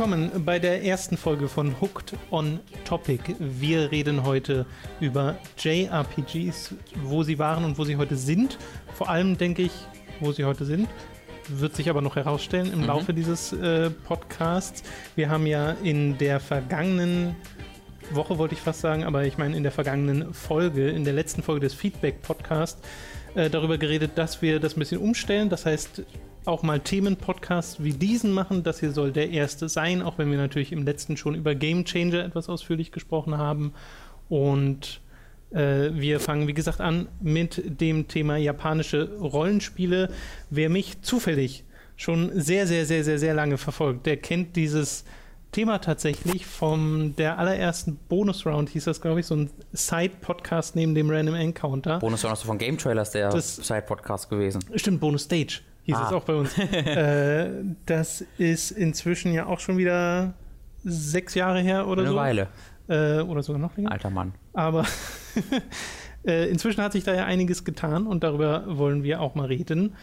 willkommen 0.00 0.46
bei 0.46 0.58
der 0.58 0.82
ersten 0.82 1.18
Folge 1.18 1.46
von 1.46 1.78
Hooked 1.78 2.14
on 2.30 2.58
Topic. 2.86 3.34
Wir 3.38 3.90
reden 3.90 4.24
heute 4.24 4.64
über 4.98 5.36
JRPGs, 5.58 6.74
wo 7.02 7.22
sie 7.22 7.38
waren 7.38 7.64
und 7.64 7.76
wo 7.76 7.84
sie 7.84 7.98
heute 7.98 8.16
sind. 8.16 8.56
Vor 8.94 9.10
allem 9.10 9.36
denke 9.36 9.60
ich, 9.60 9.72
wo 10.20 10.32
sie 10.32 10.46
heute 10.46 10.64
sind. 10.64 10.88
Wird 11.48 11.76
sich 11.76 11.90
aber 11.90 12.00
noch 12.00 12.16
herausstellen 12.16 12.72
im 12.72 12.80
mhm. 12.80 12.86
Laufe 12.86 13.12
dieses 13.12 13.52
äh, 13.52 13.90
Podcasts. 13.90 14.84
Wir 15.16 15.28
haben 15.28 15.46
ja 15.46 15.72
in 15.82 16.16
der 16.16 16.40
vergangenen 16.40 17.36
Woche, 18.10 18.38
wollte 18.38 18.54
ich 18.54 18.62
fast 18.62 18.80
sagen, 18.80 19.04
aber 19.04 19.26
ich 19.26 19.36
meine 19.36 19.54
in 19.54 19.64
der 19.64 19.72
vergangenen 19.72 20.32
Folge, 20.32 20.88
in 20.88 21.04
der 21.04 21.12
letzten 21.12 21.42
Folge 21.42 21.60
des 21.60 21.74
Feedback-Podcasts, 21.74 22.80
äh, 23.34 23.50
darüber 23.50 23.76
geredet, 23.76 24.12
dass 24.14 24.40
wir 24.40 24.60
das 24.60 24.78
ein 24.78 24.80
bisschen 24.80 25.02
umstellen. 25.02 25.50
Das 25.50 25.66
heißt, 25.66 26.04
auch 26.44 26.62
mal 26.62 26.80
Themenpodcasts 26.80 27.82
wie 27.82 27.92
diesen 27.92 28.32
machen. 28.32 28.62
Das 28.62 28.80
hier 28.80 28.92
soll 28.92 29.12
der 29.12 29.30
erste 29.30 29.68
sein, 29.68 30.02
auch 30.02 30.18
wenn 30.18 30.30
wir 30.30 30.38
natürlich 30.38 30.72
im 30.72 30.84
letzten 30.84 31.16
schon 31.16 31.34
über 31.34 31.54
Game 31.54 31.84
Changer 31.84 32.24
etwas 32.24 32.48
ausführlich 32.48 32.92
gesprochen 32.92 33.36
haben. 33.38 33.72
Und 34.28 35.00
äh, 35.50 35.90
wir 35.92 36.20
fangen, 36.20 36.46
wie 36.46 36.54
gesagt, 36.54 36.80
an 36.80 37.08
mit 37.20 37.80
dem 37.80 38.08
Thema 38.08 38.36
japanische 38.36 39.10
Rollenspiele. 39.18 40.10
Wer 40.50 40.70
mich 40.70 41.02
zufällig 41.02 41.64
schon 41.96 42.30
sehr, 42.34 42.66
sehr, 42.66 42.86
sehr, 42.86 43.04
sehr, 43.04 43.18
sehr 43.18 43.34
lange 43.34 43.58
verfolgt, 43.58 44.06
der 44.06 44.16
kennt 44.16 44.56
dieses 44.56 45.04
Thema 45.52 45.80
tatsächlich 45.80 46.46
von 46.46 47.16
der 47.16 47.38
allerersten 47.38 47.96
Bonus-Round, 48.08 48.68
hieß 48.68 48.84
das, 48.84 49.00
glaube 49.00 49.18
ich, 49.20 49.26
so 49.26 49.34
ein 49.34 49.50
Side-Podcast 49.72 50.76
neben 50.76 50.94
dem 50.94 51.10
Random 51.10 51.34
Encounter. 51.34 51.98
Bonus-Round 51.98 52.38
ist 52.38 52.44
von 52.44 52.56
Game 52.56 52.78
Trailers 52.78 53.10
der 53.10 53.32
Side-Podcast 53.32 54.30
gewesen. 54.30 54.64
Stimmt, 54.76 55.00
Bonus-Stage 55.00 55.62
hieß 55.84 55.96
ah. 55.96 56.06
es 56.06 56.12
auch 56.12 56.24
bei 56.24 56.34
uns. 56.34 56.56
äh, 56.58 57.50
das 57.86 58.24
ist 58.38 58.70
inzwischen 58.72 59.32
ja 59.32 59.46
auch 59.46 59.60
schon 59.60 59.78
wieder 59.78 60.34
sechs 60.84 61.34
Jahre 61.34 61.60
her 61.60 61.86
oder 61.86 62.02
Eine 62.02 62.10
so. 62.10 62.18
Eine 62.18 62.48
Weile. 62.88 63.20
Äh, 63.20 63.22
oder 63.22 63.42
sogar 63.42 63.60
noch 63.60 63.76
länger. 63.76 63.92
Alter 63.92 64.10
Mann. 64.10 64.32
Aber 64.52 64.84
äh, 66.26 66.48
inzwischen 66.48 66.82
hat 66.82 66.92
sich 66.92 67.04
da 67.04 67.14
ja 67.14 67.24
einiges 67.24 67.64
getan 67.64 68.06
und 68.06 68.24
darüber 68.24 68.64
wollen 68.66 69.02
wir 69.02 69.20
auch 69.20 69.34
mal 69.34 69.46
reden. 69.46 69.94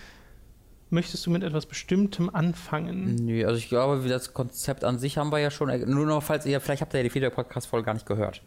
Möchtest 0.90 1.26
du 1.26 1.32
mit 1.32 1.44
etwas 1.44 1.66
Bestimmtem 1.66 2.34
anfangen? 2.34 3.16
Nö, 3.16 3.46
also 3.46 3.58
ich 3.58 3.68
glaube, 3.68 4.08
das 4.08 4.34
Konzept 4.34 4.86
an 4.86 5.00
sich 5.00 5.18
haben 5.18 5.34
wir 5.34 5.40
ja 5.40 5.52
schon. 5.52 5.68
Nur 5.90 6.06
noch, 6.06 6.24
falls 6.24 6.46
ihr, 6.46 6.62
vielleicht 6.62 6.82
habt 6.82 6.94
ihr 6.94 7.00
ja 7.00 7.04
die 7.04 7.10
Feedback-Podcast-Folge 7.10 7.86
gar 7.86 7.94
nicht 7.94 8.06
gehört. 8.06 8.42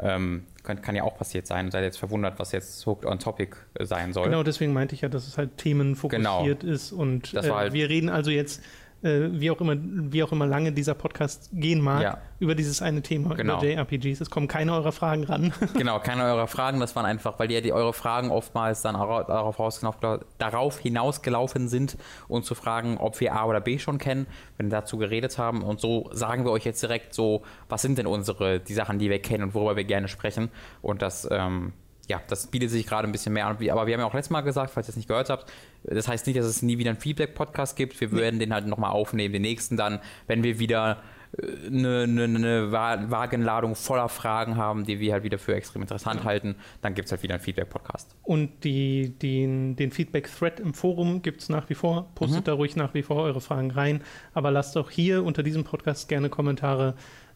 Ähm, 0.00 0.44
kann, 0.62 0.82
kann, 0.82 0.94
ja 0.94 1.04
auch 1.04 1.16
passiert 1.16 1.46
sein. 1.46 1.70
Seid 1.70 1.84
jetzt 1.84 1.98
verwundert, 1.98 2.38
was 2.38 2.52
jetzt 2.52 2.84
Hooked 2.86 3.06
on 3.06 3.18
Topic 3.18 3.56
äh, 3.74 3.84
sein 3.84 4.12
soll. 4.12 4.24
Genau, 4.24 4.42
deswegen 4.42 4.72
meinte 4.72 4.94
ich 4.94 5.00
ja, 5.00 5.08
dass 5.08 5.26
es 5.26 5.38
halt 5.38 5.56
themenfokussiert 5.56 6.60
genau. 6.60 6.72
ist. 6.72 6.92
Und 6.92 7.32
äh, 7.34 7.50
halt 7.50 7.72
wir 7.72 7.88
reden 7.88 8.08
also 8.08 8.30
jetzt 8.30 8.62
äh, 9.02 9.28
wie, 9.30 9.50
auch 9.50 9.60
immer, 9.60 9.76
wie 9.76 10.22
auch 10.22 10.32
immer 10.32 10.46
lange 10.46 10.72
dieser 10.72 10.94
Podcast 10.94 11.50
gehen 11.52 11.80
mag, 11.80 12.02
ja. 12.02 12.18
über 12.38 12.54
dieses 12.54 12.82
eine 12.82 13.02
Thema, 13.02 13.34
genau. 13.34 13.58
über 13.58 13.66
JRPGs. 13.66 14.20
Es 14.20 14.30
kommen 14.30 14.48
keine 14.48 14.72
eurer 14.72 14.92
Fragen 14.92 15.24
ran. 15.24 15.52
genau, 15.74 15.98
keine 16.00 16.24
eurer 16.24 16.46
Fragen. 16.46 16.80
Das 16.80 16.96
waren 16.96 17.06
einfach, 17.06 17.38
weil 17.38 17.50
ja 17.52 17.60
die 17.60 17.72
eure 17.72 17.92
Fragen 17.92 18.30
oftmals 18.30 18.82
dann 18.82 18.94
darauf, 18.94 20.78
hinausgelaufen 20.78 21.68
sind, 21.68 21.96
uns 22.28 22.46
zu 22.46 22.54
fragen, 22.54 22.98
ob 22.98 23.20
wir 23.20 23.34
A 23.34 23.44
oder 23.44 23.60
B 23.60 23.78
schon 23.78 23.98
kennen, 23.98 24.26
wenn 24.56 24.66
wir 24.66 24.78
dazu 24.80 24.96
geredet 24.96 25.38
haben. 25.38 25.62
Und 25.62 25.80
so 25.80 26.08
sagen 26.12 26.44
wir 26.44 26.50
euch 26.50 26.64
jetzt 26.64 26.82
direkt 26.82 27.14
so, 27.14 27.42
was 27.68 27.82
sind 27.82 27.98
denn 27.98 28.06
unsere, 28.06 28.60
die 28.60 28.74
Sachen, 28.74 28.98
die 28.98 29.10
wir 29.10 29.20
kennen 29.20 29.44
und 29.44 29.54
worüber 29.54 29.76
wir 29.76 29.84
gerne 29.84 30.08
sprechen. 30.08 30.50
Und 30.82 31.02
das 31.02 31.28
ähm, 31.30 31.72
ja, 32.08 32.22
das 32.28 32.46
bietet 32.46 32.70
sich 32.70 32.86
gerade 32.86 33.08
ein 33.08 33.12
bisschen 33.12 33.32
mehr 33.32 33.46
an. 33.46 33.56
Aber 33.56 33.86
wir 33.86 33.94
haben 33.94 34.00
ja 34.00 34.06
auch 34.06 34.14
letztes 34.14 34.30
Mal 34.30 34.42
gesagt, 34.42 34.70
falls 34.70 34.88
ihr 34.88 34.90
es 34.90 34.96
nicht 34.96 35.08
gehört 35.08 35.28
habt, 35.28 35.50
das 35.86 36.08
heißt 36.08 36.26
nicht, 36.26 36.38
dass 36.38 36.46
es 36.46 36.62
nie 36.62 36.78
wieder 36.78 36.90
einen 36.90 37.00
Feedback-Podcast 37.00 37.76
gibt. 37.76 38.00
Wir 38.00 38.12
werden 38.12 38.40
den 38.40 38.52
halt 38.52 38.66
nochmal 38.66 38.90
aufnehmen, 38.90 39.32
den 39.32 39.42
nächsten 39.42 39.76
dann, 39.76 40.00
wenn 40.26 40.42
wir 40.42 40.58
wieder 40.58 41.02
eine, 41.38 42.02
eine, 42.02 42.24
eine 42.24 42.72
Wagenladung 42.72 43.74
voller 43.74 44.08
Fragen 44.08 44.56
haben, 44.56 44.84
die 44.84 45.00
wir 45.00 45.12
halt 45.12 45.22
wieder 45.22 45.38
für 45.38 45.54
extrem 45.54 45.82
interessant 45.82 46.20
ja. 46.20 46.26
halten, 46.26 46.56
dann 46.80 46.94
gibt 46.94 47.06
es 47.06 47.12
halt 47.12 47.22
wieder 47.22 47.34
einen 47.34 47.42
Feedback-Podcast. 47.42 48.14
Und 48.22 48.64
die, 48.64 49.10
den, 49.10 49.76
den 49.76 49.90
Feedback-Thread 49.90 50.60
im 50.60 50.74
Forum 50.74 51.22
gibt 51.22 51.42
es 51.42 51.48
nach 51.48 51.68
wie 51.68 51.74
vor. 51.74 52.08
Postet 52.14 52.40
mhm. 52.40 52.44
da 52.44 52.52
ruhig 52.54 52.76
nach 52.76 52.94
wie 52.94 53.02
vor 53.02 53.16
eure 53.16 53.40
Fragen 53.40 53.70
rein. 53.70 54.02
Aber 54.34 54.50
lasst 54.50 54.76
auch 54.76 54.90
hier 54.90 55.24
unter 55.24 55.42
diesem 55.42 55.64
Podcast 55.64 56.08
gerne 56.08 56.30
Kommentare, 56.30 56.94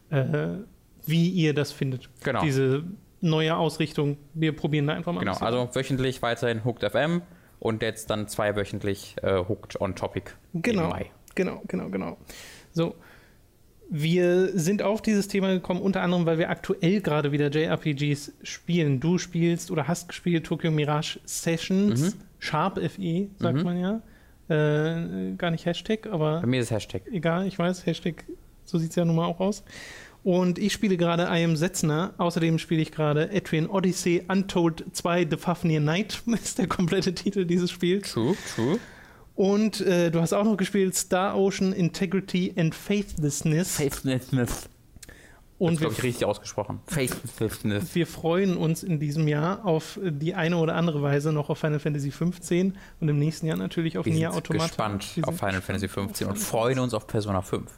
äh, 0.09 0.47
wie 1.05 1.29
ihr 1.29 1.53
das 1.53 1.71
findet. 1.71 2.09
Genau. 2.23 2.41
Diese 2.41 2.83
neue 3.19 3.55
Ausrichtung. 3.55 4.17
Wir 4.33 4.55
probieren 4.55 4.87
da 4.87 4.93
einfach 4.93 5.13
mal. 5.13 5.19
Genau, 5.19 5.37
also 5.37 5.69
wöchentlich 5.73 6.21
weiterhin 6.21 6.65
Hooked 6.65 6.89
FM 6.91 7.21
und 7.61 7.83
jetzt 7.83 8.09
dann 8.09 8.27
zweiwöchentlich 8.27 9.15
äh, 9.21 9.37
Hooked 9.47 9.79
on 9.79 9.95
Topic 9.95 10.31
genau, 10.55 10.85
im 10.85 10.89
Mai. 10.89 11.11
Genau, 11.35 11.61
genau, 11.67 11.89
genau. 11.89 12.17
So, 12.73 12.95
wir 13.89 14.57
sind 14.57 14.81
auf 14.81 15.01
dieses 15.01 15.27
Thema 15.27 15.53
gekommen, 15.53 15.79
unter 15.81 16.01
anderem, 16.01 16.25
weil 16.25 16.39
wir 16.39 16.49
aktuell 16.49 17.01
gerade 17.01 17.31
wieder 17.31 17.49
JRPGs 17.49 18.33
spielen. 18.41 18.99
Du 18.99 19.19
spielst 19.19 19.69
oder 19.69 19.87
hast 19.87 20.07
gespielt 20.07 20.45
Tokyo 20.45 20.71
Mirage 20.71 21.19
Sessions, 21.23 22.15
mhm. 22.15 22.21
Sharp 22.39 22.79
FE, 22.79 23.27
sagt 23.37 23.57
mhm. 23.59 23.63
man 23.63 23.79
ja. 23.79 24.01
Äh, 24.49 25.35
gar 25.35 25.51
nicht 25.51 25.65
Hashtag, 25.65 26.07
aber. 26.07 26.41
Bei 26.41 26.47
mir 26.47 26.61
ist 26.61 26.67
es 26.67 26.71
Hashtag. 26.71 27.03
Egal, 27.11 27.45
ich 27.47 27.59
weiß, 27.59 27.85
Hashtag, 27.85 28.25
so 28.65 28.79
sieht 28.79 28.89
es 28.89 28.95
ja 28.95 29.05
nun 29.05 29.15
mal 29.15 29.25
auch 29.25 29.39
aus. 29.39 29.63
Und 30.23 30.59
ich 30.59 30.71
spiele 30.71 30.97
gerade 30.97 31.23
I 31.23 31.43
Am 31.43 31.55
Setzner. 31.55 32.13
Außerdem 32.17 32.59
spiele 32.59 32.81
ich 32.81 32.91
gerade 32.91 33.31
Etrian 33.31 33.67
Odyssey 33.67 34.23
Untold 34.27 34.85
2 34.91 35.27
The 35.29 35.37
Fafnir 35.37 35.79
Night. 35.79 36.21
ist 36.43 36.59
der 36.59 36.67
komplette 36.67 37.13
Titel 37.15 37.45
dieses 37.45 37.71
Spiels. 37.71 38.11
True, 38.11 38.35
true. 38.55 38.79
Und 39.35 39.81
äh, 39.81 40.11
du 40.11 40.21
hast 40.21 40.33
auch 40.33 40.43
noch 40.43 40.57
gespielt 40.57 40.95
Star 40.95 41.35
Ocean 41.35 41.73
Integrity 41.73 42.53
and 42.55 42.75
Faithlessness. 42.75 43.77
Faithlessness. 43.77 44.69
Und 45.57 45.79
das 45.79 45.93
ich 45.93 46.03
richtig 46.03 46.25
ausgesprochen. 46.25 46.79
Faithlessness. 46.87 47.93
Wir 47.93 48.07
freuen 48.07 48.57
uns 48.57 48.81
in 48.81 48.99
diesem 48.99 49.27
Jahr 49.27 49.63
auf 49.63 49.99
die 50.03 50.33
eine 50.33 50.57
oder 50.57 50.75
andere 50.75 51.03
Weise 51.03 51.31
noch 51.31 51.51
auf 51.51 51.59
Final 51.59 51.79
Fantasy 51.79 52.09
15 52.09 52.77
und 52.99 53.09
im 53.09 53.19
nächsten 53.19 53.45
Jahr 53.45 53.57
natürlich 53.57 53.97
auf 53.99 54.07
Nier 54.07 54.33
Automata. 54.33 54.49
Wir 54.49 54.99
sind 54.99 54.99
gespannt 54.99 55.27
auf 55.27 55.37
Final 55.37 55.61
Fantasy 55.61 55.87
15 55.87 56.27
und 56.27 56.39
freuen 56.39 56.79
uns 56.79 56.95
auf 56.95 57.05
Persona 57.05 57.43
5. 57.43 57.71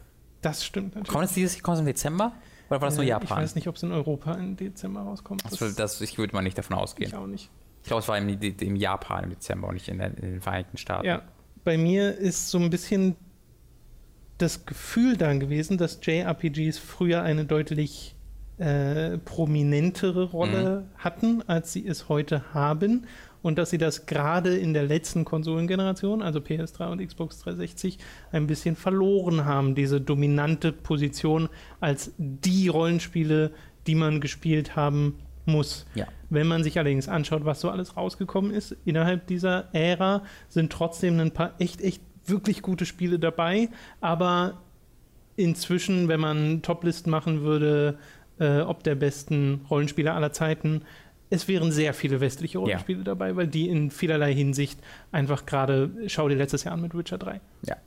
Das 0.44 0.64
stimmt 0.64 0.96
natürlich. 0.96 1.10
Kommt 1.10 1.26
es 1.26 1.34
dieses 1.34 1.64
kommt 1.64 1.80
im 1.80 1.86
Dezember? 1.86 2.34
Oder 2.70 2.82
war 2.82 2.90
das 2.90 2.96
nur 2.96 3.06
Japan? 3.06 3.40
Ich 3.40 3.44
weiß 3.44 3.56
nicht, 3.56 3.68
ob 3.68 3.76
es 3.76 3.84
in 3.84 3.92
Europa 3.92 4.34
im 4.34 4.56
Dezember 4.56 5.02
rauskommt. 5.02 5.44
Das, 5.46 5.58
das, 5.58 5.76
das, 5.76 6.02
ich 6.02 6.18
würde 6.18 6.36
mal 6.36 6.42
nicht 6.42 6.58
davon 6.58 6.78
ausgehen. 6.78 7.10
Ich 7.10 7.16
auch 7.16 7.28
nicht. 7.28 7.50
Ich 7.82 7.88
glaube, 7.88 8.02
es 8.02 8.08
war 8.08 8.18
im, 8.18 8.30
im, 8.30 8.76
Japan 8.76 9.26
im 9.26 9.30
Dezember 9.32 9.68
und 9.68 9.74
nicht 9.74 9.90
in, 9.90 9.98
der, 9.98 10.08
in, 10.08 10.22
den 10.22 10.42
Vereinigten 10.42 10.78
Staaten. 10.78 11.06
Ja, 11.06 11.24
bei 11.64 11.78
mir 11.78 12.18
ist 12.18 12.50
so 12.50 12.60
ein 12.60 12.70
bisschen 12.70 13.16
das 14.38 14.66
Gefühl 14.66 15.18
dann 15.18 15.40
gewesen, 15.40 15.78
dass 15.78 16.00
JRPGs 16.02 16.78
früher 16.78 17.24
eine 17.24 17.46
deutlich 17.46 18.16
äh, 18.58 19.18
prominentere 19.18 20.24
Rolle 20.26 20.82
mhm. 20.82 20.98
hatten, 20.98 21.44
als 21.48 21.74
sie 21.74 21.86
es 21.86 22.10
heute 22.10 22.54
haben 22.54 23.06
und 23.44 23.60
dass 23.60 23.70
sie 23.70 23.78
das 23.78 24.08
gerade 24.08 24.58
in 24.58 24.74
der 24.74 24.84
letzten 24.84 25.26
Konsolengeneration, 25.26 26.24
also 26.24 26.40
PS3 26.40 26.92
und 26.92 27.06
Xbox 27.06 27.40
360, 27.42 28.00
ein 28.32 28.48
bisschen 28.48 28.76
verloren 28.76 29.46
haben, 29.46 29.76
diese 29.76 30.02
dominante 30.02 30.72
Position 30.72 31.50
als 31.80 32.14
die 32.18 32.70
Rollenspiele, 32.70 33.52
die 33.86 33.96
man 33.96 34.22
gespielt 34.22 34.76
haben 34.76 35.20
muss. 35.46 35.86
Ja. 35.94 36.08
Wenn 36.30 36.48
man 36.48 36.64
sich 36.64 36.80
allerdings 36.80 37.10
anschaut, 37.10 37.46
was 37.46 37.60
so 37.60 37.70
alles 37.70 37.98
rausgekommen 37.98 38.52
ist 38.52 38.76
innerhalb 38.86 39.28
dieser 39.28 39.68
Ära, 39.74 40.24
sind 40.48 40.72
trotzdem 40.72 41.20
ein 41.20 41.32
paar 41.32 41.54
echt, 41.60 41.82
echt 41.82 42.02
wirklich 42.26 42.62
gute 42.62 42.86
Spiele 42.86 43.20
dabei, 43.20 43.70
aber 44.00 44.62
inzwischen, 45.36 46.08
wenn 46.08 46.22
man 46.22 46.62
Toplisten 46.62 47.12
machen 47.12 47.42
würde, 47.42 47.98
äh, 48.40 48.62
ob 48.62 48.84
der 48.84 48.96
besten 48.96 49.66
Rollenspieler 49.70 50.16
aller 50.16 50.32
Zeiten, 50.32 50.84
es 51.34 51.48
wären 51.48 51.72
sehr 51.72 51.96
viele 51.96 52.22
westliche 52.22 52.60
Rollenspiele 52.60 53.00
ja. 53.00 53.04
dabei, 53.04 53.36
weil 53.36 53.48
die 53.48 53.68
in 53.68 53.90
vielerlei 53.90 54.34
Hinsicht 54.34 54.80
einfach 55.12 55.48
gerade, 55.48 55.90
schau 56.06 56.30
dir 56.30 56.36
letztes 56.36 56.64
Jahr 56.64 56.76
an 56.76 56.82
mit 56.82 56.96
Witcher 56.96 57.18
3. 57.18 57.42
Ja. 57.66 57.78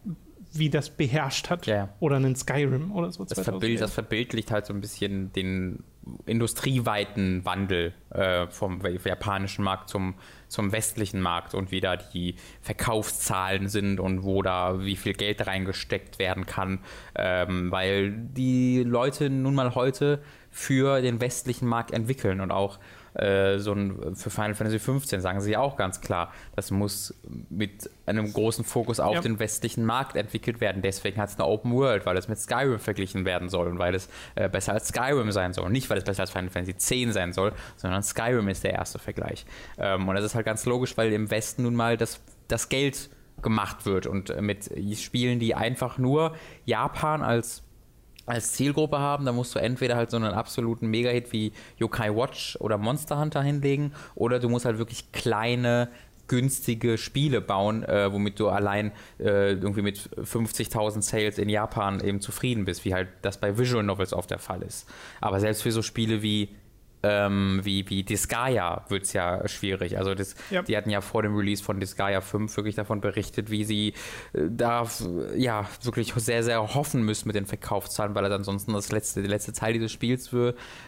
Wie 0.52 0.68
das 0.68 0.90
beherrscht 0.90 1.48
hat. 1.48 1.66
Ja. 1.66 1.90
Oder 2.00 2.16
einen 2.16 2.34
Skyrim 2.34 2.90
oder 2.90 3.12
so. 3.12 3.24
Das, 3.24 3.40
verbild, 3.40 3.80
das 3.80 3.92
verbildlicht 3.92 4.50
halt 4.50 4.66
so 4.66 4.74
ein 4.74 4.80
bisschen 4.80 5.32
den 5.32 5.84
industrieweiten 6.24 7.44
Wandel 7.44 7.94
äh, 8.10 8.48
vom 8.48 8.80
japanischen 9.04 9.64
Markt 9.64 9.90
zum, 9.90 10.14
zum 10.48 10.72
westlichen 10.72 11.20
Markt 11.20 11.54
und 11.54 11.70
wie 11.70 11.80
da 11.80 11.96
die 11.96 12.36
Verkaufszahlen 12.62 13.68
sind 13.68 14.00
und 14.00 14.24
wo 14.24 14.42
da 14.42 14.84
wie 14.84 14.96
viel 14.96 15.12
Geld 15.12 15.46
reingesteckt 15.46 16.18
werden 16.18 16.46
kann, 16.46 16.80
ähm, 17.14 17.70
weil 17.70 18.12
die 18.12 18.82
Leute 18.82 19.30
nun 19.30 19.54
mal 19.54 19.74
heute 19.74 20.20
für 20.50 21.02
den 21.02 21.20
westlichen 21.20 21.68
Markt 21.68 21.90
entwickeln 21.92 22.40
und 22.40 22.50
auch 22.50 22.78
äh, 23.16 23.58
so 23.58 23.72
ein, 23.72 24.14
für 24.14 24.30
Final 24.30 24.54
Fantasy 24.54 24.78
15 24.78 25.20
sagen 25.20 25.40
sie 25.40 25.52
ja 25.52 25.60
auch 25.60 25.76
ganz 25.76 26.00
klar, 26.00 26.32
das 26.54 26.70
muss 26.70 27.14
mit 27.48 27.90
einem 28.04 28.32
großen 28.32 28.64
Fokus 28.64 29.00
auf 29.00 29.14
ja. 29.14 29.20
den 29.20 29.38
westlichen 29.38 29.84
Markt 29.84 30.16
entwickelt 30.16 30.60
werden. 30.60 30.82
Deswegen 30.82 31.20
hat 31.20 31.30
es 31.30 31.36
eine 31.36 31.46
Open 31.46 31.72
World, 31.72 32.06
weil 32.06 32.16
es 32.16 32.28
mit 32.28 32.38
Skyrim 32.38 32.78
verglichen 32.78 33.24
werden 33.24 33.48
soll 33.48 33.68
und 33.68 33.78
weil 33.78 33.94
es 33.94 34.08
äh, 34.34 34.48
besser 34.48 34.72
als 34.74 34.88
Skyrim 34.88 35.32
sein 35.32 35.52
soll. 35.52 35.70
Nicht, 35.70 35.88
weil 35.90 35.98
es 35.98 36.04
besser 36.04 36.22
als 36.22 36.30
Final 36.30 36.50
Fantasy 36.50 36.76
10 36.76 37.12
sein 37.12 37.32
soll, 37.32 37.52
sondern 37.76 38.02
Skyrim 38.02 38.48
ist 38.48 38.64
der 38.64 38.72
erste 38.72 38.98
Vergleich. 38.98 39.46
Ähm, 39.78 40.08
und 40.08 40.14
das 40.14 40.24
ist 40.24 40.34
halt 40.34 40.46
ganz 40.46 40.66
logisch, 40.66 40.96
weil 40.96 41.12
im 41.12 41.30
Westen 41.30 41.62
nun 41.62 41.74
mal 41.74 41.96
das, 41.96 42.20
das 42.48 42.68
Geld 42.68 43.10
gemacht 43.42 43.84
wird 43.84 44.06
und 44.06 44.40
mit 44.40 44.70
Spielen, 44.96 45.38
die 45.38 45.54
einfach 45.54 45.98
nur 45.98 46.34
Japan 46.64 47.22
als 47.22 47.65
als 48.26 48.52
Zielgruppe 48.52 48.98
haben, 48.98 49.24
da 49.24 49.32
musst 49.32 49.54
du 49.54 49.60
entweder 49.60 49.96
halt 49.96 50.10
so 50.10 50.16
einen 50.16 50.32
absoluten 50.32 50.88
Mega-Hit 50.88 51.32
wie 51.32 51.52
Yokai 51.78 52.14
Watch 52.14 52.56
oder 52.60 52.76
Monster 52.76 53.18
Hunter 53.18 53.42
hinlegen 53.42 53.92
oder 54.14 54.38
du 54.40 54.48
musst 54.48 54.64
halt 54.64 54.78
wirklich 54.78 55.12
kleine 55.12 55.88
günstige 56.28 56.98
Spiele 56.98 57.40
bauen, 57.40 57.84
äh, 57.84 58.12
womit 58.12 58.40
du 58.40 58.48
allein 58.48 58.92
äh, 59.18 59.52
irgendwie 59.52 59.82
mit 59.82 60.10
50.000 60.16 61.02
Sales 61.02 61.38
in 61.38 61.48
Japan 61.48 62.00
eben 62.00 62.20
zufrieden 62.20 62.64
bist, 62.64 62.84
wie 62.84 62.94
halt 62.94 63.08
das 63.22 63.38
bei 63.38 63.56
Visual 63.56 63.84
Novels 63.84 64.12
oft 64.12 64.30
der 64.30 64.40
Fall 64.40 64.62
ist. 64.62 64.88
Aber 65.20 65.40
selbst 65.40 65.62
für 65.62 65.72
so 65.72 65.82
Spiele 65.82 66.22
wie 66.22 66.48
ähm, 67.02 67.60
wie, 67.62 67.88
wie 67.88 68.02
Disgaea 68.02 68.84
wird 68.88 69.04
es 69.04 69.12
ja 69.12 69.46
schwierig. 69.46 69.98
Also 69.98 70.14
das, 70.14 70.34
ja. 70.50 70.62
die 70.62 70.76
hatten 70.76 70.90
ja 70.90 71.00
vor 71.00 71.22
dem 71.22 71.36
Release 71.36 71.62
von 71.62 71.78
Disgaea 71.78 72.20
5 72.20 72.56
wirklich 72.56 72.74
davon 72.74 73.00
berichtet, 73.00 73.50
wie 73.50 73.64
sie 73.64 73.94
äh, 74.32 74.48
da 74.48 74.86
ja 75.36 75.68
wirklich 75.82 76.12
sehr, 76.14 76.42
sehr 76.42 76.74
hoffen 76.74 77.02
müssen 77.02 77.28
mit 77.28 77.36
den 77.36 77.46
Verkaufszahlen, 77.46 78.14
weil 78.14 78.24
das 78.24 78.32
ansonsten 78.32 78.72
das 78.72 78.90
letzte, 78.92 79.22
die 79.22 79.28
letzte 79.28 79.52
Teil 79.52 79.72
dieses 79.72 79.92
Spiels 79.92 80.32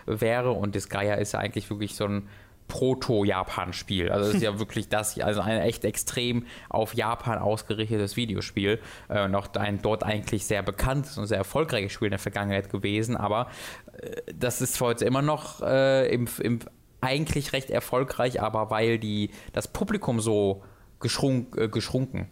wäre. 0.06 0.50
Und 0.52 0.74
Disgaea 0.74 1.14
ist 1.14 1.32
ja 1.32 1.40
eigentlich 1.40 1.70
wirklich 1.70 1.94
so 1.94 2.04
ein 2.04 2.28
Proto-Japan-Spiel. 2.68 4.10
Also 4.10 4.28
es 4.28 4.36
ist 4.36 4.42
ja 4.42 4.58
wirklich 4.60 4.88
das, 4.88 5.18
also 5.18 5.40
ein 5.40 5.58
echt 5.60 5.84
extrem 5.84 6.46
auf 6.68 6.94
Japan 6.94 7.38
ausgerichtetes 7.38 8.16
Videospiel 8.16 8.78
äh, 9.08 9.24
und 9.24 9.34
auch 9.34 9.48
ein 9.54 9.82
dort 9.82 10.04
eigentlich 10.04 10.46
sehr 10.46 10.62
bekanntes 10.62 11.18
und 11.18 11.26
sehr 11.26 11.38
erfolgreiches 11.38 11.92
Spiel 11.92 12.06
in 12.06 12.12
der 12.12 12.18
Vergangenheit 12.18 12.70
gewesen, 12.70 13.16
aber 13.16 13.48
äh, 14.00 14.32
das 14.34 14.60
ist 14.60 14.80
heute 14.80 15.04
immer 15.04 15.22
noch 15.22 15.62
äh, 15.62 16.06
im, 16.12 16.28
im 16.40 16.60
eigentlich 17.00 17.52
recht 17.52 17.70
erfolgreich, 17.70 18.42
aber 18.42 18.70
weil 18.70 18.98
die, 18.98 19.30
das 19.52 19.68
Publikum 19.68 20.20
so 20.20 20.62
geschrunk, 21.00 21.56
äh, 21.56 21.68
geschrunken. 21.68 22.28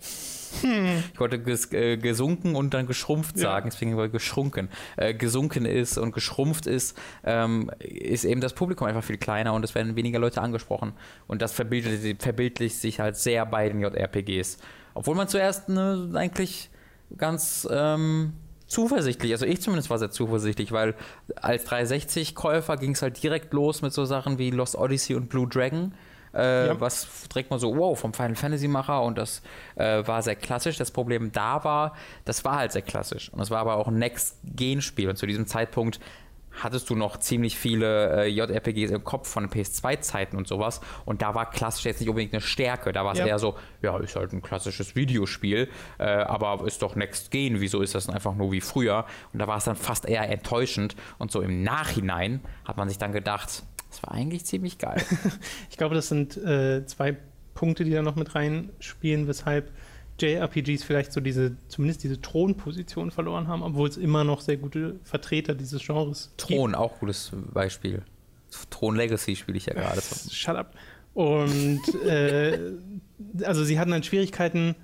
Hm. 0.63 1.03
Ich 1.13 1.21
wollte 1.21 1.39
ges, 1.39 1.73
äh, 1.73 1.97
gesunken 1.97 2.55
und 2.55 2.75
dann 2.75 2.87
geschrumpft 2.87 3.39
sagen, 3.39 3.67
ja. 3.67 3.71
deswegen 3.71 3.97
war 3.97 4.09
geschrunken. 4.09 4.69
Äh, 4.97 5.15
gesunken 5.15 5.65
ist 5.65 5.99
und 5.99 6.13
geschrumpft 6.13 6.67
ist, 6.67 6.99
ähm, 7.25 7.71
ist 7.79 8.25
eben 8.25 8.41
das 8.41 8.55
Publikum 8.55 8.87
einfach 8.87 9.05
viel 9.05 9.19
kleiner 9.19 9.53
und 9.55 9.65
es 9.65 9.75
werden 9.75 9.97
weniger 9.97 10.19
Leute 10.19 10.41
angesprochen. 10.41 10.93
Und 11.27 11.43
das 11.43 11.53
verbildlicht, 11.53 12.23
verbildlicht 12.23 12.77
sich 12.77 13.01
halt 13.01 13.17
sehr 13.17 13.47
bei 13.47 13.69
den 13.69 13.81
JRPGs. 13.81 14.59
Obwohl 14.95 15.15
man 15.15 15.29
zuerst 15.29 15.69
ne, 15.69 16.11
eigentlich 16.15 16.71
ganz 17.17 17.69
ähm, 17.71 18.33
zuversichtlich, 18.67 19.33
also 19.33 19.47
ich 19.47 19.61
zumindest 19.61 19.91
war 19.91 19.99
sehr 19.99 20.11
zuversichtlich, 20.11 20.73
weil 20.73 20.95
als 21.37 21.67
360-Käufer 21.67 22.77
ging 22.77 22.93
es 22.93 23.03
halt 23.03 23.23
direkt 23.23 23.53
los 23.53 23.83
mit 23.83 23.93
so 23.93 24.05
Sachen 24.05 24.39
wie 24.39 24.51
Lost 24.51 24.77
Odyssey 24.77 25.15
und 25.15 25.29
Blue 25.29 25.47
Dragon 25.47 25.93
äh, 26.37 26.69
ja. 26.69 26.81
was 26.81 27.29
direkt 27.29 27.51
mal 27.51 27.59
so, 27.59 27.77
wow, 27.77 27.99
vom 27.99 28.13
Final 28.13 28.37
Fantasy 28.37 28.69
Macher 28.69 29.03
und 29.03 29.19
das 29.19 29.43
äh, 29.77 30.07
war 30.07 30.23
sehr 30.23 30.37
klassisch. 30.37 30.77
Das 30.77 30.91
Problem 30.91 31.33
da 31.33 31.65
war, 31.65 31.95
das 32.25 32.45
war 32.45 32.57
halt 32.57 32.73
sehr 32.73 32.83
klassisch 32.83 33.33
und 33.33 33.41
es 33.41 33.51
war 33.51 33.61
aber 33.61 33.77
auch 33.77 33.89
ein 33.89 33.99
Next-Gen-Spiel 33.99 35.09
und 35.09 35.17
zu 35.17 35.27
diesem 35.27 35.47
Zeitpunkt 35.47 36.01
hattest 36.63 36.89
du 36.91 36.95
noch 36.95 37.19
ziemlich 37.19 37.57
viele 37.57 38.25
äh, 38.25 38.29
JRPGs 38.29 38.91
im 38.91 39.05
Kopf 39.05 39.29
von 39.29 39.49
PS2-Zeiten 39.49 40.37
und 40.37 40.49
sowas. 40.49 40.81
Und 41.05 41.23
da 41.23 41.35
war 41.35 41.51
klassisch 41.51 41.85
jetzt 41.85 42.01
nicht 42.01 42.09
unbedingt 42.09 42.33
eine 42.33 42.41
Stärke. 42.41 42.93
Da 42.93 43.05
war 43.05 43.13
es 43.13 43.19
ja. 43.19 43.27
eher 43.27 43.39
so, 43.39 43.57
ja, 43.83 43.99
ist 43.99 44.17
halt 44.17 44.33
ein 44.33 44.43
klassisches 44.43 44.97
Videospiel, 44.97 45.69
äh, 45.99 46.05
aber 46.05 46.67
ist 46.67 46.83
doch 46.83 46.97
Next 46.97 47.31
Gen. 47.31 47.61
Wieso 47.61 47.83
ist 47.83 47.95
das 47.95 48.09
einfach 48.09 48.35
nur 48.35 48.53
wie 48.53 48.61
früher? 48.61 49.05
Und 49.33 49.39
da 49.39 49.47
war 49.47 49.59
es 49.59 49.65
dann 49.65 49.77
fast 49.77 50.07
eher 50.07 50.29
enttäuschend. 50.29 50.97
Und 51.19 51.31
so 51.31 51.41
im 51.41 51.63
Nachhinein 51.63 52.41
hat 52.65 52.77
man 52.77 52.89
sich 52.89 52.99
dann 52.99 53.13
gedacht, 53.13 53.63
das 53.97 54.03
war 54.03 54.13
eigentlich 54.13 54.45
ziemlich 54.45 54.79
geil. 54.79 55.03
ich 55.71 55.77
glaube, 55.77 55.95
das 55.95 56.09
sind 56.09 56.37
äh, 56.37 56.85
zwei 56.87 57.17
Punkte, 57.55 57.85
die 57.85 57.91
da 57.91 58.03
noch 58.03 58.17
mit 58.17 58.35
reinspielen, 58.35 59.27
weshalb 59.27 59.73
JRPGs 60.21 60.85
vielleicht 60.85 61.13
so 61.13 61.21
diese, 61.21 61.57
zumindest 61.69 62.05
diese 62.05 62.21
Thronposition 62.21 63.11
verloren 63.11 63.49
haben, 63.49 63.63
obwohl 63.63 63.89
es 63.89 63.97
immer 63.97 64.25
noch 64.25 64.41
sehr 64.41 64.57
gute 64.59 64.99
Vertreter 65.03 65.55
dieses 65.55 65.85
Genres 65.85 66.31
Thron, 66.37 66.73
gibt. 66.73 66.77
auch 66.77 66.99
gutes 66.99 67.33
Beispiel. 67.53 68.03
Thron 68.71 68.97
Legacy 68.97 69.37
spiele 69.37 69.59
ich 69.59 69.67
ja 69.67 69.75
gerade. 69.75 70.01
Shut 70.31 70.57
up. 70.57 70.75
Und 71.15 71.83
äh, 72.05 72.59
also 73.43 73.65
sie 73.65 73.79
hatten 73.79 73.91
dann 73.91 74.03
Schwierigkeiten, 74.03 74.75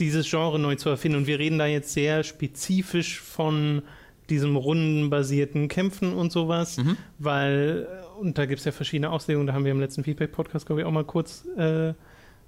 dieses 0.00 0.28
Genre 0.28 0.58
neu 0.58 0.76
zu 0.76 0.88
erfinden. 0.88 1.18
Und 1.18 1.26
wir 1.26 1.38
reden 1.38 1.58
da 1.58 1.66
jetzt 1.66 1.92
sehr 1.92 2.24
spezifisch 2.24 3.20
von 3.20 3.82
diesem 4.30 4.56
rundenbasierten 4.56 5.68
Kämpfen 5.68 6.14
und 6.14 6.32
sowas, 6.32 6.78
mhm. 6.78 6.96
weil 7.18 7.86
und 8.18 8.38
da 8.38 8.46
gibt 8.46 8.60
es 8.60 8.64
ja 8.64 8.72
verschiedene 8.72 9.10
Auslegungen, 9.10 9.46
da 9.46 9.52
haben 9.52 9.64
wir 9.64 9.72
im 9.72 9.80
letzten 9.80 10.04
Feedback-Podcast, 10.04 10.66
glaube 10.66 10.82
ich, 10.82 10.86
auch 10.86 10.92
mal 10.92 11.04
kurz 11.04 11.44
äh, 11.56 11.94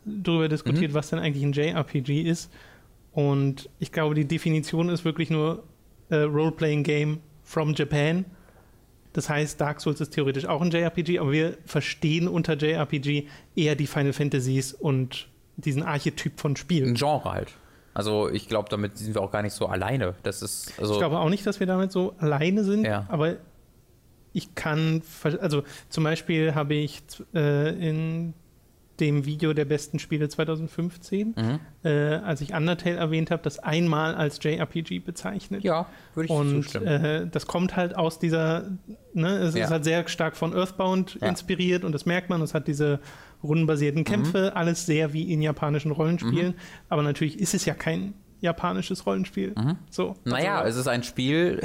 drüber 0.05 0.49
diskutiert, 0.49 0.93
mhm. 0.93 0.95
was 0.95 1.11
denn 1.11 1.19
eigentlich 1.19 1.45
ein 1.45 1.53
JRPG 1.53 2.23
ist. 2.23 2.53
Und 3.13 3.69
ich 3.79 3.93
glaube, 3.93 4.15
die 4.15 4.27
Definition 4.27 4.89
ist 4.89 5.05
wirklich 5.05 5.31
nur 5.31 5.65
äh, 6.11 6.17
Role-Playing-Game 6.17 7.21
from 7.43 7.75
Japan. 7.75 8.25
Das 9.13 9.31
heißt, 9.31 9.61
Dark 9.61 9.81
Souls 9.81 10.01
ist 10.01 10.11
theoretisch 10.11 10.45
auch 10.45 10.61
ein 10.61 10.71
JRPG, 10.71 11.19
aber 11.19 11.33
wir 11.33 11.57
verstehen 11.65 12.29
unter 12.29 12.55
JRPG 12.55 13.27
eher 13.55 13.75
die 13.75 13.87
Final 13.87 14.13
Fantasies 14.13 14.75
und 14.75 15.29
diesen 15.57 15.83
Archetyp 15.83 16.39
von 16.39 16.55
Spielen. 16.57 16.91
Ein 16.91 16.95
Genre 16.97 17.33
halt. 17.33 17.55
Also 17.95 18.29
ich 18.29 18.47
glaube, 18.47 18.69
damit 18.69 18.99
sind 18.99 19.15
wir 19.15 19.23
auch 19.23 19.31
gar 19.31 19.41
nicht 19.41 19.55
so 19.55 19.67
alleine. 19.67 20.15
Das 20.23 20.43
ist, 20.43 20.79
also 20.79 20.93
ich 20.93 20.99
glaube 20.99 21.19
auch 21.19 21.31
nicht, 21.31 21.47
dass 21.47 21.61
wir 21.61 21.67
damit 21.67 21.93
so 21.93 22.15
alleine 22.19 22.63
sind, 22.63 22.85
ja. 22.85 23.07
aber 23.09 23.37
ich 24.37 24.55
kann, 24.55 25.03
also 25.41 25.62
zum 25.88 26.05
Beispiel 26.05 26.55
habe 26.55 26.75
ich 26.75 27.03
äh, 27.35 27.71
in 27.88 28.35
dem 29.00 29.25
Video 29.25 29.53
der 29.53 29.65
besten 29.65 29.99
Spiele 29.99 30.29
2015, 30.29 31.35
mhm. 31.37 31.61
äh, 31.85 32.17
als 32.17 32.41
ich 32.41 32.55
Undertale 32.55 32.97
erwähnt 32.97 33.31
habe, 33.31 33.43
das 33.43 33.59
einmal 33.59 34.15
als 34.15 34.43
JRPG 34.43 35.00
bezeichnet. 35.00 35.65
Ja, 35.65 35.87
würde 36.15 36.27
ich 36.27 36.31
Und 36.31 36.62
zustimmen. 36.62 36.87
Äh, 36.87 37.27
das 37.27 37.47
kommt 37.47 37.77
halt 37.77 37.97
aus 37.97 38.19
dieser, 38.19 38.71
ne, 39.15 39.38
es 39.38 39.55
ja. 39.55 39.65
ist 39.65 39.70
halt 39.70 39.84
sehr 39.84 40.06
stark 40.08 40.37
von 40.37 40.55
Earthbound 40.55 41.19
ja. 41.20 41.29
inspiriert 41.29 41.84
und 41.84 41.93
das 41.93 42.06
merkt 42.06 42.31
man, 42.31 42.41
es 42.43 42.55
hat 42.55 42.69
diese 42.69 43.01
rundenbasierten 43.43 44.05
Kämpfe, 44.05 44.51
mhm. 44.51 44.56
alles 44.56 44.87
sehr 44.87 45.13
wie 45.13 45.32
in 45.32 45.43
japanischen 45.43 45.93
Rollenspielen, 45.93 46.53
mhm. 46.53 46.60
aber 46.89 47.03
natürlich 47.03 47.39
ist 47.39 47.55
es 47.55 47.65
ja 47.65 47.75
kein 47.75 48.15
japanisches 48.40 49.06
Rollenspiel. 49.06 49.55
Mhm. 49.56 49.76
So, 49.90 50.16
naja, 50.24 50.58
also, 50.58 50.70
es 50.70 50.76
ist 50.76 50.88
ein 50.88 51.02
Spiel, 51.02 51.60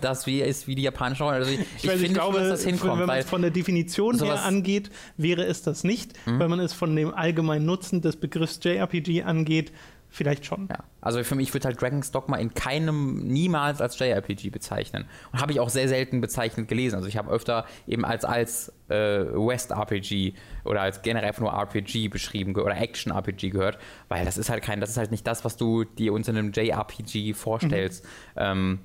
das 0.00 0.26
wie 0.26 0.40
ist 0.40 0.66
wie 0.66 0.74
die 0.74 0.82
japanische 0.82 1.24
Rollenspiel. 1.24 1.58
Also 1.58 1.62
ich, 1.62 1.84
ich, 1.84 1.90
finde, 1.90 2.06
ich 2.06 2.14
glaube, 2.14 2.38
dass 2.38 2.48
das 2.48 2.64
hinkommt. 2.64 3.00
Wenn 3.00 3.06
man 3.06 3.18
es 3.18 3.28
von 3.28 3.42
der 3.42 3.50
Definition 3.50 4.18
her 4.18 4.44
angeht, 4.44 4.90
wäre 5.16 5.44
es 5.44 5.62
das 5.62 5.84
nicht. 5.84 6.14
Mhm. 6.26 6.38
Wenn 6.38 6.50
man 6.50 6.60
es 6.60 6.72
von 6.72 6.94
dem 6.94 7.14
allgemeinen 7.14 7.64
Nutzen 7.64 8.00
des 8.00 8.16
Begriffs 8.16 8.60
JRPG 8.62 9.22
angeht, 9.22 9.72
Vielleicht 10.14 10.44
schon. 10.44 10.68
Ja. 10.70 10.84
Also 11.00 11.24
für 11.24 11.34
mich 11.34 11.54
würde 11.54 11.68
halt 11.68 11.80
Dragon's 11.80 12.10
Dogma 12.10 12.36
in 12.36 12.52
keinem 12.52 13.26
niemals 13.26 13.80
als 13.80 13.98
JRPG 13.98 14.50
bezeichnen. 14.50 15.06
Und 15.32 15.40
habe 15.40 15.52
ich 15.52 15.58
auch 15.58 15.70
sehr 15.70 15.88
selten 15.88 16.20
bezeichnet 16.20 16.68
gelesen. 16.68 16.96
Also 16.96 17.08
ich 17.08 17.16
habe 17.16 17.30
öfter 17.30 17.64
eben 17.86 18.04
als, 18.04 18.26
als 18.26 18.74
äh, 18.90 19.24
West-RPG 19.24 20.34
oder 20.64 20.82
als 20.82 21.00
generell 21.00 21.28
einfach 21.28 21.40
nur 21.40 21.52
RPG 21.54 22.08
beschrieben 22.08 22.54
oder 22.54 22.76
Action-RPG 22.76 23.48
gehört, 23.48 23.78
weil 24.08 24.26
das 24.26 24.36
ist 24.36 24.50
halt 24.50 24.62
kein, 24.62 24.80
das 24.80 24.90
ist 24.90 24.98
halt 24.98 25.12
nicht 25.12 25.26
das, 25.26 25.46
was 25.46 25.56
du 25.56 25.84
dir 25.84 26.12
unter 26.12 26.32
einem 26.32 26.52
JRPG 26.52 27.32
vorstellst. 27.32 28.04
Mhm. 28.04 28.10
Ähm, 28.36 28.78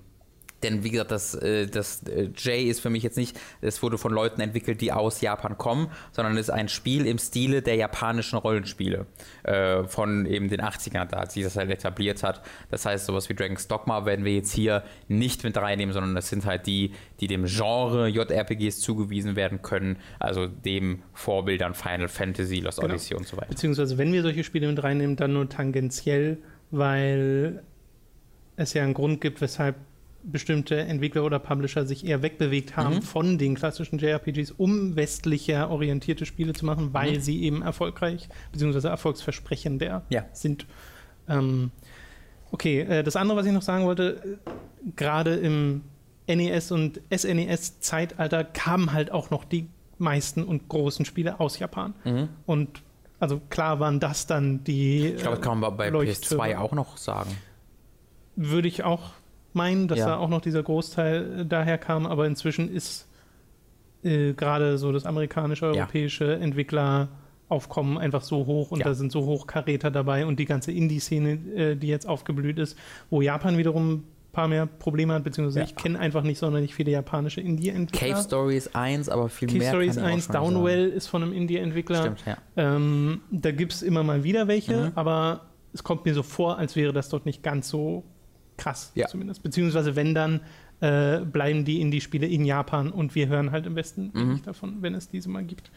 denn 0.63 0.83
wie 0.83 0.89
gesagt, 0.89 1.11
das, 1.11 1.35
äh, 1.35 1.67
das 1.67 2.03
äh, 2.03 2.29
J 2.35 2.67
ist 2.67 2.79
für 2.79 2.89
mich 2.89 3.03
jetzt 3.03 3.17
nicht, 3.17 3.39
es 3.61 3.81
wurde 3.83 3.97
von 3.97 4.11
Leuten 4.11 4.41
entwickelt, 4.41 4.81
die 4.81 4.91
aus 4.91 5.21
Japan 5.21 5.57
kommen, 5.57 5.89
sondern 6.11 6.35
es 6.37 6.47
ist 6.47 6.49
ein 6.49 6.67
Spiel 6.67 7.05
im 7.05 7.19
Stile 7.19 7.61
der 7.61 7.75
japanischen 7.75 8.37
Rollenspiele 8.37 9.05
äh, 9.43 9.83
von 9.83 10.25
eben 10.25 10.49
den 10.49 10.61
80ern, 10.61 11.05
da 11.05 11.25
sich 11.27 11.43
das 11.43 11.57
halt 11.57 11.69
etabliert 11.69 12.23
hat. 12.23 12.41
Das 12.69 12.85
heißt, 12.85 13.05
sowas 13.05 13.29
wie 13.29 13.35
Dragon's 13.35 13.67
Dogma 13.67 14.05
werden 14.05 14.25
wir 14.25 14.33
jetzt 14.33 14.51
hier 14.51 14.83
nicht 15.07 15.43
mit 15.43 15.55
reinnehmen, 15.57 15.93
sondern 15.93 16.15
das 16.15 16.29
sind 16.29 16.45
halt 16.45 16.65
die, 16.65 16.91
die 17.19 17.27
dem 17.27 17.45
Genre 17.45 18.07
JRPGs 18.07 18.79
zugewiesen 18.79 19.35
werden 19.35 19.61
können, 19.61 19.97
also 20.19 20.47
dem 20.47 21.03
Vorbildern 21.13 21.75
Final 21.75 22.07
Fantasy, 22.07 22.59
Lost 22.59 22.79
genau. 22.79 22.93
Odyssey 22.93 23.15
und 23.15 23.27
so 23.27 23.37
weiter. 23.37 23.49
Beziehungsweise, 23.49 23.97
wenn 23.97 24.11
wir 24.11 24.23
solche 24.23 24.43
Spiele 24.43 24.67
mit 24.67 24.81
reinnehmen, 24.83 25.15
dann 25.15 25.33
nur 25.33 25.47
tangentiell, 25.49 26.39
weil 26.71 27.63
es 28.55 28.73
ja 28.73 28.83
einen 28.83 28.95
Grund 28.95 29.21
gibt, 29.21 29.39
weshalb 29.39 29.75
bestimmte 30.31 30.77
Entwickler 30.77 31.23
oder 31.23 31.39
Publisher 31.39 31.85
sich 31.85 32.05
eher 32.05 32.21
wegbewegt 32.21 32.75
haben 32.75 32.95
mhm. 32.95 33.01
von 33.01 33.37
den 33.37 33.55
klassischen 33.55 33.97
JRPGs, 33.97 34.51
um 34.51 34.95
westlicher 34.95 35.69
orientierte 35.69 36.25
Spiele 36.25 36.53
zu 36.53 36.65
machen, 36.65 36.93
weil 36.93 37.13
mhm. 37.13 37.21
sie 37.21 37.43
eben 37.43 37.61
erfolgreich 37.61 38.27
bzw. 38.51 38.87
erfolgsversprechender 38.87 40.03
ja. 40.09 40.25
sind. 40.33 40.65
Ähm, 41.29 41.71
okay, 42.51 42.81
äh, 42.81 43.03
das 43.03 43.15
andere, 43.15 43.37
was 43.37 43.45
ich 43.45 43.53
noch 43.53 43.61
sagen 43.61 43.85
wollte, 43.85 44.37
äh, 44.45 44.51
gerade 44.95 45.35
im 45.35 45.83
NES 46.27 46.71
und 46.71 47.01
SNES-Zeitalter 47.09 48.43
kamen 48.43 48.91
halt 48.91 49.11
auch 49.11 49.29
noch 49.29 49.45
die 49.45 49.69
meisten 49.97 50.43
und 50.43 50.67
großen 50.67 51.05
Spiele 51.05 51.39
aus 51.39 51.57
Japan. 51.57 51.93
Mhm. 52.03 52.29
Und 52.45 52.81
also 53.19 53.39
klar 53.49 53.79
waren 53.79 53.99
das 53.99 54.27
dann 54.27 54.63
die. 54.65 55.07
Ich 55.07 55.21
glaube, 55.21 55.37
das 55.37 55.45
kann 55.45 55.59
man 55.59 55.75
bei 55.77 55.89
PS2 55.89 56.57
auch 56.57 56.73
noch 56.73 56.97
sagen. 56.97 57.35
Würde 58.35 58.67
ich 58.67 58.83
auch 58.83 59.11
meinen, 59.57 59.87
dass 59.87 59.99
ja. 59.99 60.05
da 60.05 60.17
auch 60.17 60.29
noch 60.29 60.41
dieser 60.41 60.63
Großteil 60.63 61.41
äh, 61.41 61.45
daher 61.45 61.77
kam, 61.77 62.05
aber 62.05 62.25
inzwischen 62.25 62.73
ist 62.73 63.07
äh, 64.03 64.33
gerade 64.33 64.77
so 64.77 64.91
das 64.91 65.05
amerikanische, 65.05 65.65
europäische 65.65 66.25
ja. 66.25 66.37
Entwickleraufkommen 66.37 67.97
einfach 67.97 68.21
so 68.23 68.45
hoch 68.45 68.71
und 68.71 68.79
ja. 68.79 68.85
da 68.85 68.93
sind 68.93 69.11
so 69.11 69.25
Hochkaräter 69.25 69.91
dabei 69.91 70.25
und 70.25 70.39
die 70.39 70.45
ganze 70.45 70.71
Indie-Szene, 70.71 71.31
äh, 71.55 71.75
die 71.75 71.87
jetzt 71.87 72.07
aufgeblüht 72.07 72.59
ist, 72.59 72.77
wo 73.09 73.21
Japan 73.21 73.57
wiederum 73.57 73.93
ein 73.93 74.03
paar 74.31 74.47
mehr 74.47 74.67
Probleme 74.67 75.13
hat, 75.15 75.23
beziehungsweise 75.23 75.65
ich 75.65 75.75
kenne 75.75 75.99
einfach 75.99 76.21
nicht 76.23 76.37
sonderlich 76.37 76.75
viele 76.75 76.91
japanische 76.91 77.41
Indie-Entwickler. 77.41 78.09
Cave 78.09 78.21
Story 78.21 78.57
ist 78.57 78.75
1, 78.75 79.09
aber 79.09 79.29
viel 79.29 79.47
Cave 79.47 79.59
mehr 79.59 79.69
Story 79.69 79.87
ist 79.87 79.95
kann 79.95 80.03
ich 80.03 80.09
auch 80.09 80.13
1, 80.13 80.25
schon 80.25 80.41
nicht 80.41 80.55
Downwell 80.55 80.87
ist 80.89 81.07
von 81.07 81.23
einem 81.23 81.31
sagen. 81.31 81.41
Indie-Entwickler. 81.41 82.01
Stimmt, 82.01 82.23
ja. 82.25 82.37
Ähm, 82.55 83.21
da 83.31 83.51
gibt 83.51 83.73
es 83.73 83.81
immer 83.81 84.03
mal 84.03 84.23
wieder 84.23 84.47
welche, 84.47 84.77
Mhm. 84.77 84.91
aber 84.95 85.41
es 85.73 85.83
kommt 85.83 86.05
mir 86.05 86.13
so 86.13 86.23
vor, 86.23 86.57
als 86.57 86.75
wäre 86.75 86.93
das 86.93 87.09
dort 87.09 87.25
nicht 87.25 87.43
ganz 87.43 87.69
so 87.69 88.03
krass, 88.57 88.91
Ja. 88.95 89.07
zumindest. 89.07 89.43
Beziehungsweise 89.43 89.95
wenn 89.95 90.13
dann, 90.15 90.41
äh, 90.79 91.19
bleiben 91.21 91.65
die 91.65 91.81
Indie-Spiele 91.81 92.27
in 92.27 92.45
Japan 92.45 92.91
und 92.91 93.15
wir 93.15 93.27
hören 93.27 93.51
halt 93.51 93.65
im 93.65 93.75
Westen 93.75 94.11
Mhm. 94.13 94.19
wenig 94.29 94.41
davon, 94.43 94.81
wenn 94.81 94.93
es 94.95 95.09
diese 95.09 95.29
mal 95.29 95.43
gibt. 95.43 95.71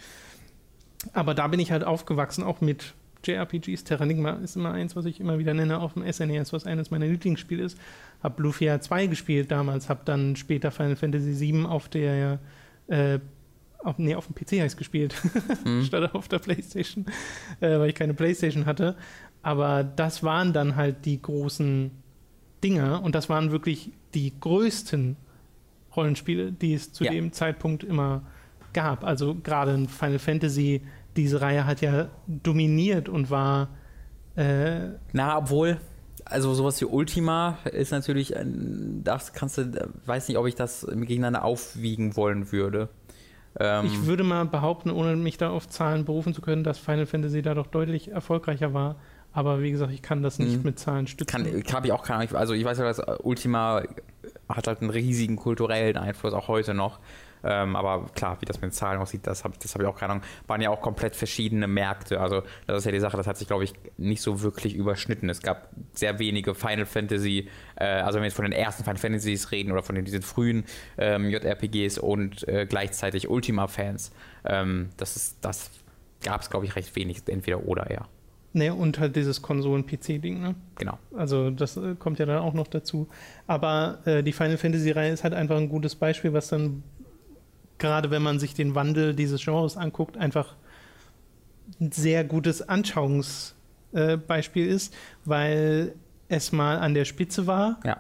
Aber 1.13 1.35
da 1.35 1.47
bin 1.49 1.61
ich 1.61 1.73
halt 1.73 1.85
aufgewachsen, 1.85 2.45
auch 2.45 2.61
mit 2.61 2.93
JRPGs. 3.25 3.85
Terranigma 3.85 4.33
ist 4.33 4.57
immer 4.57 4.73
eins, 4.73 4.97
was 4.97 5.05
ich 5.07 5.21
immer 5.21 5.39
wieder 5.39 5.55
nenne 5.55 5.79
auf 5.81 5.95
dem 5.95 6.03
SNES, 6.11 6.53
was 6.53 6.67
eines 6.67 6.91
meiner 6.91 7.07
Lieblingsspiele 7.07 7.63
ist. 7.63 7.79
Hab 8.23 8.39
Lufia 8.41 8.81
2 8.81 9.07
gespielt 9.07 9.51
damals, 9.51 9.89
hab 9.89 10.05
dann 10.05 10.37
später 10.37 10.71
Final 10.71 10.97
Fantasy 10.97 11.33
7 11.33 11.67
auf 11.67 11.89
der 11.89 12.39
äh, 12.89 13.19
auf, 13.83 13.97
nee, 13.99 14.15
auf 14.15 14.27
dem 14.27 14.35
PC 14.35 14.63
ich 14.65 14.77
gespielt, 14.77 15.15
Mhm. 15.65 15.85
statt 15.85 16.15
auf 16.15 16.29
der 16.29 16.39
Playstation, 16.39 17.07
äh, 17.61 17.79
weil 17.79 17.89
ich 17.89 17.95
keine 17.95 18.13
Playstation 18.13 18.67
hatte. 18.67 18.95
Aber 19.43 19.85
das 19.85 20.23
waren 20.23 20.53
dann 20.53 20.77
halt 20.77 21.07
die 21.07 21.23
großen 21.23 21.91
Dinger 22.63 23.03
und 23.03 23.15
das 23.15 23.29
waren 23.29 23.51
wirklich 23.53 23.91
die 24.15 24.33
größten 24.39 25.17
Rollenspiele, 25.97 26.53
die 26.53 26.75
es 26.75 26.93
zu 26.93 27.05
Ja. 27.05 27.11
dem 27.13 27.33
Zeitpunkt 27.33 27.85
immer 27.85 28.23
gab. 28.73 29.05
Also 29.05 29.35
gerade 29.35 29.73
in 29.75 29.89
Final 29.89 30.19
Fantasy, 30.19 30.83
diese 31.17 31.41
Reihe 31.41 31.67
hat 31.67 31.81
ja 31.81 32.09
dominiert 32.27 33.09
und 33.09 33.31
war 33.31 33.69
äh, 34.37 34.91
Na, 35.13 35.37
obwohl, 35.39 35.79
also 36.25 36.55
sowas 36.55 36.81
wie 36.81 36.85
Ultima 36.85 37.59
ist 37.73 37.91
natürlich, 37.91 38.37
ein- 38.37 39.01
das 39.03 39.33
kannst 39.33 39.59
du, 39.59 39.91
weiß 40.07 40.29
nicht, 40.29 40.39
ob 40.39 40.47
ich 40.47 40.55
das 40.55 40.87
gegeneinander 40.89 41.45
aufwiegen 41.45 42.17
wollen 42.17 42.53
würde. 42.53 42.89
Ähm, 43.59 43.87
Ich 43.87 44.07
würde 44.07 44.23
mal 44.23 44.47
behaupten, 44.47 44.91
ohne 44.91 45.17
mich 45.17 45.37
da 45.37 45.51
auf 45.51 45.69
Zahlen 45.69 46.05
berufen 46.05 46.33
zu 46.33 46.41
können, 46.41 46.63
dass 46.63 46.79
Final 46.79 47.07
Fantasy 47.07 47.43
da 47.43 47.55
doch 47.55 47.67
deutlich 47.67 48.13
erfolgreicher 48.13 48.73
war. 48.73 48.97
Aber 49.33 49.63
wie 49.63 49.71
gesagt, 49.71 49.93
ich 49.93 50.03
kann 50.03 50.23
das 50.23 50.39
nicht 50.39 50.57
Mhm. 50.59 50.63
mit 50.65 50.79
Zahlen 50.79 51.07
stützen. 51.07 51.27
kann, 51.63 51.73
habe 51.75 51.87
ich 51.87 51.93
auch 51.93 52.03
keine 52.03 52.21
Ahnung. 52.21 52.35
Also 52.37 52.53
ich 52.55 52.65
weiß 52.65 52.79
ja, 52.79 52.85
dass 52.85 53.01
Ultima 53.23 53.83
hat 54.49 54.67
halt 54.67 54.81
einen 54.81 54.91
riesigen 54.91 55.37
kulturellen 55.37 55.97
Einfluss, 55.97 56.33
auch 56.35 56.49
heute 56.49 56.75
noch. 56.75 56.99
Ähm, 57.43 57.75
aber 57.75 58.05
klar, 58.15 58.37
wie 58.41 58.45
das 58.45 58.57
mit 58.61 58.65
den 58.71 58.73
Zahlen 58.73 59.01
aussieht, 59.01 59.27
das 59.27 59.45
habe 59.45 59.55
das 59.63 59.73
hab 59.75 59.81
ich 59.81 59.87
auch 59.89 59.97
keine 59.97 60.13
Ahnung. 60.13 60.25
Waren 60.47 60.61
ja 60.61 60.69
auch 60.69 60.83
komplett 60.83 61.17
verschiedene 61.17 61.69
Märkte. 61.69 62.21
Also 62.21 62.43
das 62.67 62.79
ist 62.79 62.85
ja 62.85 62.93
die 62.93 63.01
Sache, 63.01 63.17
das 63.17 63.27
hat 63.27 63.39
sich, 63.39 63.47
glaube 63.47 63.65
ich, 63.65 63.73
nicht 63.97 64.21
so 64.21 64.43
wirklich 64.43 64.75
überschnitten. 64.75 65.31
Es 65.31 65.41
gab 65.41 65.71
sehr 65.95 66.19
wenige 66.19 66.55
Final 66.55 66.85
Fantasy, 66.85 67.49
äh, 67.77 67.85
also 67.85 68.17
wenn 68.17 68.23
wir 68.25 68.27
jetzt 68.27 68.37
von 68.37 68.45
den 68.45 68.53
ersten 68.53 68.83
Final 68.85 68.99
Fantasies 68.99 69.53
reden 69.53 69.73
oder 69.73 69.83
von 69.83 69.95
den, 69.95 70.05
diesen 70.05 70.21
frühen 70.21 70.65
ähm, 70.99 71.31
JRPGs 71.31 71.97
und 71.99 72.47
äh, 72.47 72.67
gleichzeitig 72.67 73.31
Ultima-Fans. 73.31 74.13
Ähm, 74.45 74.91
das 74.99 75.17
ist, 75.17 75.39
das 75.41 75.71
gab 76.23 76.43
es, 76.43 76.51
glaube 76.51 76.67
ich, 76.67 76.77
recht 76.77 76.95
wenig, 76.95 77.23
entweder 77.27 77.65
oder 77.65 77.89
eher. 77.89 78.07
Nee, 78.53 78.71
und 78.71 78.99
halt 78.99 79.15
dieses 79.15 79.43
Konsolen-PC-Ding, 79.43 80.41
ne? 80.41 80.55
Genau. 80.77 80.99
Also 81.17 81.51
das 81.51 81.77
äh, 81.77 81.95
kommt 81.97 82.19
ja 82.19 82.27
dann 82.27 82.39
auch 82.39 82.53
noch 82.55 82.67
dazu. 82.67 83.09
Aber 83.47 83.99
äh, 84.07 84.23
die 84.25 84.33
Final 84.33 84.57
Fantasy-Reihe 84.57 85.13
ist 85.13 85.23
halt 85.23 85.35
einfach 85.35 85.57
ein 85.57 85.69
gutes 85.69 85.95
Beispiel, 85.95 86.33
was 86.33 86.49
dann, 86.49 86.83
gerade 87.79 88.11
wenn 88.11 88.23
man 88.23 88.41
sich 88.41 88.55
den 88.55 88.75
Wandel 88.75 89.15
dieses 89.15 89.45
Genres 89.45 89.77
anguckt, 89.77 90.17
einfach 90.17 90.57
ein 91.81 91.93
sehr 91.93 92.25
gutes 92.25 92.69
Anschauungsbeispiel 92.69 94.67
äh, 94.67 94.71
ist, 94.75 94.95
weil 95.25 95.95
es 96.29 96.51
mal 96.53 96.79
an 96.79 96.95
der 96.95 97.05
Spitze 97.05 97.47
war. 97.47 97.79
Ja. 97.85 97.99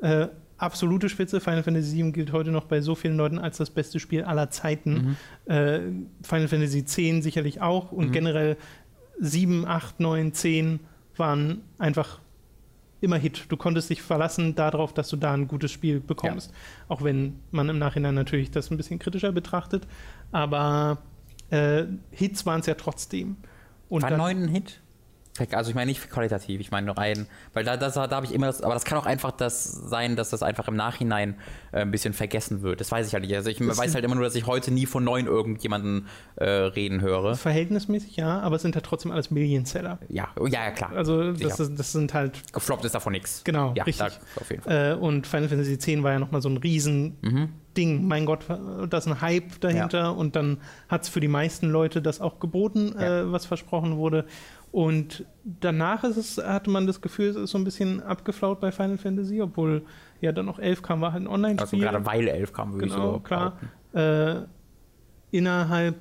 Äh, 0.00 0.28
absolute 0.56 1.08
Spitze. 1.08 1.40
Final 1.40 1.62
Fantasy 1.62 1.96
VII 1.96 2.12
gilt 2.12 2.32
heute 2.32 2.50
noch 2.50 2.64
bei 2.64 2.80
so 2.80 2.94
vielen 2.94 3.16
Leuten 3.16 3.38
als 3.38 3.56
das 3.58 3.70
beste 3.70 3.98
Spiel 4.00 4.22
aller 4.24 4.50
Zeiten. 4.50 5.16
Mhm. 5.46 5.52
Äh, 5.52 5.80
Final 6.22 6.48
Fantasy 6.48 6.80
X 6.80 6.94
sicherlich 7.24 7.60
auch 7.60 7.90
und 7.92 8.08
Mhm. 8.08 8.12
generell 8.12 8.56
7, 9.22 9.66
8, 9.66 10.00
9, 10.00 10.34
10 10.34 10.80
waren 11.16 11.62
einfach 11.78 12.20
immer 13.00 13.16
Hit. 13.16 13.46
Du 13.48 13.56
konntest 13.56 13.88
dich 13.88 14.02
verlassen 14.02 14.54
darauf, 14.56 14.92
dass 14.92 15.08
du 15.08 15.16
da 15.16 15.32
ein 15.32 15.46
gutes 15.46 15.70
Spiel 15.70 16.00
bekommst. 16.00 16.52
Auch 16.88 17.02
wenn 17.02 17.38
man 17.52 17.68
im 17.68 17.78
Nachhinein 17.78 18.14
natürlich 18.14 18.50
das 18.50 18.70
ein 18.70 18.76
bisschen 18.76 18.98
kritischer 18.98 19.32
betrachtet. 19.32 19.86
Aber 20.32 20.98
äh, 21.50 21.84
Hits 22.10 22.46
waren 22.46 22.60
es 22.60 22.66
ja 22.66 22.74
trotzdem. 22.74 23.36
Und 23.88 24.02
War 24.02 24.16
neun 24.16 24.44
ein 24.44 24.48
Hit? 24.48 24.80
Also 25.52 25.70
ich 25.70 25.74
meine 25.74 25.86
nicht 25.90 26.10
qualitativ, 26.10 26.60
ich 26.60 26.70
meine 26.70 26.86
nur 26.86 26.98
rein, 26.98 27.26
weil 27.54 27.64
da, 27.64 27.78
das, 27.78 27.94
da 27.94 28.10
habe 28.10 28.26
ich 28.26 28.34
immer 28.34 28.46
das, 28.48 28.60
aber 28.60 28.74
das 28.74 28.84
kann 28.84 28.98
auch 28.98 29.06
einfach 29.06 29.30
das 29.30 29.64
sein, 29.64 30.14
dass 30.14 30.28
das 30.28 30.42
einfach 30.42 30.68
im 30.68 30.76
Nachhinein 30.76 31.36
äh, 31.72 31.80
ein 31.80 31.90
bisschen 31.90 32.12
vergessen 32.12 32.60
wird. 32.60 32.82
Das 32.82 32.92
weiß 32.92 33.06
ich 33.08 33.14
halt 33.14 33.24
nicht. 33.24 33.34
Also 33.34 33.48
ich 33.48 33.56
Das 33.56 33.78
weiß 33.78 33.94
halt 33.94 34.04
immer 34.04 34.14
nur, 34.14 34.24
dass 34.24 34.34
ich 34.34 34.46
heute 34.46 34.70
nie 34.70 34.84
von 34.84 35.02
neun 35.04 35.24
irgendjemanden 35.26 36.06
äh, 36.36 36.44
reden 36.44 37.00
höre. 37.00 37.34
Verhältnismäßig 37.34 38.16
ja, 38.16 38.40
aber 38.40 38.56
es 38.56 38.62
sind 38.62 38.74
ja 38.74 38.82
trotzdem 38.82 39.10
alles 39.10 39.30
Million-Seller. 39.30 39.98
Ja, 40.10 40.28
oh, 40.38 40.46
ja, 40.46 40.64
ja 40.64 40.70
klar. 40.70 40.92
Also 40.94 41.32
das, 41.32 41.58
ist, 41.60 41.78
das 41.78 41.92
sind 41.92 42.12
halt 42.12 42.52
Gefloppt 42.52 42.84
ist 42.84 42.94
davon 42.94 43.12
nichts. 43.12 43.42
Genau, 43.44 43.72
ja, 43.74 43.84
richtig. 43.84 44.06
Da, 44.06 44.40
auf 44.40 44.50
jeden 44.50 44.62
Fall. 44.62 44.92
Äh, 44.92 44.94
und 44.96 45.26
Final 45.26 45.48
Fantasy 45.48 45.72
X 45.74 46.02
war 46.02 46.12
ja 46.12 46.18
nochmal 46.18 46.42
so 46.42 46.50
ein 46.50 46.58
riesen 46.58 47.16
Mhm. 47.22 47.48
Ding. 47.74 48.06
Mein 48.06 48.26
Gott, 48.26 48.40
da 48.50 48.98
ist 48.98 49.06
ein 49.08 49.22
Hype 49.22 49.58
dahinter 49.60 50.14
und 50.14 50.36
dann 50.36 50.58
hat 50.90 51.04
es 51.04 51.08
für 51.08 51.20
die 51.20 51.28
meisten 51.28 51.70
Leute 51.70 52.02
das 52.02 52.20
auch 52.20 52.38
geboten, 52.38 52.94
Ja. 53.00 53.20
äh, 53.22 53.32
was 53.32 53.46
versprochen 53.46 53.96
wurde. 53.96 54.26
Und 54.72 55.24
danach 55.44 56.02
ist 56.02 56.16
es, 56.16 56.38
hatte 56.38 56.70
man 56.70 56.86
das 56.86 57.00
Gefühl, 57.02 57.28
es 57.28 57.36
ist 57.36 57.50
so 57.50 57.58
ein 57.58 57.64
bisschen 57.64 58.02
abgeflaut 58.02 58.58
bei 58.60 58.72
Final 58.72 58.96
Fantasy, 58.98 59.40
obwohl 59.42 59.82
ja 60.22 60.32
dann 60.32 60.46
noch 60.46 60.58
11 60.58 60.82
kam, 60.82 61.00
war 61.02 61.12
halt 61.12 61.22
ein 61.22 61.26
Also 61.26 61.34
Online-Spiel. 61.34 61.80
gerade 61.80 62.06
weil 62.06 62.26
elf 62.28 62.52
kam, 62.54 62.72
würde 62.72 62.86
Genau, 62.88 62.96
ich 63.08 63.12
so 63.14 63.20
klar. 63.20 63.58
äh, 63.92 64.42
innerhalb 65.30 65.96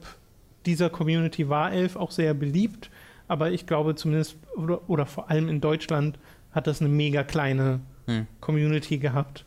dieser 0.65 0.89
Community 0.89 1.49
war 1.49 1.71
Elf 1.71 1.95
auch 1.95 2.11
sehr 2.11 2.33
beliebt, 2.33 2.89
aber 3.27 3.51
ich 3.51 3.65
glaube 3.65 3.95
zumindest, 3.95 4.37
oder, 4.55 4.89
oder 4.89 5.05
vor 5.05 5.29
allem 5.29 5.49
in 5.49 5.61
Deutschland, 5.61 6.19
hat 6.51 6.67
das 6.67 6.81
eine 6.81 6.89
mega 6.89 7.23
kleine 7.23 7.79
Hm. 8.07 8.25
Community 8.41 8.97
gehabt. 8.97 9.45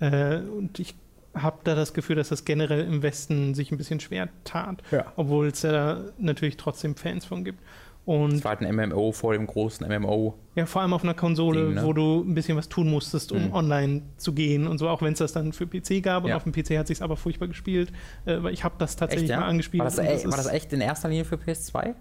Äh, 0.00 0.36
und 0.38 0.78
ich 0.78 0.94
habe 1.34 1.58
da 1.64 1.74
das 1.74 1.92
Gefühl, 1.92 2.16
dass 2.16 2.28
das 2.30 2.44
generell 2.44 2.84
im 2.86 3.02
Westen 3.02 3.54
sich 3.54 3.70
ein 3.72 3.76
bisschen 3.78 4.00
schwer 4.00 4.28
tat, 4.44 4.82
Ja. 4.90 5.12
obwohl 5.16 5.48
es 5.48 5.60
ja 5.62 5.72
da 5.72 6.00
natürlich 6.18 6.56
trotzdem 6.56 6.94
Fans 6.96 7.24
von 7.26 7.44
gibt. 7.44 7.58
Und 8.06 8.34
Es 8.34 8.44
war 8.44 8.56
halt 8.56 8.62
ein 8.62 8.72
MMO 8.90 9.10
vor 9.10 9.32
dem 9.32 9.46
großen 9.48 9.84
MMO. 9.86 10.34
ja, 10.54 10.64
vor 10.64 10.80
allem 10.80 10.92
auf 10.94 11.02
einer 11.02 11.12
Konsole, 11.14 11.66
Ding, 11.66 11.74
ne? 11.74 11.84
wo 11.84 11.92
du 11.92 12.20
ein 12.22 12.34
bisschen 12.34 12.56
was 12.56 12.68
tun 12.68 12.88
musstest, 12.88 13.32
um 13.32 13.46
Mhm. 13.48 13.52
online 13.52 14.02
zu 14.16 14.32
gehen 14.32 14.68
und 14.68 14.78
so, 14.78 14.88
auch 14.88 15.02
wenn 15.02 15.12
es 15.12 15.18
das 15.18 15.32
dann 15.32 15.52
für 15.52 15.66
PC 15.66 16.00
gab. 16.02 16.22
Und 16.22 16.30
Ja. 16.30 16.36
auf 16.36 16.44
dem 16.44 16.52
PC 16.52 16.78
hat 16.78 16.86
sich 16.86 17.02
aber 17.02 17.16
furchtbar 17.16 17.48
gespielt, 17.48 17.92
äh, 18.24 18.40
weil 18.42 18.54
ich 18.54 18.62
habe 18.62 18.76
das 18.78 18.94
tatsächlich 18.94 19.28
Echt, 19.28 19.36
ja? 19.36 19.40
mal 19.40 19.48
angespielt. 19.48 19.80
War 19.80 19.86
das, 19.90 19.98
und 19.98 20.04
ey, 20.06 20.24
war 20.24 20.36
das 20.36 20.46
echt 20.46 20.72
in 20.72 20.80
erster 20.80 21.08
Linie 21.08 21.24
für 21.24 21.36
PS2? 21.36 21.94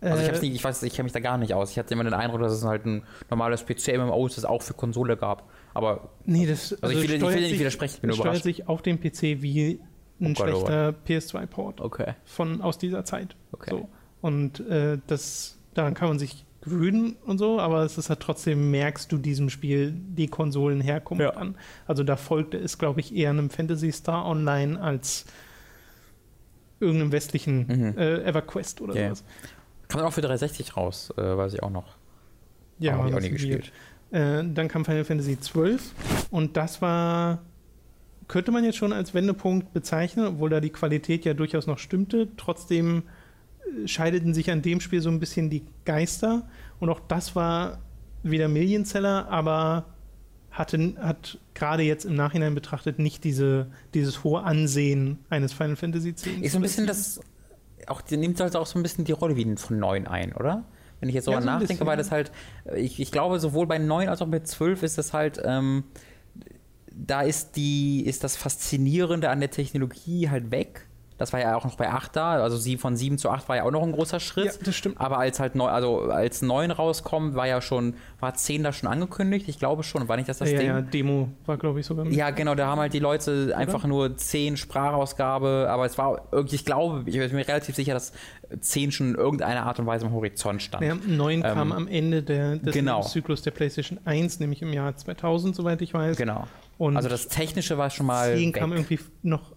Also 0.00 0.18
ich, 0.20 0.24
äh, 0.26 0.28
hab's 0.32 0.42
nicht, 0.42 0.54
ich 0.56 0.64
weiß, 0.64 0.82
ich 0.82 0.92
kenne 0.94 1.04
mich 1.04 1.12
da 1.12 1.20
gar 1.20 1.38
nicht 1.38 1.54
aus. 1.54 1.70
Ich 1.70 1.78
hatte 1.78 1.94
immer 1.94 2.02
den 2.02 2.14
Eindruck, 2.14 2.40
dass 2.40 2.52
es 2.52 2.64
halt 2.64 2.84
ein 2.84 3.04
normales 3.30 3.64
PC-MMO 3.64 4.26
ist, 4.26 4.36
das 4.36 4.44
auch 4.44 4.60
für 4.62 4.74
Konsole 4.74 5.16
gab. 5.16 5.48
Aber 5.72 6.10
Nee, 6.24 6.46
das 6.46 6.72
Also 6.82 6.96
ich 6.96 7.08
will- 7.08 7.14
ich 7.16 7.22
will 7.22 7.34
nicht 7.36 7.50
sich- 7.50 7.60
widersprechen, 7.60 7.94
ich 7.94 8.00
bin 8.00 8.10
es 8.10 8.16
steuert 8.16 8.26
überrascht. 8.26 8.42
sich 8.42 8.68
auf 8.68 8.82
dem 8.82 8.98
PC 8.98 9.40
wie 9.42 9.78
ein 10.20 10.32
Oh 10.32 10.34
Gott, 10.34 10.48
oh 10.48 10.50
schlechter 10.66 10.92
PS2-Port 11.06 11.80
okay. 11.80 12.14
von 12.24 12.60
aus 12.60 12.78
dieser 12.78 13.04
Zeit. 13.04 13.36
Okay. 13.52 13.70
So. 13.70 13.88
Und 14.22 14.60
äh, 14.60 14.98
das, 15.08 15.58
daran 15.74 15.92
kann 15.94 16.08
man 16.08 16.18
sich 16.18 16.46
gewöhnen 16.62 17.16
und 17.26 17.38
so, 17.38 17.58
aber 17.60 17.82
es 17.82 17.98
ist 17.98 18.08
halt 18.08 18.20
trotzdem, 18.20 18.70
merkst 18.70 19.10
du 19.12 19.18
diesem 19.18 19.50
Spiel 19.50 19.92
die 19.92 20.28
Konsolenherkunft 20.28 21.20
Ja. 21.20 21.30
an. 21.30 21.56
Also 21.88 22.04
da 22.04 22.16
folgte 22.16 22.56
es, 22.56 22.78
glaube 22.78 23.00
ich, 23.00 23.14
eher 23.14 23.30
einem 23.30 23.50
Phantasy 23.50 23.90
Star 23.92 24.24
Online 24.26 24.80
als 24.80 25.26
irgendeinem 26.80 27.12
westlichen 27.12 27.66
Mhm. 27.66 27.98
äh, 27.98 28.22
EverQuest 28.24 28.80
oder 28.80 28.94
Ja. 28.94 29.06
sowas. 29.08 29.24
Kam 29.88 29.98
dann 29.98 30.08
auch 30.08 30.12
für 30.12 30.20
360 30.22 30.76
raus, 30.76 31.12
äh, 31.16 31.20
weiß 31.22 31.54
ich 31.54 31.62
auch 31.62 31.70
noch. 31.70 31.96
Ja, 32.78 32.94
habe 32.96 33.08
ich 33.08 33.14
auch 33.14 33.20
nie 33.20 33.30
gespielt. 33.30 33.72
Äh, 34.10 34.44
dann 34.44 34.68
kam 34.68 34.84
Final 34.84 35.04
Fantasy 35.04 35.36
XII 35.36 35.78
und 36.30 36.56
das 36.56 36.82
war, 36.82 37.38
könnte 38.28 38.50
man 38.52 38.64
jetzt 38.64 38.76
schon 38.76 38.92
als 38.92 39.14
Wendepunkt 39.14 39.72
bezeichnen, 39.72 40.26
obwohl 40.26 40.50
da 40.50 40.60
die 40.60 40.70
Qualität 40.70 41.24
ja 41.24 41.34
durchaus 41.34 41.66
noch 41.66 41.78
stimmte. 41.78 42.28
Trotzdem 42.36 43.02
scheideten 43.86 44.34
sich 44.34 44.50
an 44.50 44.62
dem 44.62 44.80
Spiel 44.80 45.00
so 45.00 45.08
ein 45.10 45.20
bisschen 45.20 45.50
die 45.50 45.64
Geister 45.84 46.48
und 46.80 46.88
auch 46.90 47.00
das 47.00 47.34
war 47.36 47.78
wieder 48.22 48.48
Millionseller, 48.48 49.28
aber 49.28 49.86
hatte, 50.50 50.94
hat 50.98 51.38
gerade 51.54 51.82
jetzt 51.82 52.04
im 52.04 52.14
Nachhinein 52.14 52.54
betrachtet 52.54 52.98
nicht 52.98 53.24
diese, 53.24 53.68
dieses 53.94 54.22
hohe 54.22 54.42
Ansehen 54.42 55.18
eines 55.30 55.52
Final 55.52 55.76
Fantasy 55.76 56.10
X. 56.10 56.26
Ist 56.26 56.52
so 56.52 56.58
ein 56.58 56.62
bisschen 56.62 56.86
das, 56.86 57.20
auch, 57.86 58.02
die 58.02 58.16
nimmt 58.16 58.38
halt 58.40 58.54
auch 58.56 58.66
so 58.66 58.78
ein 58.78 58.82
bisschen 58.82 59.04
die 59.04 59.12
Rolle 59.12 59.36
wie 59.36 59.56
von 59.56 59.78
9 59.78 60.06
ein, 60.06 60.32
oder? 60.34 60.64
Wenn 61.00 61.08
ich 61.08 61.14
jetzt 61.14 61.26
Ja, 61.26 61.32
darüber 61.32 61.42
so 61.42 61.46
nachdenke, 61.46 61.72
bisschen, 61.72 61.86
weil 61.86 61.94
ja. 61.94 61.96
das 61.96 62.10
halt, 62.10 62.30
ich, 62.76 63.00
ich 63.00 63.10
glaube, 63.10 63.40
sowohl 63.40 63.66
bei 63.66 63.78
9 63.78 64.08
als 64.08 64.22
auch 64.22 64.28
bei 64.28 64.40
12 64.40 64.82
ist 64.82 64.98
das 64.98 65.12
halt, 65.12 65.40
ähm, 65.44 65.84
da 66.94 67.22
ist 67.22 67.56
die, 67.56 68.04
ist 68.06 68.22
das 68.22 68.36
Faszinierende 68.36 69.30
an 69.30 69.40
der 69.40 69.50
Technologie 69.50 70.28
halt 70.28 70.50
weg. 70.50 70.86
Das 71.22 71.32
war 71.32 71.40
ja 71.40 71.56
auch 71.56 71.64
noch 71.64 71.76
bei 71.76 71.88
8 71.88 72.16
da. 72.16 72.32
Also 72.42 72.56
sie 72.56 72.76
von 72.76 72.96
7 72.96 73.16
zu 73.16 73.30
8 73.30 73.48
war 73.48 73.56
ja 73.56 73.62
auch 73.62 73.70
noch 73.70 73.84
ein 73.84 73.92
großer 73.92 74.18
Schritt. 74.18 74.46
Ja, 74.46 74.52
das 74.64 74.74
stimmt. 74.74 75.00
Aber 75.00 75.18
als 75.18 75.38
halt 75.38 75.54
neu, 75.54 75.66
also 75.66 76.00
als 76.10 76.42
9 76.42 76.72
rauskommt, 76.72 77.36
war 77.36 77.46
ja 77.46 77.60
schon, 77.60 77.94
war 78.18 78.34
10 78.34 78.64
da 78.64 78.72
schon 78.72 78.88
angekündigt? 78.88 79.48
Ich 79.48 79.60
glaube 79.60 79.84
schon. 79.84 80.08
War 80.08 80.16
nicht 80.16 80.28
das 80.28 80.38
das 80.38 80.50
ja, 80.50 80.58
Ding? 80.58 80.68
Ja, 80.68 80.80
Demo 80.80 81.28
war, 81.46 81.56
glaube 81.58 81.78
ich, 81.78 81.86
sogar. 81.86 82.06
Ja, 82.06 82.30
genau, 82.30 82.56
da 82.56 82.66
haben 82.66 82.80
halt 82.80 82.92
die 82.92 82.98
Leute 82.98 83.46
Oder? 83.46 83.56
einfach 83.56 83.84
nur 83.84 84.16
10 84.16 84.56
Sprachausgabe, 84.56 85.68
aber 85.70 85.86
es 85.86 85.96
war 85.96 86.22
irgendwie, 86.32 86.56
ich 86.56 86.64
glaube, 86.64 87.04
ich 87.06 87.16
bin 87.16 87.32
mir 87.32 87.46
relativ 87.46 87.76
sicher, 87.76 87.94
dass 87.94 88.12
10 88.60 88.90
schon 88.90 89.10
in 89.10 89.14
irgendeiner 89.14 89.64
Art 89.64 89.78
und 89.78 89.86
Weise 89.86 90.06
im 90.06 90.12
Horizont 90.12 90.60
stand. 90.60 90.84
Ja, 90.84 90.94
9 90.94 91.34
ähm, 91.34 91.42
kam 91.42 91.70
am 91.70 91.86
Ende 91.86 92.24
der, 92.24 92.56
des 92.56 92.74
genau. 92.74 93.02
Zyklus 93.02 93.42
der 93.42 93.52
PlayStation 93.52 94.00
1, 94.04 94.40
nämlich 94.40 94.60
im 94.60 94.72
Jahr 94.72 94.96
2000, 94.96 95.54
soweit 95.54 95.80
ich 95.82 95.94
weiß. 95.94 96.16
Genau. 96.16 96.48
Und 96.78 96.96
also 96.96 97.08
das 97.08 97.28
Technische 97.28 97.78
war 97.78 97.90
schon 97.90 98.06
mal. 98.06 98.36
10 98.36 98.52
kam 98.52 98.72
irgendwie 98.72 98.98
noch 99.22 99.52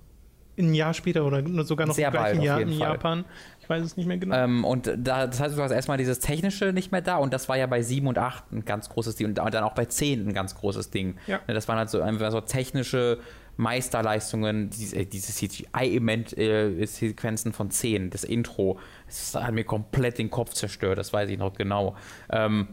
ein 0.58 0.74
Jahr 0.74 0.94
später 0.94 1.26
oder 1.26 1.44
sogar 1.66 1.88
noch 1.88 1.96
Sehr 1.96 2.08
im 2.08 2.14
gleichen 2.14 2.42
Jahr 2.42 2.62
in 2.62 2.70
Fall. 2.70 2.80
Japan. 2.80 3.26
Ich 3.60 3.70
weiß 3.70 3.84
es 3.84 3.98
nicht 3.98 4.06
mehr 4.06 4.18
genau. 4.18 4.36
Ähm, 4.36 4.64
und 4.64 4.92
da, 4.96 5.28
das 5.28 5.40
heißt, 5.40 5.58
du 5.58 5.62
hast 5.62 5.72
erstmal 5.72 5.98
dieses 5.98 6.20
Technische 6.20 6.72
nicht 6.72 6.92
mehr 6.92 7.02
da 7.02 7.18
und 7.18 7.34
das 7.34 7.50
war 7.50 7.58
ja 7.58 7.66
bei 7.66 7.82
7 7.82 8.08
und 8.08 8.18
8 8.18 8.52
ein 8.52 8.66
ganz 8.66 8.90
großes 8.90 9.16
Ding 9.16 9.28
und 9.28 9.36
dann 9.36 9.64
auch 9.64 9.74
bei 9.74 9.86
10 9.86 10.28
ein 10.28 10.34
ganz 10.34 10.56
großes 10.56 10.92
Ding. 10.92 11.16
Ja. 11.28 11.40
Ne, 11.48 11.54
das 11.54 11.68
waren 11.68 11.78
halt 11.78 11.90
so 11.90 12.02
einfach 12.02 12.32
so 12.32 12.42
technische 12.42 13.20
Meisterleistungen, 13.58 14.70
diese, 14.70 15.06
diese 15.06 15.34
CGI-Sequenzen 15.34 17.54
von 17.54 17.72
10, 17.72 18.10
das 18.10 18.24
Intro, 18.24 18.80
das 19.08 19.36
hat 19.36 19.54
mir 19.54 19.64
komplett 19.64 20.18
den 20.18 20.30
Kopf 20.30 20.54
zerstört, 20.54 20.98
das 20.98 21.14
weiß 21.14 21.30
ich 21.30 21.38
noch 21.38 21.54
genau. 21.54 21.96
Ähm, 22.30 22.68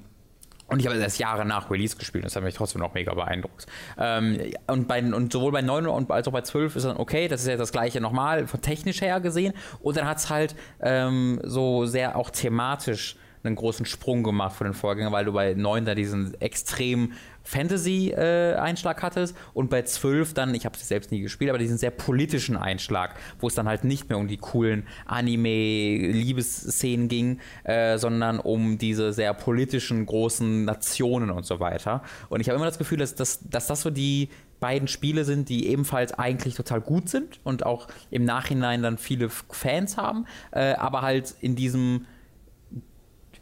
und 0.73 0.81
ich 0.81 0.87
habe 0.87 0.97
erst 0.97 1.19
Jahre 1.19 1.45
nach 1.45 1.71
Release 1.71 1.97
gespielt, 1.97 2.25
das 2.25 2.37
hat 2.37 2.43
mich 2.43 2.55
trotzdem 2.55 2.81
noch 2.81 2.95
mega 2.95 3.14
beeindruckt. 3.14 3.67
Ähm, 3.99 4.38
und, 4.67 4.88
bei, 4.88 5.02
und 5.02 5.33
sowohl 5.33 5.52
bei 5.52 5.62
9 5.62 5.87
und 5.87 6.11
als 6.11 6.26
auch 6.29 6.33
bei 6.33 6.43
12 6.43 6.76
ist 6.76 6.85
dann 6.85 6.97
okay, 6.97 7.29
das 7.29 7.43
ist 7.43 7.49
ja 7.49 7.57
das 7.57 7.73
gleiche 7.73 8.00
nochmal, 8.00 8.47
von 8.47 8.61
technisch 8.61 9.00
her 9.00 9.21
gesehen. 9.21 9.52
Und 9.81 9.97
dann 9.97 10.07
hat 10.07 10.19
es 10.19 10.31
halt 10.31 10.55
ähm, 10.81 11.41
so 11.45 11.87
sehr 11.87 12.17
auch 12.17 12.31
thematisch 12.31 13.17
einen 13.44 13.56
großen 13.56 13.87
Sprung 13.87 14.22
gemacht 14.22 14.56
von 14.56 14.66
den 14.66 14.75
Vorgängern, 14.75 15.12
weil 15.12 15.25
du 15.25 15.32
bei 15.32 15.54
9 15.54 15.84
da 15.84 15.94
diesen 15.94 16.40
extrem 16.40 17.12
Fantasy-Einschlag 17.44 18.99
äh, 18.99 19.02
hattest 19.02 19.37
und 19.52 19.68
bei 19.68 19.82
12 19.82 20.34
dann, 20.34 20.54
ich 20.54 20.64
habe 20.64 20.76
es 20.76 20.87
selbst 20.87 21.11
nie 21.11 21.20
gespielt, 21.20 21.50
aber 21.50 21.58
diesen 21.58 21.78
sehr 21.78 21.90
politischen 21.90 22.56
Einschlag, 22.56 23.16
wo 23.40 23.49
es 23.49 23.54
dann 23.54 23.66
halt 23.66 23.84
nicht 23.84 24.08
mehr 24.08 24.18
um 24.18 24.28
die 24.28 24.37
coolen 24.37 24.87
Anime-Liebesszenen 25.06 27.08
ging, 27.08 27.40
äh, 27.64 27.99
sondern 27.99 28.38
um 28.38 28.78
diese 28.78 29.12
sehr 29.12 29.34
politischen 29.34 30.06
großen 30.06 30.64
Nationen 30.64 31.30
und 31.30 31.44
so 31.44 31.58
weiter. 31.58 32.02
Und 32.28 32.40
ich 32.40 32.49
habe 32.49 32.56
immer 32.56 32.66
das 32.66 32.78
Gefühl, 32.78 32.99
dass, 32.99 33.14
dass, 33.14 33.40
dass 33.49 33.66
das 33.66 33.82
so 33.82 33.90
die 33.90 34.28
beiden 34.61 34.87
Spiele 34.87 35.25
sind, 35.25 35.49
die 35.49 35.66
ebenfalls 35.66 36.14
eigentlich 36.14 36.54
total 36.54 36.80
gut 36.80 37.08
sind 37.08 37.40
und 37.42 37.66
auch 37.66 37.88
im 38.11 38.25
Nachhinein 38.25 38.80
dann 38.80 38.96
viele 38.96 39.28
Fans 39.28 39.96
haben, 39.96 40.26
äh, 40.52 40.75
aber 40.75 41.02
halt 41.02 41.34
in 41.40 41.56
diesem 41.56 42.06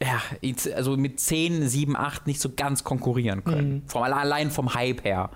ja, 0.03 0.23
also 0.75 0.97
mit 0.97 1.21
10, 1.21 1.69
7, 1.69 1.97
8 1.97 2.27
nicht 2.27 2.41
so 2.41 2.51
ganz 2.55 2.85
konkurrieren 2.85 3.45
können. 3.45 3.75
Mhm. 3.75 3.83
Vom, 3.87 4.03
allein 4.03 4.51
vom 4.51 4.75
Hype 4.75 5.05
her. 5.05 5.31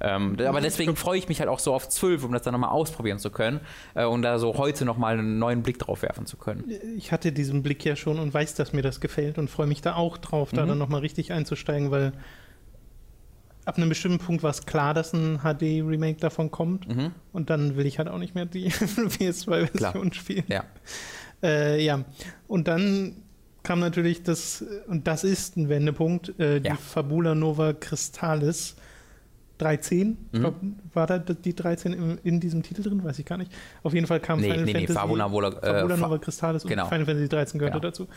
Ähm, 0.00 0.36
aber 0.46 0.60
deswegen 0.60 0.94
freue 0.96 1.18
ich 1.18 1.28
mich 1.28 1.40
halt 1.40 1.48
auch 1.48 1.58
so 1.58 1.74
auf 1.74 1.88
12, 1.88 2.24
um 2.24 2.32
das 2.32 2.42
dann 2.42 2.52
nochmal 2.52 2.70
ausprobieren 2.70 3.18
zu 3.18 3.30
können 3.30 3.60
äh, 3.94 4.04
und 4.04 4.22
da 4.22 4.38
so 4.38 4.56
heute 4.56 4.84
nochmal 4.84 5.18
einen 5.18 5.38
neuen 5.38 5.62
Blick 5.62 5.78
drauf 5.78 6.02
werfen 6.02 6.26
zu 6.26 6.36
können. 6.36 6.70
Ich 6.96 7.10
hatte 7.10 7.32
diesen 7.32 7.62
Blick 7.62 7.84
ja 7.84 7.96
schon 7.96 8.18
und 8.18 8.32
weiß, 8.32 8.54
dass 8.54 8.72
mir 8.72 8.82
das 8.82 9.00
gefällt 9.00 9.38
und 9.38 9.50
freue 9.50 9.66
mich 9.66 9.82
da 9.82 9.96
auch 9.96 10.18
drauf, 10.18 10.52
mhm. 10.52 10.56
da 10.56 10.66
dann 10.66 10.78
nochmal 10.78 11.00
richtig 11.00 11.32
einzusteigen, 11.32 11.90
weil 11.90 12.12
ab 13.64 13.76
einem 13.76 13.88
bestimmten 13.88 14.18
Punkt 14.18 14.42
war 14.42 14.50
es 14.50 14.66
klar, 14.66 14.94
dass 14.94 15.12
ein 15.12 15.40
HD-Remake 15.40 16.20
davon 16.20 16.50
kommt 16.50 16.88
mhm. 16.88 17.12
und 17.32 17.50
dann 17.50 17.76
will 17.76 17.86
ich 17.86 17.98
halt 17.98 18.08
auch 18.08 18.18
nicht 18.18 18.34
mehr 18.34 18.46
die 18.46 18.70
PS2-Version 18.70 20.12
spielen. 20.12 20.44
Ja. 20.48 20.64
Äh, 21.42 21.84
ja, 21.84 22.04
und 22.46 22.68
dann 22.68 23.16
kam 23.68 23.80
natürlich 23.80 24.22
das, 24.22 24.64
und 24.86 25.06
das 25.06 25.24
ist 25.24 25.58
ein 25.58 25.68
Wendepunkt, 25.68 26.40
äh, 26.40 26.58
die 26.58 26.68
ja. 26.68 26.74
Fabula 26.74 27.34
Nova 27.34 27.74
Crystallis 27.74 28.76
13. 29.58 30.16
Mhm. 30.32 30.54
War 30.94 31.06
da 31.06 31.18
die 31.18 31.54
13 31.54 31.92
in, 31.92 32.18
in, 32.24 32.40
diesem 32.40 32.62
Titel 32.62 32.82
drin? 32.82 33.04
Weiß 33.04 33.18
ich 33.18 33.26
gar 33.26 33.36
nicht. 33.36 33.52
Auf 33.82 33.92
jeden 33.92 34.06
Fall 34.06 34.20
kam 34.20 34.40
nee, 34.40 34.48
Final 34.48 34.64
nee, 34.64 34.72
Fantasy. 34.72 34.92
Nee, 34.94 34.98
Fabula, 34.98 35.30
Vola, 35.30 35.48
äh, 35.48 35.80
Fabula 35.80 35.96
Nova 35.98 36.16
Crystallis 36.16 36.62
genau. 36.64 36.84
und 36.84 36.88
Final 36.88 37.04
Fantasy 37.04 37.28
13 37.28 37.58
gehörte 37.58 37.78
genau. 37.78 37.90
dazu. 37.90 38.08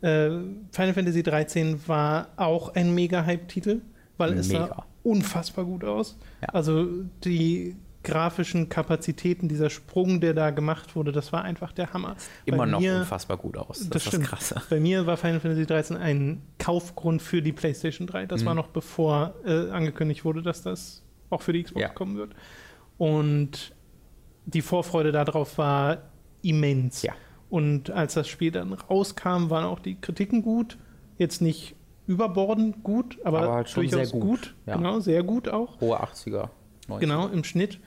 Äh, 0.00 0.30
Final 0.72 0.94
Fantasy 0.94 1.22
13 1.22 1.86
war 1.86 2.28
auch 2.36 2.74
ein 2.74 2.94
Mega-Hype-Titel, 2.94 3.82
weil 4.16 4.32
es 4.32 4.48
mega. 4.48 4.68
sah 4.68 4.86
unfassbar 5.02 5.66
gut 5.66 5.84
aus. 5.84 6.16
Ja. 6.40 6.48
Also 6.48 6.88
die 7.24 7.76
grafischen 8.04 8.68
Kapazitäten, 8.68 9.48
dieser 9.48 9.70
Sprung, 9.70 10.20
der 10.20 10.34
da 10.34 10.50
gemacht 10.50 10.94
wurde, 10.94 11.10
das 11.10 11.32
war 11.32 11.42
einfach 11.42 11.72
der 11.72 11.92
Hammer. 11.92 12.16
Immer 12.44 12.58
Bei 12.58 12.66
noch 12.66 12.80
mir, 12.80 12.98
unfassbar 12.98 13.36
gut 13.36 13.56
aus. 13.56 13.78
Das, 13.78 13.88
das 13.88 14.02
ist 14.02 14.08
stimmt. 14.08 14.26
krass. 14.26 14.54
Bei 14.70 14.78
mir 14.78 15.06
war 15.06 15.16
Final 15.16 15.40
Fantasy 15.40 15.66
13 15.66 15.96
ein 15.96 16.42
Kaufgrund 16.58 17.22
für 17.22 17.42
die 17.42 17.52
PlayStation 17.52 18.06
3. 18.06 18.26
Das 18.26 18.42
mhm. 18.42 18.46
war 18.46 18.54
noch 18.54 18.68
bevor 18.68 19.34
äh, 19.44 19.70
angekündigt 19.70 20.24
wurde, 20.24 20.42
dass 20.42 20.62
das 20.62 21.02
auch 21.30 21.42
für 21.42 21.52
die 21.52 21.64
Xbox 21.64 21.82
ja. 21.82 21.88
kommen 21.88 22.16
wird. 22.16 22.34
Und 22.98 23.74
die 24.46 24.62
Vorfreude 24.62 25.10
darauf 25.10 25.58
war 25.58 25.98
immens. 26.42 27.02
Ja. 27.02 27.14
Und 27.50 27.90
als 27.90 28.14
das 28.14 28.28
Spiel 28.28 28.50
dann 28.50 28.72
rauskam, 28.72 29.50
waren 29.50 29.64
auch 29.64 29.80
die 29.80 29.96
Kritiken 30.00 30.42
gut. 30.42 30.78
Jetzt 31.18 31.40
nicht 31.40 31.74
überbordend 32.06 32.82
gut, 32.82 33.18
aber, 33.24 33.42
aber 33.42 33.52
halt 33.54 33.76
durchaus 33.76 34.10
gut. 34.12 34.22
gut. 34.22 34.54
Ja. 34.66 34.76
Genau, 34.76 35.00
sehr 35.00 35.22
gut 35.22 35.48
auch. 35.48 35.80
Hohe 35.80 36.02
80er. 36.02 36.50
90. 36.88 37.08
Genau, 37.08 37.28
im 37.28 37.44
Schnitt. 37.44 37.80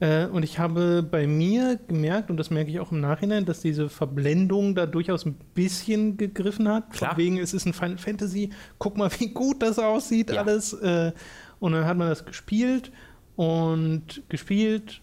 Äh, 0.00 0.26
und 0.26 0.42
ich 0.42 0.58
habe 0.58 1.02
bei 1.02 1.26
mir 1.26 1.78
gemerkt, 1.86 2.30
und 2.30 2.38
das 2.38 2.50
merke 2.50 2.70
ich 2.70 2.80
auch 2.80 2.90
im 2.90 3.00
Nachhinein, 3.00 3.44
dass 3.44 3.60
diese 3.60 3.88
Verblendung 3.88 4.74
da 4.74 4.86
durchaus 4.86 5.26
ein 5.26 5.34
bisschen 5.54 6.16
gegriffen 6.16 6.68
hat. 6.68 6.90
Klar. 6.90 7.10
Von 7.10 7.18
wegen, 7.18 7.38
es 7.38 7.54
ist 7.54 7.66
ein 7.66 7.74
Final 7.74 7.98
Fantasy, 7.98 8.50
guck 8.78 8.96
mal, 8.96 9.10
wie 9.18 9.28
gut 9.28 9.62
das 9.62 9.78
aussieht, 9.78 10.30
ja. 10.30 10.40
alles. 10.40 10.72
Äh, 10.72 11.12
und 11.60 11.72
dann 11.72 11.84
hat 11.84 11.98
man 11.98 12.08
das 12.08 12.24
gespielt 12.24 12.90
und 13.36 14.22
gespielt 14.30 15.02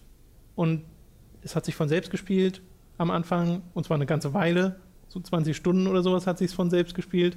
und 0.56 0.82
es 1.42 1.54
hat 1.54 1.64
sich 1.64 1.76
von 1.76 1.88
selbst 1.88 2.10
gespielt 2.10 2.60
am 2.98 3.12
Anfang, 3.12 3.62
und 3.74 3.84
zwar 3.84 3.94
eine 3.94 4.06
ganze 4.06 4.34
Weile, 4.34 4.80
so 5.06 5.20
20 5.20 5.56
Stunden 5.56 5.86
oder 5.86 6.02
sowas 6.02 6.26
hat 6.26 6.38
sich 6.38 6.52
von 6.52 6.70
selbst 6.70 6.94
gespielt. 6.94 7.36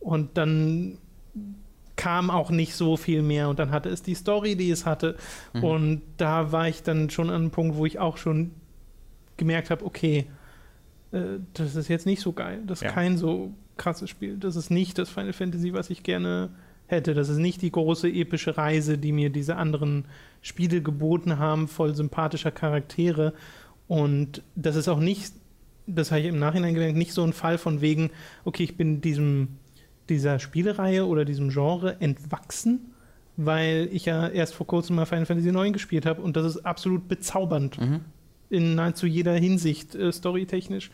Und 0.00 0.36
dann 0.36 0.98
kam 1.96 2.30
auch 2.30 2.50
nicht 2.50 2.74
so 2.74 2.96
viel 2.96 3.22
mehr 3.22 3.48
und 3.48 3.58
dann 3.58 3.70
hatte 3.70 3.88
es 3.88 4.02
die 4.02 4.14
Story, 4.14 4.56
die 4.56 4.70
es 4.70 4.86
hatte. 4.86 5.16
Mhm. 5.52 5.64
Und 5.64 6.02
da 6.16 6.52
war 6.52 6.68
ich 6.68 6.82
dann 6.82 7.10
schon 7.10 7.28
an 7.28 7.36
einem 7.36 7.50
Punkt, 7.50 7.76
wo 7.76 7.86
ich 7.86 7.98
auch 7.98 8.16
schon 8.16 8.52
gemerkt 9.36 9.70
habe, 9.70 9.84
okay, 9.84 10.26
äh, 11.12 11.38
das 11.54 11.76
ist 11.76 11.88
jetzt 11.88 12.06
nicht 12.06 12.20
so 12.20 12.32
geil. 12.32 12.60
Das 12.66 12.78
ist 12.78 12.84
ja. 12.84 12.92
kein 12.92 13.16
so 13.16 13.52
krasses 13.76 14.10
Spiel. 14.10 14.36
Das 14.36 14.56
ist 14.56 14.70
nicht 14.70 14.98
das 14.98 15.10
Final 15.10 15.32
Fantasy, 15.32 15.72
was 15.72 15.90
ich 15.90 16.02
gerne 16.02 16.50
hätte. 16.86 17.14
Das 17.14 17.28
ist 17.28 17.38
nicht 17.38 17.62
die 17.62 17.72
große 17.72 18.08
epische 18.08 18.56
Reise, 18.56 18.98
die 18.98 19.12
mir 19.12 19.30
diese 19.30 19.56
anderen 19.56 20.06
Spiele 20.40 20.82
geboten 20.82 21.38
haben, 21.38 21.68
voll 21.68 21.94
sympathischer 21.94 22.50
Charaktere. 22.50 23.32
Und 23.88 24.42
das 24.54 24.76
ist 24.76 24.88
auch 24.88 25.00
nicht, 25.00 25.34
das 25.86 26.10
habe 26.10 26.20
ich 26.20 26.26
im 26.28 26.38
Nachhinein 26.38 26.74
gemerkt, 26.74 26.96
nicht 26.96 27.12
so 27.12 27.24
ein 27.24 27.32
Fall 27.32 27.58
von 27.58 27.80
wegen, 27.80 28.10
okay, 28.44 28.64
ich 28.64 28.76
bin 28.76 29.00
diesem 29.00 29.58
dieser 30.08 30.38
Spielereihe 30.38 31.06
oder 31.06 31.24
diesem 31.24 31.50
Genre 31.50 32.00
entwachsen, 32.00 32.92
weil 33.36 33.88
ich 33.92 34.06
ja 34.06 34.28
erst 34.28 34.54
vor 34.54 34.66
kurzem 34.66 34.96
mal 34.96 35.06
Final 35.06 35.26
Fantasy 35.26 35.48
IX 35.48 35.72
gespielt 35.72 36.06
habe 36.06 36.22
und 36.22 36.36
das 36.36 36.46
ist 36.46 36.66
absolut 36.66 37.08
bezaubernd. 37.08 37.80
Mhm. 37.80 38.00
In 38.50 38.74
nahezu 38.74 39.06
jeder 39.06 39.32
Hinsicht, 39.32 39.94
äh, 39.94 40.12
storytechnisch. 40.12 40.90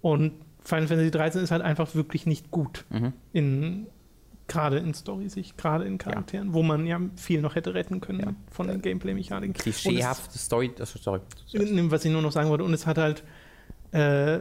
Und 0.00 0.32
Final 0.64 0.88
Fantasy 0.88 1.10
13 1.10 1.42
ist 1.42 1.50
halt 1.50 1.62
einfach 1.62 1.94
wirklich 1.94 2.26
nicht 2.26 2.50
gut. 2.50 2.84
Mhm. 2.90 3.12
In, 3.32 3.86
gerade 4.48 4.78
in 4.78 4.94
Story-Sicht, 4.94 5.56
gerade 5.56 5.84
in 5.84 5.98
Charakteren, 5.98 6.48
ja. 6.48 6.54
wo 6.54 6.62
man 6.62 6.86
ja 6.86 7.00
viel 7.16 7.40
noch 7.40 7.54
hätte 7.54 7.74
retten 7.74 8.00
können 8.00 8.20
ja. 8.20 8.34
von 8.50 8.66
den 8.66 8.82
Gameplay-Mechaniken. 8.82 9.54
Klischeehafte 9.54 10.38
Story, 10.38 10.72
sorry. 10.76 11.20
Was 11.52 12.04
ich 12.04 12.10
nur 12.10 12.22
noch 12.22 12.32
sagen 12.32 12.48
wollte, 12.50 12.64
und 12.64 12.74
es 12.74 12.86
hat 12.86 12.98
halt 12.98 13.22
äh, 13.92 14.40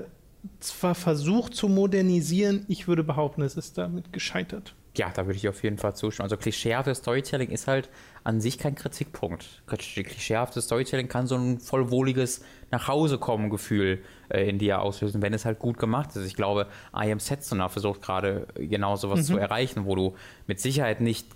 zwar 0.60 0.96
versucht 0.96 1.56
zu 1.56 1.68
modernisieren, 1.68 2.66
ich 2.68 2.88
würde 2.88 3.04
behaupten, 3.04 3.42
es 3.42 3.56
ist 3.56 3.78
damit 3.78 4.14
gescheitert. 4.14 4.74
Ja, 4.98 5.12
da 5.14 5.28
würde 5.28 5.38
ich 5.38 5.48
auf 5.48 5.62
jeden 5.64 5.78
Fall 5.78 5.96
zustimmen. 5.96 6.24
Also 6.24 6.38
klischeehaftes 6.38 7.00
Storytelling 7.00 7.50
ist 7.50 7.68
halt 7.68 7.90
an 8.24 8.42
sich 8.42 8.58
kein 8.58 8.74
Kritikpunkt. 8.74 9.62
Klischeehaftes 9.68 10.66
Storytelling 10.66 11.08
kann 11.08 11.28
so 11.28 11.36
ein 11.36 11.60
vollwohliges 11.60 12.44
Nachhausekommen-Gefühl 12.72 14.02
äh, 14.30 14.50
in 14.50 14.58
dir 14.58 14.82
auslösen, 14.82 15.22
wenn 15.22 15.34
es 15.34 15.46
halt 15.46 15.60
gut 15.60 15.78
gemacht 15.78 16.16
ist. 16.16 16.26
Ich 16.26 16.36
glaube, 16.36 16.68
I 16.96 17.12
Am 17.12 17.20
Setsuna 17.20 17.70
versucht 17.70 18.02
gerade 18.02 18.48
genau 18.56 18.96
sowas 18.96 19.20
mhm. 19.20 19.24
zu 19.24 19.38
erreichen, 19.38 19.86
wo 19.86 19.96
du 19.96 20.16
mit 20.48 20.60
Sicherheit 20.60 21.00
nicht 21.00 21.28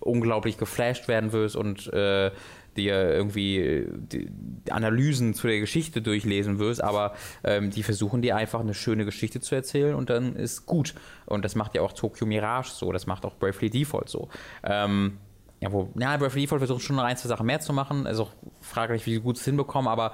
unglaublich 0.00 0.56
geflasht 0.56 1.06
werden 1.06 1.32
wirst 1.32 1.56
und 1.56 1.92
äh, 1.92 2.30
dir 2.76 3.12
irgendwie 3.12 3.86
die 3.90 4.30
Analysen 4.70 5.34
zu 5.34 5.46
der 5.46 5.60
Geschichte 5.60 6.02
durchlesen 6.02 6.58
wirst, 6.58 6.82
aber 6.82 7.14
ähm, 7.44 7.70
die 7.70 7.82
versuchen 7.82 8.22
dir 8.22 8.36
einfach 8.36 8.60
eine 8.60 8.74
schöne 8.74 9.04
Geschichte 9.04 9.40
zu 9.40 9.54
erzählen 9.54 9.94
und 9.94 10.10
dann 10.10 10.36
ist 10.36 10.66
gut. 10.66 10.94
Und 11.26 11.44
das 11.44 11.54
macht 11.54 11.74
ja 11.74 11.82
auch 11.82 11.92
Tokyo 11.92 12.26
Mirage 12.26 12.70
so, 12.70 12.92
das 12.92 13.06
macht 13.06 13.24
auch 13.24 13.36
Bravely 13.36 13.70
Default 13.70 14.08
so. 14.08 14.28
Ähm, 14.62 15.18
ja, 15.60 15.70
wo, 15.72 15.90
ja, 15.98 16.16
Bravely 16.16 16.42
Default 16.42 16.60
versucht 16.60 16.82
schon 16.82 16.96
noch 16.96 17.04
ein, 17.04 17.16
zwei 17.16 17.28
Sachen 17.28 17.44
mehr 17.44 17.60
zu 17.60 17.72
machen. 17.74 18.06
Also 18.06 18.28
fraglich, 18.62 19.04
wie 19.04 19.18
gut 19.20 19.36
es 19.36 19.44
hinbekommen, 19.44 19.88
aber, 19.88 20.12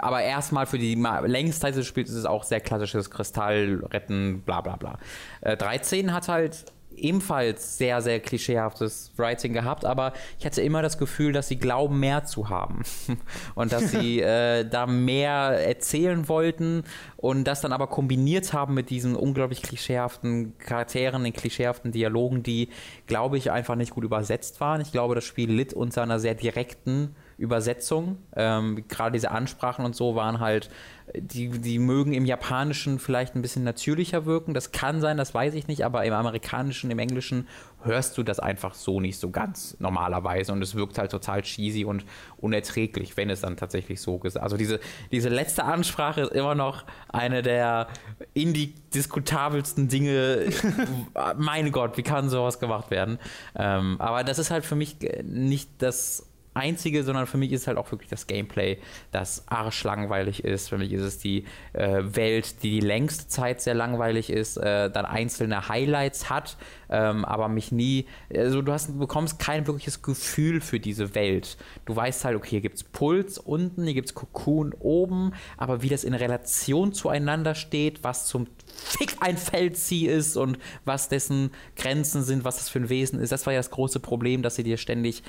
aber 0.00 0.22
erstmal 0.22 0.66
für 0.66 0.78
die 0.78 0.94
längste 0.94 1.60
Zeit 1.60 1.76
des 1.76 1.86
Spiels 1.86 2.08
ist 2.08 2.16
es 2.16 2.24
auch 2.24 2.44
sehr 2.44 2.60
klassisches 2.60 3.10
Kristall 3.10 3.84
retten, 3.90 4.40
bla 4.40 4.62
bla 4.62 4.76
bla. 4.76 4.98
Äh, 5.42 5.56
13 5.56 6.14
hat 6.14 6.28
halt 6.28 6.64
ebenfalls 6.98 7.78
sehr, 7.78 8.02
sehr 8.02 8.20
klischeehaftes 8.20 9.12
Writing 9.16 9.52
gehabt, 9.52 9.84
aber 9.84 10.12
ich 10.38 10.46
hatte 10.46 10.62
immer 10.62 10.82
das 10.82 10.98
Gefühl, 10.98 11.32
dass 11.32 11.48
sie 11.48 11.56
glauben, 11.56 12.00
mehr 12.00 12.24
zu 12.24 12.48
haben 12.48 12.82
und 13.54 13.72
dass 13.72 13.90
sie 13.90 14.20
äh, 14.20 14.64
da 14.68 14.86
mehr 14.86 15.66
erzählen 15.66 16.28
wollten 16.28 16.84
und 17.16 17.44
das 17.44 17.60
dann 17.60 17.72
aber 17.72 17.86
kombiniert 17.86 18.52
haben 18.52 18.74
mit 18.74 18.90
diesen 18.90 19.16
unglaublich 19.16 19.62
klischeehaften 19.62 20.56
Charakteren, 20.58 21.24
den 21.24 21.32
klischeehaften 21.32 21.92
Dialogen, 21.92 22.42
die, 22.42 22.68
glaube 23.06 23.38
ich, 23.38 23.50
einfach 23.50 23.74
nicht 23.74 23.92
gut 23.92 24.04
übersetzt 24.04 24.60
waren. 24.60 24.80
Ich 24.80 24.92
glaube, 24.92 25.14
das 25.14 25.24
Spiel 25.24 25.50
litt 25.50 25.74
unter 25.74 26.02
einer 26.02 26.18
sehr 26.18 26.34
direkten 26.34 27.14
Übersetzung. 27.38 28.18
Ähm, 28.34 28.84
Gerade 28.88 29.12
diese 29.12 29.30
Ansprachen 29.30 29.84
und 29.84 29.94
so 29.94 30.14
waren 30.14 30.40
halt, 30.40 30.70
die, 31.14 31.48
die 31.48 31.78
mögen 31.78 32.12
im 32.12 32.24
Japanischen 32.24 32.98
vielleicht 32.98 33.36
ein 33.36 33.42
bisschen 33.42 33.62
natürlicher 33.62 34.26
wirken. 34.26 34.54
Das 34.54 34.72
kann 34.72 35.00
sein, 35.00 35.16
das 35.16 35.34
weiß 35.34 35.54
ich 35.54 35.68
nicht, 35.68 35.84
aber 35.84 36.04
im 36.04 36.12
Amerikanischen, 36.12 36.90
im 36.90 36.98
Englischen 36.98 37.46
hörst 37.82 38.18
du 38.18 38.24
das 38.24 38.40
einfach 38.40 38.74
so 38.74 39.00
nicht 39.00 39.18
so 39.18 39.30
ganz 39.30 39.76
normalerweise 39.78 40.52
und 40.52 40.60
es 40.62 40.74
wirkt 40.74 40.98
halt 40.98 41.12
total 41.12 41.42
cheesy 41.42 41.84
und 41.84 42.04
unerträglich, 42.38 43.16
wenn 43.16 43.30
es 43.30 43.42
dann 43.42 43.56
tatsächlich 43.56 44.00
so 44.00 44.18
gesagt 44.18 44.42
Also 44.42 44.56
diese, 44.56 44.80
diese 45.12 45.28
letzte 45.28 45.64
Ansprache 45.64 46.22
ist 46.22 46.32
immer 46.32 46.56
noch 46.56 46.84
eine 47.08 47.42
der 47.42 47.86
indiskutabelsten 48.34 49.88
Dinge. 49.88 50.46
mein 51.36 51.70
Gott, 51.70 51.96
wie 51.96 52.02
kann 52.02 52.28
sowas 52.28 52.58
gemacht 52.58 52.90
werden? 52.90 53.18
Ähm, 53.54 53.96
aber 54.00 54.24
das 54.24 54.40
ist 54.40 54.50
halt 54.50 54.64
für 54.64 54.76
mich 54.76 54.96
nicht 55.22 55.70
das 55.78 56.26
einzige, 56.56 57.04
sondern 57.04 57.26
für 57.26 57.38
mich 57.38 57.52
ist 57.52 57.66
halt 57.66 57.78
auch 57.78 57.90
wirklich 57.90 58.10
das 58.10 58.26
Gameplay, 58.26 58.78
das 59.12 59.44
arschlangweilig 59.48 60.44
ist. 60.44 60.68
Für 60.68 60.78
mich 60.78 60.92
ist 60.92 61.02
es 61.02 61.18
die 61.18 61.44
äh, 61.72 62.02
Welt, 62.02 62.62
die 62.62 62.76
die 62.76 62.80
längste 62.80 63.26
Zeit 63.26 63.62
sehr 63.62 63.74
langweilig 63.74 64.28
ist, 64.28 64.56
äh, 64.58 64.90
dann 64.90 65.06
einzelne 65.06 65.68
Highlights 65.68 66.28
hat, 66.28 66.56
ähm, 66.90 67.24
aber 67.24 67.48
mich 67.48 67.72
nie, 67.72 68.06
also 68.34 68.60
du, 68.60 68.72
hast, 68.72 68.98
bekommst 68.98 69.38
kein 69.38 69.66
wirkliches 69.66 70.02
Gefühl 70.02 70.60
für 70.60 70.78
diese 70.78 71.14
Welt. 71.14 71.56
Du 71.84 71.96
weißt 71.96 72.24
halt, 72.24 72.36
okay, 72.36 72.50
hier 72.50 72.60
gibt 72.60 72.76
es 72.76 72.84
Puls 72.84 73.38
unten, 73.38 73.84
hier 73.84 73.94
gibt 73.94 74.08
es 74.08 74.14
Cocoon 74.14 74.74
oben, 74.78 75.32
aber 75.56 75.82
wie 75.82 75.88
das 75.88 76.04
in 76.04 76.14
Relation 76.14 76.92
zueinander 76.92 77.54
steht, 77.54 78.04
was 78.04 78.26
zum 78.26 78.46
Fick 78.74 79.16
ein 79.20 79.38
Feldzieh 79.38 80.06
ist 80.06 80.36
und 80.36 80.58
was 80.84 81.08
dessen 81.08 81.50
Grenzen 81.76 82.22
sind, 82.22 82.44
was 82.44 82.56
das 82.56 82.68
für 82.68 82.80
ein 82.80 82.88
Wesen 82.88 83.20
ist, 83.20 83.32
das 83.32 83.46
war 83.46 83.52
ja 83.52 83.58
das 83.58 83.70
große 83.70 84.00
Problem, 84.00 84.42
dass 84.42 84.56
sie 84.56 84.64
dir 84.64 84.76
ständig 84.76 85.22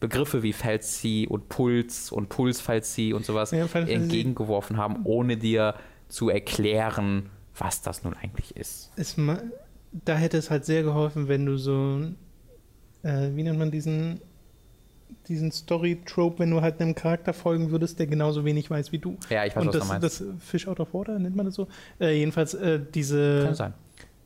Begriffe 0.00 0.42
wie 0.42 0.52
Felsi 0.52 1.26
und 1.28 1.48
Puls 1.48 2.12
und 2.12 2.28
Pulsfalsi 2.28 3.12
und 3.12 3.24
sowas 3.24 3.50
ja, 3.52 3.66
entgegengeworfen 3.66 4.76
haben, 4.76 5.00
ohne 5.04 5.36
dir 5.36 5.74
zu 6.08 6.28
erklären, 6.28 7.30
was 7.56 7.82
das 7.82 8.04
nun 8.04 8.14
eigentlich 8.14 8.56
ist. 8.56 8.92
Es, 8.96 9.16
da 10.04 10.16
hätte 10.16 10.36
es 10.36 10.50
halt 10.50 10.64
sehr 10.64 10.82
geholfen, 10.82 11.28
wenn 11.28 11.46
du 11.46 11.56
so, 11.56 12.00
äh, 13.02 13.30
wie 13.34 13.42
nennt 13.42 13.58
man 13.58 13.70
diesen, 13.70 14.20
diesen 15.28 15.52
Story-Trope, 15.52 16.40
wenn 16.40 16.50
du 16.50 16.60
halt 16.60 16.80
einem 16.80 16.94
Charakter 16.94 17.32
folgen 17.32 17.70
würdest, 17.70 17.98
der 17.98 18.06
genauso 18.06 18.44
wenig 18.44 18.70
weiß 18.70 18.92
wie 18.92 18.98
du. 18.98 19.16
Ja, 19.30 19.44
ich 19.44 19.54
weiß, 19.56 19.62
Und 19.62 19.68
was 19.68 19.76
das, 19.76 19.82
du 19.82 19.88
meinst. 19.88 20.04
das 20.04 20.24
Fish 20.40 20.68
out 20.68 20.80
of 20.80 20.92
water, 20.92 21.18
nennt 21.18 21.36
man 21.36 21.46
das 21.46 21.54
so? 21.54 21.68
Äh, 22.00 22.18
jedenfalls 22.18 22.54
äh, 22.54 22.80
diese... 22.94 23.44
Kann 23.44 23.54
sein. 23.54 23.74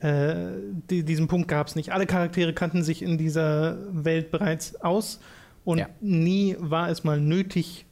Äh, 0.00 0.52
die, 0.90 1.02
diesen 1.04 1.26
Punkt 1.26 1.48
gab 1.48 1.66
es 1.66 1.74
nicht. 1.74 1.92
Alle 1.92 2.06
Charaktere 2.06 2.52
kannten 2.52 2.82
sich 2.84 3.02
in 3.02 3.18
dieser 3.18 3.78
Welt 3.90 4.30
bereits 4.30 4.80
aus 4.80 5.20
und 5.68 5.76
ja. 5.76 5.88
nie 6.00 6.56
war 6.58 6.88
es 6.88 7.04
mal 7.04 7.20
nötig, 7.20 7.84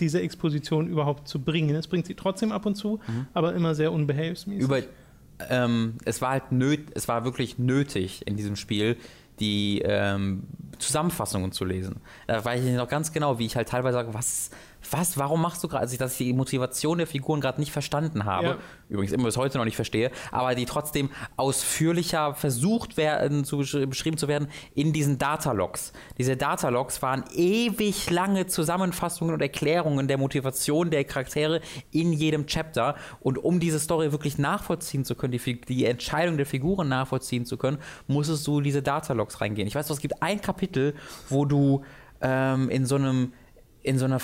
diese 0.00 0.22
Exposition 0.22 0.88
überhaupt 0.88 1.28
zu 1.28 1.42
bringen. 1.44 1.76
Es 1.76 1.86
bringt 1.86 2.06
sie 2.06 2.14
trotzdem 2.14 2.52
ab 2.52 2.64
und 2.64 2.74
zu, 2.74 3.00
mhm. 3.06 3.26
aber 3.34 3.54
immer 3.54 3.74
sehr 3.74 3.92
unbehelfsmäßig. 3.92 4.64
Über, 4.64 4.80
ähm, 5.50 5.98
es 6.06 6.22
war 6.22 6.30
halt 6.30 6.52
nöt, 6.52 6.86
es 6.94 7.06
war 7.06 7.26
wirklich 7.26 7.58
nötig 7.58 8.26
in 8.26 8.38
diesem 8.38 8.56
Spiel, 8.56 8.96
die 9.40 9.82
ähm, 9.84 10.44
Zusammenfassungen 10.78 11.52
zu 11.52 11.66
lesen. 11.66 11.96
Da 12.26 12.42
weiß 12.42 12.64
ich 12.64 12.74
noch 12.74 12.88
ganz 12.88 13.12
genau, 13.12 13.38
wie 13.38 13.44
ich 13.44 13.56
halt 13.56 13.68
teilweise 13.68 13.98
sage, 13.98 14.14
was, 14.14 14.48
was, 14.90 15.18
warum 15.18 15.42
machst 15.42 15.62
du 15.62 15.68
gerade, 15.68 15.82
also 15.82 15.96
dass 15.96 16.12
ich 16.12 16.26
die 16.26 16.32
Motivation 16.32 16.98
der 16.98 17.06
Figuren 17.06 17.40
gerade 17.40 17.60
nicht 17.60 17.72
verstanden 17.72 18.24
habe, 18.24 18.46
ja. 18.46 18.58
übrigens 18.88 19.12
immer 19.12 19.24
bis 19.24 19.36
heute 19.36 19.58
noch 19.58 19.64
nicht 19.64 19.76
verstehe, 19.76 20.10
aber 20.30 20.54
die 20.54 20.66
trotzdem 20.66 21.10
ausführlicher 21.36 22.34
versucht 22.34 22.96
werden, 22.96 23.44
zu 23.44 23.58
beschrieben 23.58 24.16
zu 24.16 24.28
werden 24.28 24.48
in 24.74 24.92
diesen 24.92 25.18
Datalogs. 25.18 25.92
Diese 26.16 26.36
Datalogs 26.36 27.02
waren 27.02 27.24
ewig 27.34 28.10
lange 28.10 28.46
Zusammenfassungen 28.46 29.34
und 29.34 29.40
Erklärungen 29.40 30.08
der 30.08 30.18
Motivation 30.18 30.90
der 30.90 31.04
Charaktere 31.04 31.60
in 31.90 32.12
jedem 32.12 32.46
Chapter 32.46 32.96
und 33.20 33.38
um 33.38 33.60
diese 33.60 33.78
Story 33.78 34.12
wirklich 34.12 34.38
nachvollziehen 34.38 35.04
zu 35.04 35.14
können, 35.14 35.32
die, 35.32 35.60
die 35.60 35.84
Entscheidung 35.84 36.36
der 36.36 36.46
Figuren 36.46 36.88
nachvollziehen 36.88 37.44
zu 37.46 37.56
können, 37.56 37.78
musstest 38.06 38.46
du 38.46 38.60
diese 38.60 38.82
Datalogs 38.82 39.40
reingehen. 39.40 39.68
Ich 39.68 39.74
weiß, 39.74 39.88
es 39.90 40.00
gibt 40.00 40.22
ein 40.22 40.40
Kapitel, 40.40 40.94
wo 41.28 41.44
du 41.44 41.82
ähm, 42.20 42.68
in 42.70 42.86
so 42.86 42.96
einem 42.96 43.32
in 43.88 43.98
so 43.98 44.04
einer 44.04 44.20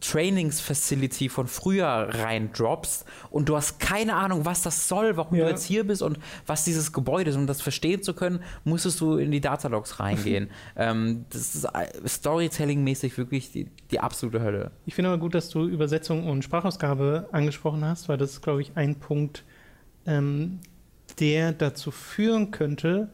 Trainingsfacility 0.00 1.28
von 1.28 1.46
früher 1.46 1.86
reindroppst 1.86 3.04
und 3.30 3.48
du 3.48 3.56
hast 3.56 3.78
keine 3.78 4.14
Ahnung, 4.14 4.46
was 4.46 4.62
das 4.62 4.88
soll, 4.88 5.16
warum 5.18 5.36
ja. 5.36 5.44
du 5.44 5.50
jetzt 5.50 5.64
hier 5.64 5.86
bist 5.86 6.00
und 6.00 6.18
was 6.46 6.64
dieses 6.64 6.92
Gebäude 6.92 7.30
ist. 7.30 7.36
Um 7.36 7.46
das 7.46 7.60
verstehen 7.60 8.02
zu 8.02 8.14
können, 8.14 8.40
musstest 8.64 9.00
du 9.02 9.18
in 9.18 9.30
die 9.30 9.42
Datalogs 9.42 10.00
reingehen. 10.00 10.48
ähm, 10.76 11.26
das 11.28 11.54
ist 11.54 11.64
äh, 11.64 12.08
Storytelling-mäßig 12.08 13.18
wirklich 13.18 13.52
die, 13.52 13.68
die, 13.90 14.00
absolute 14.00 14.40
Hölle. 14.40 14.70
Ich 14.86 14.94
finde 14.94 15.10
aber 15.10 15.18
gut, 15.18 15.34
dass 15.34 15.50
du 15.50 15.66
Übersetzung 15.66 16.26
und 16.26 16.42
Sprachausgabe 16.42 17.28
angesprochen 17.32 17.84
hast, 17.84 18.08
weil 18.08 18.16
das 18.16 18.30
ist, 18.30 18.40
glaube 18.40 18.62
ich, 18.62 18.72
ein 18.76 18.96
Punkt, 18.96 19.44
ähm, 20.06 20.60
der 21.20 21.52
dazu 21.52 21.90
führen 21.90 22.50
könnte, 22.50 23.10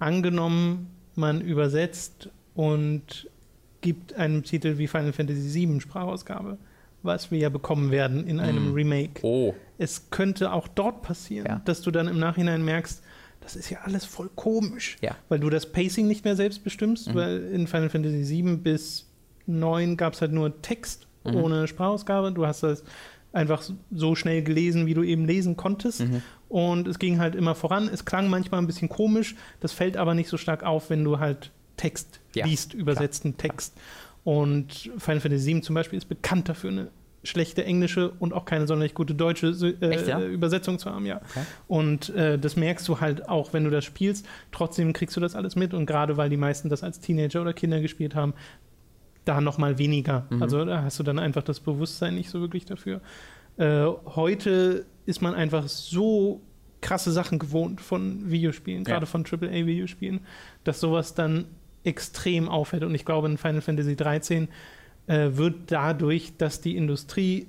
angenommen, 0.00 0.90
man 1.14 1.40
übersetzt 1.40 2.30
und 2.54 3.30
gibt 3.80 4.14
einem 4.14 4.42
Titel 4.42 4.78
wie 4.78 4.86
Final 4.86 5.12
Fantasy 5.12 5.66
VII 5.66 5.80
Sprachausgabe, 5.80 6.58
was 7.02 7.30
wir 7.30 7.38
ja 7.38 7.48
bekommen 7.48 7.90
werden 7.90 8.26
in 8.26 8.40
einem 8.40 8.72
mm. 8.72 8.74
Remake. 8.74 9.20
Oh. 9.22 9.54
Es 9.78 10.10
könnte 10.10 10.52
auch 10.52 10.68
dort 10.68 11.02
passieren, 11.02 11.46
ja. 11.46 11.62
dass 11.64 11.82
du 11.82 11.90
dann 11.90 12.08
im 12.08 12.18
Nachhinein 12.18 12.64
merkst, 12.64 13.02
das 13.40 13.54
ist 13.54 13.70
ja 13.70 13.78
alles 13.84 14.04
voll 14.04 14.28
komisch, 14.34 14.96
ja. 15.02 15.14
weil 15.28 15.38
du 15.38 15.50
das 15.50 15.70
Pacing 15.70 16.08
nicht 16.08 16.24
mehr 16.24 16.34
selbst 16.34 16.64
bestimmst, 16.64 17.08
mhm. 17.08 17.14
weil 17.14 17.44
in 17.52 17.66
Final 17.66 17.90
Fantasy 17.90 18.42
VII 18.42 18.56
bis 18.56 19.06
9 19.46 19.96
gab 19.96 20.14
es 20.14 20.20
halt 20.20 20.32
nur 20.32 20.62
Text 20.62 21.06
mhm. 21.24 21.36
ohne 21.36 21.68
Sprachausgabe. 21.68 22.32
Du 22.32 22.46
hast 22.46 22.62
das 22.62 22.82
einfach 23.32 23.62
so 23.92 24.14
schnell 24.14 24.42
gelesen, 24.42 24.86
wie 24.86 24.94
du 24.94 25.02
eben 25.02 25.26
lesen 25.26 25.56
konntest. 25.56 26.00
Mhm. 26.00 26.22
Und 26.48 26.88
es 26.88 26.98
ging 26.98 27.18
halt 27.18 27.34
immer 27.34 27.54
voran. 27.54 27.88
Es 27.92 28.04
klang 28.04 28.28
manchmal 28.28 28.60
ein 28.60 28.66
bisschen 28.66 28.88
komisch, 28.88 29.36
das 29.60 29.72
fällt 29.72 29.96
aber 29.96 30.14
nicht 30.14 30.28
so 30.28 30.36
stark 30.36 30.62
auf, 30.62 30.90
wenn 30.90 31.04
du 31.04 31.18
halt 31.18 31.52
Text 31.76 32.20
ja, 32.34 32.46
liest, 32.46 32.74
übersetzten 32.74 33.36
klar, 33.36 33.50
Text. 33.50 33.74
Und 34.24 34.90
Final 34.98 35.20
Fantasy 35.20 35.52
VII 35.52 35.60
zum 35.62 35.74
Beispiel 35.74 35.96
ist 35.96 36.06
bekannt 36.06 36.48
dafür, 36.48 36.70
eine 36.70 36.88
schlechte 37.26 37.64
englische 37.64 38.10
und 38.10 38.32
auch 38.32 38.44
keine 38.44 38.66
sonderlich 38.66 38.94
gute 38.94 39.14
deutsche 39.14 39.48
äh, 39.48 39.88
Echt, 39.90 40.06
ja? 40.06 40.20
Übersetzung 40.20 40.78
zu 40.78 40.90
haben, 40.90 41.06
ja. 41.06 41.16
Okay. 41.16 41.44
Und 41.68 42.10
äh, 42.10 42.38
das 42.38 42.56
merkst 42.56 42.86
du 42.88 43.00
halt 43.00 43.28
auch, 43.28 43.52
wenn 43.52 43.64
du 43.64 43.70
das 43.70 43.84
spielst. 43.84 44.26
Trotzdem 44.52 44.92
kriegst 44.92 45.16
du 45.16 45.20
das 45.20 45.34
alles 45.34 45.56
mit 45.56 45.74
und 45.74 45.86
gerade 45.86 46.16
weil 46.16 46.30
die 46.30 46.36
meisten 46.36 46.68
das 46.68 46.82
als 46.82 47.00
Teenager 47.00 47.42
oder 47.42 47.52
Kinder 47.52 47.80
gespielt 47.80 48.14
haben, 48.14 48.34
da 49.24 49.40
noch 49.40 49.58
mal 49.58 49.78
weniger. 49.78 50.26
Mhm. 50.30 50.42
Also 50.42 50.64
da 50.64 50.82
hast 50.82 50.98
du 50.98 51.02
dann 51.02 51.18
einfach 51.18 51.42
das 51.42 51.60
Bewusstsein 51.60 52.14
nicht 52.14 52.30
so 52.30 52.40
wirklich 52.40 52.64
dafür. 52.64 53.00
Äh, 53.56 53.86
heute 54.06 54.86
ist 55.04 55.20
man 55.20 55.34
einfach 55.34 55.68
so 55.68 56.40
krasse 56.80 57.10
Sachen 57.10 57.38
gewohnt 57.38 57.80
von 57.80 58.30
Videospielen, 58.30 58.84
ja. 58.84 58.92
gerade 58.92 59.06
von 59.06 59.24
AAA-Videospielen, 59.24 60.20
dass 60.64 60.78
sowas 60.80 61.14
dann 61.14 61.46
extrem 61.86 62.48
auffällt. 62.48 62.84
Und 62.84 62.94
ich 62.94 63.04
glaube, 63.04 63.28
in 63.28 63.38
Final 63.38 63.60
Fantasy 63.60 63.96
13 63.96 64.48
äh, 65.06 65.28
wird 65.32 65.70
dadurch, 65.70 66.36
dass 66.36 66.60
die 66.60 66.76
Industrie 66.76 67.48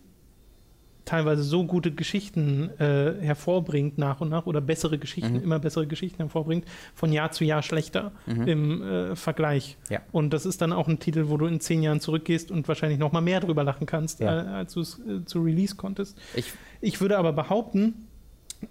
teilweise 1.07 1.41
so 1.41 1.65
gute 1.65 1.91
Geschichten 1.91 2.69
äh, 2.79 3.13
hervorbringt 3.21 3.97
nach 3.97 4.19
und 4.19 4.29
nach 4.29 4.45
oder 4.45 4.59
bessere 4.61 4.97
Geschichten, 4.97 5.35
mhm. 5.35 5.43
immer 5.43 5.57
bessere 5.57 5.87
Geschichten 5.87 6.17
hervorbringt, 6.17 6.65
von 6.93 7.13
Jahr 7.13 7.31
zu 7.31 7.45
Jahr 7.45 7.63
schlechter 7.63 8.11
mhm. 8.25 8.47
im 8.47 8.81
äh, 8.83 9.15
Vergleich. 9.15 9.77
Ja. 9.89 10.01
Und 10.11 10.31
das 10.33 10.45
ist 10.45 10.61
dann 10.61 10.73
auch 10.73 10.87
ein 10.87 10.99
Titel, 10.99 11.29
wo 11.29 11.37
du 11.37 11.45
in 11.45 11.61
zehn 11.61 11.81
Jahren 11.81 12.01
zurückgehst 12.01 12.51
und 12.51 12.67
wahrscheinlich 12.67 12.99
noch 12.99 13.13
mal 13.13 13.21
mehr 13.21 13.39
drüber 13.39 13.63
lachen 13.63 13.87
kannst, 13.87 14.19
ja. 14.19 14.43
äh, 14.43 14.47
als 14.47 14.73
du 14.73 14.81
es 14.81 14.99
äh, 14.99 15.23
zu 15.25 15.41
Release 15.41 15.75
konntest. 15.75 16.19
Ich, 16.35 16.51
ich 16.81 16.99
würde 16.99 17.17
aber 17.17 17.31
behaupten, 17.31 18.07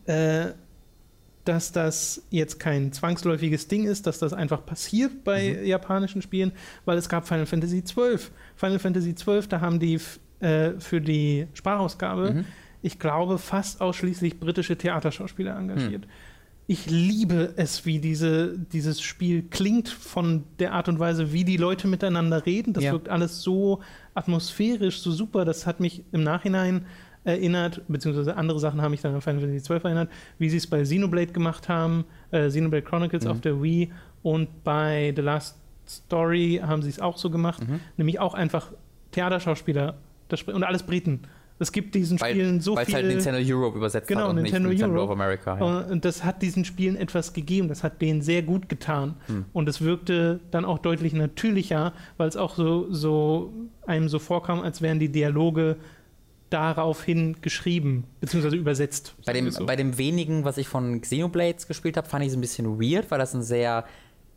äh, 0.04 0.48
dass 1.48 1.72
das 1.72 2.22
jetzt 2.30 2.60
kein 2.60 2.92
zwangsläufiges 2.92 3.68
Ding 3.68 3.84
ist, 3.84 4.06
dass 4.06 4.18
das 4.18 4.32
einfach 4.32 4.64
passiert 4.66 5.24
bei 5.24 5.56
mhm. 5.60 5.66
japanischen 5.66 6.22
Spielen, 6.22 6.52
weil 6.84 6.98
es 6.98 7.08
gab 7.08 7.26
Final 7.26 7.46
Fantasy 7.46 7.82
XII. 7.82 8.18
Final 8.56 8.78
Fantasy 8.78 9.14
XII, 9.14 9.42
da 9.48 9.60
haben 9.60 9.78
die 9.80 9.98
äh, 10.40 10.72
für 10.78 11.00
die 11.00 11.46
Sprachausgabe, 11.54 12.32
mhm. 12.32 12.44
ich 12.82 12.98
glaube, 12.98 13.38
fast 13.38 13.80
ausschließlich 13.80 14.38
britische 14.38 14.76
Theaterschauspieler 14.76 15.56
engagiert. 15.56 16.02
Mhm. 16.02 16.10
ich 16.68 16.90
liebe 16.90 17.54
es, 17.56 17.86
wie 17.86 18.00
diese, 18.00 18.58
dieses 18.58 19.00
Spiel 19.00 19.42
klingt 19.42 19.88
von 19.88 20.44
der 20.58 20.72
Art 20.72 20.88
und 20.88 20.98
Weise, 20.98 21.32
wie 21.32 21.44
die 21.44 21.56
Leute 21.56 21.86
miteinander 21.86 22.44
reden. 22.44 22.72
Das 22.72 22.82
Ja. 22.82 22.92
wirkt 22.92 23.08
alles 23.08 23.40
so 23.42 23.82
atmosphärisch, 24.14 25.00
so 25.00 25.12
super. 25.12 25.44
Das 25.44 25.64
hat 25.64 25.78
mich 25.78 26.02
im 26.10 26.24
Nachhinein 26.24 26.86
erinnert, 27.26 27.82
beziehungsweise 27.88 28.36
andere 28.36 28.58
Sachen 28.58 28.80
haben 28.80 28.92
mich 28.92 29.02
dann 29.02 29.14
an 29.14 29.20
Final 29.20 29.40
Fantasy 29.40 29.60
XII 29.62 29.80
erinnert, 29.84 30.08
wie 30.38 30.48
sie 30.48 30.56
es 30.56 30.66
bei 30.66 30.82
Xenoblade 30.82 31.32
gemacht 31.32 31.68
haben, 31.68 32.04
äh, 32.30 32.48
Xenoblade 32.48 32.82
Chronicles 32.84 33.24
Mhm. 33.24 33.30
auf 33.30 33.40
der 33.42 33.62
Wii 33.62 33.90
und 34.22 34.64
bei 34.64 35.12
The 35.14 35.22
Last 35.22 35.56
Story 35.88 36.60
haben 36.64 36.82
sie 36.82 36.90
es 36.90 37.00
auch 37.00 37.16
so 37.18 37.28
gemacht, 37.30 37.66
Mhm. 37.68 37.80
nämlich 37.96 38.18
auch 38.20 38.34
einfach 38.34 38.72
Theaterschauspieler 39.12 39.94
das 40.28 40.42
und 40.42 40.64
alles 40.64 40.82
Briten. 40.82 41.20
Es 41.58 41.72
gibt 41.72 41.94
diesen 41.94 42.18
Spielen 42.18 42.60
so 42.60 42.74
Weil 42.76 42.82
es 42.82 42.86
viel... 42.88 42.96
halt 42.96 43.06
Nintendo 43.06 43.38
Europe 43.42 43.78
übersetzt 43.78 44.08
Genau, 44.08 44.22
hat 44.24 44.28
und 44.30 44.36
Nintendo 44.36 44.68
nicht 44.68 44.80
Nintendo 44.80 44.98
Europe. 45.00 45.12
of 45.14 45.18
America. 45.18 45.56
Ja. 45.58 45.80
Und 45.90 46.04
das 46.04 46.22
hat 46.22 46.42
diesen 46.42 46.66
Spielen 46.66 46.96
etwas 46.96 47.32
gegeben. 47.32 47.68
Das 47.68 47.82
hat 47.82 48.02
denen 48.02 48.20
sehr 48.20 48.42
gut 48.42 48.68
getan. 48.68 49.14
Und 49.54 49.66
es 49.66 49.80
wirkte 49.80 50.40
dann 50.50 50.66
auch 50.66 50.78
deutlich 50.78 51.14
natürlicher, 51.14 51.94
weil 52.18 52.28
es 52.28 52.36
auch 52.36 52.56
so, 52.56 52.92
so 52.92 53.54
einem 53.86 54.10
so 54.10 54.18
vorkam, 54.18 54.60
als 54.60 54.82
wären 54.82 54.98
die 54.98 55.08
Dialoge 55.08 55.76
daraufhin 56.50 57.40
geschrieben, 57.40 58.04
beziehungsweise 58.20 58.56
übersetzt. 58.56 59.14
Bei 59.24 59.32
dem, 59.32 59.50
so. 59.50 59.66
bei 59.66 59.76
dem 59.76 59.98
wenigen, 59.98 60.44
was 60.44 60.58
ich 60.58 60.68
von 60.68 61.00
Xenoblades 61.00 61.66
gespielt 61.66 61.96
habe, 61.96 62.08
fand 62.08 62.24
ich 62.24 62.30
es 62.30 62.36
ein 62.36 62.40
bisschen 62.40 62.80
weird, 62.80 63.10
weil 63.10 63.18
das 63.18 63.34
ein 63.34 63.42
sehr. 63.42 63.84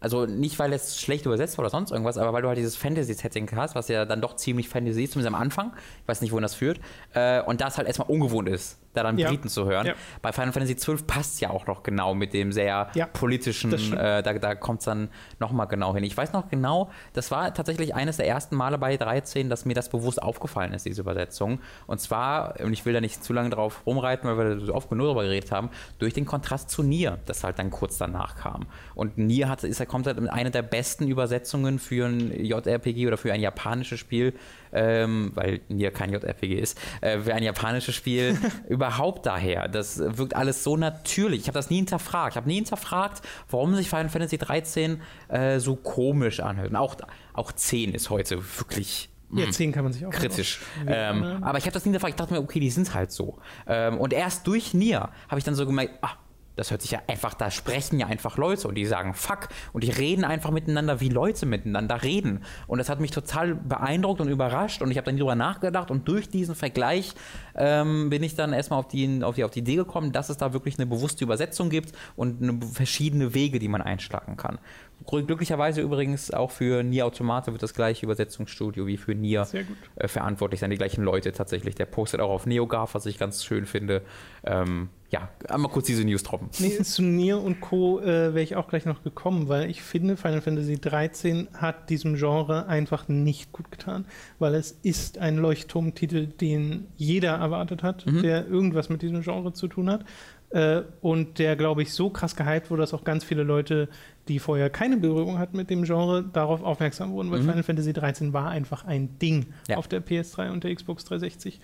Also 0.02 0.26
nicht, 0.26 0.58
weil 0.60 0.72
es 0.72 0.98
schlecht 0.98 1.26
übersetzt 1.26 1.58
war 1.58 1.64
oder 1.64 1.70
sonst 1.70 1.92
irgendwas, 1.92 2.18
aber 2.18 2.32
weil 2.32 2.42
du 2.42 2.48
halt 2.48 2.58
dieses 2.58 2.78
Fantasy-Setting 2.78 3.50
hast, 3.58 3.76
was 3.76 3.90
ja 3.90 4.06
dann 4.06 4.22
doch 4.22 4.38
ziemlich 4.38 4.70
Fantasy 4.70 5.04
ist, 5.04 5.12
zumindest 5.12 5.36
am 5.36 5.42
Anfang. 5.42 5.74
Ich 6.04 6.08
weiß 6.08 6.22
nicht, 6.22 6.32
wohin 6.32 6.44
das 6.44 6.56
führt. 6.56 6.80
Äh, 7.14 7.42
und 7.42 7.60
das 7.60 7.78
halt 7.78 7.86
erstmal 7.86 8.08
ungewohnt 8.08 8.48
ist, 8.48 8.78
da 9.00 9.04
dann 9.04 9.18
Ja. 9.18 9.30
Briten 9.30 9.50
zu 9.50 9.66
hören. 9.66 9.88
Ja. 9.88 9.94
Bei 10.22 10.32
Final 10.32 10.52
Fantasy 10.52 10.76
XII 10.76 10.98
passt 11.08 11.42
ja 11.42 11.50
auch 11.50 11.66
noch 11.68 11.84
genau 11.84 12.14
mit 12.14 12.34
dem 12.34 12.52
sehr 12.52 12.90
Ja, 12.94 13.06
politischen, 13.08 13.74
äh, 13.94 14.22
da, 14.24 14.34
da 14.34 14.56
kommt 14.56 14.80
es 14.80 14.86
dann 14.86 15.10
nochmal 15.40 15.68
genau 15.68 15.94
hin. 15.96 16.04
Ich 16.04 16.16
weiß 16.16 16.34
noch 16.34 16.50
genau, 16.50 16.90
das 17.14 17.32
war 17.32 17.54
tatsächlich 17.54 17.96
eines 17.96 18.18
der 18.18 18.28
ersten 18.28 18.56
Male 18.56 18.78
bei 18.78 18.98
13, 18.98 19.50
dass 19.50 19.66
mir 19.66 19.74
das 19.74 19.90
bewusst 19.90 20.22
aufgefallen 20.22 20.74
ist, 20.74 20.86
diese 20.86 21.02
Übersetzung. 21.02 21.60
Und 21.88 22.00
zwar, 22.00 22.60
und 22.62 22.74
ich 22.74 22.86
will 22.86 22.94
da 22.94 23.02
nicht 23.02 23.24
zu 23.24 23.34
lange 23.34 23.50
drauf 23.50 23.82
rumreiten, 23.86 24.30
weil 24.30 24.38
wir 24.38 24.56
da 24.56 24.66
so 24.66 24.74
oft 24.76 24.90
genug 24.90 25.08
darüber 25.08 25.24
geredet 25.24 25.52
haben, 25.52 25.70
durch 25.98 26.14
den 26.14 26.26
Kontrast 26.26 26.70
zu 26.70 26.84
Nier, 26.84 27.20
das 27.26 27.44
halt 27.44 27.60
dann 27.60 27.70
kurz 27.72 27.98
danach 27.98 28.36
kam. 28.36 28.68
Und 28.96 29.18
Nier 29.18 29.50
hat, 29.50 29.64
ist, 29.64 29.86
kommt 29.88 30.08
halt 30.08 30.20
mit 30.20 30.30
einer 30.30 30.50
der 30.50 30.62
besten 30.62 31.08
Übersetzungen 31.08 31.80
für 31.80 32.06
ein 32.08 32.32
JRPG 32.46 33.08
oder 33.08 33.18
für 33.18 33.32
ein 33.34 33.42
japanisches 33.42 34.00
Spiel, 34.00 34.34
ähm, 34.74 35.32
weil 35.36 35.62
Nier 35.70 35.92
kein 35.92 36.12
JRPG 36.12 36.56
ist, 36.60 36.80
äh, 37.02 37.20
ein 37.32 37.44
japanisches 37.44 37.96
Spiel 37.96 38.38
überhaupt 38.70 39.26
daher. 39.26 39.68
Das 39.68 40.00
wirkt 40.00 40.36
alles 40.36 40.64
so 40.64 40.78
natürlich. 40.78 41.42
Ich 41.42 41.48
habe 41.48 41.58
das 41.58 41.70
nie 41.70 41.78
hinterfragt. 41.78 42.34
Ich 42.34 42.38
habe 42.38 42.48
nie 42.48 42.56
hinterfragt, 42.56 43.22
warum 43.50 43.76
sich 43.76 43.90
Final 43.90 44.10
Fantasy 44.10 44.38
13 44.38 45.02
äh, 45.30 45.60
so 45.60 45.76
komisch 45.76 46.40
anhört. 46.40 46.70
Und 46.70 46.76
auch, 46.76 46.96
auch 47.34 47.52
10 47.52 47.94
ist 47.94 48.10
heute 48.10 48.38
wirklich 48.60 49.10
ja, 49.32 49.48
10 49.50 49.72
kann 49.74 49.84
man 49.84 49.94
sich 49.94 50.06
auch 50.08 50.10
kritisch. 50.12 50.60
Ähm, 50.88 51.22
Ja. 51.24 51.40
aber 51.44 51.60
ich 51.60 51.66
habe 51.66 51.74
das 51.74 51.86
nie 51.86 51.90
hinterfragt. 51.92 52.14
Ich 52.14 52.18
dachte 52.18 52.34
mir, 52.34 52.40
okay, 52.40 52.60
die 52.60 52.72
sind 52.72 52.96
halt 52.96 53.12
so. 53.12 53.38
Ähm, 53.68 54.00
und 54.00 54.12
erst 54.12 54.48
durch 54.48 54.74
Nier 54.74 55.10
habe 55.28 55.38
ich 55.38 55.44
dann 55.44 55.54
so 55.54 55.68
gemerkt, 55.68 56.00
ah, 56.02 56.14
das 56.60 56.72
hört 56.72 56.82
sich 56.82 56.92
ja 56.92 57.02
einfach, 57.08 57.34
da 57.34 57.50
sprechen 57.50 58.00
ja 58.00 58.08
einfach 58.08 58.38
Leute 58.38 58.68
und 58.68 58.76
die 58.76 58.86
sagen 58.86 59.14
Fuck 59.14 59.48
und 59.72 59.84
die 59.84 59.92
reden 59.92 60.26
einfach 60.26 60.52
miteinander, 60.52 61.00
wie 61.00 61.08
Leute 61.08 61.46
miteinander 61.46 62.04
reden. 62.04 62.44
Und 62.68 62.80
das 62.80 62.90
hat 62.90 63.00
mich 63.00 63.12
total 63.12 63.56
beeindruckt 63.56 64.20
und 64.20 64.28
überrascht 64.28 64.82
und 64.82 64.92
ich 64.92 64.98
habe 64.98 65.06
dann 65.06 65.18
drüber 65.18 65.36
nachgedacht 65.36 65.90
und 65.90 66.08
durch 66.08 66.30
diesen 66.30 66.56
Vergleich 66.56 67.14
ähm, 67.56 68.10
bin 68.10 68.24
ich 68.24 68.36
dann 68.36 68.52
erstmal 68.52 68.80
auf 68.80 68.90
die, 68.90 69.24
auf, 69.24 69.36
die, 69.36 69.46
auf 69.46 69.52
die 69.52 69.60
Idee 69.60 69.78
gekommen, 69.78 70.12
dass 70.12 70.30
es 70.30 70.36
da 70.36 70.52
wirklich 70.52 70.78
eine 70.78 70.86
bewusste 70.86 71.24
Übersetzung 71.24 71.70
gibt 71.70 71.94
und 72.18 72.44
eine, 72.44 72.60
verschiedene 72.62 73.34
Wege, 73.34 73.60
die 73.60 73.70
man 73.70 73.82
einschlagen 73.82 74.36
kann. 74.36 74.60
Glücklicherweise 75.06 75.80
übrigens 75.80 76.30
auch 76.32 76.52
für 76.52 76.84
Nier 76.84 77.06
Automata 77.06 77.54
wird 77.54 77.64
das 77.64 77.74
gleiche 77.74 78.06
Übersetzungsstudio 78.06 78.86
wie 78.86 78.98
für 78.98 79.16
Nier 79.16 79.48
äh, 79.96 80.10
verantwortlich 80.10 80.60
sein. 80.60 80.70
Die 80.70 80.78
gleichen 80.78 81.06
Leute 81.06 81.32
tatsächlich. 81.32 81.76
Der 81.76 81.86
postet 81.86 82.20
auch 82.20 82.30
auf 82.30 82.46
NeoGAF, 82.46 82.96
was 82.96 83.06
ich 83.06 83.18
ganz 83.18 83.46
schön 83.46 83.66
finde. 83.66 84.02
Ähm, 84.44 84.90
ja, 85.12 85.28
einmal 85.48 85.72
kurz 85.72 85.88
diese 85.88 86.04
News 86.06 86.22
droppen. 86.24 86.50
Nee, 86.60 86.78
zu 86.84 87.02
Nier 87.02 87.40
und 87.42 87.62
Co. 87.62 88.00
Äh, 88.00 88.06
wäre 88.36 88.42
ich 88.42 88.56
auch 88.56 88.68
gleich 88.68 88.86
noch 88.86 89.04
gekommen, 89.04 89.48
weil 89.48 89.70
ich 89.70 89.82
finde, 89.82 90.18
Final 90.18 90.42
Fantasy 90.42 90.80
13 90.80 91.48
hat 91.56 91.90
diesem 91.90 92.16
Genre 92.16 92.68
einfach 92.68 93.08
nicht 93.08 93.52
gut 93.52 93.72
getan, 93.72 94.06
weil 94.38 94.54
es 94.54 94.72
ist 94.84 95.18
ein 95.18 95.38
Leuchtturmtitel, 95.38 96.28
den 96.28 96.88
jeder 96.96 97.32
erwartet 97.38 97.82
hat, 97.84 98.06
der 98.06 98.48
irgendwas 98.48 98.90
mit 98.90 99.02
diesem 99.02 99.22
Genre 99.22 99.52
zu 99.54 99.68
tun 99.68 99.90
hat. 99.90 100.06
Äh, 100.52 100.82
und 101.02 101.38
der, 101.40 101.56
glaube 101.56 101.82
ich, 101.84 101.94
so 101.94 102.10
krass 102.10 102.36
gehypt 102.36 102.70
wurde, 102.72 102.82
dass 102.82 102.94
auch 102.94 103.04
ganz 103.04 103.24
viele 103.24 103.44
Leute, 103.44 103.88
die 104.28 104.40
vorher 104.40 104.70
keine 104.72 104.98
Berührung 104.98 105.38
hatten 105.38 105.58
mit 105.58 105.70
dem 105.70 105.84
Genre, 105.84 106.24
darauf 106.24 106.64
aufmerksam 106.64 107.12
wurden, 107.12 107.30
weil 107.32 107.42
Final 107.42 107.62
Fantasy 107.64 107.94
13 107.94 108.34
war 108.34 108.50
einfach 108.50 108.84
ein 108.86 109.18
Ding 109.20 109.48
Ja. 109.68 109.78
auf 109.78 109.88
der 109.88 110.04
PS3 110.06 110.52
und 110.52 110.64
der 110.64 110.74
Xbox 110.76 111.06
360. 111.06 111.60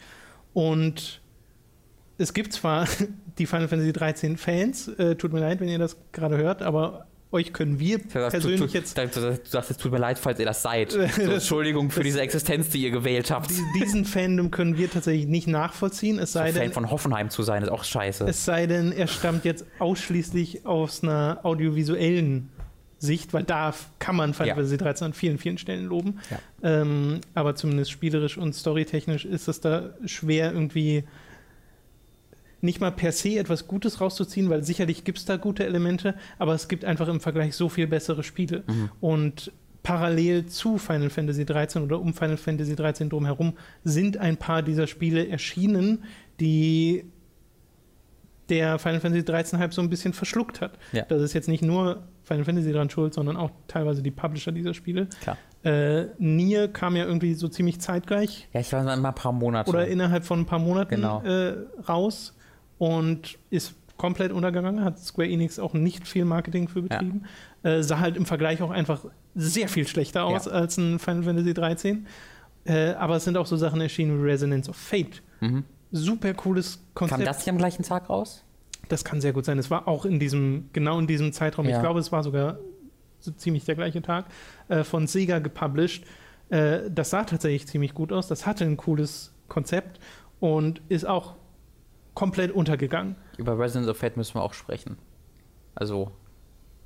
Und 0.53 1.21
es 2.17 2.33
gibt 2.33 2.53
zwar 2.53 2.87
die 3.37 3.45
Final 3.45 3.67
Fantasy 3.67 3.93
13 3.93 4.37
Fans, 4.37 4.87
äh, 4.87 5.15
tut 5.15 5.33
mir 5.33 5.39
leid, 5.41 5.59
wenn 5.59 5.69
ihr 5.69 5.79
das 5.79 5.97
gerade 6.11 6.37
hört, 6.37 6.61
aber 6.61 7.05
euch 7.31 7.51
können 7.51 7.79
wir 7.79 7.99
persönlich 7.99 8.61
du, 8.61 8.67
du, 8.67 8.73
jetzt 8.73 8.97
Du, 8.97 9.37
sagst, 9.43 9.69
es 9.71 9.75
tut 9.77 9.91
mir 9.91 9.97
leid, 9.97 10.17
falls 10.17 10.39
ihr 10.39 10.45
das 10.45 10.61
seid. 10.61 10.91
So, 11.15 11.21
Entschuldigung 11.21 11.89
für 11.91 12.03
diese 12.03 12.21
Existenz, 12.21 12.69
die 12.69 12.81
ihr 12.83 12.91
gewählt 12.91 13.29
habt. 13.29 13.49
die- 13.49 13.79
diesen 13.79 14.05
Fandom 14.05 14.51
können 14.51 14.77
wir 14.77 14.89
tatsächlich 14.89 15.27
nicht 15.27 15.47
nachvollziehen, 15.47 16.17
es 16.17 16.31
sei 16.31 16.53
Fan 16.53 16.61
denn, 16.61 16.71
von 16.71 16.89
Hoffenheim 16.91 17.29
zu 17.29 17.43
sein, 17.43 17.61
ist 17.63 17.69
auch 17.69 17.83
scheiße. 17.83 18.25
es 18.25 18.45
sei 18.45 18.67
denn, 18.67 18.93
er 18.93 19.07
stammt 19.07 19.43
jetzt 19.43 19.65
ausschließlich 19.79 20.65
aus 20.65 21.03
einer 21.03 21.39
audiovisuellen 21.43 22.49
Sicht, 22.99 23.33
weil 23.33 23.43
da 23.43 23.73
kann 23.99 24.15
man 24.15 24.33
Final 24.33 24.47
Ja. 24.49 24.55
Fantasy 24.55 24.77
13 24.77 25.05
an 25.07 25.13
vielen, 25.13 25.37
vielen 25.37 25.57
Stellen 25.57 25.85
loben. 25.85 26.19
Ja. 26.31 26.39
Ähm, 26.81 27.19
aber 27.33 27.55
zumindest 27.55 27.91
spielerisch 27.91 28.37
und 28.37 28.53
storytechnisch 28.55 29.25
ist 29.25 29.49
es 29.49 29.59
da 29.59 29.89
schwer 30.05 30.53
irgendwie 30.53 31.03
nicht 32.61 32.81
mal 32.81 32.91
per 32.91 33.11
se 33.11 33.37
etwas 33.37 33.67
Gutes 33.67 34.01
rauszuziehen, 34.01 34.49
weil 34.49 34.63
sicherlich 34.63 35.03
gibt 35.03 35.17
es 35.19 35.25
da 35.25 35.37
gute 35.37 35.65
Elemente, 35.65 36.15
aber 36.39 36.53
es 36.53 36.67
gibt 36.67 36.83
einfach 36.85 37.07
im 37.07 37.19
Vergleich 37.19 37.55
so 37.55 37.69
viel 37.69 37.87
bessere 37.87 38.23
Spiele. 38.23 38.63
Mhm. 38.67 38.89
Und 39.01 39.51
parallel 39.83 40.47
zu 40.47 40.77
Final 40.79 41.09
Fantasy 41.11 41.45
13 41.45 41.83
oder 41.83 41.99
um 41.99 42.13
Final 42.13 42.37
Fantasy 42.37 42.75
13 42.75 43.09
drumherum 43.09 43.53
sind 43.83 44.17
ein 44.17 44.37
paar 44.37 44.63
dieser 44.63 44.87
Spiele 44.87 45.27
erschienen, 45.27 46.03
die 46.39 47.05
der 48.49 48.77
Final 48.79 48.99
Fantasy 48.99 49.25
13 49.25 49.59
Hype 49.59 49.73
so 49.73 49.81
ein 49.81 49.89
bisschen 49.89 50.13
verschluckt 50.13 50.61
hat. 50.61 50.73
Ja. 50.91 51.03
Das 51.07 51.21
ist 51.21 51.33
jetzt 51.33 51.47
nicht 51.47 51.63
nur 51.63 52.03
Final 52.23 52.45
Fantasy 52.45 52.71
dran 52.71 52.89
schuld, 52.89 53.13
sondern 53.13 53.37
auch 53.37 53.51
teilweise 53.67 54.01
die 54.03 54.11
Publisher 54.11 54.51
dieser 54.51 54.73
Spiele. 54.73 55.07
Klar. 55.21 55.37
Äh, 55.63 56.07
Nier 56.19 56.67
kam 56.67 56.95
ja 56.95 57.05
irgendwie 57.05 57.33
so 57.33 57.47
ziemlich 57.47 57.79
zeitgleich 57.79 58.47
Ja, 58.53 58.59
ich 58.59 58.71
war 58.71 58.83
mal 58.83 59.03
ein 59.03 59.15
paar 59.15 59.31
Monate. 59.31 59.69
oder 59.69 59.87
innerhalb 59.87 60.23
von 60.23 60.41
ein 60.41 60.45
paar 60.45 60.59
Monaten 60.59 60.95
Genau. 60.95 61.23
äh, 61.23 61.55
raus 61.89 62.35
und 62.77 63.37
ist 63.49 63.75
komplett 63.97 64.31
untergegangen, 64.31 64.83
hat 64.83 64.99
Square 64.99 65.29
Enix 65.29 65.57
auch 65.59 65.73
nicht 65.73 66.07
viel 66.07 66.25
Marketing 66.25 66.67
für 66.67 66.81
betrieben. 66.81 67.23
Äh, 67.63 67.81
sah 67.81 67.99
halt 67.99 68.17
im 68.17 68.25
Vergleich 68.25 68.61
auch 68.61 68.71
einfach 68.71 69.05
sehr 69.35 69.67
viel 69.69 69.87
schlechter 69.87 70.25
aus 70.25 70.45
Ja. 70.45 70.51
als 70.51 70.77
ein 70.77 70.99
Final 70.99 71.23
Fantasy 71.23 71.53
13. 71.53 72.05
Äh, 72.65 72.89
aber 72.93 73.15
es 73.17 73.23
sind 73.23 73.37
auch 73.37 73.45
so 73.45 73.55
Sachen 73.57 73.79
erschienen 73.79 74.19
wie 74.21 74.29
Resonance 74.29 74.69
of 74.69 74.75
Fate. 74.75 75.21
Mhm. 75.39 75.63
Super 75.91 76.33
cooles 76.33 76.79
Konzept. 76.93 77.19
Kam 77.19 77.25
das 77.25 77.37
nicht 77.39 77.49
am 77.49 77.57
gleichen 77.57 77.83
Tag 77.83 78.09
raus? 78.09 78.43
Das 78.89 79.05
kann 79.05 79.21
sehr 79.21 79.33
gut 79.33 79.45
sein. 79.45 79.57
Es 79.59 79.71
war 79.71 79.87
auch 79.87 80.05
in 80.05 80.19
diesem, 80.19 80.69
genau 80.73 80.99
in 80.99 81.07
diesem 81.07 81.31
Zeitraum, 81.31 81.67
Ja. 81.67 81.77
ich 81.77 81.81
glaube, 81.81 81.99
es 81.99 82.11
war 82.11 82.21
sogar 82.23 82.57
so 83.19 83.31
ziemlich 83.31 83.65
der 83.65 83.75
gleiche 83.75 84.01
Tag, 84.01 84.25
äh, 84.67 84.83
von 84.83 85.07
Sega 85.07 85.39
gepublished. 85.39 86.03
Äh, 86.49 86.79
das 86.93 87.11
sah 87.11 87.23
tatsächlich 87.23 87.65
ziemlich 87.67 87.93
gut 87.93 88.11
aus. 88.11 88.27
Das 88.27 88.45
hatte 88.45 88.65
ein 88.65 88.77
cooles 88.77 89.31
Konzept 89.47 89.99
und 90.39 90.81
ist 90.89 91.05
auch 91.07 91.35
komplett 92.15 92.51
untergegangen. 92.51 93.15
Über 93.37 93.59
Resident 93.59 93.89
of 93.89 93.97
Fate 93.97 94.17
müssen 94.17 94.35
wir 94.35 94.41
auch 94.41 94.53
sprechen. 94.53 94.97
Also, 95.75 96.11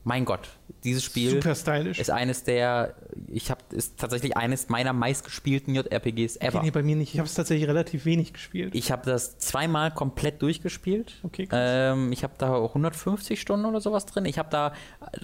mein 0.04 0.26
Gott, 0.26 0.50
dieses 0.84 1.04
Spiel 1.04 1.38
ist 1.38 2.10
eines 2.10 2.44
der, 2.44 2.96
ich 3.28 3.52
habe, 3.52 3.62
ist 3.72 4.00
tatsächlich 4.00 4.38
eines 4.38 4.70
meiner 4.70 4.94
meistgespielten 4.94 5.76
JRPGs 5.76 6.38
ever. 6.38 6.62
Nee, 6.64 6.72
bei 6.72 6.84
mir 6.84 6.96
nicht. 6.96 7.14
Ich 7.14 7.20
habe 7.20 7.28
es 7.28 7.34
tatsächlich 7.34 7.68
relativ 7.68 8.06
wenig 8.06 8.34
gespielt. 8.34 8.74
Ich 8.76 8.92
habe 8.92 9.06
das 9.06 9.38
zweimal 9.40 9.92
komplett 9.92 10.42
durchgespielt. 10.42 11.20
Okay, 11.24 11.48
krass. 11.48 11.60
Ähm, 11.62 12.12
ich 12.14 12.24
habe 12.24 12.34
da 12.38 12.56
150 12.56 13.42
Stunden 13.42 13.66
oder 13.66 13.82
sowas 13.82 14.06
drin. 14.06 14.26
Ich 14.26 14.40
habe 14.40 14.50
da 14.50 14.74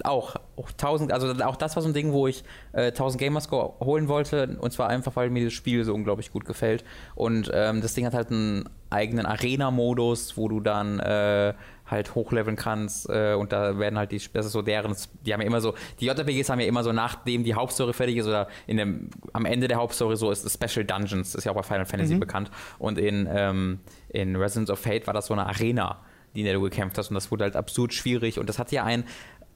auch, 0.04 0.36
auch 0.56 0.70
1000, 0.70 1.12
also 1.12 1.32
auch 1.44 1.56
das 1.56 1.74
war 1.74 1.82
so 1.82 1.88
ein 1.88 1.94
Ding, 1.94 2.12
wo 2.12 2.26
ich 2.26 2.44
äh, 2.72 2.88
1000 2.88 3.18
Gamerscore 3.18 3.74
holen 3.80 4.08
wollte. 4.08 4.58
Und 4.60 4.72
zwar 4.72 4.88
einfach, 4.88 5.16
weil 5.16 5.30
mir 5.30 5.44
das 5.44 5.54
Spiel 5.54 5.84
so 5.84 5.94
unglaublich 5.94 6.32
gut 6.32 6.44
gefällt. 6.44 6.84
Und 7.14 7.50
ähm, 7.54 7.80
das 7.80 7.94
Ding 7.94 8.04
hat 8.04 8.12
halt 8.12 8.30
einen 8.30 8.68
eigenen 8.90 9.26
Arena-Modus, 9.26 10.36
wo 10.36 10.48
du 10.48 10.60
dann 10.60 11.00
äh, 11.00 11.54
halt 11.86 12.14
hochleveln 12.14 12.56
kannst. 12.56 13.08
Äh, 13.08 13.34
und 13.34 13.52
da 13.52 13.78
werden 13.78 13.98
halt 13.98 14.12
die, 14.12 14.20
das 14.32 14.46
ist 14.46 14.52
so 14.52 14.62
deren, 14.62 14.94
die 15.24 15.32
haben 15.32 15.40
ja 15.40 15.46
immer 15.46 15.60
so, 15.60 15.74
die 16.00 16.06
JRPGs 16.06 16.50
haben 16.50 16.60
ja 16.60 16.66
immer 16.66 16.82
so, 16.82 16.92
nachdem 16.92 17.44
die 17.44 17.54
Hauptstory 17.54 17.92
fertig 17.92 18.16
ist 18.16 18.26
oder 18.26 18.48
in 18.66 18.76
dem, 18.76 19.10
am 19.32 19.44
Ende 19.44 19.68
der 19.68 19.78
Hauptstory 19.78 20.16
so 20.16 20.30
ist 20.30 20.50
Special 20.50 20.84
Dungeons, 20.84 21.34
ist 21.34 21.44
ja 21.44 21.52
auch 21.52 21.56
bei 21.56 21.62
Final 21.62 21.86
Fantasy 21.86 22.16
bekannt. 22.16 22.50
Und 22.78 22.98
in, 22.98 23.28
ähm, 23.30 23.80
in 24.08 24.36
Residence 24.36 24.70
of 24.70 24.78
Fate 24.78 25.06
war 25.06 25.14
das 25.14 25.26
so 25.26 25.34
eine 25.34 25.46
Arena 25.46 26.00
in 26.34 26.44
der 26.44 26.52
du 26.52 26.60
gekämpft 26.60 26.98
hast. 26.98 27.08
Und 27.08 27.14
das 27.14 27.30
wurde 27.30 27.44
halt 27.44 27.56
absurd 27.56 27.94
schwierig. 27.94 28.38
Und 28.38 28.50
das 28.50 28.58
hat 28.58 28.70
ja 28.70 28.84
ein 28.84 29.04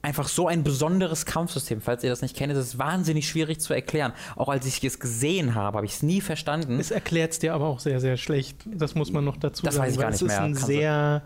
einfach 0.01 0.27
so 0.27 0.47
ein 0.47 0.63
besonderes 0.63 1.25
Kampfsystem. 1.25 1.81
Falls 1.81 2.03
ihr 2.03 2.09
das 2.09 2.21
nicht 2.21 2.35
kennt, 2.35 2.51
ist 2.51 2.59
es 2.59 2.77
wahnsinnig 2.77 3.27
schwierig 3.27 3.59
zu 3.59 3.73
erklären. 3.73 4.13
Auch 4.35 4.49
als 4.49 4.65
ich 4.65 4.83
es 4.83 4.99
gesehen 4.99 5.55
habe, 5.55 5.77
habe 5.77 5.85
ich 5.85 5.93
es 5.93 6.03
nie 6.03 6.21
verstanden. 6.21 6.79
Es 6.79 6.91
erklärt 6.91 7.33
es 7.33 7.39
dir 7.39 7.53
aber 7.53 7.67
auch 7.67 7.79
sehr, 7.79 7.99
sehr 7.99 8.17
schlecht. 8.17 8.57
Das 8.65 8.95
muss 8.95 9.11
man 9.11 9.23
noch 9.23 9.37
dazu 9.37 9.63
das 9.63 9.75
sagen. 9.75 9.87
Weiß 9.87 9.93
ich 9.93 9.99
gar 9.99 10.07
nicht 10.07 10.15
es 10.15 10.21
ist 10.21 10.27
mehr. 10.27 10.41
ein 10.41 10.53
Kannst 10.53 10.65
sehr. 10.65 11.21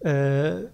Äh, 0.00 0.64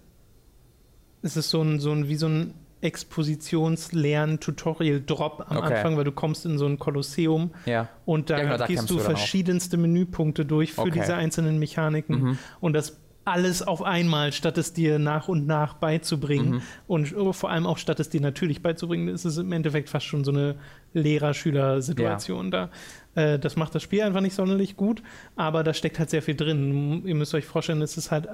es 1.23 1.37
ist 1.37 1.51
so 1.51 1.63
ein, 1.63 1.79
so 1.81 1.91
ein, 1.93 2.09
wie 2.09 2.17
so 2.17 2.27
ein 2.29 2.55
Expositions-Lern-Tutorial-Drop 2.83 5.47
am 5.49 5.57
Okay. 5.57 5.75
Anfang, 5.75 5.97
weil 5.97 6.05
du 6.05 6.13
kommst 6.13 6.45
in 6.47 6.59
so 6.59 6.67
ein 6.67 6.79
Kolosseum 6.79 7.51
ja. 7.65 7.89
und 8.05 8.31
da 8.31 8.37
Ja, 8.39 8.45
genau, 8.45 8.57
da 8.59 8.67
gehst 8.67 8.91
du 8.91 8.95
du 8.97 9.01
verschiedenste 9.01 9.77
Menüpunkte 9.77 10.45
durch 10.45 10.73
für 10.75 10.83
Okay. 10.83 10.91
diese 11.01 11.15
einzelnen 11.15 11.59
Mechaniken 11.59 12.21
Mhm. 12.23 12.39
und 12.61 12.73
das 12.75 12.99
alles 13.25 13.67
auf 13.67 13.83
einmal, 13.83 14.31
statt 14.33 14.57
es 14.57 14.73
dir 14.73 15.01
nach 15.01 15.27
und 15.27 15.49
nach 15.49 15.75
beizubringen 15.75 16.57
Mhm. 16.57 16.63
und 16.87 17.09
vor 17.35 17.51
allem 17.51 17.67
auch 17.67 17.79
statt 17.79 17.99
es 17.99 18.09
dir 18.09 18.21
natürlich 18.21 18.63
beizubringen, 18.63 19.09
ist 19.09 19.25
es 19.25 19.37
im 19.39 19.51
Endeffekt 19.51 19.89
fast 19.89 20.07
schon 20.07 20.23
so 20.23 20.31
eine 20.31 20.55
Lehrer-Schüler-Situation 20.95 22.53
da. 22.53 22.71
Äh, 23.17 23.41
das 23.41 23.57
macht 23.57 23.75
das 23.75 23.83
Spiel 23.83 24.03
einfach 24.03 24.21
nicht 24.21 24.35
sonderlich 24.35 24.77
gut, 24.77 25.03
aber 25.35 25.65
da 25.65 25.75
steckt 25.75 25.99
halt 25.99 26.11
sehr 26.11 26.23
viel 26.23 26.37
drin. 26.37 27.03
Ihr 27.05 27.17
müsst 27.17 27.35
euch 27.35 27.47
vorstellen, 27.47 27.83
es 27.83 27.97
ist 27.97 28.13
halt 28.13 28.29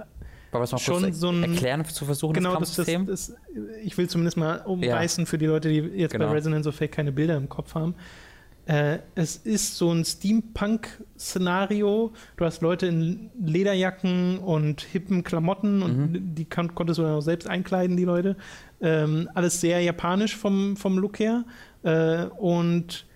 Wollen 0.53 0.61
wir 0.61 0.65
es 0.65 0.73
mal 0.73 0.79
Schon 0.79 1.03
kurz 1.03 1.19
so 1.19 1.31
ein- 1.31 1.43
erklären 1.43 1.85
zu 1.85 2.05
versuchen, 2.05 2.35
genau 2.35 2.57
das 2.61 2.77
das, 2.77 2.87
das, 2.87 2.95
Kampfsystem? 2.95 3.07
das, 3.07 3.35
ich 3.83 3.97
will 3.99 4.09
zumindest 4.09 4.37
mal 4.37 4.61
umreißen 4.65 5.27
für 5.27 5.39
die 5.39 5.47
Leute, 5.47 5.69
die 5.71 5.79
jetzt 5.79 6.13
Genau. 6.13 6.27
bei 6.27 6.33
Resonance 6.33 6.69
of 6.69 6.77
Fate 6.77 6.93
keine 6.93 7.11
Bilder 7.11 7.37
im 7.39 7.49
Kopf 7.49 7.75
haben. 7.75 7.95
Äh, 8.67 8.99
es 9.17 9.35
ist 9.37 9.77
so 9.77 9.91
ein 9.91 10.05
Steampunk-Szenario. 10.05 12.13
Du 12.37 12.45
hast 12.45 12.63
Leute 12.63 12.87
in 12.87 13.31
Lederjacken 13.43 14.39
und 14.39 14.83
hippen 14.83 15.25
Klamotten 15.25 15.83
und 15.83 16.13
Mhm. 16.13 16.35
die 16.35 16.45
kann, 16.45 16.75
konntest 16.75 16.99
du 16.99 17.03
dann 17.03 17.15
auch 17.15 17.21
selbst 17.23 17.49
einkleiden, 17.49 17.97
die 17.97 18.05
Leute. 18.05 18.37
Ähm, 18.81 19.29
alles 19.35 19.61
sehr 19.61 19.81
japanisch 19.81 20.37
vom, 20.37 20.77
vom 20.77 20.99
Look 20.99 21.19
her. 21.19 21.45
Äh, 21.83 22.27
und 22.39 23.07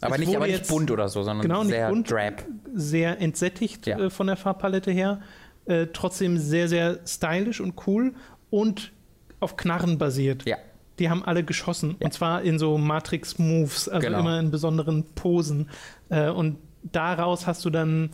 aber 0.00 0.18
nicht, 0.18 0.36
aber 0.36 0.46
nicht 0.46 0.68
bunt 0.68 0.90
oder 0.90 1.08
so, 1.08 1.22
sondern 1.22 1.42
Genau, 1.42 1.64
sehr 1.64 1.88
bunt. 1.88 2.10
drab. 2.10 2.44
sehr 2.74 3.20
entsättigt 3.20 3.86
Ja. 3.86 3.98
äh, 3.98 4.10
von 4.10 4.26
der 4.26 4.36
Farbpalette 4.36 4.90
her. 4.90 5.20
Äh, 5.66 5.86
trotzdem 5.92 6.38
sehr, 6.38 6.68
sehr 6.68 7.00
stylisch 7.06 7.60
und 7.60 7.74
cool 7.86 8.14
und 8.50 8.92
auf 9.40 9.56
Knarren 9.56 9.98
basiert. 9.98 10.44
Ja. 10.46 10.56
Die 10.98 11.10
haben 11.10 11.24
alle 11.24 11.42
geschossen. 11.42 11.96
Ja. 12.00 12.06
Und 12.06 12.12
zwar 12.12 12.42
in 12.42 12.58
so 12.58 12.78
Matrix-Moves, 12.78 13.88
also 13.88 14.06
Genau. 14.06 14.20
immer 14.20 14.38
in 14.38 14.50
besonderen 14.50 15.04
Posen. 15.14 15.68
Äh, 16.08 16.28
und 16.28 16.58
daraus 16.82 17.46
hast 17.46 17.64
du 17.64 17.70
dann, 17.70 18.10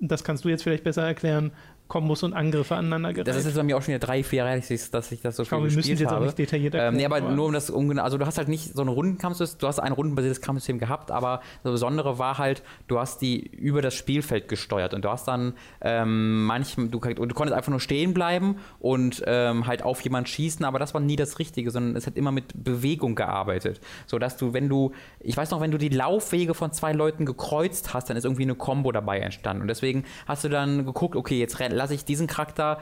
das 0.00 0.24
kannst 0.24 0.44
du 0.44 0.48
jetzt 0.48 0.62
vielleicht 0.62 0.84
besser 0.84 1.02
erklären, 1.06 1.52
Kombos 1.90 2.22
und 2.22 2.32
Angriffe 2.32 2.74
aneinander 2.76 3.12
gereiht. 3.12 3.28
Das 3.28 3.36
ist 3.36 3.44
jetzt 3.44 3.56
bei 3.56 3.62
mir 3.62 3.76
auch 3.76 3.82
schon 3.82 3.88
wieder 3.88 3.98
drei, 3.98 4.22
vier 4.22 4.38
Jahre, 4.44 4.56
dass 4.58 4.70
ich, 4.70 5.20
das 5.20 5.36
so 5.36 5.42
ich 5.42 5.48
glaube, 5.50 5.64
viel 5.66 5.70
wir 5.72 5.76
müssen 5.76 5.90
jetzt 5.90 6.06
auch 6.06 6.12
habe. 6.12 6.24
nicht 6.24 6.38
detailliert 6.38 6.74
Ähm, 6.74 6.80
erklären. 6.80 6.96
nee, 6.96 7.04
aber 7.04 7.20
nur 7.20 7.46
um 7.48 7.52
das 7.52 7.68
ungenau, 7.68 8.02
also 8.02 8.16
du 8.16 8.24
hast 8.24 8.38
halt 8.38 8.48
nicht 8.48 8.74
so 8.74 8.80
ein 8.80 8.88
Rundenkampfsystem, 8.88 9.58
du 9.60 9.66
hast 9.66 9.78
ein 9.80 9.92
rundenbasiertes 9.92 10.40
Kampfsystem 10.40 10.78
gehabt, 10.78 11.10
aber 11.10 11.42
das 11.64 11.72
Besondere 11.72 12.18
war 12.18 12.38
halt, 12.38 12.62
du 12.88 12.98
hast 12.98 13.20
die 13.20 13.38
über 13.46 13.82
das 13.82 13.94
Spielfeld 13.94 14.48
gesteuert 14.48 14.94
und 14.94 15.04
du 15.04 15.10
hast 15.10 15.28
dann 15.28 15.52
ähm, 15.82 16.46
manchmal, 16.46 16.88
du, 16.88 16.98
du 17.00 17.34
konntest 17.34 17.54
einfach 17.56 17.70
nur 17.70 17.80
stehen 17.80 18.14
bleiben 18.14 18.56
und 18.78 19.22
ähm, 19.26 19.66
halt 19.66 19.82
auf 19.82 20.00
jemanden 20.02 20.28
schießen, 20.28 20.64
aber 20.64 20.78
das 20.78 20.94
war 20.94 21.00
nie 21.00 21.16
das 21.16 21.38
Richtige, 21.38 21.70
sondern 21.70 21.96
es 21.96 22.06
hat 22.06 22.16
immer 22.16 22.30
mit 22.32 22.52
Bewegung 22.64 23.14
gearbeitet, 23.16 23.80
so 24.06 24.18
dass 24.18 24.36
du, 24.36 24.52
wenn 24.52 24.68
du, 24.68 24.92
ich 25.18 25.36
weiß 25.36 25.50
noch, 25.50 25.60
wenn 25.60 25.70
du 25.72 25.78
die 25.78 25.88
Laufwege 25.88 26.54
von 26.54 26.72
zwei 26.72 26.92
Leuten 26.92 27.26
gekreuzt 27.26 27.92
hast, 27.94 28.08
dann 28.08 28.16
ist 28.16 28.24
irgendwie 28.24 28.42
eine 28.44 28.54
Combo 28.54 28.92
dabei 28.92 29.18
entstanden 29.20 29.62
und 29.62 29.68
deswegen 29.68 30.04
hast 30.26 30.44
du 30.44 30.48
dann 30.48 30.84
geguckt, 30.86 31.16
okay, 31.16 31.38
jetzt 31.40 31.58
lasse 31.80 31.94
ich 31.94 32.04
diesen 32.04 32.26
Charakter 32.26 32.78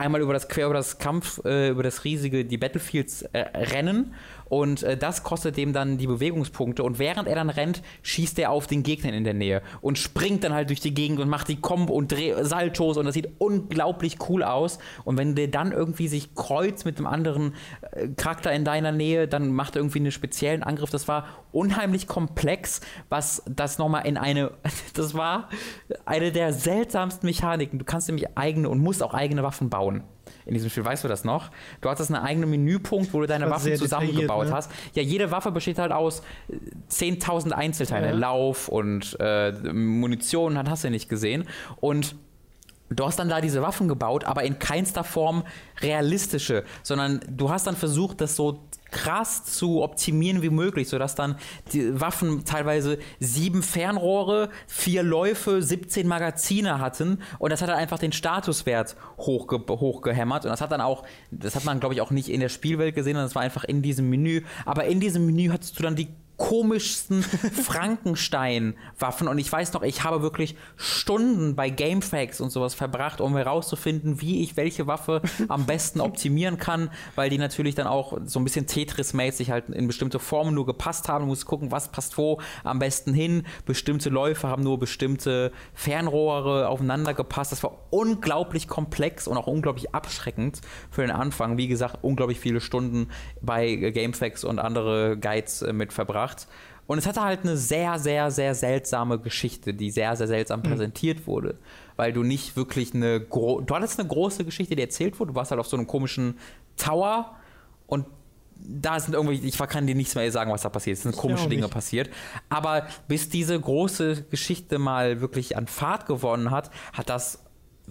einmal 0.00 0.20
über 0.20 0.32
das 0.32 0.48
quer 0.48 0.66
über 0.66 0.74
das 0.74 0.98
Kampf, 0.98 1.40
äh, 1.44 1.68
über 1.68 1.82
das 1.82 2.04
riesige, 2.04 2.44
die 2.44 2.58
Battlefields 2.58 3.22
äh, 3.22 3.38
rennen. 3.38 4.14
Und 4.50 4.82
äh, 4.82 4.96
das 4.96 5.22
kostet 5.22 5.56
dem 5.56 5.72
dann 5.72 5.96
die 5.96 6.08
Bewegungspunkte. 6.08 6.82
Und 6.82 6.98
während 6.98 7.28
er 7.28 7.36
dann 7.36 7.50
rennt, 7.50 7.82
schießt 8.02 8.36
er 8.40 8.50
auf 8.50 8.66
den 8.66 8.82
Gegner 8.82 9.12
in 9.12 9.22
der 9.22 9.32
Nähe 9.32 9.62
und 9.80 9.96
springt 9.96 10.42
dann 10.42 10.52
halt 10.52 10.70
durch 10.70 10.80
die 10.80 10.92
Gegend 10.92 11.20
und 11.20 11.28
macht 11.28 11.46
die 11.46 11.60
Combo 11.60 11.94
und 11.94 12.10
Dreh 12.10 12.34
Saltos. 12.42 12.96
Und 12.96 13.06
das 13.06 13.14
sieht 13.14 13.28
unglaublich 13.38 14.18
cool 14.28 14.42
aus. 14.42 14.80
Und 15.04 15.16
wenn 15.18 15.36
der 15.36 15.48
dann 15.48 15.70
irgendwie 15.70 16.08
sich 16.08 16.34
kreuzt 16.34 16.84
mit 16.84 16.98
einem 16.98 17.06
anderen 17.06 17.54
äh, 17.92 18.08
Charakter 18.08 18.52
in 18.52 18.64
deiner 18.64 18.90
Nähe, 18.90 19.28
dann 19.28 19.52
macht 19.52 19.76
er 19.76 19.82
irgendwie 19.82 20.00
einen 20.00 20.12
speziellen 20.12 20.64
Angriff, 20.64 20.90
das 20.90 21.06
war 21.06 21.28
unheimlich 21.52 22.06
komplex, 22.06 22.80
was 23.08 23.42
das 23.48 23.78
nochmal 23.78 24.06
in 24.06 24.16
eine, 24.16 24.52
das 24.94 25.14
war 25.14 25.48
eine 26.04 26.32
der 26.32 26.52
seltsamsten 26.52 27.28
Mechaniken, 27.28 27.78
du 27.78 27.84
kannst 27.84 28.08
nämlich 28.08 28.36
eigene 28.36 28.68
und 28.68 28.80
musst 28.80 29.02
auch 29.02 29.14
eigene 29.14 29.42
Waffen 29.42 29.70
bauen 29.70 29.89
in 30.46 30.54
diesem 30.54 30.70
Spiel. 30.70 30.84
Weißt 30.84 31.04
du 31.04 31.08
das 31.08 31.24
noch? 31.24 31.50
Du 31.80 31.90
hattest 31.90 32.12
einen 32.12 32.24
eigenen 32.24 32.50
Menüpunkt, 32.50 33.12
wo 33.12 33.20
du 33.20 33.26
deine 33.26 33.50
Waffen 33.50 33.74
zusammengebaut 33.76 34.48
ne? 34.48 34.52
hast. 34.52 34.70
Ja, 34.94 35.02
jede 35.02 35.30
Waffe 35.30 35.50
besteht 35.50 35.78
halt 35.78 35.92
aus 35.92 36.22
äh, 36.48 36.54
10.000 36.90 37.52
Einzelteilen. 37.52 38.10
Ja. 38.10 38.16
Lauf 38.16 38.68
und 38.68 39.16
äh, 39.20 39.52
Munition, 39.72 40.54
dann 40.54 40.68
hast 40.68 40.84
du 40.84 40.90
nicht 40.90 41.08
gesehen. 41.08 41.44
Und 41.80 42.16
Du 42.90 43.06
hast 43.06 43.20
dann 43.20 43.28
da 43.28 43.40
diese 43.40 43.62
Waffen 43.62 43.86
gebaut, 43.86 44.24
aber 44.24 44.42
in 44.42 44.58
keinster 44.58 45.04
Form 45.04 45.44
realistische, 45.80 46.64
sondern 46.82 47.20
du 47.28 47.48
hast 47.48 47.68
dann 47.68 47.76
versucht, 47.76 48.20
das 48.20 48.34
so 48.34 48.64
krass 48.90 49.44
zu 49.44 49.82
optimieren 49.82 50.42
wie 50.42 50.50
möglich, 50.50 50.88
sodass 50.88 51.14
dann 51.14 51.36
die 51.72 52.00
Waffen 52.00 52.44
teilweise 52.44 52.98
sieben 53.20 53.62
Fernrohre, 53.62 54.50
vier 54.66 55.04
Läufe, 55.04 55.62
17 55.62 56.08
Magazine 56.08 56.80
hatten 56.80 57.20
und 57.38 57.50
das 57.50 57.62
hat 57.62 57.68
dann 57.68 57.78
einfach 57.78 58.00
den 58.00 58.10
Statuswert 58.10 58.96
hochge 59.18 59.60
hochgehämmert 59.68 60.44
und 60.44 60.50
das 60.50 60.60
hat 60.60 60.72
dann 60.72 60.80
auch, 60.80 61.04
das 61.30 61.54
hat 61.54 61.64
man 61.64 61.78
glaube 61.78 61.94
ich 61.94 62.00
auch 62.00 62.10
nicht 62.10 62.28
in 62.28 62.40
der 62.40 62.48
Spielwelt 62.48 62.96
gesehen, 62.96 63.12
sondern 63.12 63.26
das 63.26 63.36
war 63.36 63.42
einfach 63.42 63.62
in 63.62 63.82
diesem 63.82 64.10
Menü, 64.10 64.42
aber 64.64 64.86
in 64.86 64.98
diesem 64.98 65.26
Menü 65.26 65.50
hattest 65.50 65.78
du 65.78 65.84
dann 65.84 65.94
die 65.94 66.08
komischsten 66.40 67.22
Frankenstein-Waffen. 67.62 69.28
Und 69.28 69.38
ich 69.38 69.52
weiß 69.52 69.74
noch, 69.74 69.82
ich 69.82 70.02
habe 70.04 70.22
wirklich 70.22 70.56
Stunden 70.76 71.54
bei 71.54 71.68
Gamefax 71.68 72.40
und 72.40 72.50
sowas 72.50 72.74
verbracht, 72.74 73.20
um 73.20 73.36
herauszufinden, 73.36 74.22
wie 74.22 74.42
ich 74.42 74.56
welche 74.56 74.86
Waffe 74.86 75.20
am 75.48 75.66
besten 75.66 76.00
optimieren 76.00 76.56
kann, 76.56 76.90
weil 77.14 77.28
die 77.28 77.36
natürlich 77.36 77.74
dann 77.74 77.86
auch 77.86 78.16
so 78.24 78.40
ein 78.40 78.44
bisschen 78.44 78.66
Tetris-mäßig 78.66 79.50
halt 79.50 79.68
in 79.68 79.86
bestimmte 79.86 80.18
Formen 80.18 80.54
nur 80.54 80.64
gepasst 80.64 81.08
haben. 81.08 81.24
Du 81.24 81.28
musst 81.28 81.44
gucken, 81.44 81.70
was 81.70 81.92
passt 81.92 82.16
wo 82.16 82.40
am 82.64 82.78
besten 82.78 83.12
hin. 83.12 83.44
Bestimmte 83.66 84.08
Läufe 84.08 84.48
haben 84.48 84.62
nur 84.62 84.78
bestimmte 84.78 85.52
Fernrohre 85.74 86.68
aufeinander 86.68 87.12
gepasst. 87.12 87.52
Das 87.52 87.62
war 87.62 87.86
unglaublich 87.90 88.66
komplex 88.66 89.28
und 89.28 89.36
auch 89.36 89.46
unglaublich 89.46 89.94
abschreckend 89.94 90.62
für 90.90 91.02
den 91.02 91.10
Anfang. 91.10 91.58
Wie 91.58 91.68
gesagt, 91.68 91.98
unglaublich 92.00 92.40
viele 92.40 92.62
Stunden 92.62 93.08
bei 93.42 93.74
Gamefax 93.76 94.42
und 94.42 94.58
andere 94.58 95.18
Guides 95.18 95.60
äh, 95.60 95.74
mit 95.74 95.92
verbracht. 95.92 96.29
Und 96.86 96.98
es 96.98 97.06
hatte 97.06 97.22
halt 97.22 97.42
eine 97.42 97.56
sehr, 97.56 98.00
sehr, 98.00 98.32
sehr 98.32 98.54
seltsame 98.54 99.20
Geschichte, 99.20 99.72
die 99.72 99.92
sehr, 99.92 100.16
sehr 100.16 100.26
seltsam 100.26 100.62
präsentiert 100.62 101.26
wurde. 101.28 101.56
Weil 101.96 102.12
du 102.12 102.24
nicht 102.24 102.56
wirklich 102.56 102.94
eine. 102.94 103.20
Gro 103.20 103.60
du 103.60 103.74
hattest 103.74 104.00
eine 104.00 104.08
große 104.08 104.44
Geschichte, 104.44 104.74
die 104.74 104.82
erzählt 104.82 105.20
wurde. 105.20 105.30
Du 105.32 105.36
warst 105.36 105.52
halt 105.52 105.60
auf 105.60 105.68
so 105.68 105.76
einem 105.76 105.86
komischen 105.86 106.36
Tower 106.76 107.36
und 107.86 108.06
da 108.56 108.98
sind 109.00 109.14
irgendwie, 109.14 109.46
ich 109.46 109.56
kann 109.56 109.86
dir 109.86 109.94
nichts 109.94 110.14
mehr 110.14 110.30
sagen, 110.32 110.50
was 110.50 110.62
da 110.62 110.68
passiert. 110.68 110.96
Es 110.96 111.02
sind 111.04 111.16
komische 111.16 111.48
Dinge 111.48 111.62
nicht. 111.62 111.72
passiert. 111.72 112.10
Aber 112.48 112.86
bis 113.08 113.28
diese 113.28 113.58
große 113.58 114.24
Geschichte 114.30 114.78
mal 114.78 115.20
wirklich 115.20 115.56
an 115.56 115.66
Fahrt 115.66 116.06
gewonnen 116.06 116.50
hat, 116.50 116.70
hat 116.92 117.08
das 117.08 117.42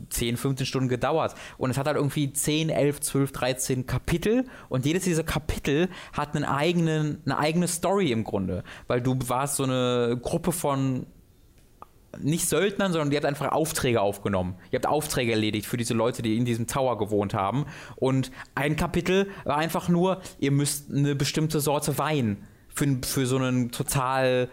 10, 0.09 0.37
15 0.37 0.65
Stunden 0.65 0.89
gedauert. 0.89 1.35
Und 1.57 1.69
es 1.71 1.77
hat 1.77 1.87
halt 1.87 1.97
irgendwie 1.97 2.31
10, 2.31 2.69
11, 2.69 3.01
12, 3.01 3.31
13 3.31 3.85
Kapitel. 3.85 4.45
Und 4.69 4.85
jedes 4.85 5.03
dieser 5.03 5.23
Kapitel 5.23 5.89
hat 6.13 6.35
einen 6.35 6.45
eigenen, 6.45 7.21
eine 7.25 7.37
eigene 7.37 7.67
Story 7.67 8.11
im 8.11 8.23
Grunde. 8.23 8.63
Weil 8.87 9.01
du 9.01 9.17
warst 9.27 9.57
so 9.57 9.63
eine 9.63 10.19
Gruppe 10.21 10.51
von 10.51 11.05
nicht 12.17 12.49
Söldnern, 12.49 12.91
sondern 12.91 13.11
die 13.11 13.17
hat 13.17 13.25
einfach 13.25 13.51
Aufträge 13.51 14.01
aufgenommen. 14.01 14.55
Ihr 14.71 14.77
habt 14.77 14.87
Aufträge 14.87 15.31
erledigt 15.31 15.67
für 15.67 15.77
diese 15.77 15.93
Leute, 15.93 16.21
die 16.21 16.37
in 16.37 16.45
diesem 16.45 16.67
Tower 16.67 16.97
gewohnt 16.97 17.33
haben. 17.33 17.65
Und 17.95 18.31
ein 18.55 18.75
Kapitel 18.75 19.29
war 19.43 19.57
einfach 19.57 19.89
nur, 19.89 20.21
ihr 20.39 20.51
müsst 20.51 20.91
eine 20.91 21.15
bestimmte 21.15 21.59
Sorte 21.59 21.97
Wein 21.97 22.37
für, 22.73 22.97
für 23.03 23.25
so 23.25 23.37
einen 23.37 23.71
total 23.71 24.49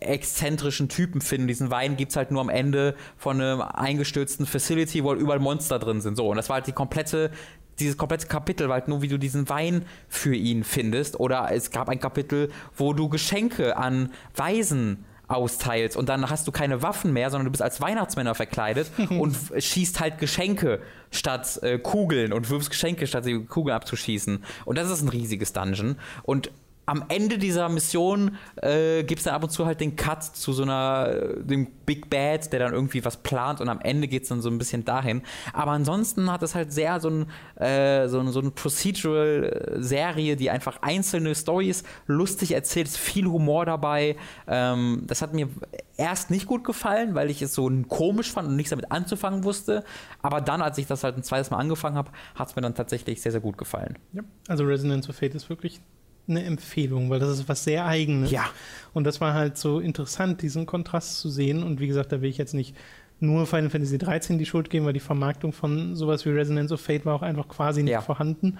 exzentrischen 0.00 0.88
Typen 0.88 1.20
finden. 1.20 1.46
Diesen 1.46 1.70
Wein 1.70 1.96
gibt 1.96 2.12
es 2.12 2.16
halt 2.16 2.30
nur 2.30 2.40
am 2.40 2.48
Ende 2.48 2.94
von 3.16 3.40
einem 3.40 3.60
eingestürzten 3.60 4.46
Facility, 4.46 5.04
wo 5.04 5.10
halt 5.10 5.20
überall 5.20 5.40
Monster 5.40 5.78
drin 5.78 6.00
sind. 6.00 6.16
So, 6.16 6.28
und 6.28 6.36
das 6.36 6.48
war 6.48 6.54
halt 6.56 6.66
die 6.66 6.72
komplette 6.72 7.30
dieses 7.78 7.98
komplette 7.98 8.26
Kapitel 8.26 8.68
war 8.68 8.76
halt 8.76 8.88
nur, 8.88 9.02
wie 9.02 9.08
du 9.08 9.18
diesen 9.18 9.50
Wein 9.50 9.84
für 10.08 10.34
ihn 10.34 10.64
findest. 10.64 11.20
Oder 11.20 11.50
es 11.52 11.70
gab 11.70 11.90
ein 11.90 12.00
Kapitel, 12.00 12.50
wo 12.74 12.94
du 12.94 13.10
Geschenke 13.10 13.76
an 13.76 14.12
Waisen 14.34 15.04
austeilst 15.28 15.96
und 15.96 16.08
dann 16.08 16.30
hast 16.30 16.46
du 16.46 16.52
keine 16.52 16.82
Waffen 16.82 17.12
mehr, 17.12 17.30
sondern 17.30 17.46
du 17.46 17.50
bist 17.50 17.62
als 17.62 17.80
Weihnachtsmänner 17.80 18.34
verkleidet 18.34 18.90
und 19.10 19.36
schießt 19.58 20.00
halt 20.00 20.18
Geschenke 20.18 20.80
statt 21.10 21.58
äh, 21.62 21.78
Kugeln 21.78 22.32
und 22.32 22.48
wirfst 22.48 22.70
Geschenke 22.70 23.06
statt 23.06 23.26
die 23.26 23.44
Kugeln 23.44 23.74
abzuschießen. 23.74 24.44
Und 24.64 24.78
das 24.78 24.90
ist 24.90 25.02
ein 25.02 25.08
riesiges 25.08 25.52
Dungeon. 25.52 25.96
Und 26.22 26.50
am 26.86 27.04
Ende 27.08 27.36
dieser 27.36 27.68
Mission 27.68 28.36
äh, 28.62 29.02
gibt 29.02 29.18
es 29.18 29.24
dann 29.24 29.34
ab 29.34 29.42
und 29.42 29.50
zu 29.50 29.66
halt 29.66 29.80
den 29.80 29.96
Cut 29.96 30.22
zu 30.22 30.52
so 30.52 30.62
einer, 30.62 31.08
äh, 31.08 31.42
dem 31.44 31.66
Big 31.84 32.08
Bad, 32.08 32.52
der 32.52 32.60
dann 32.60 32.72
irgendwie 32.72 33.04
was 33.04 33.16
plant 33.16 33.60
und 33.60 33.68
am 33.68 33.80
Ende 33.80 34.06
geht 34.06 34.22
es 34.22 34.28
dann 34.28 34.40
so 34.40 34.48
ein 34.48 34.58
bisschen 34.58 34.84
dahin. 34.84 35.22
Aber 35.52 35.72
ansonsten 35.72 36.30
hat 36.30 36.44
es 36.44 36.54
halt 36.54 36.72
sehr 36.72 37.00
so 37.00 37.10
ein, 37.10 37.26
äh, 37.60 38.08
so 38.08 38.20
ein, 38.20 38.28
so 38.28 38.40
ein 38.40 38.52
Procedural-Serie, 38.52 40.36
die 40.36 40.48
einfach 40.50 40.80
einzelne 40.82 41.34
Stories 41.34 41.82
lustig 42.06 42.52
erzählt, 42.52 42.86
ist 42.86 42.98
viel 42.98 43.26
Humor 43.26 43.66
dabei. 43.66 44.16
Ähm, 44.46 45.02
das 45.06 45.22
hat 45.22 45.34
mir 45.34 45.48
erst 45.96 46.30
nicht 46.30 46.46
gut 46.46 46.62
gefallen, 46.62 47.16
weil 47.16 47.30
ich 47.30 47.42
es 47.42 47.52
so 47.52 47.68
komisch 47.88 48.30
fand 48.30 48.48
und 48.48 48.56
nichts 48.56 48.70
damit 48.70 48.92
anzufangen 48.92 49.42
wusste. 49.42 49.82
Aber 50.22 50.40
dann, 50.40 50.62
als 50.62 50.78
ich 50.78 50.86
das 50.86 51.02
halt 51.02 51.16
ein 51.16 51.24
zweites 51.24 51.50
Mal 51.50 51.58
angefangen 51.58 51.96
habe, 51.96 52.12
hat 52.36 52.48
es 52.48 52.54
mir 52.54 52.62
dann 52.62 52.76
tatsächlich 52.76 53.20
sehr, 53.20 53.32
sehr 53.32 53.40
gut 53.40 53.58
gefallen. 53.58 53.98
Ja, 54.12 54.22
also 54.46 54.64
Resonance 54.64 55.08
of 55.08 55.16
Fate 55.16 55.34
ist 55.34 55.48
wirklich 55.48 55.80
eine 56.28 56.44
Empfehlung, 56.44 57.08
weil 57.10 57.20
das 57.20 57.30
ist 57.38 57.48
was 57.48 57.64
sehr 57.64 57.86
Eigenes. 57.86 58.30
Ja. 58.30 58.46
Und 58.94 59.04
das 59.04 59.20
war 59.20 59.34
halt 59.34 59.56
so 59.58 59.80
interessant, 59.80 60.42
diesen 60.42 60.66
Kontrast 60.66 61.20
zu 61.20 61.28
sehen. 61.28 61.62
Und 61.62 61.80
wie 61.80 61.86
gesagt, 61.86 62.12
da 62.12 62.20
will 62.20 62.30
ich 62.30 62.38
jetzt 62.38 62.54
nicht 62.54 62.74
nur 63.20 63.46
Final 63.46 63.70
Fantasy 63.70 63.98
13 63.98 64.38
die 64.38 64.46
Schuld 64.46 64.68
geben, 64.70 64.84
weil 64.86 64.92
die 64.92 65.00
Vermarktung 65.00 65.52
von 65.52 65.94
sowas 65.96 66.24
wie 66.26 66.30
Resonance 66.30 66.74
of 66.74 66.80
Fate 66.80 67.06
war 67.06 67.14
auch 67.14 67.22
einfach 67.22 67.48
quasi 67.48 67.82
nicht 67.82 67.92
Ja. 67.92 68.00
vorhanden. 68.00 68.58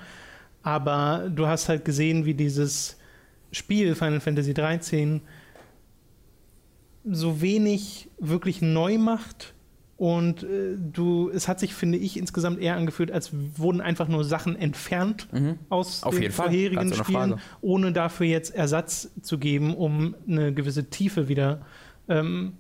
Aber 0.63 1.29
du 1.35 1.47
hast 1.47 1.69
halt 1.69 1.85
gesehen, 1.85 2.25
wie 2.25 2.35
dieses 2.35 2.97
Spiel 3.53 3.95
Final 3.95 4.21
Fantasy 4.21 4.55
13 4.55 5.21
so 7.05 7.41
wenig 7.41 8.09
wirklich 8.19 8.63
neu 8.63 8.99
macht. 8.99 9.55
Und 9.97 10.43
äh, 10.43 10.77
du, 10.77 11.31
es 11.31 11.49
hat 11.49 11.59
sich, 11.59 11.75
finde 11.75 11.97
ich, 11.97 12.19
insgesamt 12.19 12.61
eher 12.61 12.77
angefühlt, 12.77 13.11
als 13.11 13.31
wurden 13.57 13.81
einfach 13.81 14.09
nur 14.09 14.25
Sachen 14.25 14.55
entfernt 14.57 15.29
Mhm. 15.33 15.59
aus 15.71 16.03
Auf 16.03 16.19
den 16.19 16.31
vorherigen 16.33 16.93
Spielen, 16.93 17.41
ohne 17.63 17.93
dafür 17.93 18.27
jetzt 18.27 18.55
Ersatz 18.55 19.11
zu 19.23 19.39
geben, 19.39 19.75
um 19.75 20.15
eine 20.29 20.53
gewisse 20.53 20.91
Tiefe 20.91 21.29
wieder 21.29 21.63
ähm, 22.09 22.53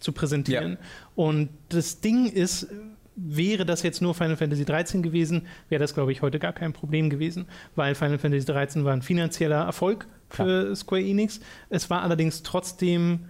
zu 0.00 0.12
präsentieren. 0.12 0.78
Und 1.14 1.50
das 1.68 2.00
Ding 2.00 2.26
ist, 2.26 2.68
wäre 3.16 3.66
das 3.66 3.82
jetzt 3.82 4.00
nur 4.00 4.14
Final 4.14 4.36
Fantasy 4.36 4.64
13 4.64 5.02
gewesen, 5.02 5.46
wäre 5.68 5.80
das, 5.80 5.92
glaube 5.92 6.12
ich, 6.12 6.22
heute 6.22 6.38
gar 6.38 6.54
kein 6.54 6.72
Problem 6.72 7.10
gewesen, 7.10 7.46
weil 7.76 7.94
Final 7.94 8.18
Fantasy 8.18 8.46
13 8.46 8.84
war 8.84 8.94
ein 8.94 9.02
finanzieller 9.02 9.64
Erfolg 9.64 10.06
für 10.30 10.74
Square 10.74 11.02
Enix. 11.02 11.40
Es 11.68 11.90
war 11.90 12.02
allerdings 12.02 12.42
trotzdem 12.42 13.26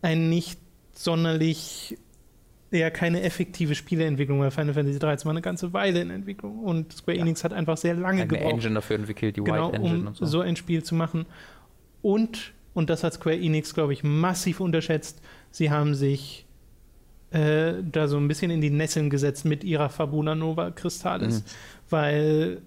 ein 0.00 0.30
nicht 0.30 0.58
sonderlich 0.92 1.98
ja 2.78 2.90
keine 2.90 3.22
effektive 3.22 3.74
Spieleentwicklung, 3.74 4.40
weil 4.40 4.50
Final 4.50 4.74
Fantasy 4.74 4.98
13 4.98 5.24
war 5.26 5.32
eine 5.32 5.42
ganze 5.42 5.72
Weile 5.72 6.00
in 6.00 6.10
Entwicklung 6.10 6.58
und 6.60 6.92
Square 6.92 7.16
Ja. 7.16 7.22
Enix 7.22 7.44
hat 7.44 7.52
einfach 7.52 7.76
sehr 7.76 7.94
lange 7.94 8.22
Eine 8.22 8.26
gebraucht, 8.28 8.52
Engine 8.54 8.74
dafür 8.74 8.96
entwickelt, 8.96 9.36
die 9.36 9.42
genau, 9.44 9.68
White 9.72 9.76
Engine 9.76 9.98
um 10.00 10.06
und 10.08 10.16
so. 10.16 10.26
so. 10.26 10.40
ein 10.40 10.56
Spiel 10.56 10.82
zu 10.82 10.94
machen. 10.94 11.26
Und, 12.02 12.52
und 12.74 12.90
das 12.90 13.02
hat 13.04 13.14
Square 13.14 13.36
Enix, 13.38 13.74
glaube 13.74 13.92
ich, 13.92 14.02
massiv 14.04 14.60
unterschätzt, 14.60 15.20
sie 15.50 15.70
haben 15.70 15.94
sich 15.94 16.46
äh, 17.30 17.74
da 17.90 18.06
so 18.08 18.16
ein 18.16 18.28
bisschen 18.28 18.50
in 18.50 18.60
die 18.60 18.70
Nesseln 18.70 19.10
gesetzt 19.10 19.44
mit 19.44 19.64
ihrer 19.64 19.88
Fabula 19.88 20.34
Nova 20.34 20.70
Crystallis, 20.70 21.40
Mhm. 21.40 21.44
weil 21.90 22.62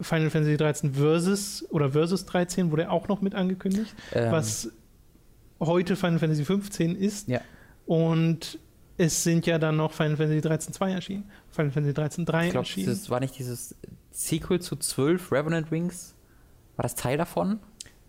Final 0.00 0.30
Fantasy 0.30 0.56
13 0.56 0.94
Versus 0.94 1.64
oder 1.70 1.90
Versus 1.90 2.24
13 2.26 2.70
wurde 2.70 2.90
auch 2.90 3.08
noch 3.08 3.22
mit 3.22 3.34
angekündigt, 3.34 3.94
Ähm, 4.12 4.30
was 4.32 4.70
heute 5.60 5.96
Final 5.96 6.18
Fantasy 6.18 6.44
15 6.44 6.96
ist. 6.96 7.28
Ja. 7.28 7.40
Und 7.86 8.58
es 8.96 9.24
sind 9.24 9.46
ja 9.46 9.58
dann 9.58 9.76
noch 9.76 9.92
Final 9.92 10.16
Fantasy 10.16 10.40
13 10.40 10.72
2 10.72 10.92
erschienen, 10.92 11.30
Final 11.50 11.70
Fantasy 11.72 11.94
13 11.94 12.24
3 12.24 12.44
Ich 12.44 12.50
glaube, 12.52 12.66
erschienen. 12.66 12.86
das 12.88 13.10
war 13.10 13.20
nicht 13.20 13.38
dieses 13.38 13.74
Sequel 14.10 14.60
zu 14.60 14.76
12, 14.76 15.32
Revenant 15.32 15.70
Wings. 15.70 16.14
War 16.76 16.82
das 16.84 16.94
Teil 16.94 17.16
davon? 17.18 17.60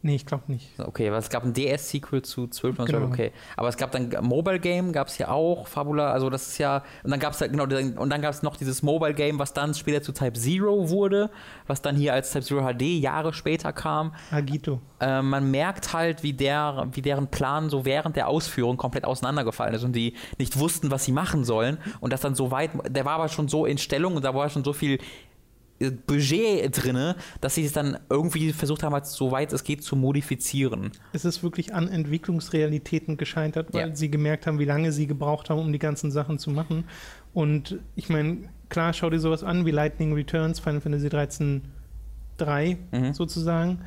Nee, 0.05 0.17
ich 0.17 0.27
glaube 0.27 0.43
nicht. 0.49 0.69
Okay, 0.79 1.11
weil 1.11 1.17
es 1.17 1.31
gab 1.31 1.45
ein 1.45 1.53
DS-Sequel 1.53 2.21
zu 2.21 2.47
12 2.47 2.77
und 2.77 2.85
Genau. 2.85 3.07
okay. 3.07 3.31
Aber 3.57 3.69
es 3.69 3.75
gab 3.75 3.91
dann 3.91 4.13
ein 4.15 4.23
Mobile 4.23 4.59
Game, 4.59 4.91
gab 4.91 5.07
es 5.07 5.17
ja 5.17 5.29
auch, 5.29 5.65
Fabula, 5.65 6.11
also 6.11 6.29
das 6.29 6.47
ist 6.47 6.59
ja, 6.59 6.83
und 7.03 7.09
dann 7.09 7.19
gab 7.19 7.33
es 7.33 7.39
genau, 7.39 7.63
und 7.63 8.09
dann 8.11 8.21
gab 8.21 8.31
es 8.31 8.43
noch 8.43 8.55
dieses 8.55 8.83
Mobile 8.83 9.15
Game, 9.15 9.39
was 9.39 9.53
dann 9.53 9.73
später 9.73 10.03
zu 10.03 10.11
Type 10.11 10.33
Zero 10.33 10.89
wurde, 10.89 11.31
was 11.65 11.81
dann 11.81 11.95
hier 11.95 12.13
als 12.13 12.31
Type 12.31 12.45
Zero 12.45 12.71
HD 12.71 12.83
Jahre 12.83 13.33
später 13.33 13.73
kam. 13.73 14.13
Agito. 14.29 14.79
Äh, 14.99 15.23
man 15.23 15.49
merkt 15.49 15.91
halt, 15.93 16.21
wie, 16.21 16.33
der, 16.33 16.87
wie 16.91 17.01
deren 17.01 17.31
Plan 17.31 17.71
so 17.71 17.83
während 17.83 18.15
der 18.15 18.27
Ausführung 18.27 18.77
komplett 18.77 19.05
auseinandergefallen 19.05 19.73
ist 19.73 19.83
und 19.83 19.93
die 19.93 20.13
nicht 20.37 20.59
wussten, 20.59 20.91
was 20.91 21.03
sie 21.05 21.13
machen 21.13 21.43
sollen. 21.45 21.79
Und 21.99 22.13
das 22.13 22.21
dann 22.21 22.35
so 22.35 22.51
weit, 22.51 22.69
der 22.89 23.05
war 23.05 23.13
aber 23.13 23.27
schon 23.29 23.47
so 23.47 23.65
in 23.65 23.79
Stellung 23.79 24.15
und 24.15 24.23
da 24.23 24.35
war 24.35 24.49
schon 24.49 24.63
so 24.63 24.71
viel 24.73 24.99
Budget 26.07 26.83
drinne, 26.83 27.15
dass 27.41 27.55
sie 27.55 27.65
es 27.65 27.73
dann 27.73 27.97
irgendwie 28.09 28.53
versucht 28.53 28.83
haben, 28.83 28.93
als 28.95 29.13
so 29.13 29.31
weit 29.31 29.51
es 29.53 29.63
geht, 29.63 29.83
zu 29.83 29.95
modifizieren. 29.95 30.91
Es 31.13 31.25
ist 31.25 31.43
wirklich 31.43 31.73
an 31.73 31.87
Entwicklungsrealitäten 31.89 33.17
gescheitert, 33.17 33.73
weil 33.73 33.89
Ja. 33.89 33.95
sie 33.95 34.09
gemerkt 34.09 34.47
haben, 34.47 34.59
wie 34.59 34.65
lange 34.65 34.91
sie 34.91 35.07
gebraucht 35.07 35.49
haben, 35.49 35.59
um 35.59 35.71
die 35.73 35.79
ganzen 35.79 36.11
Sachen 36.11 36.39
zu 36.39 36.49
machen. 36.49 36.85
Und 37.33 37.77
ich 37.95 38.09
meine, 38.09 38.37
klar, 38.69 38.93
schau 38.93 39.09
dir 39.09 39.19
sowas 39.19 39.43
an 39.43 39.65
wie 39.65 39.71
Lightning 39.71 40.13
Returns, 40.13 40.59
Final 40.59 40.81
Fantasy 40.81 41.09
13 41.09 41.61
3 42.37 42.77
Mhm. 42.91 43.13
sozusagen. 43.13 43.79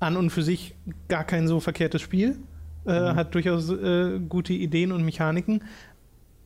An 0.00 0.16
und 0.16 0.30
für 0.30 0.42
sich 0.42 0.74
gar 1.08 1.24
kein 1.24 1.46
so 1.48 1.60
verkehrtes 1.60 2.02
Spiel. 2.02 2.36
Äh, 2.86 3.12
Mhm. 3.12 3.16
Hat 3.16 3.34
durchaus 3.34 3.70
äh, 3.70 4.18
gute 4.28 4.52
Ideen 4.52 4.92
und 4.92 5.04
Mechaniken. 5.04 5.62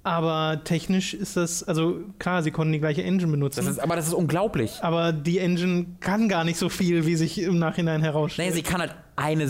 Aber 0.05 0.63
technisch 0.65 1.13
ist 1.13 1.37
das, 1.37 1.63
also 1.65 1.99
klar, 2.19 2.43
sie 2.43 2.51
konnten 2.51 2.73
die 2.73 2.79
gleiche 2.81 3.03
Engine 3.03 3.31
benutzen. 3.31 3.61
Das 3.65 3.67
ist, 3.69 3.79
aber 3.79 3.97
das 3.97 4.07
ist 4.07 4.15
unglaublich. 4.15 4.79
aber 4.83 5.13
die 5.13 5.39
Engine 5.39 5.87
kann 6.01 6.29
gar 6.29 6.45
nicht 6.45 6.57
so 6.59 6.69
viel, 6.69 7.05
wie 7.07 7.17
sich 7.17 7.43
im 7.43 7.59
Nachhinein 7.59 8.03
herausstellt. 8.03 8.51
Naja, 8.51 8.57
sie 8.57 8.63
kann 8.63 8.81
halt 8.81 8.95
eine 9.17 9.49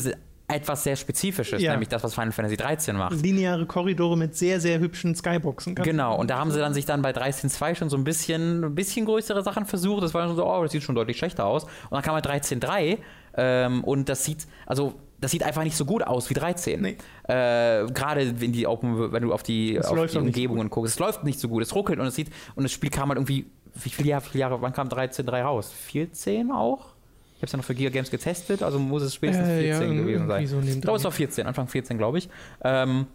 etwas 0.51 0.83
sehr 0.83 0.97
Spezifisches, 0.97 1.61
Ja. 1.63 1.73
nämlich 1.73 1.91
das, 1.91 2.03
was 2.03 2.15
Final 2.15 2.33
Fantasy 2.33 2.57
13 2.57 2.97
macht. 2.97 3.21
lineare 3.23 3.67
Korridore 3.67 4.17
mit 4.17 4.35
sehr, 4.35 4.61
sehr 4.61 4.81
hübschen 4.81 5.15
Skyboxen. 5.15 5.75
Genau, 5.75 6.17
und 6.17 6.31
da 6.31 6.39
haben 6.39 6.51
sie 6.51 6.59
dann 6.59 6.73
sich 6.73 6.87
dann 6.87 7.03
bei 7.03 7.11
13.2 7.11 7.75
schon 7.75 7.91
so 7.91 7.99
ein 7.99 8.05
bisschen, 8.05 8.65
ein 8.65 8.75
bisschen 8.75 9.05
größere 9.05 9.43
Sachen 9.43 9.67
versucht. 9.67 10.03
Das 10.03 10.15
war 10.15 10.27
dann 10.27 10.35
so, 10.35 10.47
oh, 10.51 10.63
das 10.63 10.73
sieht 10.73 10.83
schon 10.83 10.95
deutlich 10.95 11.19
schlechter 11.19 11.45
aus. 11.45 11.65
Und 11.65 11.71
dann 11.93 12.03
kam 12.03 12.15
halt 12.15 12.27
13.3 12.27 12.97
ähm, 13.37 13.85
und 13.85 14.09
das 14.09 14.25
sieht, 14.25 14.47
also 14.65 14.95
das 15.21 15.31
sieht 15.33 15.43
einfach 15.43 15.64
nicht 15.64 15.77
so 15.77 15.85
gut 15.85 16.03
aus 16.03 16.31
wie 16.31 16.35
13. 16.35 16.81
Nee. 16.81 16.97
Äh, 17.25 17.87
Gerade 17.87 18.41
wenn 18.41 18.53
die 18.53 18.66
Open, 18.66 19.12
wenn 19.12 19.23
du 19.23 19.33
auf 19.33 19.43
die, 19.43 19.79
auf 19.81 20.11
die 20.11 20.19
Umgebungen 20.19 20.71
guckst. 20.71 20.95
Es 20.95 20.99
läuft 20.99 21.25
nicht 21.25 21.41
so 21.41 21.49
gut, 21.49 21.62
es 21.62 21.75
ruckelt 21.75 21.99
und 21.99 22.07
es 22.07 22.14
sieht, 22.14 22.31
und 22.55 22.62
das 22.62 22.73
Spiel 22.73 22.91
kam 22.91 23.09
halt 23.09 23.19
irgendwie, 23.19 23.47
wie 23.75 23.91
viele 23.91 24.11
Jahre, 24.11 24.25
viele 24.25 24.41
Jahre 24.41 24.62
wann 24.62 24.73
kam 24.73 24.89
13.3 24.89 25.43
raus? 25.43 25.73
14 25.87 26.51
auch? 26.53 26.95
Ich 27.35 27.43
habe 27.43 27.47
es 27.47 27.53
ja 27.53 27.57
noch 27.59 27.64
für 27.64 27.75
Giga 27.75 27.91
Games 27.91 28.11
getestet, 28.11 28.62
also 28.62 28.79
muss 28.81 29.03
es 29.03 29.14
spätestens 29.14 29.49
Äh, 29.49 29.61
14 29.73 29.93
ja, 29.93 30.01
gewesen 30.03 30.27
sein. 30.27 30.47
so 30.47 30.61
ich 30.61 30.81
glaube, 30.81 30.99
es 30.99 31.05
war 31.05 31.12
14, 31.12 31.47
Anfang 31.47 31.69
14, 31.69 31.97
glaube 31.99 32.19
ich. 32.19 32.29
Ähm, 32.64 33.07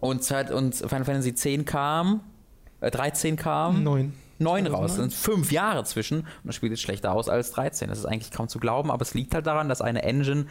und, 0.00 0.22
Zeit, 0.22 0.50
und 0.50 0.74
Final 0.74 1.04
Fantasy 1.04 1.34
10 1.34 1.64
kam, 1.64 2.20
äh, 2.80 2.90
13 2.90 3.36
kam, 3.36 3.82
Neun. 3.82 4.12
9 4.38 4.66
raus. 4.66 4.90
Es 4.90 4.96
2009. 4.96 5.10
sind 5.10 5.12
fünf 5.14 5.52
Jahre 5.52 5.84
zwischen 5.84 6.20
und 6.20 6.26
das 6.44 6.56
Spiel 6.56 6.68
sieht 6.68 6.80
schlechter 6.80 7.12
aus 7.12 7.28
als 7.30 7.52
13. 7.52 7.88
Das 7.88 7.98
ist 7.98 8.04
eigentlich 8.04 8.30
kaum 8.32 8.48
zu 8.48 8.58
glauben, 8.58 8.90
aber 8.90 9.00
es 9.00 9.14
liegt 9.14 9.34
halt 9.34 9.46
daran, 9.46 9.68
dass 9.70 9.80
eine 9.80 10.02
Engine 10.02 10.46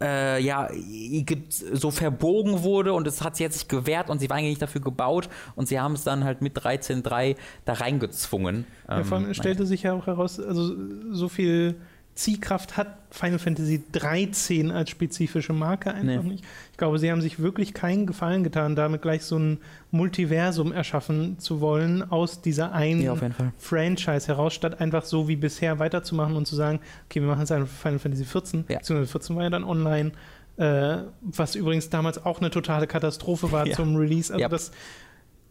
äh, 0.00 0.42
ja 0.42 0.68
so 1.72 1.90
verbogen 1.90 2.62
wurde 2.62 2.92
und 2.92 3.06
es 3.06 3.22
hat 3.22 3.36
sie 3.36 3.44
jetzt 3.44 3.58
sich 3.58 3.68
gewehrt 3.68 4.10
und 4.10 4.18
sie 4.18 4.28
war 4.28 4.36
eigentlich 4.36 4.50
nicht 4.50 4.62
dafür 4.62 4.80
gebaut 4.80 5.28
und 5.54 5.68
sie 5.68 5.80
haben 5.80 5.94
es 5.94 6.04
dann 6.04 6.24
halt 6.24 6.42
mit 6.42 6.58
13.3 6.58 7.36
da 7.64 7.72
reingezwungen. 7.72 8.66
Ja, 8.88 9.04
vor 9.04 9.18
allem 9.18 9.28
Ähm, 9.28 9.34
stellte 9.34 9.66
sich 9.66 9.82
ja 9.84 9.94
auch 9.94 10.06
heraus, 10.06 10.38
also 10.38 10.74
so 11.12 11.28
viel 11.28 11.76
Ziehkraft 12.16 12.76
hat 12.76 12.88
Final 13.12 13.38
Fantasy 13.38 13.82
13 13.92 14.70
als 14.72 14.90
spezifische 14.90 15.52
Marke 15.52 15.92
einfach 15.94 16.22
Nee. 16.24 16.30
nicht. 16.30 16.44
Ich 16.72 16.76
glaube, 16.78 16.98
sie 16.98 17.10
haben 17.10 17.20
sich 17.20 17.38
wirklich 17.38 17.72
keinen 17.74 18.06
Gefallen 18.06 18.42
getan, 18.42 18.74
damit 18.74 19.02
gleich 19.02 19.22
so 19.22 19.38
ein 19.38 19.58
Multiversum 19.90 20.72
erschaffen 20.72 21.38
zu 21.38 21.60
wollen 21.60 22.02
aus 22.10 22.42
dieser 22.42 22.72
einen 22.72 23.02
Ja. 23.02 23.14
Franchise 23.58 24.26
heraus, 24.28 24.54
statt 24.54 24.80
einfach 24.80 25.04
so 25.04 25.28
wie 25.28 25.36
bisher 25.36 25.78
weiterzumachen 25.78 26.36
und 26.36 26.46
zu 26.46 26.56
sagen, 26.56 26.80
okay, 27.08 27.20
wir 27.20 27.28
machen 27.28 27.40
jetzt 27.40 27.52
einfach 27.52 27.68
Final 27.68 27.98
Fantasy 27.98 28.24
14, 28.24 28.64
Ja. 28.68 28.78
beziehungsweise 28.78 29.10
14 29.12 29.36
war 29.36 29.42
ja 29.44 29.50
dann 29.50 29.64
online, 29.64 30.12
äh, 30.56 30.98
was 31.20 31.54
übrigens 31.54 31.90
damals 31.90 32.24
auch 32.24 32.40
eine 32.40 32.50
totale 32.50 32.86
Katastrophe 32.86 33.52
war 33.52 33.66
Ja. 33.66 33.76
zum 33.76 33.94
Release. 33.96 34.32
Also 34.32 34.40
Ja. 34.40 34.48
das, 34.48 34.72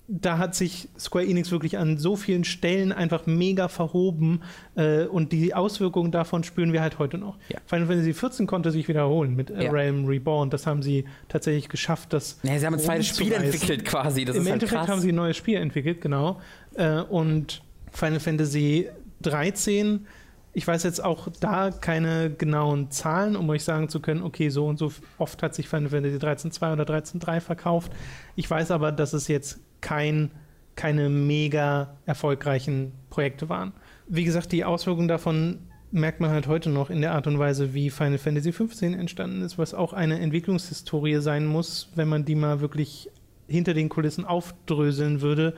da 0.07 0.37
hat 0.37 0.53
sich 0.53 0.87
Square 0.99 1.25
Enix 1.25 1.51
wirklich 1.51 1.77
an 1.77 1.97
so 1.97 2.15
vielen 2.15 2.43
Stellen 2.43 2.91
einfach 2.91 3.25
mega 3.25 3.67
verhoben 3.67 4.43
äh, 4.75 5.05
und 5.05 5.31
die 5.31 5.53
Auswirkungen 5.55 6.11
davon 6.11 6.43
spüren 6.43 6.73
wir 6.73 6.81
halt 6.81 6.99
heute 6.99 7.17
noch. 7.17 7.37
Ja. 7.49 7.59
Final 7.65 7.87
Fantasy 7.87 8.13
14 8.13 8.45
konnte 8.45 8.71
sich 8.71 8.87
wiederholen 8.87 9.35
mit 9.35 9.49
Ja. 9.49 9.71
Realm 9.71 10.05
Reborn. 10.05 10.49
Das 10.51 10.67
haben 10.67 10.83
sie 10.83 11.05
tatsächlich 11.27 11.69
geschafft, 11.69 12.13
das 12.13 12.39
Ja, 12.43 12.59
sie 12.59 12.65
haben 12.65 12.75
ein 12.75 12.79
zweites 12.79 13.07
Spiel 13.07 13.31
entwickelt 13.33 13.83
quasi. 13.85 14.25
Das 14.25 14.35
Im 14.35 14.43
halt 14.43 14.53
Endeffekt 14.53 14.79
krass. 14.79 14.89
haben 14.89 15.01
sie 15.01 15.11
ein 15.11 15.15
neues 15.15 15.37
Spiel 15.37 15.57
entwickelt, 15.57 16.01
genau. 16.01 16.39
Äh, 16.75 16.99
und 17.01 17.63
Final 17.91 18.19
Fantasy 18.19 18.89
13, 19.21 20.05
ich 20.53 20.67
weiß 20.67 20.83
jetzt 20.83 21.03
auch 21.03 21.27
da 21.39 21.71
keine 21.71 22.29
genauen 22.29 22.91
Zahlen, 22.91 23.35
um 23.35 23.49
euch 23.49 23.63
sagen 23.63 23.89
zu 23.89 23.99
können, 23.99 24.21
okay, 24.21 24.49
so 24.49 24.67
und 24.67 24.77
so 24.77 24.91
oft 25.17 25.41
hat 25.41 25.55
sich 25.55 25.67
Final 25.67 25.89
Fantasy 25.89 26.17
13.2 26.17 26.73
oder 26.73 26.83
13.3 26.83 27.39
verkauft. 27.41 27.91
Ich 28.35 28.49
weiß 28.49 28.71
aber, 28.71 28.91
dass 28.91 29.13
es 29.13 29.27
jetzt 29.27 29.59
kein, 29.81 30.31
keine 30.75 31.09
mega 31.09 31.97
erfolgreichen 32.05 32.91
Projekte 33.09 33.49
waren. 33.49 33.73
Wie 34.07 34.23
gesagt, 34.23 34.51
die 34.51 34.65
Auswirkungen 34.65 35.07
davon 35.07 35.59
merkt 35.91 36.19
man 36.19 36.29
halt 36.29 36.47
heute 36.47 36.69
noch 36.69 36.89
in 36.89 37.01
der 37.01 37.13
Art 37.13 37.25
und 37.27 37.39
Weise, 37.39 37.73
wie 37.73 37.89
Final 37.89 38.17
Fantasy 38.17 38.51
XV 38.51 38.81
entstanden 38.81 39.41
ist, 39.41 39.57
was 39.57 39.73
auch 39.73 39.93
eine 39.93 40.19
Entwicklungshistorie 40.19 41.21
sein 41.21 41.45
muss, 41.45 41.89
wenn 41.95 42.09
man 42.09 42.25
die 42.25 42.35
mal 42.35 42.59
wirklich 42.59 43.09
hinter 43.47 43.73
den 43.73 43.89
Kulissen 43.89 44.25
aufdröseln 44.25 45.21
würde, 45.21 45.53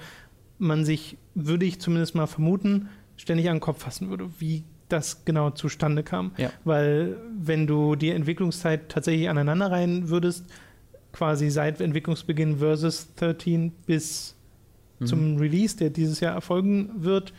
man 0.60 0.86
sich, 0.86 1.18
würde 1.34 1.66
ich 1.66 1.80
zumindest 1.80 2.16
mal 2.16 2.28
vermuten, 2.28 2.90
ständig 3.16 3.50
an 3.50 3.56
den 3.56 3.62
Kopf 3.62 3.82
fassen 3.82 4.10
würde, 4.10 4.30
wie 4.40 4.64
das 4.90 5.26
genau 5.26 5.50
zustande 5.50 6.04
kam. 6.04 6.32
Ja. 6.38 6.52
Weil 6.64 7.18
wenn 7.38 7.68
du 7.68 7.96
die 7.96 8.12
Entwicklungszeit 8.12 8.90
tatsächlich 8.90 9.30
aneinander 9.30 9.72
rein 9.72 10.10
würdest, 10.10 10.46
quasi 11.18 11.50
seit 11.50 11.82
Entwicklungsbeginn 11.82 12.58
versus 12.60 13.14
13 13.16 13.72
bis 13.86 14.36
Mhm. 15.00 15.06
zum 15.06 15.38
Release, 15.38 15.78
der 15.78 15.90
dieses 15.92 16.20
Jahr 16.22 16.34
erfolgen 16.34 16.90
wird, 16.98 17.32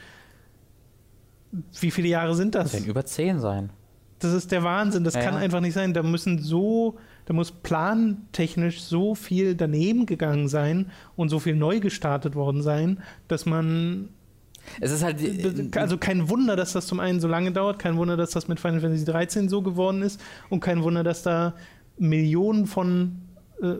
wie 1.80 1.90
viele 1.90 2.08
Jahre 2.08 2.34
sind 2.34 2.54
das? 2.54 2.64
Das 2.64 2.72
werden 2.74 2.86
über 2.90 3.04
10 3.04 3.40
sein. 3.40 3.70
Das 4.20 4.32
ist 4.32 4.50
der 4.52 4.62
Wahnsinn. 4.64 5.04
Das 5.04 5.14
Ja, 5.14 5.22
kann 5.22 5.34
ja. 5.34 5.40
einfach 5.40 5.60
nicht 5.60 5.74
sein. 5.74 5.94
Da 5.94 6.02
müssen 6.02 6.38
so, 6.40 6.96
da 7.26 7.34
muss 7.34 7.50
plantechnisch 7.52 8.80
so 8.82 9.14
viel 9.14 9.54
daneben 9.54 10.06
gegangen 10.06 10.48
sein 10.48 10.90
und 11.16 11.28
so 11.30 11.38
viel 11.38 11.54
neu 11.56 11.80
gestartet 11.80 12.34
worden 12.34 12.62
sein, 12.62 13.00
dass 13.28 13.46
man 13.46 14.08
Es 14.80 14.90
ist 14.90 15.02
halt. 15.02 15.20
also 15.76 15.98
kein 15.98 16.28
Wunder, 16.28 16.54
dass 16.56 16.72
das 16.74 16.86
zum 16.86 17.00
einen 17.00 17.20
so 17.20 17.28
lange 17.28 17.52
dauert, 17.52 17.78
kein 17.78 17.96
Wunder, 17.96 18.16
dass 18.16 18.30
das 18.30 18.46
mit 18.48 18.60
Final 18.60 18.80
Fantasy 18.80 19.04
13 19.04 19.48
so 19.48 19.62
geworden 19.62 20.02
ist 20.02 20.20
und 20.50 20.60
kein 20.60 20.82
Wunder, 20.82 21.02
dass 21.04 21.22
da 21.22 21.54
Millionen 21.96 22.66
von 22.66 23.22
äh, 23.62 23.74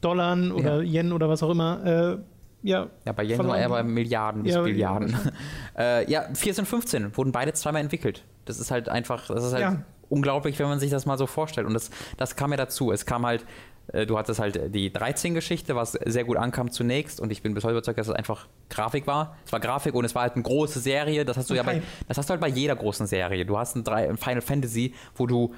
Dollar 0.00 0.36
oder 0.54 0.82
Yen 0.82 1.12
oder 1.12 1.28
was 1.28 1.42
auch 1.42 1.50
immer 1.50 1.84
äh, 1.84 2.18
ja, 2.62 2.86
Ja, 3.04 3.12
bei 3.12 3.24
Yen 3.24 3.36
verloren 3.36 3.58
eher 3.58 3.68
bei. 3.68 3.82
Milliarden 3.82 4.42
bis 4.42 4.54
Ja, 4.54 4.62
Billiarden. 4.62 5.16
äh, 5.78 6.10
ja, 6.10 6.24
14, 6.32 6.64
15 6.66 7.16
wurden 7.16 7.32
beide 7.32 7.52
zweimal 7.52 7.82
entwickelt. 7.82 8.24
Das 8.46 8.58
ist 8.58 8.70
halt 8.70 8.88
einfach, 8.88 9.26
das 9.28 9.44
ist 9.44 9.52
halt 9.52 9.62
Ja. 9.62 9.82
unglaublich, 10.08 10.58
wenn 10.58 10.68
man 10.68 10.78
sich 10.80 10.90
das 10.90 11.04
mal 11.06 11.18
so 11.18 11.26
vorstellt. 11.26 11.66
Und 11.66 11.74
das, 11.74 11.90
das 12.16 12.36
kam 12.36 12.50
ja 12.52 12.56
dazu. 12.56 12.90
Es 12.92 13.04
kam 13.06 13.26
halt, 13.26 13.44
äh, 13.92 14.06
du 14.06 14.16
hattest 14.18 14.40
halt 14.40 14.74
die 14.74 14.90
13-Geschichte, 14.90 15.76
was 15.76 15.92
sehr 15.92 16.24
gut 16.24 16.36
ankam 16.38 16.70
zunächst. 16.70 17.20
Und 17.20 17.30
ich 17.32 17.42
bin 17.42 17.52
bis 17.54 17.64
heute 17.64 17.72
überzeugt, 17.72 17.98
dass 17.98 18.08
es 18.08 18.14
einfach 18.14 18.46
Grafik 18.70 19.06
war. 19.06 19.36
Es 19.44 19.52
war 19.52 19.60
Grafik 19.60 19.94
und 19.94 20.04
es 20.06 20.14
war 20.14 20.22
halt 20.22 20.34
eine 20.34 20.42
große 20.42 20.80
Serie. 20.80 21.24
Das 21.26 21.36
hast 21.36 21.50
du 21.50 21.54
ja 21.54 21.62
bei, 21.62 21.76
Okay. 21.76 21.82
das 22.08 22.16
hast 22.18 22.28
du 22.28 22.32
halt 22.32 22.40
bei 22.40 22.48
jeder 22.48 22.76
großen 22.76 23.06
Serie. 23.06 23.44
Du 23.44 23.58
hast 23.58 23.76
ein, 23.76 23.84
drei- 23.84 24.08
ein 24.08 24.16
Final 24.16 24.40
Fantasy, 24.42 24.94
wo 25.16 25.26
du 25.26 25.54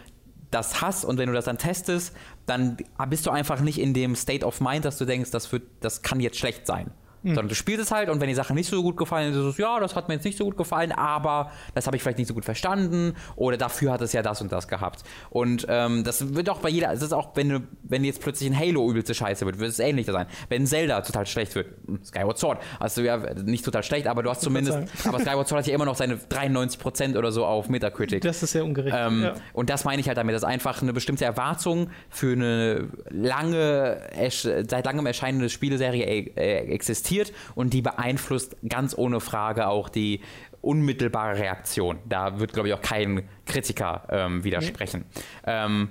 das 0.50 0.80
hast 0.80 1.04
und 1.04 1.18
wenn 1.18 1.28
du 1.28 1.34
das 1.34 1.46
dann 1.46 1.58
testest, 1.58 2.14
dann 2.46 2.76
bist 3.08 3.26
du 3.26 3.30
einfach 3.30 3.60
nicht 3.60 3.78
in 3.78 3.94
dem 3.94 4.14
State 4.14 4.44
of 4.44 4.60
Mind, 4.60 4.84
dass 4.84 4.98
du 4.98 5.04
denkst, 5.04 5.30
das, 5.30 5.50
wird, 5.52 5.64
das 5.80 6.02
kann 6.02 6.20
jetzt 6.20 6.38
schlecht 6.38 6.66
sein. 6.66 6.90
Sondern 7.34 7.48
du 7.48 7.54
spielst 7.54 7.82
es 7.82 7.90
halt 7.90 8.08
und 8.08 8.20
wenn 8.20 8.28
die 8.28 8.34
Sache 8.34 8.54
nicht 8.54 8.68
so 8.68 8.82
gut 8.82 8.96
gefallen 8.96 9.32
ist, 9.32 9.38
ist 9.38 9.44
es, 9.44 9.58
ja, 9.58 9.80
das 9.80 9.96
hat 9.96 10.08
mir 10.08 10.14
jetzt 10.14 10.24
nicht 10.24 10.38
so 10.38 10.44
gut 10.44 10.56
gefallen, 10.56 10.92
aber 10.92 11.50
das 11.74 11.86
habe 11.86 11.96
ich 11.96 12.02
vielleicht 12.02 12.18
nicht 12.18 12.28
so 12.28 12.34
gut 12.34 12.44
verstanden 12.44 13.14
oder 13.36 13.56
dafür 13.56 13.92
hat 13.92 14.00
es 14.00 14.12
ja 14.12 14.22
das 14.22 14.40
und 14.40 14.52
das 14.52 14.68
gehabt. 14.68 15.02
Und 15.30 15.66
ähm, 15.68 16.04
das 16.04 16.34
wird 16.34 16.48
auch 16.50 16.58
bei 16.58 16.68
jeder, 16.68 16.88
das 16.92 17.02
ist 17.02 17.12
auch, 17.12 17.30
wenn 17.34 17.48
du, 17.48 17.60
wenn 17.82 18.04
jetzt 18.04 18.20
plötzlich 18.20 18.50
ein 18.50 18.58
Halo 18.58 18.90
übelste 18.90 19.14
Scheiße 19.14 19.44
wird, 19.46 19.58
wird 19.58 19.70
es 19.70 19.78
ähnlich 19.78 20.06
sein. 20.06 20.26
Wenn 20.48 20.66
Zelda 20.66 21.00
total 21.00 21.26
schlecht 21.26 21.54
wird, 21.54 21.68
Skyward 22.04 22.38
Sword, 22.38 22.62
also 22.78 23.02
ja, 23.02 23.16
nicht 23.34 23.64
total 23.64 23.82
schlecht, 23.82 24.06
aber 24.06 24.22
du 24.22 24.30
hast 24.30 24.42
zumindest, 24.42 24.78
aber 25.06 25.20
Skyward 25.20 25.48
Sword 25.48 25.60
hat 25.60 25.66
ja 25.66 25.74
immer 25.74 25.84
noch 25.84 25.96
seine 25.96 26.16
93% 26.16 27.16
oder 27.16 27.32
so 27.32 27.44
auf 27.44 27.68
Metacritic. 27.68 28.22
das 28.22 28.42
ist 28.42 28.52
sehr 28.52 28.64
ungerecht. 28.64 28.96
Ähm, 28.98 29.22
ja. 29.22 29.34
Und 29.52 29.70
das 29.70 29.84
meine 29.84 30.00
ich 30.00 30.08
halt 30.08 30.18
damit, 30.18 30.34
dass 30.34 30.44
einfach 30.44 30.82
eine 30.82 30.92
bestimmte 30.92 31.24
Erwartung 31.24 31.90
für 32.08 32.32
eine 32.32 32.88
lange, 33.08 34.00
seit 34.30 34.84
langem 34.84 35.06
erscheinende 35.06 35.48
Spieleserie 35.48 36.04
äh, 36.36 36.72
existiert 37.16 37.32
und 37.54 37.72
die 37.72 37.82
beeinflusst 37.82 38.56
ganz 38.68 38.96
ohne 38.96 39.20
Frage 39.20 39.68
auch 39.68 39.88
die 39.88 40.20
unmittelbare 40.60 41.38
Reaktion. 41.38 41.98
Da 42.08 42.40
wird, 42.40 42.52
glaube 42.52 42.68
ich, 42.68 42.74
auch 42.74 42.82
kein 42.82 43.28
Kritiker 43.44 44.02
ähm, 44.10 44.44
widersprechen. 44.44 45.04
Ähm, 45.46 45.90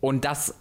und 0.00 0.24
das 0.24 0.54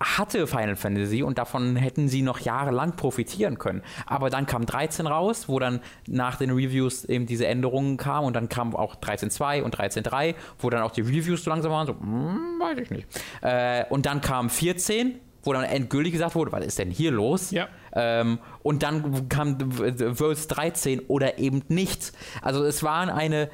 hatte 0.00 0.46
Final 0.46 0.76
Fantasy 0.76 1.24
und 1.24 1.38
davon 1.38 1.74
hätten 1.74 2.08
sie 2.08 2.22
noch 2.22 2.38
jahrelang 2.38 2.94
profitieren 2.94 3.58
können. 3.58 3.82
Aber 4.06 4.30
dann 4.30 4.46
kam 4.46 4.64
13 4.64 5.08
raus, 5.08 5.48
wo 5.48 5.58
dann 5.58 5.80
nach 6.06 6.36
den 6.36 6.50
Reviews 6.50 7.04
eben 7.04 7.26
diese 7.26 7.48
Änderungen 7.48 7.96
kamen 7.96 8.28
und 8.28 8.36
dann 8.36 8.48
kam 8.48 8.76
auch 8.76 8.94
13.2 8.94 9.62
und 9.62 9.76
13.3, 9.76 10.36
wo 10.60 10.70
dann 10.70 10.82
auch 10.82 10.92
die 10.92 11.00
Reviews 11.00 11.42
so 11.42 11.50
langsam 11.50 11.72
waren, 11.72 11.88
so, 11.88 11.94
hm, 11.94 12.60
weiß 12.60 12.78
ich 12.78 12.90
nicht. 12.90 13.08
Äh, 13.42 13.86
und 13.90 14.06
dann 14.06 14.20
kam 14.20 14.50
14, 14.50 15.18
wo 15.42 15.52
dann 15.52 15.64
endgültig 15.64 16.12
gesagt 16.12 16.34
wurde, 16.34 16.52
was 16.52 16.64
ist 16.64 16.78
denn 16.78 16.90
hier 16.90 17.10
los? 17.10 17.50
Ja. 17.50 17.68
Ähm, 18.00 18.38
und 18.62 18.84
dann 18.84 19.28
kam 19.28 19.58
Verse 19.72 20.46
13 20.46 21.00
oder 21.08 21.38
eben 21.38 21.64
nicht. 21.68 22.12
Also 22.42 22.64
es 22.64 22.84
waren 22.84 23.10
eine, 23.10 23.50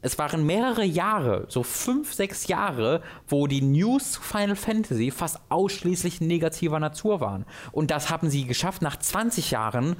es 0.00 0.16
waren 0.16 0.46
mehrere 0.46 0.84
Jahre, 0.84 1.46
so 1.48 1.64
fünf, 1.64 2.14
sechs 2.14 2.46
Jahre, 2.46 3.02
wo 3.26 3.48
die 3.48 3.62
News 3.62 4.12
zu 4.12 4.22
Final 4.22 4.54
Fantasy 4.54 5.10
fast 5.10 5.40
ausschließlich 5.48 6.20
negativer 6.20 6.78
Natur 6.78 7.20
waren. 7.20 7.44
Und 7.72 7.90
das 7.90 8.10
haben 8.10 8.30
sie 8.30 8.46
geschafft 8.46 8.80
nach 8.80 8.96
20 8.96 9.50
Jahren. 9.50 9.96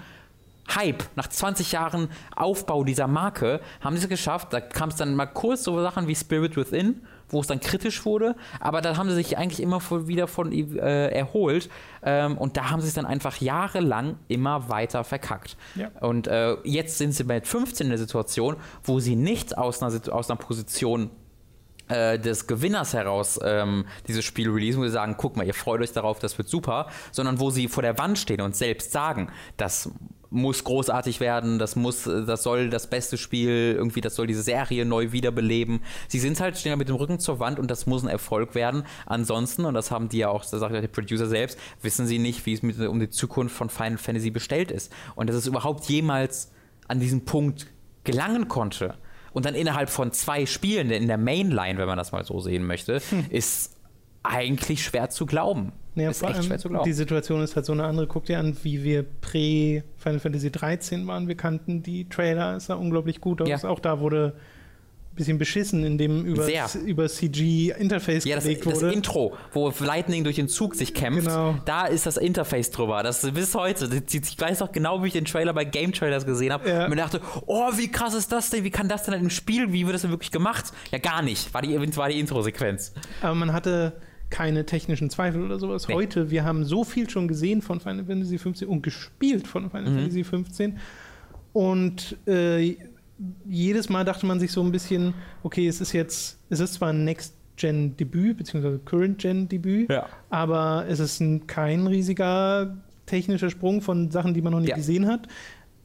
Hype, 0.73 1.03
nach 1.17 1.27
20 1.27 1.73
Jahren 1.73 2.11
Aufbau 2.37 2.85
dieser 2.85 3.09
Marke, 3.09 3.61
haben 3.81 3.97
sie 3.97 4.05
es 4.05 4.09
geschafft. 4.09 4.53
Da 4.53 4.61
kam 4.61 4.91
es 4.91 4.97
dann 4.97 5.17
mal 5.17 5.27
kurz 5.27 5.65
so 5.65 5.83
Sachen 5.83 6.07
wie 6.07 6.15
Spirit 6.15 6.57
Within, 6.57 7.03
wo 7.31 7.41
es 7.41 7.47
dann 7.47 7.61
kritisch 7.61 8.05
wurde, 8.05 8.37
aber 8.61 8.81
da 8.81 8.97
haben 8.97 9.09
sie 9.09 9.17
sich 9.17 9.39
eigentlich 9.39 9.61
immer 9.61 9.81
wieder 10.07 10.27
von 10.27 10.53
äh, 10.53 11.09
erholt 11.09 11.69
ähm, 12.03 12.37
und 12.37 12.57
da 12.57 12.71
haben 12.71 12.81
sie 12.81 12.89
es 12.89 12.95
dann 12.95 13.07
einfach 13.07 13.41
jahrelang 13.41 14.17
immer 14.29 14.69
weiter 14.69 15.05
verkackt. 15.05 15.57
Ja. 15.75 15.91
Und 16.01 16.27
äh, 16.27 16.57
jetzt 16.65 16.99
sind 16.99 17.13
sie 17.13 17.25
mit 17.25 17.47
15 17.47 17.87
in 17.87 17.91
der 17.91 17.99
Situation, 17.99 18.57
wo 18.85 19.01
sie 19.01 19.17
nicht 19.17 19.57
aus 19.57 19.83
einer, 19.83 19.93
aus 20.13 20.31
einer 20.31 20.39
Position 20.39 21.11
des 21.91 22.47
Gewinners 22.47 22.95
heraus 22.95 23.39
ähm, 23.43 23.85
dieses 24.07 24.25
Spiel 24.25 24.51
releasen, 24.51 24.81
wo 24.81 24.87
sie 24.87 24.93
sagen, 24.93 25.17
guck 25.19 25.37
mal, 25.37 25.47
ihr 25.47 25.55
freut 25.55 25.81
euch 25.81 25.93
darauf, 25.93 26.19
das 26.19 26.39
wird 26.39 26.49
super, 26.49 26.89
sondern 27.13 27.41
wo 27.41 27.51
sie 27.51 27.69
vor 27.69 27.83
der 27.83 27.99
Wand 27.99 28.19
stehen 28.19 28.41
und 28.41 28.57
selbst 28.57 28.93
sagen, 28.93 29.31
das 29.57 29.91
muss 30.31 30.63
großartig 30.63 31.21
werden, 31.21 31.59
das 31.59 31.77
muss, 31.77 32.07
äh, 32.07 32.25
das 32.25 32.43
soll 32.43 32.71
das 32.71 32.89
beste 32.89 33.19
Spiel, 33.19 33.75
irgendwie, 33.77 34.01
das 34.01 34.15
soll 34.15 34.27
diese 34.27 34.43
Serie 34.43 34.85
neu 34.85 35.13
wiederbeleben. 35.13 35.81
Sie 36.09 36.21
sind 36.21 36.41
halt, 36.41 36.57
stehen 36.57 36.71
halt 36.71 36.79
mit 36.79 36.89
dem 36.89 36.97
Rücken 36.97 37.19
zur 37.19 37.41
Wand 37.41 37.59
und 37.59 37.71
das 37.71 37.87
muss 37.87 38.03
ein 38.03 38.09
Erfolg 38.09 38.55
werden. 38.55 38.85
Ansonsten, 39.07 39.65
und 39.65 39.75
das 39.75 39.91
haben 39.91 40.09
die 40.09 40.19
ja 40.19 40.29
auch, 40.29 40.43
das 40.43 40.61
sagt 40.61 40.75
der 40.75 40.87
Producer 40.89 41.27
selbst, 41.27 41.59
wissen 41.83 42.07
sie 42.07 42.19
nicht, 42.19 42.47
wie 42.47 42.55
es 42.55 42.63
mit, 42.63 42.79
um 42.81 43.01
die 43.01 43.11
Zukunft 43.11 43.55
von 43.55 43.69
Final 43.69 43.99
Fantasy 43.99 44.31
bestellt 44.31 44.71
ist. 44.71 44.93
Und 45.17 45.29
dass 45.29 45.37
es 45.37 45.47
überhaupt 45.47 45.85
jemals 45.87 46.53
an 46.87 47.01
diesen 47.01 47.25
Punkt 47.25 47.67
gelangen 48.05 48.49
konnte 48.49 48.95
und 49.33 49.45
dann 49.47 49.55
innerhalb 49.55 49.91
von 49.91 50.13
zwei 50.13 50.47
Spielen 50.47 50.91
in 50.91 51.07
der 51.07 51.19
Mainline, 51.19 51.79
wenn 51.79 51.87
man 51.87 51.99
das 51.99 52.13
mal 52.13 52.25
so 52.25 52.41
sehen 52.41 52.67
möchte, 52.67 53.01
ist 53.31 53.77
eigentlich 54.23 54.85
schwer 54.85 55.11
zu 55.11 55.27
glauben. 55.27 55.73
Ja, 55.95 56.11
ist 56.11 56.21
vor 56.21 56.29
echt 56.29 56.39
allem 56.39 56.47
schwer 56.47 56.59
zu 56.59 56.69
glauben. 56.69 56.85
Die 56.85 56.93
Situation 56.93 57.43
ist 57.43 57.57
halt 57.57 57.67
so 57.67 57.73
eine 57.73 57.85
andere. 57.85 58.07
Guck 58.07 58.27
dir 58.27 58.39
an, 58.39 58.57
wie 58.63 58.85
wir 58.85 59.03
prä 59.03 59.83
Final 59.97 60.21
Fantasy 60.21 60.51
13 60.51 61.07
waren. 61.07 61.29
Wir 61.29 61.37
kannten 61.37 61.83
die 61.83 62.09
Trailer, 62.09 62.57
es 62.57 62.67
sah 62.67 62.75
unglaublich 62.75 63.21
gut 63.21 63.43
aus. 63.43 63.49
Ja. 63.49 63.65
Auch 63.65 63.81
da 63.81 64.01
wurde 64.01 64.35
bisschen 65.21 65.39
beschissen, 65.39 65.85
indem 65.85 66.25
über, 66.25 66.45
Sehr. 66.45 66.67
über 66.85 67.09
CG 67.09 67.73
Interface 67.79 68.25
ja, 68.25 68.35
das, 68.37 68.45
gelegt 68.45 68.67
das 68.67 68.75
wurde. 68.83 68.93
Intro, 68.93 69.37
wo 69.53 69.73
Lightning 69.81 70.25
durch 70.25 70.37
den 70.37 70.49
Zug 70.49 70.75
sich 70.75 70.95
kämpft, 70.95 71.27
Genau. 71.27 71.55
da 71.65 71.87
ist 71.87 72.07
das 72.07 72.17
Interface 72.17 72.71
drüber. 72.71 73.03
Das 73.03 73.23
bis 73.33 73.55
heute. 73.55 73.89
Ich 74.09 74.15
ich 74.15 74.41
weiß 74.41 74.61
noch 74.61 74.73
genau, 74.73 75.03
wie 75.03 75.07
ich 75.09 75.13
den 75.13 75.25
Trailer 75.25 75.53
bei 75.53 75.65
Game 75.65 75.93
Trailers 75.93 76.27
gesehen 76.27 76.53
habe. 76.53 76.69
Ja. 76.69 76.85
Und 76.85 76.91
mir 76.91 76.97
dachte, 76.97 77.21
oh, 77.47 77.71
wie 77.77 77.89
krass 77.89 78.15
ist 78.15 78.33
das 78.33 78.51
denn? 78.51 78.65
Wie 78.65 78.71
kann 78.71 78.89
das 78.89 79.05
denn 79.05 79.15
im 79.15 79.31
Spiel? 79.31 79.73
Wie 79.73 79.85
wird 79.87 79.95
das 79.95 80.03
denn 80.03 80.11
wirklich 80.11 80.31
gemacht? 80.33 80.73
Ja, 80.91 80.99
gar 80.99 81.23
nicht. 81.23 81.53
War 81.55 81.63
die, 81.63 81.97
war 81.97 82.09
die 82.09 82.19
Intro-Sequenz. 82.19 82.93
Aber 83.23 83.35
man 83.35 83.53
hatte 83.53 83.93
keine 84.31 84.65
technischen 84.65 85.11
Zweifel 85.11 85.43
oder 85.45 85.59
sowas. 85.59 85.89
Nee. 85.89 85.95
Heute, 85.95 86.31
wir 86.31 86.45
haben 86.45 86.65
so 86.65 86.85
viel 86.85 87.11
schon 87.11 87.29
gesehen 87.29 87.63
von 87.63 87.81
Final 87.81 88.05
Fantasy 88.05 88.39
15 88.39 88.69
und 88.69 88.83
gespielt 88.83 89.47
von 89.47 89.71
Final 89.71 89.91
Mhm. 89.91 89.97
Fantasy 89.97 90.25
15. 90.25 90.79
Und 91.53 92.17
äh, 92.27 92.77
jedes 93.47 93.89
Mal 93.89 94.05
dachte 94.05 94.27
man 94.27 94.41
sich 94.41 94.53
so 94.53 94.63
ein 94.63 94.73
bisschen, 94.73 95.15
okay, 95.43 95.67
es 95.69 95.81
ist 95.81 95.93
jetzt, 95.93 96.39
es 96.49 96.61
ist 96.61 96.75
zwar 96.75 96.91
ein 96.91 97.05
Next-Gen-Debüt, 97.05 98.37
beziehungsweise 98.39 98.79
Current-Gen-Debüt, 98.79 99.91
Ja. 99.91 100.07
aber 100.31 100.87
es 100.89 101.01
ist 101.01 101.21
ein, 101.21 101.47
kein 101.47 101.87
riesiger 101.87 102.77
technischer 103.07 103.51
Sprung 103.51 103.83
von 103.83 104.11
Sachen, 104.11 104.35
die 104.35 104.43
man 104.43 104.53
noch 104.53 104.61
nicht 104.61 104.71
Ja. 104.71 104.77
gesehen 104.77 105.07
hat. 105.07 105.27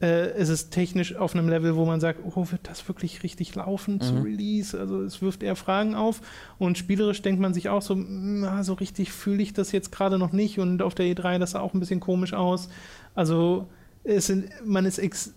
Äh, 0.02 0.32
es 0.32 0.50
ist 0.50 0.72
technisch 0.72 1.16
auf 1.16 1.34
einem 1.34 1.48
Level, 1.50 1.76
wo 1.78 1.86
man 1.86 2.00
sagt, 2.02 2.20
oh, 2.24 2.46
wird 2.52 2.68
das 2.68 2.86
wirklich 2.88 3.24
richtig 3.24 3.56
laufen 3.56 4.02
zu 4.02 4.14
Mhm. 4.14 4.22
Release? 4.24 4.78
Also 4.78 5.02
es 5.02 5.22
wirft 5.22 5.42
eher 5.42 5.56
Fragen 5.56 5.96
auf. 5.96 6.22
Und 6.60 6.78
spielerisch 6.78 7.22
denkt 7.22 7.42
man 7.42 7.54
sich 7.54 7.70
auch 7.70 7.82
so, 7.82 7.96
na, 7.96 8.62
so 8.64 8.74
richtig 8.74 9.12
fühle 9.14 9.42
ich 9.42 9.54
das 9.54 9.72
jetzt 9.72 9.92
gerade 9.94 10.20
noch 10.20 10.34
nicht. 10.34 10.60
Und 10.60 10.82
auf 10.82 10.96
der 10.96 11.06
E3, 11.06 11.40
das 11.40 11.52
sah 11.52 11.62
auch 11.62 11.74
ein 11.74 11.80
bisschen 11.80 12.02
komisch 12.02 12.34
aus. 12.34 12.68
Also 13.16 13.68
es 14.04 14.28
sind, 14.28 14.50
man 14.66 14.86
ist 14.86 15.00
ex 15.00 15.34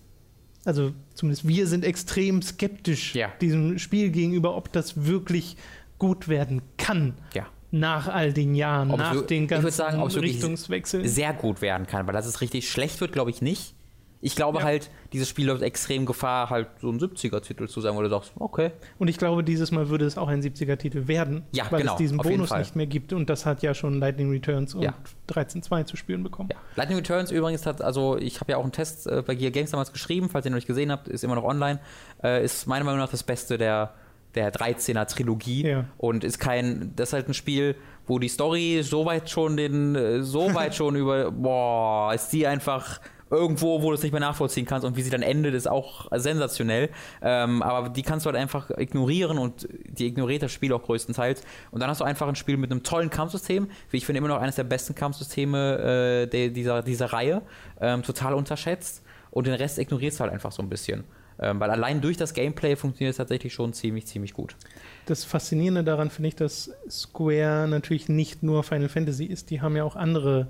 also 0.65 0.91
zumindest 1.13 1.47
wir 1.47 1.67
sind 1.67 1.85
extrem 1.85 2.41
skeptisch 2.41 3.15
Ja. 3.15 3.29
diesem 3.41 3.79
Spiel 3.79 4.09
gegenüber, 4.11 4.55
ob 4.55 4.71
das 4.71 5.05
wirklich 5.05 5.55
gut 5.97 6.27
werden 6.27 6.61
kann 6.77 7.13
Ja. 7.33 7.45
nach 7.71 8.07
all 8.07 8.33
den 8.33 8.55
Jahren, 8.55 8.91
Ob 8.91 8.99
nach 8.99 9.13
wir- 9.13 9.21
den 9.23 9.43
ich 9.43 9.49
ganzen 9.49 9.71
sagen, 9.71 9.99
ob 10.01 10.15
Richtungswechseln. 10.15 11.07
Sehr 11.07 11.33
gut 11.33 11.61
werden 11.61 11.87
kann, 11.87 12.07
weil 12.07 12.13
dass 12.13 12.25
es 12.25 12.41
richtig 12.41 12.69
schlecht 12.69 12.99
wird, 13.01 13.11
glaube 13.13 13.31
ich 13.31 13.41
nicht. 13.41 13.73
Ich 14.21 14.35
glaube 14.35 14.57
Ja. 14.59 14.65
halt, 14.65 14.89
dieses 15.13 15.29
Spiel 15.29 15.47
läuft 15.47 15.61
extrem 15.61 16.05
Gefahr, 16.05 16.49
halt 16.49 16.67
so 16.81 16.89
ein 16.89 16.99
70er-Titel 16.99 17.67
zu 17.69 17.79
sein, 17.79 17.95
wo 17.95 18.01
du 18.01 18.09
sagst, 18.09 18.33
okay. 18.37 18.71
Und 18.97 19.07
ich 19.07 19.17
glaube, 19.17 19.45
dieses 19.45 19.71
Mal 19.71 19.87
würde 19.89 20.03
es 20.05 20.17
auch 20.17 20.27
ein 20.27 20.41
70er-Titel 20.41 21.07
werden, 21.07 21.43
Ja, 21.53 21.65
weil 21.69 21.79
genau, 21.81 21.93
es 21.93 21.97
diesen 21.99 22.17
Bonus 22.17 22.51
nicht 22.51 22.75
mehr 22.75 22.85
gibt. 22.85 23.13
Und 23.13 23.29
das 23.29 23.45
hat 23.45 23.61
ja 23.63 23.73
schon 23.73 23.99
Lightning 23.99 24.29
Returns 24.29 24.75
und 24.75 24.81
Ja. 24.81 24.93
13.2 25.29 25.85
zu 25.85 25.95
spüren 25.95 26.21
bekommen. 26.21 26.49
Ja. 26.51 26.57
Lightning 26.75 26.97
Returns 26.97 27.31
übrigens 27.31 27.65
hat, 27.65 27.81
also 27.81 28.17
ich 28.17 28.41
habe 28.41 28.51
ja 28.51 28.57
auch 28.57 28.63
einen 28.63 28.73
Test 28.73 29.07
äh, 29.07 29.23
bei 29.25 29.35
Gear 29.35 29.51
Games 29.51 29.71
damals 29.71 29.93
geschrieben, 29.93 30.27
falls 30.29 30.45
ihr 30.45 30.51
noch 30.51 30.57
nicht 30.57 30.67
gesehen 30.67 30.91
habt, 30.91 31.07
ist 31.07 31.23
immer 31.23 31.35
noch 31.35 31.45
online. 31.45 31.79
Äh, 32.21 32.43
ist 32.43 32.67
meiner 32.67 32.83
Meinung 32.83 32.99
nach 32.99 33.09
das 33.11 33.23
Beste 33.23 33.57
der, 33.57 33.93
der 34.35 34.51
13er 34.53 35.05
Trilogie 35.07 35.65
Ja. 35.65 35.85
und 35.97 36.25
ist 36.25 36.39
kein, 36.39 36.91
das 36.97 37.09
ist 37.09 37.13
halt 37.13 37.29
ein 37.29 37.33
Spiel, 37.33 37.75
wo 38.05 38.19
die 38.19 38.27
Story 38.27 38.81
so 38.83 39.05
weit 39.05 39.29
schon 39.29 39.55
den, 39.55 39.95
äh, 39.95 40.23
so 40.23 40.53
weit 40.53 40.75
schon 40.75 40.97
über, 40.97 41.31
boah, 41.31 42.13
ist 42.13 42.29
die 42.33 42.45
einfach 42.45 42.99
irgendwo, 43.31 43.81
wo 43.81 43.89
du 43.89 43.93
es 43.93 44.03
nicht 44.03 44.11
mehr 44.11 44.21
nachvollziehen 44.21 44.65
kannst 44.65 44.85
und 44.85 44.95
wie 44.95 45.01
sie 45.01 45.09
dann 45.09 45.21
endet, 45.21 45.53
ist 45.53 45.69
auch 45.69 46.07
sensationell. 46.15 46.89
Ähm, 47.21 47.61
aber 47.61 47.89
die 47.89 48.03
kannst 48.03 48.25
du 48.25 48.29
halt 48.29 48.37
einfach 48.37 48.71
ignorieren 48.77 49.37
und 49.37 49.67
die 49.87 50.07
ignoriert 50.07 50.43
das 50.43 50.51
Spiel 50.51 50.73
auch 50.73 50.83
größtenteils. 50.83 51.41
Und 51.71 51.81
dann 51.81 51.89
hast 51.89 52.01
du 52.01 52.05
einfach 52.05 52.27
ein 52.27 52.35
Spiel 52.35 52.57
mit 52.57 52.71
einem 52.71 52.83
tollen 52.83 53.09
Kampfsystem, 53.09 53.69
wie 53.91 53.97
ich 53.97 54.05
finde 54.05 54.19
immer 54.19 54.27
noch 54.27 54.41
eines 54.41 54.55
der 54.55 54.63
besten 54.63 54.95
Kampfsysteme 54.95 56.23
äh, 56.23 56.27
der, 56.27 56.49
dieser, 56.49 56.81
dieser 56.81 57.07
Reihe, 57.07 57.41
ähm, 57.79 58.03
total 58.03 58.33
unterschätzt. 58.33 59.03
Und 59.31 59.45
den 59.45 59.53
Rest 59.53 59.77
ignorierst 59.77 60.19
du 60.19 60.23
halt 60.23 60.33
einfach 60.33 60.51
so 60.51 60.63
ein 60.63 60.69
bisschen. 60.69 61.03
Ähm, 61.41 61.59
weil 61.59 61.69
allein 61.69 62.01
durch 62.01 62.17
das 62.17 62.33
Gameplay 62.33 62.75
funktioniert 62.75 63.11
es 63.11 63.17
tatsächlich 63.17 63.53
schon 63.53 63.73
ziemlich, 63.73 64.07
ziemlich 64.07 64.33
gut. 64.33 64.55
Das 65.05 65.23
Faszinierende 65.23 65.83
daran 65.83 66.09
finde 66.09 66.29
ich, 66.29 66.35
dass 66.35 66.71
Square 66.89 67.67
natürlich 67.69 68.09
nicht 68.09 68.43
nur 68.43 68.63
Final 68.63 68.89
Fantasy 68.89 69.25
ist. 69.25 69.49
Die 69.49 69.61
haben 69.61 69.75
ja 69.77 69.83
auch 69.83 69.95
andere 69.95 70.47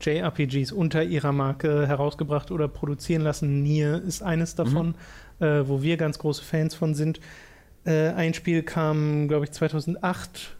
JRPGs 0.00 0.72
unter 0.72 1.02
ihrer 1.02 1.32
Marke 1.32 1.86
herausgebracht 1.86 2.50
oder 2.50 2.68
produzieren 2.68 3.22
lassen. 3.22 3.62
Nier 3.62 4.02
ist 4.02 4.22
eines 4.22 4.54
davon, 4.54 4.94
äh, 5.40 5.62
wo 5.66 5.82
wir 5.82 5.96
ganz 5.96 6.18
große 6.18 6.44
Fans 6.44 6.74
von 6.74 6.94
sind. 6.94 7.20
Äh, 7.84 8.10
ein 8.10 8.34
Spiel 8.34 8.62
kam, 8.62 9.28
glaube 9.28 9.46
ich, 9.46 9.52
2008 9.52 10.56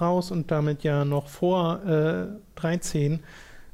raus 0.00 0.30
und 0.30 0.50
damit 0.50 0.82
ja 0.82 1.04
noch 1.04 1.28
vor 1.28 1.84
äh, 1.86 2.26
13. 2.56 3.20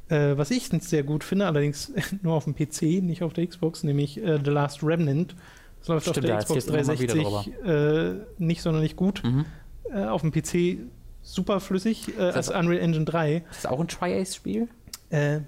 Äh, 0.09 0.37
was 0.37 0.51
ich 0.51 0.69
sehr 0.69 1.03
gut 1.03 1.25
finde, 1.25 1.47
allerdings 1.47 1.93
nur 2.23 2.35
auf 2.35 2.45
dem 2.45 2.55
PC, 2.55 3.03
nicht 3.03 3.23
auf 3.23 3.33
der 3.33 3.47
Xbox, 3.47 3.85
nämlich 3.85 4.23
äh, 4.23 4.39
The 4.45 4.51
Last 4.51 4.83
Remnant. 4.83 5.35
Das 5.81 5.89
läuft 5.89 6.09
Stimmt, 6.09 6.19
auf 6.19 6.25
der 6.25 6.39
Xbox 6.39 6.67
erzählst 6.67 6.89
du 6.89 6.93
immer 6.93 7.01
wieder 7.01 7.15
360 7.15 7.65
äh, 7.65 8.45
nicht 8.45 8.63
sonderlich 8.63 8.97
gut. 8.97 9.23
Mhm. 9.25 9.45
Äh, 9.93 10.05
auf 10.05 10.23
dem 10.23 10.33
PC 10.33 10.79
super 11.25 11.59
flüssig 11.59 12.17
äh, 12.17 12.23
als 12.23 12.49
Unreal 12.51 12.79
Engine 12.81 13.05
3. 13.05 13.37
Ist 13.51 13.65
das 13.65 13.67
auch 13.67 13.81
ein 13.81 13.89
Tri-Ace-Spiel? 13.89 14.69
Äh, 15.11 15.41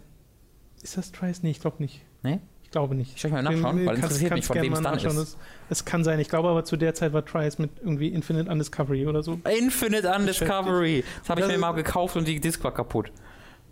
ist 0.83 0.97
das 0.97 1.13
Trice? 1.13 1.41
Nee, 1.43 1.51
ich 1.51 1.61
glaube 1.61 1.77
nicht. 1.83 2.03
Nee? 2.23 2.41
Ich 2.65 2.71
glaube 2.73 2.95
nicht. 2.97 3.15
Ich 3.15 3.21
schau 3.21 3.29
mal 3.29 3.43
nachschauen, 3.43 3.87
weil 3.87 3.95
kannst- 3.95 4.03
interessiert 4.03 4.33
mich, 4.35 4.45
von 4.45 4.61
wem 4.61 4.73
es 4.73 4.81
dann 4.83 4.99
ist. 4.99 5.39
Es, 5.71 5.85
kann 5.85 6.03
sein. 6.03 6.19
Ich 6.19 6.29
glaube 6.29 6.49
aber 6.49 6.65
zu 6.65 6.77
der 6.77 6.95
Zeit 6.95 7.13
war 7.13 7.25
Trice 7.25 7.59
mit 7.61 7.71
irgendwie 7.81 8.09
Infinite 8.09 8.51
Undiscovery 8.51 9.07
oder 9.07 9.23
so. 9.23 9.39
Infinite 9.59 10.13
Undiscovery. 10.13 11.05
Das 11.21 11.31
habe 11.31 11.43
ich 11.43 11.47
mir 11.47 11.59
mal 11.59 11.73
gekauft 11.73 12.17
und 12.17 12.27
die 12.27 12.41
Disk 12.41 12.63
war 12.65 12.75
kaputt. 12.75 13.13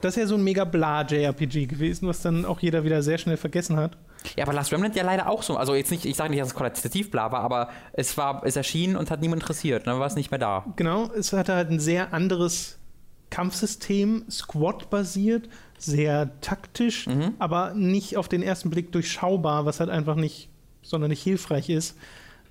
Das 0.05 0.16
ist 0.16 0.20
ja 0.20 0.26
so 0.26 0.34
ein 0.34 0.44
mega 0.44 0.64
bla 0.64 1.02
JRPG 1.02 1.66
gewesen, 1.66 2.07
was 2.09 2.20
dann 2.22 2.44
auch 2.44 2.61
jeder 2.61 2.84
wieder 2.84 3.02
sehr 3.02 3.18
schnell 3.18 3.36
vergessen 3.36 3.76
hat. 3.76 3.96
Ja, 4.36 4.44
aber 4.44 4.52
Last 4.52 4.72
Remnant 4.72 4.94
ja 4.96 5.02
leider 5.05 5.28
auch 5.28 5.42
so. 5.42 5.57
Also 5.57 5.74
jetzt 5.74 5.90
nicht, 5.90 6.05
ich 6.05 6.16
sage 6.16 6.30
nicht, 6.30 6.40
dass 6.40 6.48
es 6.48 6.55
qualitativ 6.55 7.11
bla 7.11 7.32
war, 7.32 7.40
aber 7.40 7.70
es 7.92 8.16
war, 8.16 8.42
es 8.44 8.57
erschien 8.57 8.96
und 8.96 9.11
hat 9.11 9.20
niemand 9.20 9.42
interessiert. 9.42 9.86
Dann 9.86 9.98
war 9.98 10.07
es 10.07 10.14
nicht 10.14 10.30
mehr 10.30 10.38
da. 10.38 10.64
Genau, 10.76 11.11
es 11.12 11.32
hatte 11.32 11.55
halt 11.55 11.70
ein 11.70 11.80
sehr 11.80 12.12
anderes 12.14 12.78
Kampfsystem, 13.30 14.24
Squad-basiert, 14.30 15.48
sehr 15.78 16.38
taktisch, 16.40 17.07
Mhm. 17.07 17.34
aber 17.38 17.74
nicht 17.74 18.16
auf 18.16 18.28
den 18.28 18.42
ersten 18.42 18.70
Blick 18.70 18.92
durchschaubar, 18.92 19.66
was 19.66 19.80
halt 19.80 19.90
einfach 19.90 20.14
nicht 20.14 20.48
sonderlich 20.82 21.22
hilfreich 21.22 21.68
ist. 21.68 21.96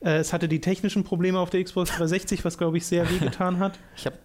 Äh, 0.01 0.17
es 0.17 0.33
hatte 0.33 0.47
die 0.47 0.59
technischen 0.59 1.03
Probleme 1.03 1.39
auf 1.39 1.49
der 1.49 1.63
Xbox 1.63 1.89
360, 1.97 2.43
was 2.43 2.57
glaube 2.57 2.77
ich 2.77 2.85
sehr 2.85 3.09
wehgetan 3.09 3.59
hat. 3.59 3.79
Ich 3.95 4.05
habe 4.05 4.17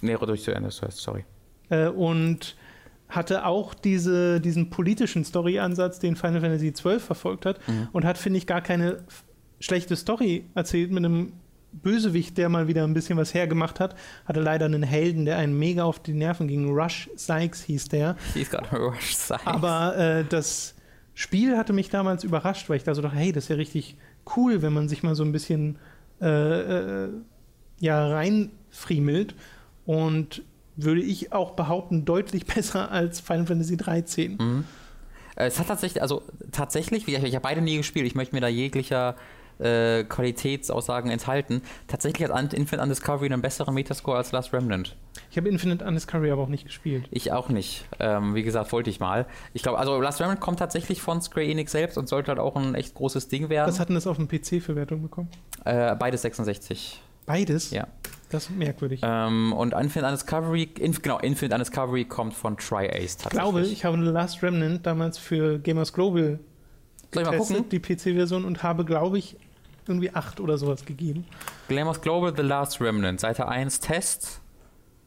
mehrere 0.00 0.26
durch 0.26 0.42
zu 0.42 0.52
Ende, 0.54 0.70
sorry. 0.70 1.24
Äh, 1.70 1.88
und 1.88 2.56
hatte 3.08 3.44
auch 3.46 3.74
diese, 3.74 4.40
diesen 4.40 4.70
politischen 4.70 5.24
Story-Ansatz, 5.24 5.98
den 5.98 6.16
Final 6.16 6.40
Fantasy 6.40 6.72
XII 6.72 6.98
verfolgt 7.00 7.46
hat 7.46 7.60
Mhm. 7.68 7.88
und 7.92 8.04
hat, 8.04 8.18
finde 8.18 8.38
ich, 8.38 8.46
gar 8.46 8.60
keine 8.60 9.04
schlechte 9.60 9.94
Story 9.96 10.44
erzählt 10.54 10.90
mit 10.90 11.04
einem 11.04 11.32
Bösewicht, 11.72 12.38
der 12.38 12.48
mal 12.48 12.66
wieder 12.68 12.84
ein 12.84 12.94
bisschen 12.94 13.16
was 13.18 13.34
hergemacht 13.34 13.80
hat. 13.80 13.96
Hatte 14.26 14.40
leider 14.40 14.66
einen 14.66 14.82
Helden, 14.82 15.24
der 15.24 15.38
einen 15.38 15.58
mega 15.58 15.84
auf 15.84 16.00
die 16.00 16.12
Nerven 16.14 16.48
ging. 16.48 16.70
Rush 16.70 17.10
Sykes 17.16 17.62
hieß 17.64 17.88
der. 17.88 18.16
He's 18.32 18.50
got 18.50 18.72
rush 18.72 19.14
size. 19.16 19.44
Aber 19.46 19.96
äh, 19.96 20.24
das 20.28 20.74
Spiel 21.14 21.56
hatte 21.56 21.72
mich 21.72 21.90
damals 21.90 22.24
überrascht, 22.24 22.68
weil 22.68 22.76
ich 22.76 22.84
da 22.84 22.94
so 22.94 23.02
dachte, 23.02 23.16
hey, 23.16 23.32
das 23.32 23.44
ist 23.44 23.48
ja 23.48 23.56
richtig 23.56 23.96
cool, 24.36 24.62
wenn 24.62 24.72
man 24.72 24.88
sich 24.88 25.02
mal 25.02 25.14
so 25.14 25.24
ein 25.24 25.32
bisschen 25.32 25.78
äh, 26.20 27.04
äh, 27.04 27.08
ja, 27.80 28.06
reinfriemelt. 28.08 29.34
Und 29.86 30.42
würde 30.76 31.00
ich 31.02 31.32
auch 31.32 31.52
behaupten, 31.52 32.04
deutlich 32.04 32.46
besser 32.54 32.90
als 32.90 33.20
Final 33.20 33.46
Fantasy 33.46 33.76
13. 33.76 34.36
Mhm. 34.38 34.64
Äh, 35.36 35.46
Es 35.46 35.58
hat 35.58 35.68
tatsächlich, 35.68 36.02
also 36.02 36.22
tatsächlich, 36.52 37.06
wie- 37.06 37.14
ich 37.16 37.34
habe 37.34 37.42
beide 37.42 37.60
nie 37.60 37.76
gespielt, 37.76 38.06
ich 38.06 38.14
möchte 38.14 38.34
mir 38.34 38.40
da 38.40 38.48
jeglicher 38.48 39.16
äh, 39.60 40.02
Qualitätsaussagen 40.02 41.12
enthalten. 41.12 41.62
Tatsächlich 41.86 42.28
hat 42.28 42.52
Infinite 42.54 42.82
Undiscovery 42.82 43.26
einen 43.32 43.40
besseren 43.40 43.72
Metascore 43.74 44.16
als 44.16 44.32
Last 44.32 44.52
Remnant. 44.52 44.96
Ich 45.30 45.36
habe 45.36 45.48
Infinite 45.48 45.84
Undiscovery 45.84 46.32
aber 46.32 46.42
auch 46.42 46.48
nicht 46.48 46.64
gespielt. 46.64 47.06
Ich 47.12 47.30
auch 47.30 47.48
nicht. 47.50 47.84
Ähm, 48.00 48.34
wie 48.34 48.42
gesagt, 48.42 48.72
wollte 48.72 48.90
ich 48.90 48.98
mal. 48.98 49.26
Ich 49.52 49.62
glaube, 49.62 49.78
also 49.78 50.00
Last 50.00 50.20
Remnant 50.20 50.40
kommt 50.40 50.58
tatsächlich 50.58 51.00
von 51.00 51.22
Square 51.22 51.46
Enix 51.46 51.70
selbst 51.70 51.96
und 51.98 52.08
sollte 52.08 52.28
halt 52.30 52.40
auch 52.40 52.56
ein 52.56 52.74
echt 52.74 52.94
großes 52.96 53.28
Ding 53.28 53.48
werden. 53.48 53.68
Was 53.68 53.78
hat 53.78 53.88
denn 53.90 53.94
das 53.94 54.08
auf 54.08 54.16
dem 54.16 54.26
PC 54.26 54.60
für 54.60 54.74
Wertung 54.74 55.02
bekommen? 55.02 55.28
Äh, 55.64 55.94
beides 55.94 56.22
66. 56.22 57.00
Beides? 57.26 57.70
Ja. 57.70 57.86
Das 58.30 58.44
ist 58.44 58.56
merkwürdig. 58.56 59.00
Ähm, 59.02 59.52
und 59.52 59.74
Infinite 59.74 60.06
Undiscovery, 60.06 60.64
Inf 60.80 61.02
genau, 61.02 61.18
Infinite 61.20 61.54
Undiscovery 61.54 62.04
kommt 62.04 62.34
von 62.34 62.56
Tri-Ace 62.56 63.18
ich 63.22 63.28
glaube, 63.28 63.62
ich 63.62 63.84
habe 63.84 63.96
The 63.96 64.10
Last 64.10 64.42
Remnant 64.42 64.84
damals 64.84 65.18
für 65.18 65.58
Gamers 65.60 65.92
Global 65.92 66.40
getestet, 67.12 67.70
die 67.70 67.78
PC-Version, 67.78 68.44
und 68.44 68.62
habe, 68.62 68.84
glaube 68.84 69.18
ich, 69.18 69.36
irgendwie 69.86 70.12
8 70.12 70.40
oder 70.40 70.58
sowas 70.58 70.84
gegeben. 70.84 71.26
Glamours 71.68 72.00
Global 72.00 72.34
The 72.34 72.42
Last 72.42 72.80
Remnant, 72.80 73.20
Seite 73.20 73.46
1 73.46 73.80
Test 73.80 74.40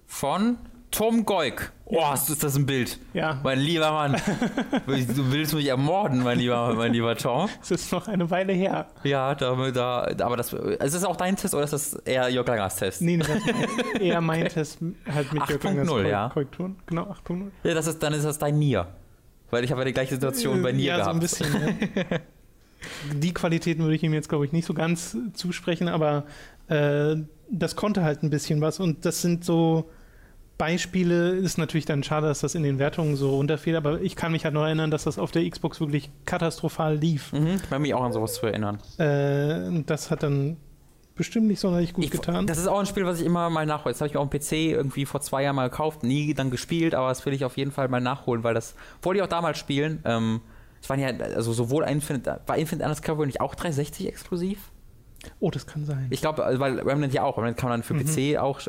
von 0.06 0.58
Tom 0.92 1.26
Goik. 1.26 1.72
Oh, 1.86 2.02
ist 2.14 2.30
ist 2.30 2.44
das 2.44 2.56
ein 2.56 2.66
Bild. 2.66 2.98
Ja, 3.14 3.40
Mein 3.44 3.60
lieber 3.60 3.92
Mann. 3.92 4.14
du 4.88 5.32
willst 5.32 5.54
mich 5.54 5.68
ermorden, 5.68 6.24
mein 6.24 6.40
lieber, 6.40 6.74
mein 6.76 6.92
lieber 6.94 7.16
Tom. 7.16 7.50
es 7.62 7.72
ist 7.72 7.92
noch 7.92 8.08
eine 8.08 8.30
Weile 8.30 8.52
her. 8.54 8.88
Ja, 9.04 9.36
da, 9.36 9.56
da, 9.72 10.08
aber 10.26 10.38
das, 10.38 10.52
ist 10.54 10.96
das 10.96 11.04
auch 11.06 11.16
dein 11.16 11.36
Test 11.36 11.54
oder 11.54 11.64
ist 11.64 11.74
das 11.74 11.94
eher 11.94 12.30
Jörg 12.30 12.48
Langers 12.48 12.76
Test? 12.78 13.02
Nee, 13.02 13.18
das 13.18 13.30
war 13.30 14.02
eher 14.02 14.22
mein 14.22 14.48
Test 14.50 14.80
halt 15.14 15.32
mit 15.34 15.48
Jörg 15.50 15.62
8.0, 15.62 15.66
Langers 15.66 15.88
Korre- 15.88 16.10
ja. 16.10 16.30
Korrekturen. 16.30 16.76
Genau, 16.88 17.04
8.0. 17.04 17.48
Ja, 17.64 17.74
das 17.74 17.88
ist, 17.88 18.02
dann 18.04 18.14
ist 18.14 18.26
das 18.26 18.38
dein 18.40 18.58
Nier. 18.60 18.88
Weil 19.50 19.64
ich 19.64 19.72
habe 19.72 19.82
ja 19.82 19.86
die 19.86 19.94
gleiche 19.94 20.16
Situation 20.16 20.62
bei 20.62 20.72
Nier 20.74 20.98
ja, 20.98 20.98
gehabt. 20.98 21.10
so 21.30 21.44
ein 21.46 21.48
bisschen. 21.52 21.88
Ja. 21.96 22.18
Die 23.14 23.34
Qualitäten 23.34 23.82
würde 23.84 23.96
ich 23.96 24.04
ihm 24.04 24.14
jetzt, 24.14 24.30
glaube 24.30 24.46
ich, 24.46 24.52
nicht 24.52 24.66
so 24.66 24.74
ganz 24.74 25.18
zusprechen, 25.34 25.88
aber 25.88 26.26
äh, 26.68 27.16
das 27.50 27.76
konnte 27.76 28.04
halt 28.04 28.24
ein 28.24 28.30
bisschen 28.30 28.62
was. 28.62 28.80
Und 28.80 29.04
das 29.06 29.22
sind 29.22 29.44
so 29.44 29.90
Beispiele. 30.58 31.32
Ist 31.32 31.58
natürlich 31.58 31.86
dann 31.86 32.04
schade, 32.04 32.28
dass 32.28 32.40
das 32.40 32.56
in 32.56 32.64
den 32.64 32.80
Wertungen 32.80 33.16
so 33.16 33.32
runterfiel, 33.36 33.76
aber 33.76 34.02
ich 34.02 34.16
kann 34.16 34.32
mich 34.32 34.44
halt 34.46 34.54
noch 34.54 34.64
erinnern, 34.64 34.92
dass 34.92 35.04
das 35.04 35.20
auf 35.20 35.32
der 35.32 35.48
Xbox 35.50 35.80
wirklich 35.80 36.10
katastrophal 36.26 36.96
lief. 36.96 37.32
Mhm, 37.34 37.48
ich 37.62 37.70
kann 37.70 37.82
mich 37.82 37.94
auch 37.94 38.04
an 38.04 38.14
sowas 38.14 38.34
zu 38.36 38.46
erinnern. 38.48 38.80
Äh, 38.98 39.84
das 39.86 40.10
hat 40.12 40.24
dann 40.24 40.58
bestimmt 41.16 41.48
nicht 41.48 41.60
sonderlich 41.60 41.94
gut 41.94 42.06
Ich, 42.06 42.12
getan. 42.12 42.46
Das 42.48 42.58
ist 42.58 42.68
auch 42.68 42.80
ein 42.80 42.86
Spiel, 42.86 43.06
was 43.06 43.20
ich 43.20 43.26
immer 43.26 43.50
mal 43.50 43.66
nachhole. 43.66 43.94
Das 43.94 44.02
habe 44.02 44.08
ich 44.08 44.14
mir 44.14 44.20
auf 44.20 44.30
dem 44.30 44.40
PC 44.40 44.52
irgendwie 44.76 45.06
vor 45.06 45.22
zwei 45.22 45.44
Jahren 45.44 45.56
mal 45.56 45.70
gekauft, 45.70 46.04
nie 46.04 46.34
dann 46.34 46.52
gespielt, 46.52 46.94
aber 46.96 47.10
das 47.10 47.26
will 47.26 47.34
ich 47.34 47.44
auf 47.46 47.58
jeden 47.58 47.72
Fall 47.72 47.88
mal 47.88 48.02
nachholen, 48.02 48.44
weil 48.44 48.54
das 48.54 48.76
wollte 49.02 49.20
ich 49.20 49.24
auch 49.24 49.30
damals 49.30 49.58
spielen. 49.58 50.00
Ähm, 50.06 50.42
es 50.82 50.90
waren 50.90 51.00
ja, 51.00 51.08
also 51.10 51.54
sowohl 51.54 51.84
Infinite, 51.86 52.40
war 52.46 52.58
Infinite 52.58 52.86
Undiscovery 52.86 53.26
nicht 53.26 53.42
auch 53.42 53.56
360 53.56 54.08
exklusiv? 54.08 54.72
oh, 55.40 55.50
das 55.50 55.66
kann 55.66 55.84
sein. 55.84 56.08
Ich 56.12 56.22
glaube, 56.22 56.46
also, 56.46 56.60
weil 56.60 56.80
Remnant 56.80 57.12
ja 57.14 57.24
auch. 57.24 57.38
Remnant 57.38 57.58
kann 57.58 57.70
man 57.70 57.82
für 57.84 57.96
Mhm. 57.96 58.06
PC 58.06 58.38
auch. 58.38 58.62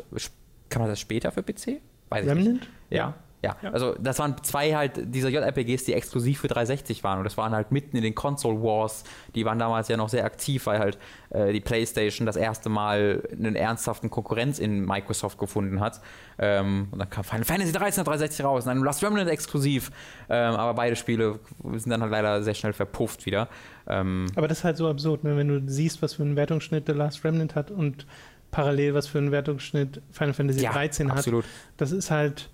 Kann 0.69 0.81
man 0.81 0.89
das 0.89 0.99
später 0.99 1.31
für 1.31 1.43
PC? 1.43 1.81
Weiß 2.09 2.25
ich 2.25 2.33
nicht. 2.33 2.45
Remnant? 2.47 2.69
Ja. 2.89 3.13
Ja. 3.41 3.55
Ja. 3.61 3.71
also 3.71 3.95
das 3.97 4.19
waren 4.19 4.35
zwei 4.43 4.75
halt 4.75 5.15
dieser 5.15 5.29
JRPGs, 5.29 5.85
die 5.85 5.93
exklusiv 5.93 6.41
für 6.41 6.49
360 6.49 7.05
waren 7.05 7.19
und 7.19 7.23
das 7.23 7.37
waren 7.37 7.53
halt 7.53 7.71
mitten 7.71 7.95
in 7.95 8.03
den 8.03 8.13
Console 8.13 8.61
Wars, 8.61 9.05
die 9.33 9.45
waren 9.45 9.57
damals 9.57 9.87
ja 9.87 9.95
noch 9.95 10.09
sehr 10.09 10.25
aktiv, 10.25 10.65
weil 10.65 10.79
halt 10.79 10.97
äh, 11.29 11.53
die 11.53 11.61
PlayStation 11.61 12.25
das 12.25 12.35
erste 12.35 12.67
Mal 12.67 13.23
einen 13.31 13.55
ernsthaften 13.55 14.09
Konkurrenz 14.09 14.59
in 14.59 14.85
Microsoft 14.85 15.37
gefunden 15.37 15.79
hat. 15.79 16.01
Ähm, 16.37 16.89
und 16.91 16.99
dann 16.99 17.09
kam 17.09 17.23
Final 17.23 17.45
Fantasy 17.45 17.71
13 17.71 18.01
auf 18.01 18.07
360 18.07 18.45
raus, 18.45 18.65
und 18.65 18.75
dann 18.75 18.83
Last 18.83 19.01
Remnant 19.03 19.29
exklusiv, 19.29 19.89
ähm, 20.29 20.55
aber 20.55 20.73
beide 20.73 20.97
Spiele 20.97 21.39
sind 21.75 21.91
dann 21.91 22.01
halt 22.01 22.11
leider 22.11 22.43
sehr 22.43 22.55
schnell 22.55 22.73
verpufft 22.73 23.25
wieder. 23.25 23.47
Ähm, 23.87 24.27
Aber 24.35 24.47
das 24.47 24.59
ist 24.59 24.63
halt 24.65 24.77
so 24.77 24.89
absurd, 24.89 25.23
ne? 25.23 25.37
wenn 25.37 25.47
du 25.47 25.61
siehst, 25.65 26.01
was 26.01 26.15
für 26.15 26.23
einen 26.23 26.35
Wertungsschnitt 26.35 26.85
The 26.87 26.93
Last 26.93 27.23
Remnant 27.23 27.55
hat 27.55 27.71
und 27.71 28.05
parallel 28.51 28.93
was 28.93 29.07
für 29.07 29.17
einen 29.17 29.31
Wertungsschnitt 29.31 30.01
Final 30.11 30.33
Fantasy 30.33 30.61
ja, 30.61 30.71
13 30.71 31.11
hat. 31.11 31.19
absolut. 31.19 31.45
Das 31.77 31.91
ist 31.91 32.11
halt 32.11 32.49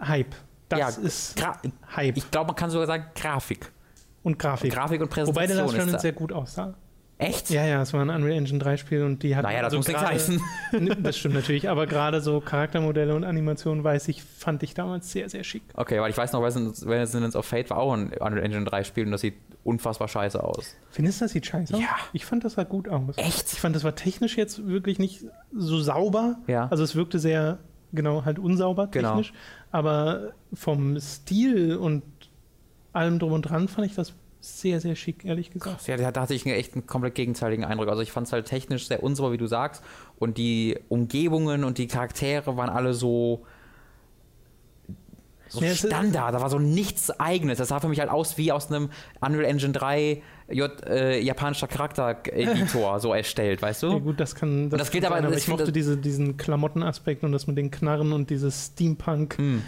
Hype. 0.00 0.34
Das 0.68 0.78
ja, 0.78 1.02
ist 1.02 1.36
Gra 1.36 1.60
Hype. 1.94 2.16
Ich 2.16 2.30
glaube, 2.30 2.48
man 2.48 2.56
kann 2.56 2.70
sogar 2.70 2.86
sagen 2.86 3.06
Grafik. 3.14 3.70
und 4.22 4.38
Grafik. 4.38 4.72
Grafik 4.72 5.00
und 5.00 5.08
Präsentation 5.08 5.36
Wobei 5.36 5.46
der 5.46 5.56
Last 5.56 5.74
ist 5.74 5.78
Remnant 5.78 5.96
da. 5.96 6.00
sehr 6.00 6.12
gut 6.12 6.32
aussah. 6.32 6.74
Echt? 7.18 7.48
Ja, 7.50 7.64
ja, 7.64 7.80
es 7.80 7.92
war 7.92 8.00
ein 8.02 8.10
Unreal 8.10 8.36
Engine 8.36 8.58
3 8.58 8.76
Spiel 8.76 9.04
und 9.04 9.22
die 9.22 9.36
hat 9.36 9.44
Naja, 9.44 9.58
das 9.58 9.66
also 9.66 9.76
muss 9.78 9.88
nichts 9.88 10.02
heißen. 10.02 10.40
Das 11.02 11.16
stimmt 11.16 11.34
natürlich, 11.34 11.68
aber 11.70 11.86
gerade 11.86 12.20
so 12.20 12.40
Charaktermodelle 12.40 13.14
und 13.14 13.22
Animationen, 13.24 13.84
weiß 13.84 14.08
ich, 14.08 14.22
fand 14.24 14.62
ich 14.64 14.74
damals 14.74 15.10
sehr, 15.12 15.28
sehr 15.28 15.44
schick. 15.44 15.62
Okay, 15.74 16.00
weil 16.00 16.10
ich 16.10 16.16
weiß 16.18 16.32
noch, 16.32 16.42
Resonance 16.42 17.36
of 17.38 17.46
Fate 17.46 17.70
war 17.70 17.78
auch 17.78 17.92
ein 17.92 18.08
Unreal 18.18 18.38
Engine 18.44 18.64
3 18.64 18.82
Spiel 18.84 19.04
und 19.06 19.12
das 19.12 19.20
sieht 19.20 19.34
unfassbar 19.62 20.08
scheiße 20.08 20.42
aus. 20.42 20.74
Findest 20.90 21.20
du, 21.20 21.24
das 21.26 21.32
sieht 21.32 21.46
scheiße 21.46 21.74
aus? 21.74 21.80
Ja. 21.80 21.88
Ich 22.12 22.26
fand, 22.26 22.44
das 22.44 22.54
sah 22.54 22.64
gut 22.64 22.88
aus. 22.88 23.16
Echt? 23.16 23.52
Ich 23.52 23.60
fand, 23.60 23.76
das 23.76 23.84
war 23.84 23.94
technisch 23.94 24.36
jetzt 24.36 24.66
wirklich 24.66 24.98
nicht 24.98 25.24
so 25.54 25.80
sauber. 25.80 26.38
Ja. 26.48 26.66
Also 26.68 26.82
es 26.82 26.96
wirkte 26.96 27.18
sehr, 27.20 27.58
genau, 27.92 28.24
halt 28.24 28.38
unsauber 28.40 28.88
Genau. 28.88 29.10
technisch. 29.10 29.32
Aber 29.70 30.32
vom 30.52 30.98
Stil 31.00 31.76
und 31.76 32.02
allem 32.92 33.18
drum 33.20 33.32
und 33.32 33.42
dran 33.42 33.68
fand 33.68 33.86
ich 33.86 33.94
das 33.94 34.14
sehr, 34.44 34.80
sehr 34.80 34.94
schick, 34.94 35.24
ehrlich 35.24 35.50
gesagt. 35.50 35.86
Ja, 35.88 35.96
da 36.10 36.20
hatte 36.20 36.34
ich 36.34 36.44
einen 36.46 36.54
echt 36.54 36.74
einen 36.74 36.86
komplett 36.86 37.14
gegenteiligen 37.14 37.64
Eindruck. 37.64 37.88
Also 37.88 38.02
ich 38.02 38.12
fand 38.12 38.26
es 38.26 38.32
halt 38.32 38.46
technisch 38.46 38.86
sehr 38.88 39.02
unsauber, 39.02 39.32
wie 39.32 39.38
du 39.38 39.46
sagst. 39.46 39.82
Und 40.18 40.36
die 40.38 40.78
Umgebungen 40.88 41.64
und 41.64 41.78
die 41.78 41.86
Charaktere 41.86 42.56
waren 42.56 42.68
alle 42.70 42.94
so, 42.94 43.44
so 45.48 45.60
Ja, 45.62 45.74
Standard. 45.74 46.34
Da 46.34 46.40
war 46.40 46.50
so 46.50 46.58
nichts 46.58 47.10
Eigenes. 47.18 47.58
Das 47.58 47.68
sah 47.68 47.80
für 47.80 47.88
mich 47.88 48.00
halt 48.00 48.10
aus 48.10 48.36
wie 48.38 48.52
aus 48.52 48.70
einem 48.70 48.90
Unreal 49.20 49.44
Engine 49.44 49.72
3 49.72 50.22
J, 50.50 50.70
äh, 50.86 51.20
japanischer 51.20 51.66
Charaktereditor 51.68 53.00
so 53.00 53.14
erstellt, 53.14 53.62
weißt 53.62 53.82
du? 53.84 53.92
Ja 53.92 53.98
gut, 53.98 54.20
das 54.20 54.34
kann 54.34 54.68
das 54.68 54.90
gilt 54.90 55.04
kann 55.04 55.12
aber- 55.14 55.22
sein, 55.22 55.32
ich 55.32 55.38
ich 55.44 55.48
mochte 55.48 55.64
das- 55.64 55.72
diese, 55.72 55.96
diesen 55.96 56.36
Klamottenaspekt 56.36 57.24
und 57.24 57.32
das 57.32 57.46
mit 57.46 57.56
den 57.56 57.70
Knarren 57.70 58.12
und 58.12 58.28
dieses 58.28 58.66
Steampunk 58.66 59.38
Hm. 59.38 59.62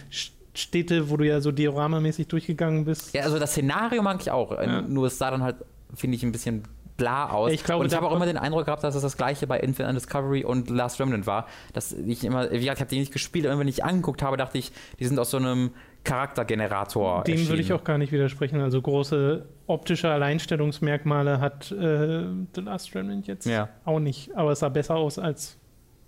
Städte, 0.58 1.10
wo 1.10 1.16
du 1.16 1.26
ja 1.26 1.40
so 1.40 1.52
dioramamäßig 1.52 2.28
durchgegangen 2.28 2.84
bist. 2.84 3.14
Ja, 3.14 3.22
also 3.22 3.38
das 3.38 3.52
Szenario 3.52 4.02
mag 4.02 4.20
ich 4.20 4.30
auch. 4.30 4.52
Ja. 4.52 4.82
Nur 4.82 5.06
es 5.06 5.18
sah 5.18 5.30
dann 5.30 5.42
halt, 5.42 5.56
finde 5.94 6.16
ich, 6.16 6.22
ein 6.22 6.32
bisschen 6.32 6.62
bla 6.96 7.28
aus. 7.30 7.52
Ich 7.52 7.62
glaube, 7.62 7.82
und 7.82 7.88
ich 7.92 7.94
habe 7.96 8.06
auch 8.08 8.16
immer 8.16 8.24
den 8.24 8.38
Eindruck 8.38 8.64
gehabt, 8.64 8.82
dass 8.82 8.94
es 8.94 9.02
das 9.02 9.16
gleiche 9.18 9.46
bei 9.46 9.60
Infinite 9.60 9.94
Discovery 9.94 10.44
und 10.44 10.70
Last 10.70 10.98
Remnant 10.98 11.26
war. 11.26 11.46
Dass 11.74 11.92
ich 11.92 12.24
immer, 12.24 12.50
wie 12.50 12.58
gesagt, 12.60 12.78
ich 12.78 12.80
habe 12.80 12.88
die 12.90 12.98
nicht 12.98 13.12
gespielt, 13.12 13.46
aber 13.46 13.58
wenn 13.58 13.68
ich 13.68 13.84
angeguckt 13.84 14.22
habe, 14.22 14.36
dachte 14.38 14.56
ich, 14.56 14.72
die 14.98 15.04
sind 15.04 15.18
aus 15.18 15.30
so 15.30 15.36
einem 15.36 15.72
Charaktergenerator. 16.04 17.24
Dem 17.24 17.48
würde 17.48 17.60
ich 17.62 17.72
auch 17.72 17.84
gar 17.84 17.98
nicht 17.98 18.12
widersprechen. 18.12 18.60
Also 18.60 18.80
große 18.80 19.44
optische 19.66 20.08
Alleinstellungsmerkmale 20.10 21.40
hat 21.40 21.70
äh, 21.72 22.24
The 22.54 22.60
Last 22.62 22.94
Remnant 22.94 23.26
jetzt 23.26 23.46
Ja. 23.46 23.68
auch 23.84 23.98
nicht. 24.00 24.34
Aber 24.36 24.52
es 24.52 24.60
sah 24.60 24.68
besser 24.68 24.94
aus 24.96 25.18
als 25.18 25.58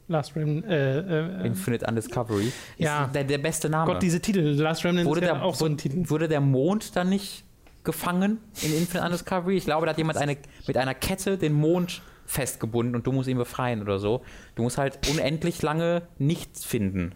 Last 0.09 0.35
Remnant. 0.37 0.65
Äh, 0.67 1.43
äh, 1.43 1.47
Infinite 1.47 1.87
Undiscovery. 1.87 2.47
Ist 2.49 2.55
Ja. 2.79 3.07
der, 3.07 3.25
der 3.25 3.39
beste 3.39 3.69
Name. 3.69 3.93
Gott, 3.93 4.03
diese 4.03 4.21
Titel. 4.21 4.41
Last 4.41 4.85
Remnant 4.85 5.07
wurde, 5.07 5.21
ist 5.21 5.27
ja 5.29 5.35
der, 5.35 5.43
auch 5.45 5.55
so 5.55 5.67
ein 5.67 5.77
Titel. 5.77 6.09
wurde 6.09 6.29
der 6.29 6.41
Mond 6.41 6.97
dann 6.97 7.09
nicht 7.11 7.45
gefangen 7.85 8.39
in 8.63 8.73
Infinite 8.77 9.05
Undiscovery? 9.05 9.57
Ich 9.57 9.65
glaube, 9.65 9.87
da 9.87 9.91
hat 9.91 9.99
jemand 9.99 10.19
eine, 10.19 10.37
mit 10.67 10.77
einer 10.77 10.95
Kette 10.95 11.39
den 11.39 11.53
Mond 11.53 12.03
festgebunden 12.27 12.95
und 12.95 13.07
du 13.07 13.13
musst 13.13 13.29
ihn 13.29 13.39
befreien 13.39 13.81
oder 13.83 13.99
so. 13.99 14.23
Du 14.55 14.63
musst 14.63 14.77
halt 14.79 14.99
unendlich 15.11 15.63
lange 15.63 16.03
nichts 16.19 16.65
finden. 16.65 17.13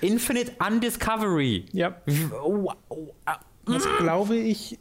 Infinite 0.00 0.52
Undiscovery. 0.64 1.64
Ja, 1.72 1.96
Oh, 2.44 2.70
oh, 2.88 3.14
ah. 3.24 3.38
das 3.66 3.84
glaube 3.98 4.36
ich. 4.36 4.78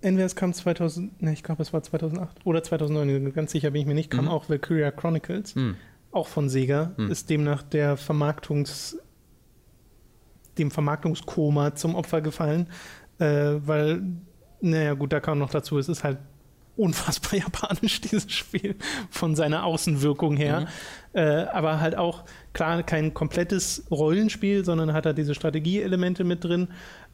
Entweder 0.00 0.26
es 0.26 0.34
kam 0.34 0.52
2000, 0.52 1.22
ne, 1.22 1.32
ich 1.32 1.44
glaube 1.44 1.62
es 1.62 1.72
war 1.72 1.80
2008 1.80 2.38
oder 2.44 2.60
2009, 2.64 3.32
ganz 3.34 3.52
sicher 3.52 3.70
bin 3.70 3.82
ich 3.82 3.86
mir 3.86 3.94
nicht, 3.94 4.10
kam 4.10 4.24
Mhm. 4.24 4.30
auch 4.32 4.48
Valkyria 4.48 4.90
Chronicles, 4.90 5.54
Hm. 5.54 5.76
Auch 6.12 6.28
von 6.28 6.48
Sega, 6.48 6.92
Mhm. 6.96 7.10
ist 7.10 7.28
demnach 7.30 7.62
der 7.62 7.96
Vermarktungs, 7.96 8.98
dem 10.58 10.70
Vermarktungskoma 10.70 11.74
zum 11.74 11.94
Opfer 11.94 12.20
gefallen, 12.20 12.68
äh, 13.18 13.24
weil, 13.64 14.02
naja 14.60 14.94
gut, 14.94 15.12
da 15.12 15.20
kam 15.20 15.38
noch 15.38 15.50
dazu, 15.50 15.78
es 15.78 15.88
ist 15.88 16.04
halt 16.04 16.18
unfassbar 16.76 17.34
japanisch, 17.38 18.00
dieses 18.00 18.30
Spiel, 18.32 18.76
von 19.10 19.34
seiner 19.34 19.64
Außenwirkung 19.64 20.36
her. 20.36 20.60
Mhm. 20.60 20.66
Äh, 21.14 21.44
aber 21.52 21.80
halt 21.80 21.96
auch, 21.96 22.24
klar, 22.52 22.82
kein 22.82 23.12
komplettes 23.14 23.84
Rollenspiel, 23.90 24.64
sondern 24.64 24.92
hat 24.92 25.06
er 25.06 25.12
diese 25.14 25.34
Strategieelemente 25.34 26.24
mit 26.24 26.44
drin, 26.44 26.68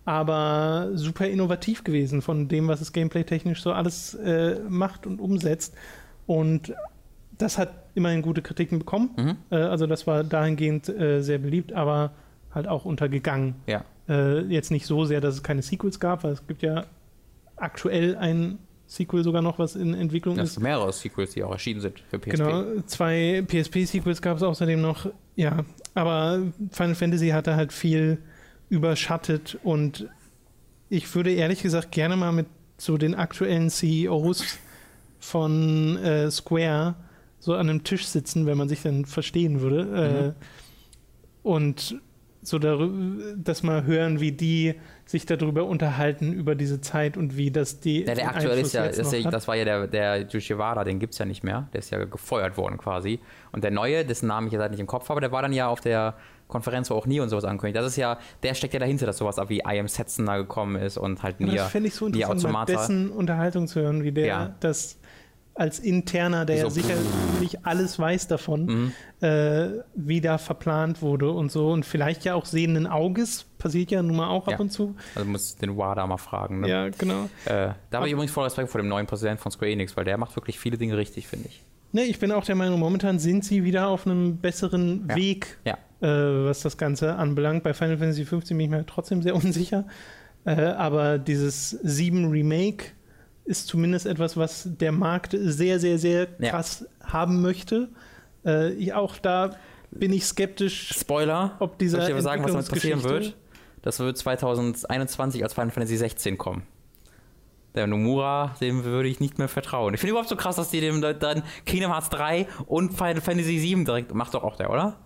aber 0.04 0.90
super 0.94 1.26
innovativ 1.26 1.84
gewesen 1.84 2.22
von 2.22 2.48
dem, 2.48 2.68
was 2.68 2.80
es 2.80 2.92
gameplay-technisch 2.92 3.62
so 3.62 3.72
alles 3.72 4.14
äh, 4.14 4.60
macht 4.68 5.06
und 5.06 5.20
umsetzt. 5.20 5.74
Und 6.26 6.72
das 7.36 7.58
hat 7.58 7.87
immerhin 7.98 8.22
gute 8.22 8.40
Kritiken 8.40 8.78
bekommen. 8.78 9.10
Mhm. 9.16 9.36
Äh, 9.50 9.56
also 9.56 9.86
das 9.86 10.06
war 10.06 10.24
dahingehend 10.24 10.88
äh, 10.88 11.20
sehr 11.20 11.38
beliebt, 11.38 11.72
aber 11.72 12.12
halt 12.54 12.66
auch 12.66 12.84
untergegangen. 12.84 13.56
Ja. 13.66 13.84
Äh, 14.08 14.40
jetzt 14.46 14.70
nicht 14.70 14.86
so 14.86 15.04
sehr, 15.04 15.20
dass 15.20 15.34
es 15.34 15.42
keine 15.42 15.60
Sequels 15.62 16.00
gab, 16.00 16.24
weil 16.24 16.32
es 16.32 16.46
gibt 16.46 16.62
ja 16.62 16.86
aktuell 17.56 18.16
ein 18.16 18.58
Sequel 18.86 19.22
sogar 19.22 19.42
noch, 19.42 19.58
was 19.58 19.76
in 19.76 19.92
Entwicklung 19.92 20.36
Das 20.36 20.52
ist. 20.52 20.60
mehrere 20.60 20.92
Sequels, 20.92 21.32
die 21.32 21.44
auch 21.44 21.52
erschienen 21.52 21.80
sind 21.82 22.00
für 22.08 22.18
PSP. 22.18 22.30
Genau, 22.36 22.64
zwei 22.86 23.44
PSP-Sequels 23.46 24.22
gab 24.22 24.38
es 24.38 24.42
außerdem 24.42 24.80
noch. 24.80 25.10
Ja, 25.36 25.64
aber 25.94 26.40
Final 26.70 26.94
Fantasy 26.94 27.28
hatte 27.28 27.54
halt 27.54 27.72
viel 27.72 28.18
überschattet 28.70 29.58
und 29.62 30.08
ich 30.88 31.14
würde 31.14 31.32
ehrlich 31.32 31.62
gesagt 31.62 31.92
gerne 31.92 32.16
mal 32.16 32.32
mit 32.32 32.46
so 32.78 32.96
den 32.96 33.14
aktuellen 33.14 33.68
CEOs 33.68 34.58
von 35.20 35.96
äh, 35.98 36.30
Square 36.30 36.94
so 37.38 37.54
an 37.54 37.68
einem 37.68 37.84
Tisch 37.84 38.06
sitzen, 38.06 38.46
wenn 38.46 38.58
man 38.58 38.68
sich 38.68 38.82
dann 38.82 39.04
verstehen 39.04 39.60
würde. 39.60 40.34
Äh, 40.36 40.44
und 41.42 42.00
so 42.42 42.58
darüber, 42.58 43.34
dass 43.36 43.62
mal 43.62 43.84
hören, 43.84 44.20
wie 44.20 44.32
die 44.32 44.74
sich 45.04 45.26
darüber 45.26 45.64
unterhalten, 45.64 46.32
über 46.32 46.54
diese 46.54 46.80
Zeit 46.80 47.16
und 47.16 47.36
wie 47.36 47.50
das 47.50 47.80
die. 47.80 48.04
Ja, 48.04 48.14
der 48.14 48.28
aktuelle 48.28 48.60
ist 48.60 48.74
ja, 48.74 48.84
ist 48.84 49.12
ja 49.12 49.30
das 49.30 49.48
war 49.48 49.56
ja 49.56 49.64
der, 49.64 49.86
der 49.86 50.28
Yoshiwara, 50.28 50.84
den 50.84 50.98
gibt 50.98 51.14
es 51.14 51.18
ja 51.18 51.26
nicht 51.26 51.42
mehr. 51.42 51.68
Der 51.72 51.80
ist 51.80 51.90
ja 51.90 52.04
gefeuert 52.04 52.56
worden 52.56 52.78
quasi. 52.78 53.18
Und 53.52 53.64
der 53.64 53.70
neue, 53.70 54.04
dessen 54.04 54.28
Namen 54.28 54.46
ich 54.46 54.52
jetzt 54.52 54.62
halt 54.62 54.70
nicht 54.70 54.80
im 54.80 54.86
Kopf 54.86 55.08
habe, 55.08 55.20
der 55.20 55.32
war 55.32 55.42
dann 55.42 55.52
ja 55.52 55.68
auf 55.68 55.80
der 55.80 56.14
Konferenz, 56.46 56.90
wo 56.90 56.94
auch 56.94 57.06
Nie 57.06 57.20
und 57.20 57.28
sowas 57.28 57.44
ankündigt. 57.44 57.76
Das 57.76 57.86
ist 57.86 57.96
ja, 57.96 58.18
der 58.42 58.54
steckt 58.54 58.72
ja 58.72 58.80
dahinter, 58.80 59.06
dass 59.06 59.18
sowas 59.18 59.36
wie 59.48 59.58
I 59.58 59.80
Am 59.80 59.88
Setzen 59.88 60.26
da 60.26 60.36
gekommen 60.38 60.76
ist 60.76 60.96
und 60.96 61.22
halt 61.22 61.36
Aber 61.36 61.46
Nier. 61.46 61.62
das 61.62 61.70
fände 61.70 61.88
ich 61.88 61.94
so 61.94 62.06
interessant, 62.06 62.68
dessen 62.68 63.10
Unterhaltung 63.10 63.66
zu 63.66 63.80
hören, 63.80 64.02
wie 64.02 64.12
der 64.12 64.26
Ja. 64.26 64.54
das 64.60 64.98
als 65.58 65.78
Interner, 65.80 66.44
der 66.44 66.56
ja 66.56 66.70
sicherlich 66.70 67.64
alles 67.64 67.98
weiß 67.98 68.28
davon, 68.28 68.64
Mhm. 68.66 68.92
äh, 69.26 69.68
wie 69.94 70.20
da 70.20 70.38
verplant 70.38 71.02
wurde 71.02 71.30
und 71.30 71.50
so. 71.50 71.70
Und 71.70 71.84
vielleicht 71.84 72.24
ja 72.24 72.34
auch 72.34 72.44
sehenden 72.46 72.86
Auges, 72.86 73.44
passiert 73.58 73.90
ja 73.90 74.02
nun 74.02 74.16
mal 74.16 74.28
auch 74.28 74.46
ab 74.46 74.52
Ja. 74.52 74.58
und 74.60 74.70
zu. 74.70 74.94
Also 75.16 75.28
muss 75.28 75.56
den 75.56 75.76
Wada 75.76 76.06
mal 76.06 76.16
fragen. 76.16 76.60
Ne? 76.60 76.68
Ja, 76.68 76.88
genau. 76.90 77.24
Äh, 77.44 77.70
da 77.90 77.98
habe 77.98 78.06
ich 78.06 78.12
übrigens 78.12 78.30
voll 78.32 78.44
Respekt 78.44 78.70
vor 78.70 78.80
dem 78.80 78.88
neuen 78.88 79.06
Präsidenten 79.06 79.42
von 79.42 79.50
Square 79.52 79.70
Enix, 79.72 79.96
weil 79.96 80.04
der 80.04 80.16
macht 80.16 80.36
wirklich 80.36 80.58
viele 80.60 80.78
Dinge 80.78 80.96
richtig, 80.96 81.26
finde 81.26 81.48
ich. 81.48 81.64
Ne, 81.90 82.02
ich 82.04 82.18
bin 82.18 82.30
auch 82.32 82.44
der 82.44 82.54
Meinung, 82.54 82.78
momentan 82.78 83.18
sind 83.18 83.44
sie 83.44 83.64
wieder 83.64 83.88
auf 83.88 84.06
einem 84.06 84.36
besseren 84.36 85.06
Ja. 85.08 85.16
Weg, 85.16 85.58
Ja. 85.64 85.78
äh, 86.02 86.46
was 86.46 86.60
das 86.60 86.76
Ganze 86.76 87.16
anbelangt. 87.16 87.62
Bei 87.64 87.72
Final 87.74 87.96
Fantasy 87.98 88.24
15 88.26 88.56
bin 88.56 88.64
ich 88.66 88.70
mir 88.70 88.86
trotzdem 88.86 89.22
sehr 89.22 89.34
unsicher. 89.34 89.86
Äh, 90.44 90.52
aber 90.62 91.18
dieses 91.18 91.70
7 91.70 92.26
Remake 92.30 92.84
ist 93.48 93.66
zumindest 93.66 94.06
etwas, 94.06 94.36
was 94.36 94.68
der 94.78 94.92
Markt 94.92 95.34
sehr, 95.38 95.80
sehr, 95.80 95.98
sehr 95.98 96.28
Ja. 96.38 96.50
krass 96.50 96.86
haben 97.02 97.40
möchte. 97.42 97.88
Äh, 98.44 98.72
ich, 98.74 98.92
auch 98.92 99.16
da 99.18 99.56
bin 99.90 100.12
ich 100.12 100.24
skeptisch, 100.26 100.92
Spoiler, 100.94 101.56
ob 101.58 101.78
dieser 101.78 101.98
soll 102.02 102.10
ich 102.10 102.16
dir 102.16 102.22
sagen, 102.22 102.44
was 102.44 102.52
damit 102.52 102.68
passieren 102.68 103.02
wird? 103.02 103.36
Das 103.82 103.98
wird 104.00 104.18
2021 104.18 105.42
als 105.42 105.54
Final 105.54 105.70
Fantasy 105.70 105.96
16 105.96 106.36
kommen. 106.36 106.62
Der 107.74 107.86
Nomura, 107.86 108.54
dem 108.60 108.84
würde 108.84 109.08
ich 109.08 109.20
nicht 109.20 109.38
mehr 109.38 109.48
vertrauen. 109.48 109.94
Ich 109.94 110.00
finde 110.00 110.10
überhaupt 110.10 110.28
so 110.28 110.36
krass, 110.36 110.56
dass 110.56 110.70
die 110.70 110.80
dem 110.80 111.00
dann 111.00 111.42
Kingdom 111.64 111.92
Hearts 111.92 112.10
3 112.10 112.46
und 112.66 112.92
Final 112.94 113.20
Fantasy 113.20 113.58
7 113.58 113.84
direkt, 113.84 114.14
macht 114.14 114.34
doch 114.34 114.42
auch 114.44 114.56
der, 114.56 114.70
oder? 114.70 114.96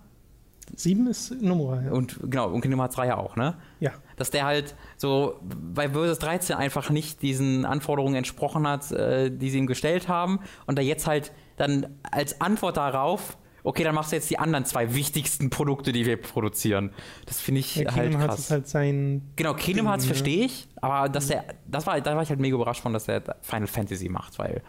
7 0.74 1.06
ist 1.06 1.42
Nomura, 1.42 1.82
ja. 1.82 1.92
Und 1.92 2.18
genau, 2.22 2.50
und 2.50 2.60
Kingdom 2.60 2.80
Hearts 2.80 2.96
3 2.96 3.08
ja 3.08 3.16
auch, 3.18 3.36
ne? 3.36 3.54
ja. 3.80 3.92
Dass 4.22 4.30
der 4.30 4.44
halt 4.44 4.76
so 4.96 5.40
bei 5.42 5.88
Versus 5.88 6.20
13 6.20 6.54
einfach 6.54 6.90
nicht 6.90 7.22
diesen 7.22 7.64
Anforderungen 7.64 8.14
entsprochen 8.14 8.68
hat, 8.68 8.92
äh, 8.92 9.32
die 9.36 9.50
sie 9.50 9.58
ihm 9.58 9.66
gestellt 9.66 10.06
haben. 10.06 10.38
Und 10.66 10.76
der 10.78 10.84
jetzt 10.84 11.08
halt 11.08 11.32
dann 11.56 11.96
als 12.08 12.40
Antwort 12.40 12.76
darauf, 12.76 13.36
okay, 13.64 13.82
dann 13.82 13.96
machst 13.96 14.12
du 14.12 14.16
jetzt 14.16 14.30
die 14.30 14.38
anderen 14.38 14.64
zwei 14.64 14.94
wichtigsten 14.94 15.50
Produkte, 15.50 15.90
die 15.90 16.06
wir 16.06 16.22
produzieren. 16.22 16.92
Das 17.26 17.40
finde 17.40 17.58
ich 17.62 17.74
ja 17.74 17.90
halt 17.90 18.02
Kingdom 18.04 18.20
Hearts 18.20 18.34
krass. 18.34 18.44
ist 18.44 18.50
halt 18.52 18.68
sein. 18.68 19.22
genau, 19.34 19.54
Kingdom 19.54 19.88
Hearts 19.88 20.04
ne? 20.04 20.06
verstehe 20.06 20.44
ich, 20.44 20.68
aber 20.80 21.08
dass 21.08 21.26
der, 21.26 21.44
das 21.66 21.84
war, 21.84 22.00
da 22.00 22.14
war 22.14 22.22
ich 22.22 22.28
halt 22.28 22.38
mega 22.38 22.54
überrascht 22.54 22.82
von, 22.82 22.92
dass 22.92 23.06
der 23.06 23.22
Final 23.40 23.66
Fantasy 23.66 24.08
macht, 24.08 24.38
weil 24.38 24.62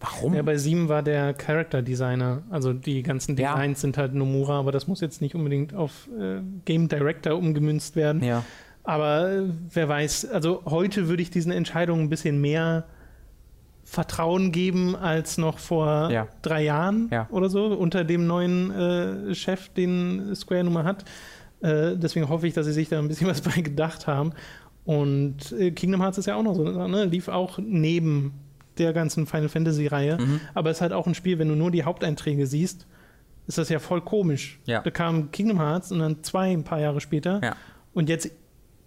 warum? 0.00 0.34
Ja, 0.34 0.42
bei 0.42 0.56
7 0.56 0.88
war 0.88 1.02
der 1.02 1.34
Character 1.34 1.82
Designer, 1.82 2.42
also 2.50 2.72
die 2.72 3.02
ganzen 3.02 3.36
Ja. 3.36 3.54
Designs 3.54 3.80
sind 3.80 3.96
halt 3.98 4.14
Nomura, 4.14 4.58
aber 4.58 4.72
das 4.72 4.86
muss 4.86 5.00
jetzt 5.00 5.20
nicht 5.20 5.34
unbedingt 5.34 5.74
auf 5.74 6.08
äh, 6.18 6.40
Game 6.64 6.88
Director 6.88 7.36
umgemünzt 7.36 7.96
werden. 7.96 8.22
ja. 8.22 8.42
Aber 8.86 9.30
äh, 9.30 9.42
wer 9.72 9.88
weiß, 9.88 10.26
also 10.30 10.62
heute 10.64 11.08
würde 11.08 11.22
ich 11.22 11.30
diesen 11.30 11.52
Entscheidungen 11.52 12.02
ein 12.04 12.08
bisschen 12.08 12.40
mehr 12.40 12.84
Vertrauen 13.84 14.50
geben 14.50 14.96
als 14.96 15.38
noch 15.38 15.58
vor 15.58 16.10
Ja. 16.10 16.26
drei 16.42 16.64
Jahren 16.64 17.08
Ja. 17.12 17.28
oder 17.30 17.48
so, 17.48 17.66
unter 17.66 18.02
dem 18.04 18.26
neuen 18.26 18.70
äh, 18.72 19.34
Chef, 19.34 19.68
den 19.70 20.34
Square 20.34 20.64
nun 20.64 20.72
mal 20.72 20.84
hat. 20.84 21.04
Äh, 21.60 21.96
deswegen 21.96 22.28
hoffe 22.28 22.46
ich, 22.48 22.54
dass 22.54 22.66
sie 22.66 22.72
sich 22.72 22.88
da 22.88 22.98
ein 22.98 23.08
bisschen 23.08 23.26
was 23.28 23.40
bei 23.42 23.60
gedacht 23.60 24.06
haben. 24.06 24.32
Und 24.84 25.52
äh, 25.52 25.70
Kingdom 25.72 26.00
Hearts 26.00 26.18
ist 26.18 26.26
ja 26.26 26.36
auch 26.36 26.42
noch 26.42 26.54
so, 26.54 26.64
ne? 26.64 27.04
lief 27.04 27.28
auch 27.28 27.58
neben 27.58 28.32
der 28.78 28.92
ganzen 28.92 29.26
Final 29.26 29.48
Fantasy-Reihe. 29.48 30.18
Mhm. 30.20 30.40
Aber 30.54 30.70
es 30.70 30.78
ist 30.78 30.80
halt 30.82 30.92
auch 30.92 31.06
ein 31.06 31.14
Spiel, 31.14 31.38
wenn 31.38 31.48
du 31.48 31.54
nur 31.54 31.70
die 31.70 31.84
Haupteinträge 31.84 32.46
siehst, 32.46 32.86
ist 33.46 33.58
das 33.58 33.68
ja 33.68 33.78
voll 33.78 34.00
komisch. 34.00 34.58
Ja. 34.64 34.80
Da 34.80 34.90
kam 34.90 35.30
Kingdom 35.30 35.58
Hearts 35.60 35.92
und 35.92 36.00
dann 36.00 36.22
zwei 36.24 36.50
ein 36.52 36.64
paar 36.64 36.80
Jahre 36.80 37.00
später. 37.00 37.40
Und 37.94 38.08
jetzt 38.08 38.30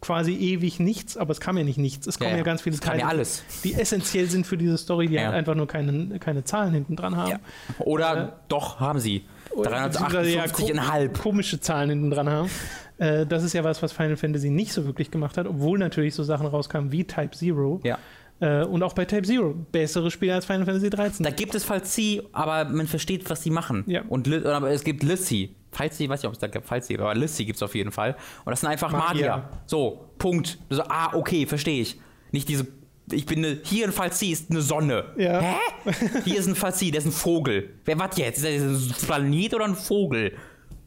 quasi 0.01 0.33
ewig 0.33 0.79
nichts, 0.79 1.17
aber 1.17 1.31
es 1.31 1.39
kam 1.39 1.57
ja 1.57 1.63
nicht 1.63 1.77
nichts. 1.77 2.07
Es 2.07 2.19
kommen 2.19 2.31
ja, 2.31 2.37
ja 2.37 2.43
ganz 2.43 2.61
viele 2.61 2.79
Teile, 2.79 3.01
ja 3.01 3.25
die 3.63 3.73
essentiell 3.73 4.29
sind 4.29 4.45
für 4.47 4.57
diese 4.57 4.77
Story, 4.77 5.07
die 5.07 5.19
halt 5.19 5.33
einfach 5.33 5.55
nur 5.55 5.67
keine, 5.67 6.19
keine 6.19 6.43
Zahlen 6.43 6.73
hinten 6.73 6.95
dran 6.95 7.15
haben. 7.17 7.39
Oder 7.79 8.17
äh, 8.17 8.31
doch, 8.47 8.79
haben 8.79 8.99
sie. 8.99 9.25
358,5. 9.55 11.17
komische 11.19 11.59
Zahlen 11.59 11.89
hinten 11.89 12.11
dran 12.11 12.29
haben. 12.29 12.49
Äh, 12.97 13.25
das 13.25 13.43
ist 13.43 13.53
ja 13.53 13.63
was, 13.63 13.81
was 13.81 13.91
Final 13.91 14.15
Fantasy 14.15 14.49
nicht 14.49 14.71
so 14.71 14.85
wirklich 14.85 15.11
gemacht 15.11 15.37
hat, 15.37 15.47
obwohl 15.47 15.79
natürlich 15.79 16.13
so 16.15 16.23
Sachen 16.23 16.47
rauskamen 16.47 16.91
wie 16.91 17.03
Type 17.03 17.31
Zero. 17.31 17.81
Ja. 17.83 17.97
Äh, 18.39 18.63
und 18.63 18.83
auch 18.83 18.93
bei 18.93 19.05
Type 19.05 19.23
Zero. 19.23 19.53
Bessere 19.71 20.11
Spiele 20.11 20.35
als 20.35 20.45
Final 20.45 20.65
Fantasy 20.65 20.89
13. 20.89 21.23
Da 21.23 21.31
gibt 21.31 21.55
es 21.55 21.63
Falsi, 21.63 22.21
aber 22.31 22.65
man 22.65 22.87
versteht, 22.87 23.29
was 23.29 23.43
sie 23.43 23.49
machen. 23.49 23.83
Ja. 23.87 24.03
Und 24.07 24.27
aber 24.45 24.71
es 24.71 24.83
gibt 24.83 25.03
Lissy. 25.03 25.55
Falsi, 25.71 26.09
weiß 26.09 26.21
ich, 26.21 26.27
ob 26.27 26.33
es 26.33 26.39
da 26.39 26.47
gibt, 26.47 26.65
Falsi, 26.65 26.95
aber 26.95 27.13
Lissy 27.15 27.45
gibt 27.45 27.57
es 27.57 27.63
auf 27.63 27.75
jeden 27.75 27.91
Fall. 27.91 28.15
Und 28.45 28.51
das 28.51 28.61
sind 28.61 28.69
einfach 28.69 28.91
Magier. 28.91 29.29
Magier. 29.29 29.49
So, 29.65 30.09
Punkt. 30.17 30.57
So, 30.69 30.83
ah, 30.83 31.11
okay, 31.13 31.45
verstehe 31.45 31.81
ich. 31.81 31.99
Nicht 32.31 32.49
diese 32.49 32.67
ich 33.11 33.25
bin 33.25 33.43
eine, 33.43 33.59
hier 33.63 33.87
ein 33.87 33.91
Falsi 33.91 34.27
ist 34.27 34.51
eine 34.51 34.61
Sonne. 34.61 35.05
Ja. 35.17 35.41
Hä? 35.41 35.93
Hier 36.25 36.39
ist 36.39 36.47
ein 36.47 36.55
Falsi, 36.55 36.91
der 36.91 36.99
ist 36.99 37.07
ein 37.07 37.11
Vogel. 37.11 37.69
Wer 37.85 37.97
was 37.97 38.17
jetzt? 38.17 38.43
Ist 38.43 38.63
das 38.63 39.01
ein 39.01 39.07
Planet 39.07 39.53
oder 39.55 39.65
ein 39.65 39.75
Vogel? 39.75 40.33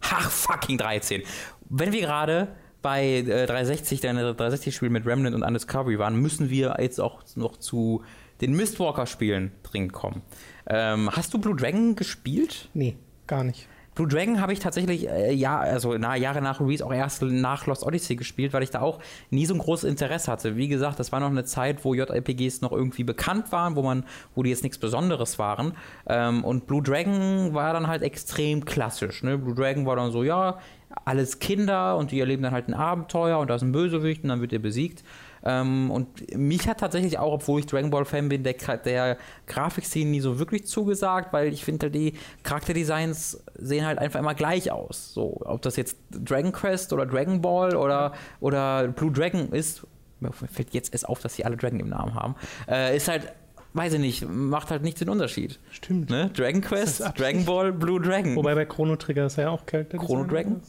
Ach, 0.03 0.31
fucking 0.31 0.79
13. 0.79 1.23
Wenn 1.69 1.93
wir 1.93 2.01
gerade 2.01 2.49
bei 2.81 3.05
äh, 3.05 3.47
360, 3.47 4.01
deine 4.01 4.33
360-Spiel 4.33 4.91
mit 4.91 5.07
Remnant 5.07 5.35
und 5.35 5.43
Undiscovery 5.43 5.99
waren, 5.99 6.17
müssen 6.17 6.51
wir 6.51 6.77
jetzt 6.81 7.01
auch 7.01 7.23
noch 7.37 7.57
zu 7.57 8.03
den 8.41 8.55
Mistwalker-Spielen 8.55 9.53
dringend 9.63 9.93
kommen. 9.93 10.23
Ähm, 10.67 11.11
hast 11.13 11.33
du 11.33 11.39
Blue 11.39 11.57
Dragon 11.57 11.95
gespielt? 11.97 12.69
Nee, 12.75 12.97
gar 13.27 13.45
nicht. 13.45 13.69
Blue 13.95 14.09
Dragon 14.09 14.41
habe 14.41 14.53
ich 14.53 14.59
tatsächlich 14.59 15.09
äh, 15.09 15.33
ja, 15.35 15.59
also 15.59 15.97
na, 15.99 16.17
Jahre 16.17 16.41
nach 16.41 16.61
Release 16.61 16.85
auch 16.85 16.93
erst 16.93 17.23
nach 17.23 17.67
Lost 17.67 17.85
Odyssey 17.85 18.17
gespielt, 18.17 18.53
weil 18.55 18.63
ich 18.63 18.71
da 18.71 18.81
auch 18.81 19.01
nie 19.31 19.45
so 19.45 19.55
ein 19.55 19.59
großes 19.59 19.89
Interesse 19.89 20.33
hatte. 20.33 20.57
Wie 20.57 20.69
gesagt, 20.69 20.99
das 20.99 21.13
war 21.13 21.21
noch 21.21 21.29
eine 21.29 21.45
Zeit, 21.45 21.85
wo 21.85 21.93
JRPGs 21.93 22.63
noch 22.63 22.73
irgendwie 22.73 23.05
bekannt 23.05 23.53
waren, 23.53 23.77
wo 23.77 23.83
man, 23.83 24.05
wo 24.35 24.43
die 24.43 24.51
jetzt 24.51 24.63
nichts 24.63 24.79
Besonderes 24.79 25.39
waren. 25.39 25.73
Ähm, 26.07 26.43
und 26.43 26.67
Blue 26.67 26.83
Dragon 26.83 27.53
war 27.53 27.75
dann 27.75 27.87
halt 27.87 28.03
extrem 28.03 28.65
klassisch. 28.65 29.23
Ne? 29.23 29.37
Blue 29.37 29.55
Dragon 29.55 29.85
war 29.85 29.97
dann 29.97 30.11
so, 30.11 30.23
ja, 30.23 30.59
alles 31.05 31.39
Kinder 31.39 31.97
und 31.97 32.13
die 32.13 32.21
erleben 32.21 32.43
dann 32.43 32.53
halt 32.53 32.69
ein 32.69 32.75
Abenteuer 32.75 33.39
und 33.39 33.49
da 33.49 33.57
ist 33.57 33.63
ein 33.63 33.73
Bösewicht 33.73 34.23
und 34.23 34.31
dann 34.31 34.41
wird 34.41 34.53
er 34.53 34.59
besiegt. 34.59 35.05
Ähm, 35.45 35.91
und 35.91 36.37
mich 36.37 36.69
hat 36.69 36.81
tatsächlich 36.81 37.19
auch, 37.19 37.33
obwohl 37.33 37.61
ich 37.61 37.67
Dragon 37.67 37.91
Ball 37.91 38.05
Fan 38.05 38.29
bin, 38.29 38.43
der, 38.45 38.55
der 38.55 39.17
Grafikstil 39.47 40.07
nie 40.07 40.21
so 40.21 40.39
wirklich 40.39 40.67
zugesagt, 40.67 41.33
weil 41.33 41.53
ich 41.53 41.65
finde, 41.65 41.91
die 41.91 42.15
Charakterdesigns 42.43 43.43
sehen 43.55 43.85
halt 43.85 43.99
einfach 43.99 44.21
immer 44.21 44.35
gleich 44.35 44.71
aus. 44.71 45.13
So, 45.13 45.41
ob 45.45 45.63
das 45.63 45.77
jetzt 45.77 45.97
Dragon 46.11 46.53
Quest 46.53 46.93
oder 46.93 47.07
Dragon 47.07 47.41
Ball 47.41 47.77
oder, 47.77 48.13
oder 48.41 48.89
Blue 48.89 49.13
Dragon 49.13 49.51
ist, 49.53 49.87
mir 50.21 50.33
fällt 50.33 50.73
jetzt 50.73 50.93
erst 50.93 51.09
auf, 51.09 51.21
dass 51.21 51.35
sie 51.35 51.45
alle 51.45 51.57
Dragon 51.57 51.81
im 51.81 51.89
Namen 51.89 52.15
haben, 52.15 52.37
äh, 52.69 52.97
ist 52.97 53.09
halt 53.09 53.33
weiß 53.75 53.95
ich 53.95 54.01
nicht, 54.01 54.29
macht 54.29 54.71
halt 54.71 54.83
nicht 54.83 55.01
den 55.01 55.09
Unterschied. 55.09 55.59
Stimmt. 55.71 56.11
Ne? 56.11 56.31
Dragon 56.35 56.61
Quest, 56.61 57.01
Dragon 57.17 57.45
Ball, 57.45 57.73
Blue 57.73 58.01
Dragon. 58.01 58.37
Wobei 58.37 58.55
bei 58.55 58.67
Chrono 58.67 58.97
Trigger 58.97 59.27
ist 59.27 59.37
ja 59.37 59.49
auch 59.49 59.65
Charakter. 59.65 59.99
Chrono 59.99 60.25
Dragon? 60.25 60.61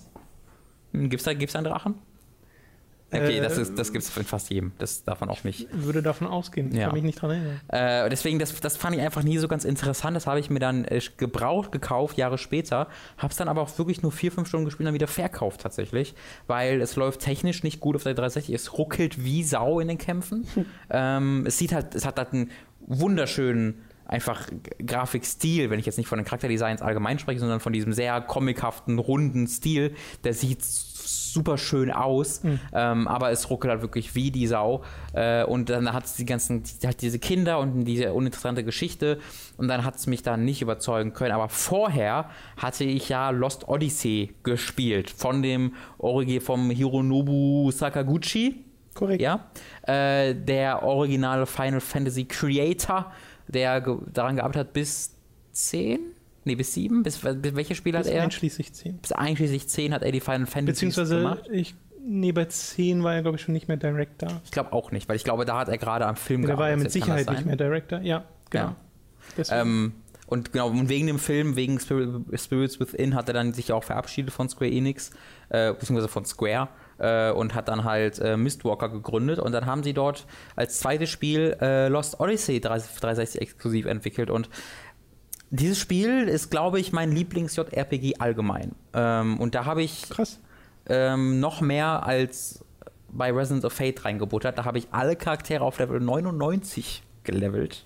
Gibt 0.94 1.16
es 1.16 1.24
da, 1.24 1.34
gibt's 1.34 1.54
da 1.54 1.60
einen 1.60 1.68
Drachen? 1.68 1.96
Okay, 3.14 3.40
das, 3.40 3.58
ist, 3.58 3.78
das 3.78 3.92
gibt 3.92 4.04
es 4.04 4.16
in 4.18 4.24
fast 4.24 4.50
jedem. 4.50 4.72
Das 4.78 5.04
darf 5.04 5.20
man 5.22 5.30
auch 5.30 5.44
nicht. 5.44 5.68
Ich 5.72 5.84
würde 5.84 6.02
davon 6.02 6.28
ausgehen. 6.28 6.72
Ich 6.72 6.78
ja. 6.78 6.86
kann 6.86 6.96
mich 6.96 7.04
nicht 7.04 7.22
dran 7.22 7.32
erinnern. 7.32 7.60
Äh, 7.68 8.10
deswegen, 8.10 8.40
das, 8.40 8.60
das 8.60 8.78
fand 8.78 8.96
ich 8.96 9.02
einfach 9.02 9.24
nie 9.24 9.38
so 9.38 9.48
ganz 9.48 9.66
interessant. 9.66 10.16
Das 10.16 10.28
habe 10.28 10.40
ich 10.40 10.50
mir 10.50 10.60
dann 10.60 10.86
äh, 10.86 11.02
gebraucht 11.18 11.72
gekauft, 11.72 12.18
Jahre 12.18 12.38
später. 12.38 12.88
Habe 13.18 13.32
es 13.32 13.38
dann 13.38 13.48
aber 13.48 13.62
auch 13.62 13.78
wirklich 13.78 14.02
nur 14.02 14.12
vier, 14.12 14.32
fünf 14.32 14.48
Stunden 14.48 14.66
gespielt 14.66 14.82
und 14.82 14.86
dann 14.86 14.94
wieder 14.96 15.08
verkauft 15.08 15.62
tatsächlich. 15.62 16.16
Weil 16.48 16.82
es 16.82 16.96
läuft 16.96 17.22
technisch 17.22 17.64
nicht 17.64 17.80
gut 17.80 17.96
auf 17.96 18.04
der 18.04 18.14
360. 18.14 18.54
Es 18.54 18.78
ruckelt 18.78 19.24
wie 19.24 19.44
Sau 19.44 19.80
in 19.80 19.88
den 19.88 19.98
Kämpfen. 19.98 20.46
Hm. 20.54 20.66
Ähm, 20.96 21.46
es 21.48 21.58
sieht 21.58 21.72
halt, 21.72 21.96
es 21.96 22.06
hat 22.06 22.18
halt 22.18 22.34
einen 22.34 22.52
wunderschönen 22.86 23.84
einfach 24.06 24.48
Grafikstil, 24.86 25.70
wenn 25.70 25.80
ich 25.80 25.86
jetzt 25.86 25.98
nicht 25.98 26.08
von 26.08 26.20
den 26.20 26.26
Charakterdesigns 26.26 26.82
allgemein 26.82 27.20
spreche, 27.20 27.40
sondern 27.40 27.60
von 27.60 27.74
diesem 27.74 27.94
sehr 27.94 28.22
comichaften, 28.22 29.00
runden 29.00 29.48
Stil, 29.48 29.96
der 30.24 30.34
sieht 30.34 30.64
super 31.04 31.58
schön 31.58 31.92
aus, 31.92 32.44
mhm. 32.44 32.60
ähm, 32.74 33.08
aber 33.08 33.32
es 33.32 33.50
ruckelt 33.50 33.72
halt 33.72 33.82
wirklich 33.82 34.16
wie 34.16 34.32
die 34.32 34.48
Sau. 34.48 34.84
Äh, 35.14 35.44
und 35.44 35.70
dann 35.70 35.92
hat 35.94 36.06
es 36.06 36.16
die 36.16 36.26
ganzen, 36.26 36.64
halt 36.86 37.02
diese 37.02 37.20
Kinder 37.20 37.60
und 37.60 37.86
diese 37.86 38.14
uninteressante 38.14 38.64
Geschichte 38.64 39.20
und 39.58 39.68
dann 39.68 39.84
hat 39.84 39.96
es 39.96 40.08
mich 40.08 40.24
da 40.24 40.38
nicht 40.38 40.62
überzeugen 40.62 41.14
können. 41.14 41.32
Aber 41.32 41.50
vorher 41.50 42.30
hatte 42.58 42.84
ich 42.84 43.10
ja 43.10 43.30
Lost 43.30 43.68
Odyssey 43.68 44.34
gespielt 44.44 45.10
von 45.10 45.42
dem 45.42 45.74
Origi 45.98 46.40
vom 46.40 46.70
Hironobu 46.70 47.72
Sakaguchi. 47.72 48.66
Korrekt. 48.94 49.22
Ja. 49.22 49.48
Äh, 49.84 50.36
der 50.36 50.84
originale 50.84 51.46
Final 51.46 51.82
Fantasy 51.82 52.26
Creator, 52.26 53.12
der 53.48 53.82
ge 53.82 53.98
daran 54.12 54.36
gearbeitet 54.36 54.68
hat 54.68 54.74
bis 54.74 55.16
10 55.52 56.00
Nee, 56.46 56.56
bis 56.56 56.74
sieben? 56.74 57.04
Bis, 57.04 57.20
bis 57.20 57.56
welche 57.56 57.76
Spiele 57.76 57.98
bis 58.00 58.08
hat 58.08 58.14
er? 58.14 58.24
einschließlich 58.24 58.74
zehn. 58.74 58.98
Bis 58.98 59.12
einschließlich 59.12 59.70
zehn 59.70 59.94
hat 59.94 60.04
er 60.04 60.12
die 60.12 60.20
Final 60.20 60.46
Fantasy 60.46 60.86
Beziehungsweise 60.88 61.18
gemacht. 61.18 61.48
Ich, 61.52 61.76
nee, 62.06 62.32
bei 62.32 62.46
zehn 62.46 63.04
war 63.04 63.16
er, 63.16 63.22
glaube 63.22 63.38
ich, 63.38 63.44
schon 63.44 63.54
nicht 63.54 63.68
mehr 63.68 63.78
Director. 63.78 64.42
Ich 64.44 64.52
glaube 64.52 64.74
auch 64.74 64.92
nicht, 64.92 65.08
weil 65.08 65.16
ich 65.16 65.24
glaube, 65.24 65.46
da 65.46 65.60
hat 65.60 65.70
er 65.70 65.78
gerade 65.78 66.06
am 66.06 66.16
Film 66.16 66.42
ja, 66.42 66.48
gearbeitet. 66.48 66.60
Da 66.60 66.64
war 66.64 66.70
er 66.70 66.78
mit 66.78 66.92
Sicherheit 66.92 67.30
nicht 67.30 67.46
mehr 67.46 67.56
Director, 67.56 68.00
ja, 68.02 68.26
genau. 68.50 68.76
Ja. 69.38 69.62
Ähm, 69.62 69.94
und 70.28 70.52
genau, 70.52 70.70
und 70.70 70.90
wegen 70.90 71.08
dem 71.08 71.20
Film, 71.20 71.56
wegen 71.56 71.80
Spirits 71.80 72.80
Within, 72.80 73.16
hat 73.16 73.28
er 73.28 73.34
dann 73.34 73.54
sich 73.54 73.72
auch 73.72 73.84
verabschiedet 73.84 74.34
von 74.34 74.50
Square 74.50 74.72
Enix, 74.72 75.12
äh, 75.50 75.74
beziehungsweise 75.74 76.08
von 76.08 76.26
Square. 76.26 76.70
Äh, 77.00 77.32
und 77.32 77.56
hat 77.56 77.68
dann 77.68 77.84
halt 77.84 78.20
äh, 78.20 78.38
Mistwalker 78.38 78.88
gegründet 78.88 79.40
und 79.40 79.52
dann 79.52 79.66
haben 79.66 79.84
sie 79.84 79.94
dort 79.94 80.28
als 80.56 80.78
zweites 80.78 81.10
Spiel 81.10 81.58
äh, 81.60 81.88
Lost 81.88 82.20
Odyssey 82.20 82.62
360 82.62 83.42
exklusiv 83.42 83.88
entwickelt 83.88 84.30
und 84.30 84.48
dieses 85.54 85.78
Spiel 85.78 86.28
ist, 86.28 86.50
glaube 86.50 86.80
ich, 86.80 86.92
mein 86.94 87.12
Lieblings-JRPG 87.12 88.16
allgemein. 88.18 88.72
Ähm, 88.94 89.40
und 89.40 89.54
da 89.54 89.66
habe 89.66 89.84
ich 89.84 90.02
ähm, 90.88 91.40
noch 91.40 91.62
mehr 91.62 92.08
als 92.08 92.66
bei 93.10 93.32
Resident 93.32 93.64
of 93.64 93.74
Fate 93.74 94.04
reingebuttert. 94.04 94.58
Da 94.58 94.66
habe 94.66 94.80
ich 94.80 94.88
alle 94.90 95.16
Charaktere 95.16 95.64
auf 95.64 95.78
Level 95.78 96.00
99 96.00 97.04
gelevelt. 97.24 97.86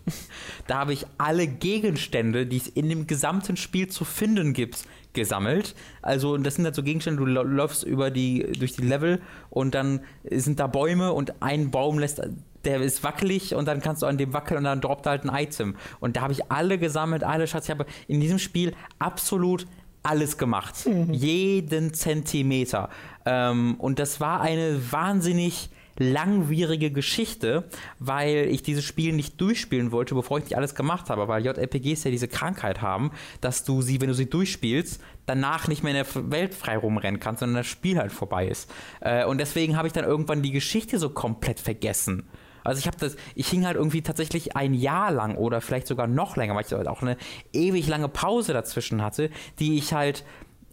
da 0.68 0.78
habe 0.78 0.93
ich 0.93 1.05
alle 1.18 1.45
Gegenstände, 1.45 2.45
die 2.45 2.55
es 2.55 2.70
in 2.70 2.88
dem 2.88 3.05
gesamten 3.05 3.57
Spiel 3.57 3.89
zu 3.89 4.05
finden 4.05 4.53
gibt, 4.53 4.86
gesammelt. 5.11 5.76
Also 6.01 6.38
das 6.38 6.55
sind 6.55 6.63
halt 6.63 6.76
so 6.76 6.84
Gegenstände, 6.84 7.20
du 7.20 7.26
läufst 7.26 7.84
über 7.84 8.11
die, 8.11 8.49
durch 8.57 8.78
die 8.78 8.84
Level 8.84 9.22
und 9.49 9.76
dann 9.76 9.99
sind 10.32 10.61
da 10.61 10.68
Bäume 10.68 11.11
und 11.11 11.41
ein 11.41 11.70
Baum 11.70 11.99
lässt 11.99 12.22
der 12.68 12.82
ist 12.82 13.03
wackelig 13.03 13.55
und 13.55 13.68
dann 13.68 13.82
kannst 13.82 14.01
du 14.01 14.05
an 14.05 14.18
dem 14.18 14.34
wackeln 14.34 14.59
und 14.59 14.63
dann 14.65 14.82
droppt 14.82 15.07
halt 15.07 15.24
ein 15.24 15.36
Item. 15.36 15.76
Und 15.99 16.18
da 16.18 16.22
habe 16.22 16.34
ich 16.34 16.51
alle 16.51 16.78
gesammelt, 16.78 17.24
alle 17.24 17.47
Schatz. 17.47 17.65
Ich 17.65 17.72
habe 17.72 17.86
in 18.07 18.20
diesem 18.20 18.39
Spiel 18.39 18.74
absolut 18.99 19.65
alles 20.03 20.38
gemacht. 20.38 20.86
Mhm. 20.86 21.13
Jeden 21.13 21.93
Zentimeter. 21.93 22.89
Ähm, 23.26 23.76
und 23.80 23.99
das 23.99 24.20
war 24.20 24.41
eine 24.41 24.80
wahnsinnig 24.91 25.70
langwierige 25.99 26.91
Geschichte, 26.91 27.68
weil 27.99 28.47
ich 28.49 28.61
dieses 28.61 28.84
Spiel 28.84 29.13
nicht 29.13 29.41
durchspielen 29.41 29.91
wollte, 29.91 30.13
bevor 30.13 30.38
ich 30.38 30.45
nicht 30.45 30.55
alles 30.55 30.76
gemacht 30.76 31.09
habe, 31.09 31.28
weil 31.28 31.43
JRPGs 31.43 32.03
ja 32.03 32.11
diese 32.11 32.28
Krankheit 32.28 32.82
haben, 32.82 33.11
dass 33.41 33.63
du 33.63 33.82
sie, 33.82 33.99
wenn 33.99 34.07
du 34.07 34.13
sie 34.13 34.30
durchspielst, 34.30 35.01
danach 35.26 35.68
nicht 35.68 35.84
mehr 35.84 35.99
in 35.99 36.05
der 36.05 36.32
Welt 36.32 36.53
frei 36.53 36.78
rumrennen 36.78 37.20
kannst, 37.20 37.39
sondern 37.39 37.57
das 37.57 37.68
Spiel 37.68 37.97
halt 37.97 38.11
vorbei 38.11 38.47
ist. 38.47 38.70
Äh, 39.01 39.26
und 39.26 39.39
deswegen 39.39 39.76
habe 39.76 39.88
ich 39.88 39.93
dann 39.93 40.05
irgendwann 40.05 40.41
die 40.41 40.51
Geschichte 40.51 40.99
so 40.99 41.09
komplett 41.09 41.59
vergessen. 41.59 42.28
Also 42.68 42.80
ich 42.80 42.88
habe 42.88 42.97
das, 42.97 43.15
ich 43.34 43.47
hing 43.47 43.65
halt 43.65 43.78
irgendwie 43.78 44.01
tatsächlich 44.01 44.57
ein 44.57 44.74
Jahr 44.74 45.11
lang 45.11 45.38
oder 45.38 45.61
vielleicht 45.61 45.88
sogar 45.88 46.05
noch 46.05 46.36
länger, 46.36 46.53
weil 46.53 46.65
ich 46.65 46.72
halt 46.74 46.89
auch 46.89 47.01
eine 47.01 47.15
ewig 47.53 47.88
lange 47.88 48.09
Pause 48.09 48.51
dazwischen 48.51 49.01
hatte, 49.01 49.30
die 49.59 49.78
ich 49.78 49.93
halt 49.93 50.26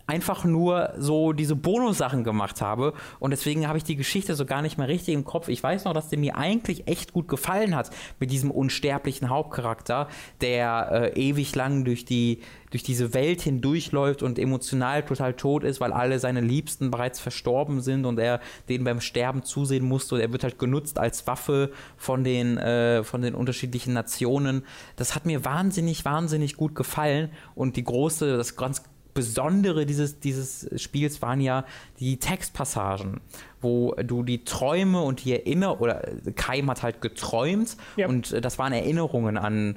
einfach 0.07 0.45
nur 0.45 0.93
so 0.99 1.33
diese 1.33 1.57
Bonussachen 1.57 2.25
gemacht 2.25 2.61
habe 2.61 2.93
und 3.21 3.31
deswegen 3.31 3.67
habe 3.67 3.79
ich 3.79 3.85
die 3.85 3.97
Geschichte 3.97 4.35
so 4.35 4.45
gar 4.45 4.63
nicht 4.63 4.77
mehr 4.77 4.89
richtig 4.89 5.15
im 5.15 5.25
Kopf. 5.25 5.49
Ich 5.49 5.63
weiß 5.63 5.85
noch, 5.85 5.95
dass 5.95 6.09
der 6.09 6.19
mir 6.19 6.37
eigentlich 6.37 6.87
echt 6.89 7.13
gut 7.13 7.29
gefallen 7.29 7.75
hat 7.75 7.91
mit 8.21 8.31
diesem 8.31 8.51
unsterblichen 8.51 9.31
Hauptcharakter, 9.31 10.09
der 10.41 11.13
äh, 11.15 11.29
ewig 11.29 11.55
lang 11.55 11.85
durch 11.85 12.05
die 12.05 12.41
durch 12.75 12.83
diese 12.83 13.15
Welt 13.15 13.41
hindurchläuft 13.41 14.25
und 14.25 14.37
emotional 14.37 15.05
total 15.05 15.35
tot 15.35 15.63
ist, 15.63 15.81
weil 15.81 15.93
alle 15.93 16.19
seine 16.19 16.41
Liebsten 16.41 16.91
bereits 16.91 17.21
verstorben 17.21 17.81
sind 17.81 18.05
und 18.05 18.19
er 18.19 18.41
denen 18.69 18.83
beim 18.83 19.01
Sterben 19.01 19.45
zusehen 19.45 19.85
musste 19.85 20.17
und 20.17 20.21
er 20.21 20.33
wird 20.33 20.43
halt 20.43 20.59
genutzt 20.59 20.99
als 20.99 21.25
Waffe 21.29 21.71
von 21.97 22.25
den, 22.25 22.59
äh, 22.59 23.05
von 23.05 23.23
den 23.23 23.37
unterschiedlichen 23.37 23.93
Nationen. 23.93 24.65
Das 24.97 25.15
hat 25.15 25.25
mir 25.25 25.45
wahnsinnig, 25.45 26.05
wahnsinnig 26.05 26.57
gut 26.57 26.75
gefallen 26.75 27.31
und 27.55 27.77
die 27.77 27.85
große, 27.85 28.37
das 28.37 28.57
ganz 28.57 28.83
Besondere 29.15 29.87
dieses, 29.87 30.21
dieses 30.21 30.69
Spiels 30.81 31.23
waren 31.23 31.41
ja 31.41 31.65
die 32.01 32.19
Textpassagen, 32.19 33.21
wo 33.61 33.95
du 33.95 34.23
die 34.25 34.45
Träume 34.45 35.01
und 35.03 35.25
die 35.25 35.33
Erinnerungen, 35.33 35.81
oder 35.81 36.03
Keim 36.35 36.69
hat 36.69 36.83
halt 36.83 37.01
geträumt 37.01 37.77
Ja. 37.97 38.09
und 38.09 38.33
äh, 38.33 38.41
das 38.41 38.59
waren 38.59 38.73
Erinnerungen 38.73 39.39
an 39.39 39.77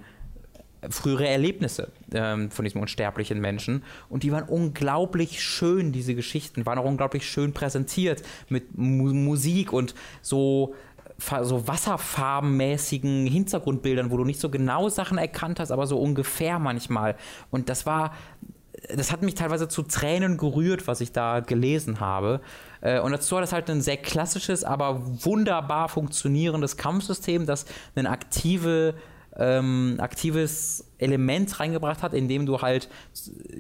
frühere 0.90 1.28
Erlebnisse 1.28 1.92
ähm, 2.14 2.52
von 2.52 2.64
diesem 2.64 2.82
unsterblichen 2.82 3.42
Menschen. 3.42 3.84
Und 4.10 4.24
die 4.24 4.32
waren 4.32 4.44
unglaublich 4.44 5.42
schön, 5.42 5.92
diese 5.92 6.14
Geschichten, 6.16 6.66
waren 6.66 6.78
auch 6.78 6.86
unglaublich 6.86 7.28
schön 7.28 7.52
präsentiert 7.52 8.22
mit 8.50 8.78
Mu 8.78 9.12
Musik 9.14 9.74
und 9.74 9.96
so, 10.22 10.76
so 11.42 11.68
wasserfarbenmäßigen 11.68 13.26
Hintergrundbildern, 13.26 14.12
wo 14.12 14.18
du 14.18 14.24
nicht 14.24 14.40
so 14.40 14.50
genau 14.50 14.88
Sachen 14.90 15.18
erkannt 15.18 15.60
hast, 15.60 15.72
aber 15.72 15.88
so 15.88 16.00
ungefähr 16.00 16.60
manchmal. 16.60 17.16
Und 17.50 17.70
das 17.70 17.86
war. 17.86 18.14
Das 18.96 19.12
hat 19.12 19.22
mich 19.24 19.36
teilweise 19.36 19.68
zu 19.68 19.84
Tränen 19.84 20.38
gerührt, 20.38 20.88
was 20.88 21.02
ich 21.02 21.12
da 21.12 21.40
gelesen 21.40 22.00
habe. 22.00 22.42
Äh, 22.82 23.00
Und 23.00 23.12
dazu 23.12 23.38
hat 23.38 23.44
es 23.44 23.52
halt 23.52 23.70
ein 23.70 23.82
sehr 23.82 23.98
klassisches, 23.98 24.64
aber 24.64 25.02
wunderbar 25.26 25.90
funktionierendes 25.90 26.78
Kampfsystem, 26.78 27.46
das 27.46 27.66
eine 27.96 28.10
aktive 28.10 28.94
ähm, 29.40 29.98
aktives 30.00 30.86
Element 30.98 31.60
reingebracht 31.60 32.04
hat, 32.04 32.14
indem 32.14 32.46
du 32.46 32.62
halt 32.62 32.90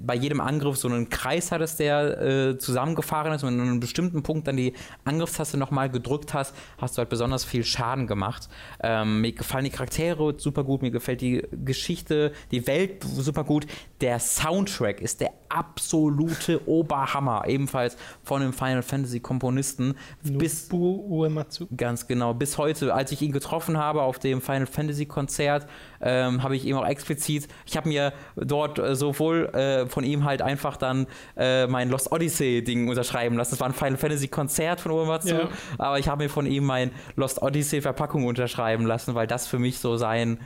bei 0.01 0.15
jedem 0.15 0.41
Angriff 0.41 0.77
so 0.77 0.87
einen 0.87 1.09
Kreis 1.09 1.51
hattest, 1.51 1.79
der 1.79 2.21
äh, 2.21 2.57
zusammengefahren 2.57 3.33
ist 3.33 3.43
und 3.43 3.59
an 3.59 3.61
einem 3.61 3.79
bestimmten 3.79 4.23
Punkt 4.23 4.47
dann 4.47 4.57
die 4.57 4.73
Angriffstaste 5.05 5.57
nochmal 5.57 5.89
gedrückt 5.89 6.33
hast, 6.33 6.55
hast 6.77 6.97
du 6.97 6.99
halt 6.99 7.09
besonders 7.09 7.45
viel 7.45 7.63
Schaden 7.63 8.07
gemacht. 8.07 8.49
Ähm, 8.81 9.21
mir 9.21 9.31
gefallen 9.31 9.65
die 9.65 9.71
Charaktere 9.71 10.35
super 10.37 10.63
gut, 10.63 10.81
mir 10.81 10.91
gefällt 10.91 11.21
die 11.21 11.43
Geschichte, 11.51 12.31
die 12.51 12.65
Welt 12.67 13.03
super 13.03 13.43
gut. 13.43 13.67
Der 14.01 14.19
Soundtrack 14.19 15.01
ist 15.01 15.21
der 15.21 15.31
absolute 15.49 16.67
Oberhammer, 16.67 17.45
ebenfalls 17.47 17.97
von 18.23 18.41
dem 18.41 18.53
Final 18.53 18.83
Fantasy 18.83 19.19
Komponisten. 19.19 19.95
Bis 20.23 20.69
Uematsu. 20.71 21.67
Ganz 21.75 22.07
genau. 22.07 22.33
Bis 22.33 22.57
heute, 22.57 22.93
als 22.93 23.11
ich 23.11 23.21
ihn 23.21 23.31
getroffen 23.31 23.77
habe 23.77 24.01
auf 24.01 24.19
dem 24.19 24.41
Final 24.41 24.67
Fantasy 24.67 25.05
Konzert, 25.05 25.67
ähm, 26.01 26.43
habe 26.43 26.55
ich 26.55 26.65
ihm 26.65 26.75
auch 26.77 26.85
explizit, 26.87 27.47
ich 27.65 27.75
habe 27.77 27.87
mir 27.89 28.13
dort 28.35 28.79
äh, 28.79 28.95
sowohl 28.95 29.45
äh, 29.53 29.87
von 29.87 30.03
ihm 30.03 30.23
halt 30.25 30.41
einfach 30.41 30.77
dann 30.77 31.07
äh, 31.35 31.67
mein 31.67 31.89
Lost 31.89 32.11
Odyssey 32.11 32.63
Ding 32.63 32.87
unterschreiben 32.89 33.35
lassen. 33.37 33.51
Das 33.51 33.59
war 33.59 33.67
ein 33.67 33.73
Final 33.73 33.97
Fantasy 33.97 34.27
Konzert 34.27 34.79
von 34.81 34.91
Uematsu, 34.91 35.29
Ja. 35.35 35.49
aber 35.77 35.99
ich 35.99 36.07
habe 36.07 36.23
mir 36.23 36.29
von 36.29 36.45
ihm 36.45 36.65
mein 36.65 36.91
Lost 37.15 37.41
Odyssey 37.41 37.81
Verpackung 37.81 38.25
unterschreiben 38.25 38.85
lassen, 38.85 39.15
weil 39.15 39.27
das 39.27 39.47
für 39.47 39.59
mich 39.59 39.79
so 39.79 39.97
sein 39.97 40.39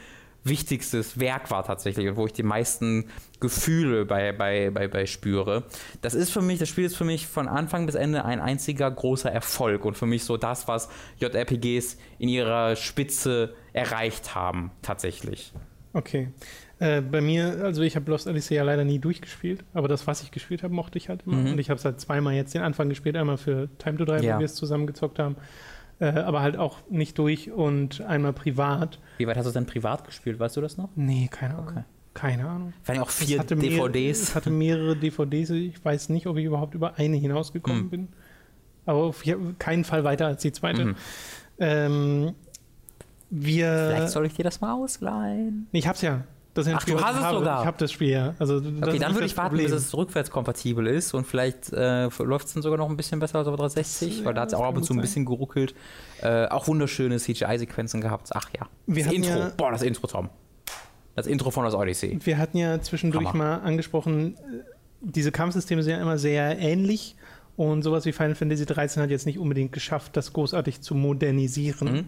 wichtigstes 0.43 1.19
Werk 1.19 1.51
war 1.51 1.63
tatsächlich 1.63 2.07
und 2.07 2.15
wo 2.15 2.25
ich 2.25 2.33
die 2.33 2.41
meisten 2.41 3.05
Gefühle 3.39 4.05
bei, 4.05 4.31
bei, 4.31 4.71
bei, 4.71 4.87
bei 4.87 5.05
spüre. 5.05 5.65
Das 6.01 6.15
ist 6.15 6.31
für 6.31 6.41
mich, 6.41 6.57
das 6.57 6.67
Spiel 6.67 6.85
ist 6.85 6.97
für 6.97 7.03
mich 7.03 7.27
von 7.27 7.47
Anfang 7.47 7.85
bis 7.85 7.93
Ende 7.93 8.25
ein 8.25 8.39
einziger 8.39 8.89
großer 8.89 9.31
Erfolg 9.31 9.85
und 9.85 9.97
für 9.97 10.07
mich 10.07 10.23
so 10.23 10.37
das, 10.37 10.67
was 10.67 10.89
JRPGs 11.19 11.97
in 12.17 12.27
ihrer 12.29 12.75
Spitze 12.75 13.53
erreicht 13.73 14.35
haben, 14.35 14.71
tatsächlich. 14.81 15.53
Okay. 15.93 16.29
Äh, 16.79 17.01
bei 17.01 17.21
mir, 17.21 17.63
also 17.63 17.81
ich 17.81 17.95
habe 17.95 18.09
Lost 18.09 18.27
Odyssey 18.27 18.55
ja 18.55 18.63
leider 18.63 18.83
nie 18.85 18.97
durchgespielt, 18.99 19.63
aber 19.73 19.87
das, 19.87 20.07
was 20.07 20.23
ich 20.23 20.31
gespielt 20.31 20.63
habe, 20.63 20.73
mochte 20.73 20.97
ich 20.97 21.09
halt 21.09 21.23
immer. 21.25 21.35
Mhm. 21.37 21.51
Und 21.53 21.59
ich 21.59 21.69
habe 21.69 21.77
es 21.77 21.85
halt 21.85 21.99
zweimal 21.99 22.33
jetzt 22.33 22.53
den 22.53 22.61
Anfang 22.61 22.89
gespielt, 22.89 23.15
einmal 23.17 23.37
für 23.37 23.69
Time 23.77 23.97
to 23.97 24.05
Drive, 24.05 24.23
Ja. 24.23 24.35
wo 24.35 24.39
wir 24.39 24.45
es 24.45 24.55
zusammen 24.55 24.87
gezockt 24.87 25.19
haben, 25.19 25.35
äh, 25.99 26.05
aber 26.07 26.41
halt 26.41 26.57
auch 26.57 26.77
nicht 26.89 27.17
durch 27.19 27.51
und 27.51 28.01
einmal 28.01 28.33
privat. 28.33 28.99
Wie 29.17 29.27
weit 29.27 29.35
hast 29.37 29.45
du 29.45 29.49
es 29.49 29.53
denn 29.53 29.65
privat 29.65 30.05
gespielt, 30.05 30.39
weißt 30.39 30.57
du 30.57 30.61
das 30.61 30.77
noch? 30.77 30.89
Nee, 30.95 31.27
keine 31.29 31.55
Ahnung. 31.55 31.67
Okay. 31.69 31.83
Keine 32.13 32.45
Ahnung. 32.49 32.73
Waren 32.85 32.95
ja 32.97 33.01
auch 33.03 33.09
Es 33.09 33.15
vier 33.23 33.39
hatte 33.39 33.55
mehrere- 33.55 33.89
DVDs. 33.89 34.21
Es 34.21 34.35
hatte 34.35 34.49
mehrere 34.49 34.97
DVDs. 34.97 35.49
Ich 35.51 35.83
weiß 35.85 36.09
nicht, 36.09 36.27
ob 36.27 36.35
ich 36.37 36.43
überhaupt 36.45 36.73
über 36.75 36.95
eine 36.97 37.15
hinausgekommen 37.15 37.83
Hm. 37.83 37.89
bin. 37.89 38.07
Aber 38.85 39.03
auf 39.03 39.23
keinen 39.59 39.83
Fall 39.85 40.03
weiter 40.03 40.25
als 40.27 40.41
die 40.41 40.51
zweite. 40.51 40.85
Mhm. 40.85 40.95
Ähm, 41.59 42.33
wir. 43.31 43.87
Vielleicht 43.95 44.09
soll 44.09 44.25
ich 44.27 44.33
dir 44.35 44.43
das 44.43 44.61
mal 44.61 44.73
ausleihen. 44.73 45.67
Nee, 45.71 45.79
ich 45.79 45.87
hab's 45.87 46.01
ja. 46.01 46.23
Das 46.53 46.67
Ach, 46.67 46.81
Spiel, 46.81 46.95
du 46.95 47.01
hast 47.01 47.15
es 47.15 47.21
habe. 47.23 47.37
sogar. 47.37 47.61
Ich 47.61 47.65
habe 47.65 47.77
das 47.77 47.91
Spiel 47.93 48.09
ja. 48.09 48.35
Also, 48.37 48.57
Okay, 48.57 48.99
dann 48.99 49.13
würde 49.13 49.25
ich 49.25 49.37
warten, 49.37 49.55
bis 49.55 49.63
Problem. 49.67 49.77
es 49.77 49.95
rückwärtskompatibel 49.95 50.85
ist 50.85 51.13
und 51.13 51.25
vielleicht 51.25 51.71
äh, 51.71 52.09
läuft 52.19 52.47
es 52.47 52.53
dann 52.53 52.61
sogar 52.61 52.77
noch 52.77 52.89
ein 52.89 52.97
bisschen 52.97 53.21
besser 53.21 53.39
als 53.39 53.47
auf 53.47 53.55
360, 53.55 54.17
Das, 54.17 54.25
weil 54.25 54.33
da 54.33 54.41
hat 54.41 54.49
es 54.49 54.53
auch 54.53 54.65
ab 54.65 54.75
und 54.75 54.83
zu 54.83 54.91
ein 54.91 54.97
sein. 54.97 55.01
bisschen 55.01 55.25
geruckelt. 55.25 55.73
Äh, 56.21 56.47
auch 56.47 56.67
wunderschöne 56.67 57.17
CGI-Sequenzen 57.19 58.01
gehabt. 58.01 58.31
Ach 58.33 58.49
ja. 58.59 58.67
Wir 58.85 59.05
das 59.05 59.13
Intro. 59.13 59.29
ja- 59.39 59.51
Boah, 59.55 59.71
das 59.71 59.81
Intro, 59.81 60.07
Tom. 60.07 60.29
Das 61.15 61.25
Intro 61.25 61.51
von 61.51 61.63
das 61.63 61.73
Odyssey. 61.73 62.19
Wir 62.21 62.37
hatten 62.37 62.57
ja 62.57 62.81
zwischendurch 62.81 63.27
Hammer. 63.27 63.37
mal 63.37 63.55
angesprochen, 63.61 64.35
äh, 64.35 64.39
diese 64.99 65.31
Kampfsysteme 65.31 65.83
sind 65.83 65.93
ja 65.95 66.01
immer 66.01 66.17
sehr 66.17 66.59
ähnlich 66.59 67.15
und 67.55 67.81
sowas 67.81 68.05
wie 68.05 68.11
Final 68.11 68.35
Fantasy 68.35 68.65
13 68.65 69.01
hat 69.01 69.09
jetzt 69.09 69.25
nicht 69.25 69.39
unbedingt 69.39 69.71
geschafft, 69.71 70.17
das 70.17 70.33
großartig 70.33 70.81
zu 70.81 70.95
modernisieren. 70.95 71.93
Mhm. 71.93 72.07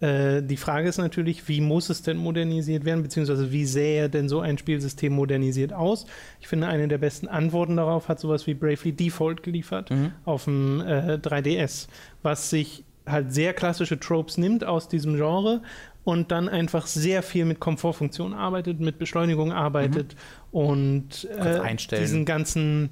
Äh, 0.00 0.42
die 0.42 0.56
Frage 0.56 0.88
ist 0.88 0.98
natürlich, 0.98 1.48
wie 1.48 1.60
muss 1.60 1.90
es 1.90 2.02
denn 2.02 2.16
modernisiert 2.16 2.84
werden, 2.84 3.02
beziehungsweise 3.02 3.50
wie 3.50 3.64
sähe 3.64 4.08
denn 4.08 4.28
so 4.28 4.40
ein 4.40 4.56
Spielsystem 4.58 5.12
modernisiert 5.12 5.72
aus? 5.72 6.06
Ich 6.40 6.48
finde, 6.48 6.68
eine 6.68 6.88
der 6.88 6.98
besten 6.98 7.26
Antworten 7.28 7.76
darauf 7.76 8.08
hat 8.08 8.20
sowas 8.20 8.46
wie 8.46 8.54
Bravely 8.54 8.92
Default 8.92 9.42
geliefert 9.42 9.90
Mhm. 9.90 10.12
auf 10.24 10.44
dem 10.44 10.80
äh, 10.80 11.14
3DS, 11.14 11.88
was 12.22 12.50
sich 12.50 12.84
halt 13.06 13.32
sehr 13.32 13.54
klassische 13.54 13.98
Tropes 13.98 14.36
nimmt 14.38 14.64
aus 14.64 14.88
diesem 14.88 15.16
Genre 15.16 15.62
und 16.04 16.30
dann 16.30 16.48
einfach 16.48 16.86
sehr 16.86 17.22
viel 17.22 17.44
mit 17.44 17.58
Komfortfunktionen 17.58 18.34
arbeitet, 18.36 18.80
mit 18.80 18.98
Beschleunigung 18.98 19.52
arbeitet 19.52 20.14
und 20.52 21.28
Kannst 21.36 21.92
äh, 21.92 22.00
diesen 22.00 22.24
ganzen 22.24 22.90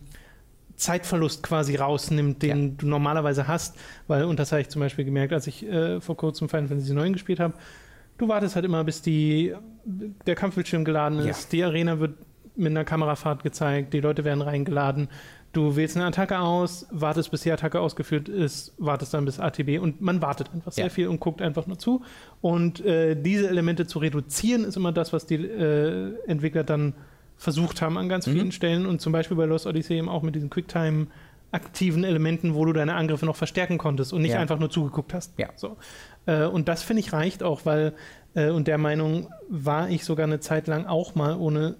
Zeitverlust 0.76 1.42
quasi 1.42 1.76
rausnimmt, 1.76 2.42
den 2.42 2.76
du 2.76 2.86
normalerweise 2.86 3.48
hast, 3.48 3.76
weil, 4.06 4.24
und 4.24 4.38
das 4.38 4.52
habe 4.52 4.60
ich 4.62 4.68
zum 4.68 4.80
Beispiel 4.80 5.04
gemerkt, 5.04 5.32
als 5.32 5.46
ich 5.46 5.66
äh, 5.66 6.00
vor 6.00 6.16
kurzem 6.16 6.48
Final 6.48 6.68
Fantasy 6.68 6.92
9 6.94 7.12
gespielt 7.14 7.40
habe, 7.40 7.54
du 8.18 8.28
wartest 8.28 8.54
halt 8.56 8.64
immer, 8.64 8.84
bis 8.84 9.02
die, 9.02 9.54
der 9.84 10.34
Kampfbildschirm 10.34 10.84
geladen 10.84 11.18
Ja. 11.20 11.30
ist, 11.30 11.52
die 11.52 11.62
Arena 11.64 11.98
wird 11.98 12.14
mit 12.56 12.70
einer 12.70 12.84
Kamerafahrt 12.84 13.42
gezeigt, 13.42 13.92
die 13.92 14.00
Leute 14.00 14.24
werden 14.24 14.40
reingeladen, 14.40 15.08
du 15.52 15.76
wählst 15.76 15.96
eine 15.96 16.06
Attacke 16.06 16.38
aus, 16.38 16.86
wartest, 16.90 17.30
bis 17.30 17.42
die 17.42 17.52
Attacke 17.52 17.80
ausgeführt 17.80 18.28
ist, 18.28 18.74
wartest 18.78 19.12
dann 19.14 19.24
bis 19.26 19.40
ATB 19.40 19.78
und 19.80 20.00
man 20.00 20.20
wartet 20.22 20.50
einfach 20.54 20.72
sehr 20.72 20.84
Ja. 20.86 20.90
viel 20.90 21.08
und 21.08 21.20
guckt 21.20 21.40
einfach 21.42 21.66
nur 21.66 21.78
zu. 21.78 22.02
Und 22.40 22.84
äh, 22.84 23.14
diese 23.14 23.48
Elemente 23.48 23.86
zu 23.86 23.98
reduzieren, 23.98 24.64
ist 24.64 24.76
immer 24.76 24.92
das, 24.92 25.12
was 25.12 25.26
die 25.26 25.36
äh, 25.36 26.12
Entwickler 26.26 26.64
dann 26.64 26.94
versucht 27.36 27.82
haben 27.82 27.96
an 27.98 28.08
ganz 28.08 28.26
Mhm. 28.26 28.32
vielen 28.32 28.52
Stellen 28.52 28.86
und 28.86 29.00
zum 29.00 29.12
Beispiel 29.12 29.36
bei 29.36 29.44
Lost 29.44 29.66
Odyssey 29.66 29.96
eben 29.98 30.08
auch 30.08 30.22
mit 30.22 30.34
diesen 30.34 30.50
Quicktime 30.50 31.08
aktiven 31.52 32.02
Elementen, 32.04 32.54
wo 32.54 32.64
du 32.64 32.72
deine 32.72 32.94
Angriffe 32.94 33.24
noch 33.24 33.36
verstärken 33.36 33.78
konntest 33.78 34.12
und 34.12 34.22
nicht 34.22 34.32
Ja. 34.32 34.40
einfach 34.40 34.58
nur 34.58 34.68
zugeguckt 34.70 35.14
hast. 35.14 35.38
Ja. 35.38 35.48
So. 35.54 35.76
Äh, 36.26 36.44
und 36.46 36.68
das 36.68 36.82
finde 36.82 37.00
ich 37.00 37.12
reicht 37.12 37.42
auch, 37.42 37.64
weil, 37.64 37.94
äh, 38.34 38.50
und 38.50 38.66
der 38.68 38.78
Meinung 38.78 39.28
war 39.48 39.88
ich 39.88 40.04
sogar 40.04 40.24
eine 40.26 40.40
Zeit 40.40 40.66
lang 40.66 40.86
auch 40.86 41.14
mal 41.14 41.36
ohne 41.36 41.76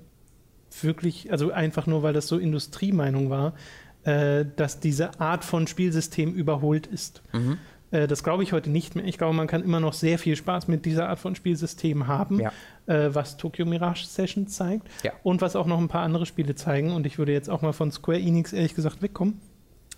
wirklich, 0.82 1.30
also 1.32 1.50
einfach 1.52 1.86
nur, 1.86 2.02
weil 2.02 2.12
das 2.12 2.28
so 2.28 2.38
Industriemeinung 2.38 3.30
war, 3.30 3.54
äh, 4.04 4.44
dass 4.56 4.78
diese 4.80 5.20
Art 5.20 5.44
von 5.44 5.66
Spielsystem 5.66 6.32
überholt 6.34 6.86
ist. 6.86 7.22
Mhm. 7.32 7.58
Äh, 7.90 8.06
das 8.06 8.22
glaube 8.24 8.42
ich 8.42 8.52
heute 8.52 8.70
nicht 8.70 8.94
mehr. 8.96 9.04
Ich 9.04 9.18
glaube, 9.18 9.34
man 9.34 9.46
kann 9.46 9.62
immer 9.62 9.80
noch 9.80 9.92
sehr 9.92 10.18
viel 10.18 10.36
Spaß 10.36 10.68
mit 10.68 10.84
dieser 10.84 11.08
Art 11.08 11.18
von 11.18 11.34
Spielsystem 11.34 12.06
haben, 12.06 12.40
Ja. 12.40 12.52
äh, 12.86 13.14
was 13.14 13.36
Tokyo 13.36 13.64
Mirage 13.66 14.06
Sessions 14.06 14.54
zeigt 14.56 14.88
Ja. 15.04 15.12
und 15.22 15.40
was 15.40 15.54
auch 15.56 15.66
noch 15.66 15.78
ein 15.78 15.88
paar 15.88 16.02
andere 16.02 16.26
Spiele 16.26 16.54
zeigen. 16.54 16.92
Und 16.92 17.06
ich 17.06 17.18
würde 17.18 17.32
jetzt 17.32 17.48
auch 17.48 17.62
mal 17.62 17.72
von 17.72 17.90
Square 17.92 18.18
Enix 18.20 18.52
ehrlich 18.52 18.74
gesagt 18.74 19.02
wegkommen, 19.02 19.40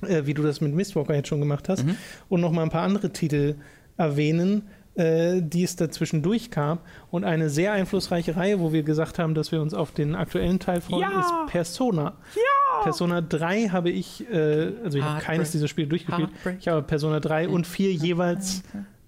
äh, 0.03 0.27
wie 0.27 0.35
du 0.35 0.43
das 0.43 0.61
mit 0.61 0.75
Mistwalker 0.75 1.15
jetzt 1.15 1.29
schon 1.29 1.41
gemacht 1.41 1.69
hast, 1.69 1.85
Mhm. 1.85 1.97
und 2.29 2.41
noch 2.41 2.53
mal 2.53 2.63
ein 2.63 2.71
paar 2.71 2.83
andere 2.83 3.13
Titel 3.13 3.57
erwähnen, 3.97 4.63
äh, 4.99 5.41
die 5.41 5.63
es 5.63 5.77
dazwischendurch 5.77 6.51
gab. 6.51 6.85
Und 7.11 7.25
eine 7.25 7.51
sehr 7.51 7.73
einflussreiche 7.73 8.37
Reihe, 8.37 8.61
wo 8.61 8.73
wir 8.73 8.83
gesagt 8.83 9.19
haben, 9.19 9.35
dass 9.35 9.53
wir 9.53 9.63
uns 9.63 9.73
auf 9.73 9.93
den 9.93 10.15
aktuellen 10.15 10.59
Teil 10.59 10.81
freuen, 10.81 11.03
Ja! 11.03 11.21
ist 11.21 11.53
Persona. 11.53 12.17
Persona 12.83 13.21
3 13.21 13.69
habe 13.69 13.91
ich, 13.91 14.29
äh, 14.31 14.73
also 14.85 14.99
ich 14.99 15.05
habe 15.05 15.21
keines 15.21 15.53
dieser 15.53 15.69
Spiele 15.69 15.89
durchgespielt. 15.89 16.29
Heartbreak. 16.31 16.57
Ich 16.61 16.69
habe 16.69 16.83
Persona 16.83 17.21
3 17.21 17.49
und 17.49 17.67
4 17.67 17.93
jeweils 17.93 18.63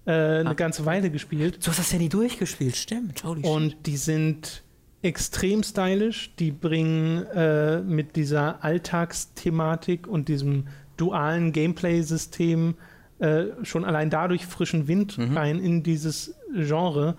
äh, 0.05 0.11
eine 0.11 0.55
ganze 0.55 0.85
Weile 0.85 1.09
gespielt. 1.11 1.65
Du 1.65 1.69
hast 1.69 1.79
das 1.79 1.91
ja 1.91 1.99
nie 1.99 2.09
durchgespielt, 2.09 2.75
stimmt. 2.75 3.23
Holy 3.23 3.41
shit. 3.41 3.49
Und 3.49 3.75
die 3.85 3.97
sind 3.97 4.63
extrem 5.01 5.63
stylisch. 5.63 6.33
Die 6.37 6.51
bringen 6.51 7.25
äh, 7.33 7.81
mit 7.81 8.15
dieser 8.15 8.63
Alltagsthematik 8.63 10.07
und 10.07 10.27
diesem 10.27 10.67
dualen 10.97 11.51
Gameplay-System 11.51 12.75
äh, 13.21 13.45
schon 13.63 13.85
allein 13.85 14.09
dadurch 14.09 14.45
frischen 14.45 14.87
Wind 14.87 15.17
Mhm. 15.17 15.37
rein 15.37 15.59
in 15.59 15.83
dieses 15.83 16.35
Genre 16.53 17.15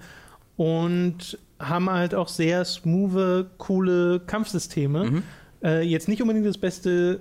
und 0.56 1.38
haben 1.58 1.88
halt 1.90 2.14
auch 2.14 2.28
sehr 2.28 2.64
smooth, 2.64 3.46
coole 3.58 4.20
Kampfsysteme. 4.26 5.04
Mhm. 5.10 5.22
Äh, 5.62 5.82
jetzt 5.82 6.08
nicht 6.08 6.20
unbedingt 6.20 6.46
das 6.46 6.58
beste 6.58 7.20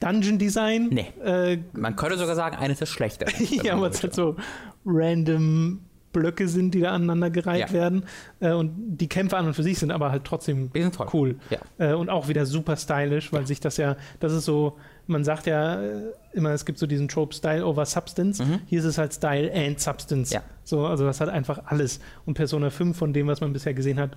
Dungeon-Design. 0.00 0.88
Nee. 0.90 1.06
Äh, 1.24 1.58
Man 1.72 1.96
könnte 1.96 2.18
sogar 2.18 2.34
sagen, 2.34 2.56
eines 2.56 2.78
der 2.80 2.86
schlechteren. 2.86 3.32
ja, 3.62 3.74
aber 3.74 3.88
es 3.88 3.96
ist 3.96 4.02
halt 4.02 4.14
so 4.14 4.36
random 4.84 5.80
Blöcke 6.12 6.46
sind, 6.46 6.72
die 6.74 6.80
da 6.80 6.92
aneinander 6.92 7.30
gereiht 7.30 7.68
Ja. 7.68 7.72
werden. 7.72 8.04
Äh, 8.40 8.52
und 8.52 8.72
die 8.98 9.08
Kämpfe 9.08 9.36
an 9.36 9.46
und 9.46 9.54
für 9.54 9.62
sich 9.62 9.78
sind 9.78 9.90
aber 9.90 10.10
halt 10.10 10.24
trotzdem 10.24 10.70
sind 10.74 10.96
cool. 11.12 11.36
Ja. 11.50 11.58
Äh, 11.78 11.94
und 11.94 12.10
auch 12.10 12.28
wieder 12.28 12.46
super 12.46 12.76
stylisch, 12.76 13.32
weil 13.32 13.46
sich 13.46 13.60
das 13.60 13.76
ja, 13.78 13.96
das 14.20 14.32
ist 14.32 14.44
so, 14.44 14.76
man 15.06 15.24
sagt 15.24 15.46
ja 15.46 15.82
äh, 15.82 16.12
immer, 16.32 16.50
es 16.50 16.64
gibt 16.64 16.78
so 16.78 16.86
diesen 16.86 17.08
Trope 17.08 17.34
Style 17.34 17.64
over 17.66 17.84
Substance. 17.86 18.42
Mhm. 18.42 18.60
Hier 18.66 18.78
ist 18.78 18.84
es 18.86 18.98
halt 18.98 19.12
Style 19.12 19.52
and 19.54 19.78
Substance. 19.80 20.32
Ja. 20.32 20.42
So, 20.64 20.86
also 20.86 21.04
das 21.04 21.20
hat 21.20 21.28
einfach 21.28 21.62
alles. 21.66 22.00
Und 22.24 22.34
Persona 22.34 22.70
5 22.70 22.96
von 22.96 23.12
dem, 23.12 23.26
was 23.26 23.40
man 23.40 23.52
bisher 23.52 23.74
gesehen 23.74 23.98
hat, 24.00 24.16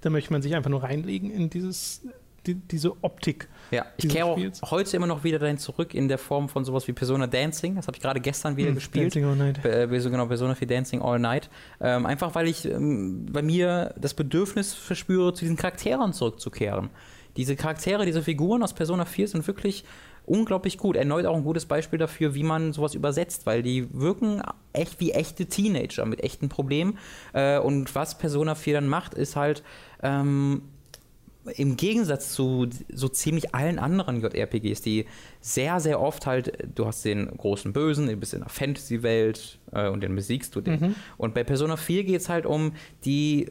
da 0.00 0.10
möchte 0.10 0.32
man 0.32 0.42
sich 0.42 0.54
einfach 0.54 0.70
nur 0.70 0.82
reinlegen 0.82 1.30
in 1.30 1.48
dieses, 1.50 2.02
die, 2.46 2.54
diese 2.54 3.04
Optik. 3.04 3.48
Ja, 3.70 3.86
ich 3.96 4.08
kehre 4.08 4.26
auch 4.26 4.36
Spiels. 4.36 4.60
heute 4.62 4.96
immer 4.96 5.06
noch 5.06 5.22
wieder 5.22 5.38
dahin 5.38 5.58
zurück 5.58 5.94
in 5.94 6.08
der 6.08 6.18
Form 6.18 6.48
von 6.48 6.64
sowas 6.64 6.88
wie 6.88 6.92
Persona 6.92 7.26
Dancing. 7.28 7.76
Das 7.76 7.86
habe 7.86 7.96
ich 7.96 8.02
gerade 8.02 8.20
gestern 8.20 8.56
wieder 8.56 8.68
Hm, 8.68 8.74
gespielt. 8.74 9.14
Dancing 9.14 9.24
All 9.24 9.36
Night. 9.36 9.64
Äh, 9.64 10.00
so 10.00 10.10
genau, 10.10 10.26
Persona 10.26 10.54
4 10.54 10.66
Dancing 10.66 11.02
All 11.02 11.18
Night. 11.20 11.50
Ähm, 11.80 12.04
einfach 12.06 12.34
weil 12.34 12.48
ich 12.48 12.64
ähm, 12.64 13.26
bei 13.30 13.42
mir 13.42 13.94
das 14.00 14.14
Bedürfnis 14.14 14.74
verspüre, 14.74 15.34
zu 15.34 15.44
diesen 15.44 15.56
Charakteren 15.56 16.12
zurückzukehren. 16.12 16.90
Diese 17.36 17.54
Charaktere, 17.56 18.04
diese 18.04 18.22
Figuren 18.22 18.62
aus 18.62 18.74
Persona 18.74 19.04
4 19.04 19.28
sind 19.28 19.46
wirklich 19.46 19.84
unglaublich 20.32 20.78
gut. 20.78 20.96
Erneut 20.96 21.26
auch 21.26 21.36
ein 21.36 21.44
gutes 21.44 21.66
Beispiel 21.66 21.98
dafür, 21.98 22.34
wie 22.34 22.42
man 22.42 22.72
sowas 22.72 22.94
übersetzt, 22.94 23.44
weil 23.44 23.62
die 23.62 23.86
wirken 23.92 24.40
echt 24.72 24.98
wie 24.98 25.12
echte 25.12 25.44
Teenager 25.44 26.06
mit 26.06 26.24
echten 26.24 26.48
Problemen. 26.48 26.98
Äh, 27.34 27.58
und 27.58 27.94
was 27.94 28.16
Persona 28.16 28.54
4 28.54 28.74
dann 28.74 28.88
macht, 28.88 29.12
ist 29.12 29.36
halt 29.36 29.62
ähm, 30.02 30.62
im 31.56 31.76
Gegensatz 31.76 32.32
zu 32.32 32.66
so 32.90 33.08
ziemlich 33.08 33.54
allen 33.54 33.78
anderen 33.78 34.22
JRPGs, 34.22 34.80
die 34.80 35.04
sehr, 35.42 35.80
sehr 35.80 36.00
oft 36.00 36.26
halt, 36.26 36.52
du 36.74 36.86
hast 36.86 37.04
den 37.04 37.26
großen 37.36 37.74
Bösen, 37.74 38.06
du 38.06 38.16
bist 38.16 38.32
in 38.32 38.40
einer 38.40 38.48
Fantasy-Welt 38.48 39.58
äh, 39.72 39.88
und 39.88 40.02
den 40.02 40.14
besiegst 40.14 40.54
du 40.54 40.62
den. 40.62 40.80
Mhm. 40.80 40.94
Und 41.18 41.34
bei 41.34 41.44
Persona 41.44 41.76
4 41.76 42.04
geht 42.04 42.20
es 42.22 42.30
halt 42.30 42.46
um 42.46 42.72
die 43.04 43.50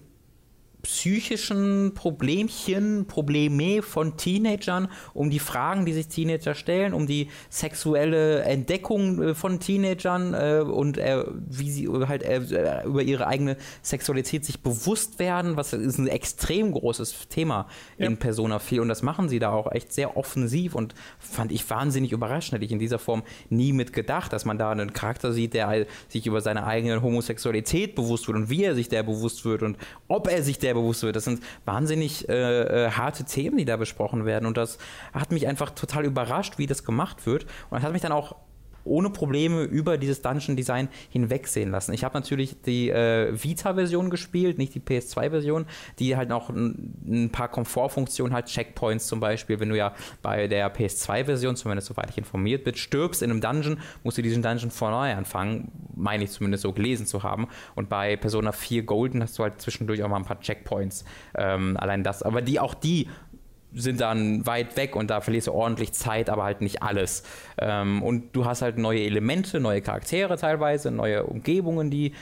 psychischen 0.84 1.94
Problemchen, 1.94 3.06
Probleme 3.08 3.82
von 3.82 4.18
Teenagern, 4.18 4.88
um 5.14 5.30
die 5.30 5.40
Fragen, 5.40 5.86
die 5.86 5.94
sich 5.94 6.08
Teenager 6.08 6.56
stellen, 6.56 6.94
um 6.94 7.08
die 7.08 7.30
sexuelle 7.50 8.42
Entdeckung 8.42 9.22
äh, 9.22 9.36
von 9.36 9.60
Teenagern 9.60 10.34
äh, 10.34 10.62
und 10.62 10.98
äh, 10.98 11.24
wie 11.48 11.70
sie 11.72 11.88
halt 11.90 12.24
äh, 12.24 12.84
über 12.86 13.02
ihre 13.04 13.28
eigene 13.28 13.58
Sexualität 13.82 14.46
sich 14.46 14.62
bewusst 14.62 15.20
werden, 15.20 15.58
was 15.58 15.74
ist 15.74 15.98
ein 15.98 16.08
extrem 16.08 16.72
großes 16.72 17.28
Thema 17.30 17.68
Ja. 17.98 18.08
in 18.08 18.18
Persona 18.18 18.60
4 18.60 18.82
und 18.82 18.88
das 18.88 19.02
machen 19.02 19.30
sie 19.30 19.40
da 19.40 19.52
auch 19.52 19.72
echt 19.72 19.94
sehr 19.94 20.18
offensiv 20.18 20.76
und 20.76 20.96
fand 21.20 21.52
ich 21.52 21.70
wahnsinnig 21.70 22.12
überraschend, 22.12 22.54
hätte 22.56 22.66
ich 22.66 22.72
in 22.72 22.80
dieser 22.80 23.00
Form 23.00 23.24
nie 23.50 23.74
mit 23.74 23.94
gedacht, 23.94 24.34
dass 24.34 24.46
man 24.46 24.58
da 24.58 24.72
einen 24.72 24.94
Charakter 24.94 25.32
sieht, 25.34 25.54
der 25.54 25.86
sich 26.08 26.26
über 26.26 26.42
seine 26.42 26.66
eigene 26.66 27.02
Homosexualität 27.02 27.96
bewusst 27.96 28.28
wird 28.28 28.38
und 28.38 28.50
wie 28.50 28.64
er 28.64 28.76
sich 28.76 28.90
der 28.90 29.04
bewusst 29.04 29.46
wird 29.46 29.64
und 29.64 29.78
ob 30.08 30.28
er 30.32 30.44
sich 30.44 30.60
der 30.60 30.71
bewusst 30.74 31.04
wird. 31.04 31.16
Das 31.16 31.26
sind 31.26 31.44
wahnsinnig 31.66 32.28
äh, 32.30 32.86
äh, 32.86 32.92
harte 32.92 33.24
Themen, 33.24 33.58
die 33.58 33.66
da 33.66 33.78
besprochen 33.78 34.26
werden 34.26 34.46
und 34.46 34.58
das 34.58 34.78
hat 35.14 35.32
mich 35.32 35.48
einfach 35.48 35.72
total 35.72 36.06
überrascht, 36.06 36.58
wie 36.58 36.68
das 36.68 36.84
gemacht 36.84 37.26
wird 37.26 37.44
und 37.44 37.78
das 37.78 37.84
hat 37.84 37.94
mich 37.94 38.02
dann 38.02 38.12
auch 38.12 38.36
ohne 38.84 39.10
Probleme 39.10 39.64
über 39.64 39.98
dieses 39.98 40.22
Dungeon 40.22 40.56
Design 40.56 40.90
hinwegsehen 41.10 41.72
lassen. 41.72 41.94
Ich 41.94 42.04
habe 42.04 42.18
natürlich 42.18 42.62
die 42.62 42.90
äh, 42.90 43.32
Vita-Version 43.32 44.10
gespielt, 44.10 44.58
nicht 44.58 44.76
die 44.76 44.80
PS2-Version, 44.80 45.66
die 46.00 46.16
halt 46.16 46.30
noch 46.30 46.50
ein, 46.50 46.94
ein 47.06 47.30
paar 47.32 47.50
Komfortfunktionen 47.50 48.36
hat, 48.36 48.48
Checkpoints 48.48 49.08
zum 49.08 49.20
Beispiel. 49.20 49.60
Wenn 49.60 49.70
du 49.70 49.78
ja 49.78 49.94
bei 50.22 50.48
der 50.48 50.74
PS2-Version, 50.74 51.56
zumindest 51.56 51.88
soweit 51.88 52.10
ich 52.10 52.18
informiert 52.18 52.64
bin, 52.64 52.76
stirbst 52.76 53.22
in 53.22 53.32
einem 53.32 53.42
Dungeon, 53.42 53.80
musst 54.04 54.18
du 54.18 54.22
diesen 54.22 54.42
Dungeon 54.42 54.72
von 54.72 54.92
neu 54.92 55.14
anfangen, 55.14 55.72
meine 55.96 56.24
ich 56.24 56.32
zumindest 56.32 56.64
so 56.64 56.74
gelesen 56.74 57.06
zu 57.06 57.24
haben. 57.24 57.48
Und 57.76 57.90
bei 57.90 58.16
Persona 58.16 58.52
4 58.52 58.84
Golden 58.84 59.22
hast 59.22 59.38
du 59.38 59.44
halt 59.44 59.62
zwischendurch 59.62 60.04
auch 60.04 60.10
mal 60.10 60.18
ein 60.18 60.26
paar 60.26 60.40
Checkpoints. 60.40 61.06
Ähm, 61.36 61.78
allein 61.78 62.04
das, 62.04 62.24
aber 62.24 62.42
die 62.42 62.60
auch 62.60 62.74
die 62.74 63.08
sind 63.74 64.02
dann 64.02 64.46
weit 64.46 64.76
weg 64.78 64.96
und 64.96 65.10
da 65.10 65.22
verlierst 65.22 65.48
du 65.48 65.54
ordentlich 65.54 65.94
Zeit, 65.94 66.30
aber 66.30 66.44
halt 66.44 66.62
nicht 66.62 66.84
alles. 66.84 67.24
Ähm, 67.58 68.04
und 68.04 68.36
du 68.36 68.46
hast 68.46 68.62
halt 68.62 68.78
neue 68.78 69.02
Elemente, 69.02 69.60
neue 69.60 69.82
Charaktere 69.82 70.38
teilweise, 70.38 70.92
neue 70.92 71.24
Umgebungen, 71.24 71.90
die 71.90 72.14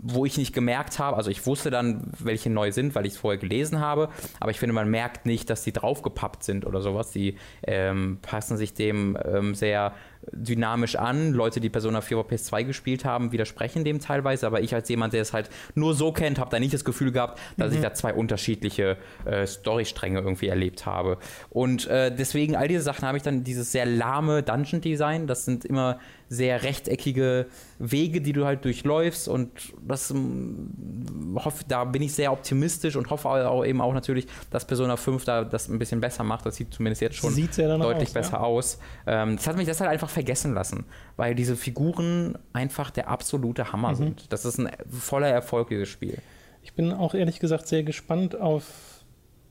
wo 0.00 0.24
ich 0.26 0.36
nicht 0.36 0.52
gemerkt 0.52 0.98
habe, 0.98 1.16
also 1.16 1.30
ich 1.30 1.46
wusste 1.46 1.70
dann, 1.70 2.10
welche 2.18 2.50
neu 2.50 2.72
sind, 2.72 2.94
weil 2.94 3.06
ich 3.06 3.14
es 3.14 3.18
vorher 3.18 3.38
gelesen 3.38 3.80
habe, 3.80 4.08
aber 4.40 4.50
ich 4.50 4.58
finde, 4.58 4.72
man 4.72 4.90
merkt 4.90 5.26
nicht, 5.26 5.48
dass 5.50 5.62
die 5.62 5.72
draufgepappt 5.72 6.42
sind 6.42 6.66
oder 6.66 6.80
sowas. 6.80 7.10
Die 7.10 7.36
ähm, 7.66 8.18
passen 8.20 8.56
sich 8.56 8.74
dem 8.74 9.16
ähm, 9.24 9.54
sehr 9.54 9.94
dynamisch 10.32 10.96
an. 10.96 11.32
Leute, 11.32 11.60
die 11.60 11.68
Persona 11.68 12.00
4 12.00 12.18
auf 12.18 12.30
PS2 12.30 12.64
gespielt 12.64 13.04
haben, 13.04 13.32
widersprechen 13.32 13.84
dem 13.84 14.00
teilweise, 14.00 14.46
aber 14.46 14.60
ich 14.60 14.74
als 14.74 14.88
jemand, 14.88 15.12
der 15.12 15.22
es 15.22 15.32
halt 15.32 15.50
nur 15.74 15.94
so 15.94 16.12
kennt, 16.12 16.38
habe 16.38 16.50
da 16.50 16.58
nicht 16.58 16.74
das 16.74 16.84
Gefühl 16.84 17.12
gehabt, 17.12 17.38
dass 17.56 17.72
ich 17.72 17.80
da 17.80 17.94
zwei 17.94 18.14
unterschiedliche 18.14 18.96
äh, 19.24 19.46
Storystränge 19.46 20.20
irgendwie 20.20 20.48
erlebt 20.48 20.86
habe. 20.86 21.18
Und 21.50 21.86
äh, 21.86 22.14
deswegen, 22.14 22.56
all 22.56 22.68
diese 22.68 22.82
Sachen 22.82 23.06
habe 23.06 23.16
ich 23.16 23.22
dann 23.22 23.44
dieses 23.44 23.72
sehr 23.72 23.86
lahme 23.86 24.42
Dungeon-Design, 24.42 25.26
das 25.26 25.44
sind 25.44 25.64
immer 25.64 25.98
sehr 26.34 26.62
rechteckige 26.62 27.46
Wege, 27.78 28.20
die 28.20 28.32
du 28.32 28.44
halt 28.44 28.64
durchläufst 28.64 29.28
und 29.28 29.50
das 29.86 30.10
ähm, 30.10 31.38
hoffe, 31.42 31.64
da 31.66 31.84
bin 31.84 32.02
ich 32.02 32.12
sehr 32.12 32.32
optimistisch 32.32 32.96
und 32.96 33.10
hoffe 33.10 33.28
auch 33.28 33.64
eben 33.64 33.80
auch 33.80 33.94
natürlich, 33.94 34.26
dass 34.50 34.66
Persona 34.66 34.96
5 34.96 35.24
da 35.24 35.44
das 35.44 35.68
ein 35.68 35.78
bisschen 35.78 36.00
besser 36.00 36.24
macht. 36.24 36.44
Das 36.46 36.56
sieht 36.56 36.72
zumindest 36.74 37.02
jetzt 37.02 37.16
schon 37.16 37.34
danach 37.56 37.86
deutlich 37.86 38.08
aus, 38.08 38.14
besser 38.14 38.32
ja. 38.34 38.40
aus. 38.40 38.78
Ähm, 39.06 39.36
das 39.36 39.46
hat 39.46 39.56
mich 39.56 39.66
das 39.66 39.80
halt 39.80 39.90
einfach 39.90 40.10
vergessen 40.10 40.54
lassen, 40.54 40.84
weil 41.16 41.34
diese 41.34 41.56
Figuren 41.56 42.36
einfach 42.52 42.90
der 42.90 43.08
absolute 43.08 43.72
Hammer 43.72 43.92
Mhm. 43.92 43.96
sind. 43.96 44.32
Das 44.32 44.44
ist 44.44 44.58
ein 44.58 44.68
voller 44.90 45.28
Erfolg, 45.28 45.68
dieses 45.68 45.88
Spiel. 45.88 46.18
Ich 46.62 46.72
bin 46.74 46.92
auch 46.92 47.14
ehrlich 47.14 47.40
gesagt 47.40 47.68
sehr 47.68 47.82
gespannt 47.82 48.38
auf 48.40 48.64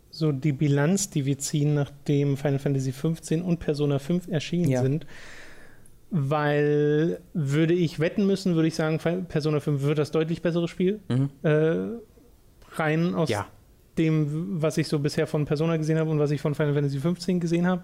so 0.10 0.32
die 0.32 0.52
Bilanz, 0.52 1.10
die 1.10 1.26
wir 1.26 1.40
ziehen, 1.40 1.74
nachdem 1.74 2.38
Final 2.38 2.60
Fantasy 2.60 2.92
15 2.92 3.42
und 3.42 3.60
Persona 3.60 3.98
5 3.98 4.28
erschienen 4.28 4.70
Ja. 4.70 4.82
sind. 4.84 5.08
Weil 6.16 7.22
würde 7.34 7.74
ich 7.74 8.00
wetten 8.00 8.28
müssen, 8.28 8.54
würde 8.54 8.68
ich 8.68 8.76
sagen, 8.76 9.00
Persona 9.28 9.60
5 9.60 9.82
wird 9.82 9.98
das 9.98 10.12
deutlich 10.12 10.44
bessere 10.44 10.68
Spiel. 10.68 11.00
Mhm. 11.10 11.30
Äh, 11.42 11.76
rein 12.76 13.16
aus 13.16 13.30
Ja. 13.30 13.48
dem, 13.98 14.62
was 14.62 14.78
ich 14.78 14.88
so 14.88 15.00
bisher 15.00 15.26
von 15.26 15.46
Persona 15.46 15.76
gesehen 15.78 15.98
habe 15.98 16.12
und 16.12 16.20
was 16.20 16.30
ich 16.30 16.40
von 16.40 16.54
Final 16.54 16.76
Fantasy 16.76 17.00
15 17.00 17.40
gesehen 17.40 17.66
habe. 17.66 17.82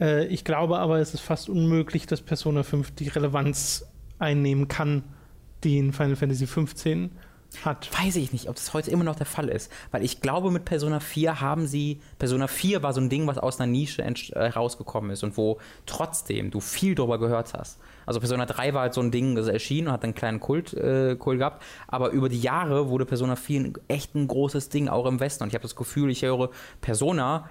Äh, 0.00 0.26
ich 0.26 0.44
glaube 0.44 0.78
aber, 0.78 1.00
es 1.00 1.14
ist 1.14 1.20
fast 1.20 1.48
unmöglich, 1.48 2.06
dass 2.06 2.20
Persona 2.20 2.62
5 2.62 2.92
die 2.92 3.08
Relevanz 3.08 3.84
einnehmen 4.20 4.68
kann, 4.68 5.02
die 5.64 5.78
in 5.78 5.92
Final 5.92 6.14
Fantasy 6.14 6.46
15 6.46 7.10
hat. 7.64 7.88
Weiß 7.98 8.16
ich 8.16 8.32
nicht, 8.32 8.48
ob 8.48 8.56
das 8.56 8.74
heute 8.74 8.90
immer 8.90 9.04
noch 9.04 9.16
der 9.16 9.26
Fall 9.26 9.48
ist. 9.48 9.72
Weil 9.90 10.04
ich 10.04 10.20
glaube, 10.20 10.50
mit 10.50 10.64
Persona 10.64 11.00
4 11.00 11.40
haben 11.40 11.66
sie. 11.66 12.00
Persona 12.18 12.46
4 12.46 12.82
war 12.82 12.92
so 12.92 13.00
ein 13.00 13.08
Ding, 13.08 13.26
was 13.26 13.38
aus 13.38 13.60
einer 13.60 13.70
Nische 13.70 14.02
äh, 14.02 14.46
rausgekommen 14.46 15.10
ist 15.10 15.22
und 15.24 15.36
wo 15.36 15.58
trotzdem 15.86 16.50
du 16.50 16.60
viel 16.60 16.94
drüber 16.94 17.18
gehört 17.18 17.54
hast. 17.54 17.78
Also 18.06 18.20
Persona 18.20 18.46
3 18.46 18.74
war 18.74 18.82
halt 18.82 18.94
so 18.94 19.00
ein 19.00 19.10
Ding, 19.10 19.34
das 19.34 19.48
erschien 19.48 19.86
und 19.86 19.92
hat 19.92 20.04
einen 20.04 20.14
kleinen 20.14 20.40
Kult, 20.40 20.74
äh, 20.74 21.16
Kult 21.16 21.38
gehabt. 21.38 21.62
Aber 21.86 22.10
über 22.10 22.28
die 22.28 22.40
Jahre 22.40 22.88
wurde 22.88 23.06
Persona 23.06 23.36
4 23.36 23.60
ein, 23.60 23.74
echt 23.88 24.14
ein 24.14 24.28
großes 24.28 24.68
Ding, 24.68 24.88
auch 24.88 25.06
im 25.06 25.20
Westen. 25.20 25.42
Und 25.42 25.48
ich 25.48 25.54
habe 25.54 25.62
das 25.62 25.76
Gefühl, 25.76 26.10
ich 26.10 26.22
höre 26.22 26.50
Persona 26.80 27.48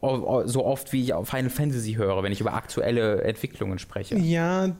so 0.00 0.64
oft, 0.64 0.92
wie 0.92 1.02
ich 1.02 1.12
auf 1.12 1.28
Final 1.28 1.50
Fantasy 1.50 1.94
höre, 1.94 2.22
wenn 2.22 2.30
ich 2.30 2.40
über 2.40 2.54
aktuelle 2.54 3.22
Entwicklungen 3.22 3.80
spreche. 3.80 4.16
Ja, 4.16 4.76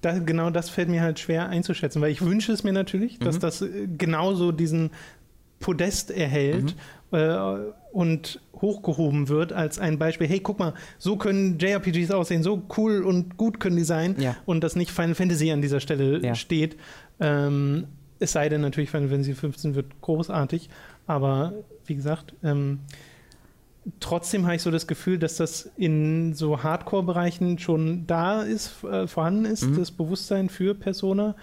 da, 0.00 0.18
genau 0.18 0.50
das 0.50 0.70
fällt 0.70 0.88
mir 0.88 1.02
halt 1.02 1.18
schwer 1.18 1.48
einzuschätzen, 1.48 2.00
weil 2.02 2.10
ich 2.10 2.22
wünsche 2.22 2.52
es 2.52 2.64
mir 2.64 2.72
natürlich, 2.72 3.18
dass 3.18 3.36
Mhm. 3.36 3.40
das 3.40 3.62
äh, 3.62 3.86
genauso 3.98 4.52
diesen 4.52 4.90
Podest 5.60 6.10
erhält 6.10 6.74
Mhm. 7.10 7.18
äh, 7.18 7.36
und 7.92 8.40
hochgehoben 8.60 9.28
wird 9.28 9.52
als 9.52 9.78
ein 9.78 9.98
Beispiel. 9.98 10.26
Hey, 10.26 10.40
guck 10.40 10.58
mal, 10.58 10.74
so 10.98 11.16
können 11.16 11.58
JRPGs 11.58 12.10
aussehen, 12.10 12.42
so 12.42 12.62
cool 12.76 13.02
und 13.02 13.36
gut 13.36 13.60
können 13.60 13.76
die 13.76 13.84
sein 13.84 14.16
Ja. 14.18 14.36
und 14.46 14.62
dass 14.64 14.74
nicht 14.76 14.90
Final 14.90 15.14
Fantasy 15.14 15.50
an 15.52 15.62
dieser 15.62 15.80
Stelle 15.80 16.20
Ja. 16.24 16.34
steht. 16.34 16.76
Ähm, 17.20 17.84
es 18.18 18.32
sei 18.32 18.48
denn 18.48 18.60
natürlich, 18.60 18.90
Final 18.90 19.08
Fantasy 19.08 19.34
15 19.34 19.74
wird 19.74 19.86
großartig, 20.00 20.68
aber 21.06 21.52
wie 21.86 21.94
gesagt, 21.94 22.34
ähm, 22.42 22.80
trotzdem 24.00 24.44
habe 24.46 24.56
ich 24.56 24.62
so 24.62 24.70
das 24.70 24.86
Gefühl, 24.86 25.18
dass 25.18 25.36
das 25.36 25.70
in 25.76 26.34
so 26.34 26.62
Hardcore-Bereichen 26.62 27.58
schon 27.58 28.06
da 28.06 28.42
ist, 28.42 28.82
äh, 28.84 29.06
vorhanden 29.06 29.44
ist, 29.44 29.64
Mhm. 29.64 29.76
das 29.76 29.90
Bewusstsein 29.90 30.48
für 30.48 30.74
Persona, 30.74 31.34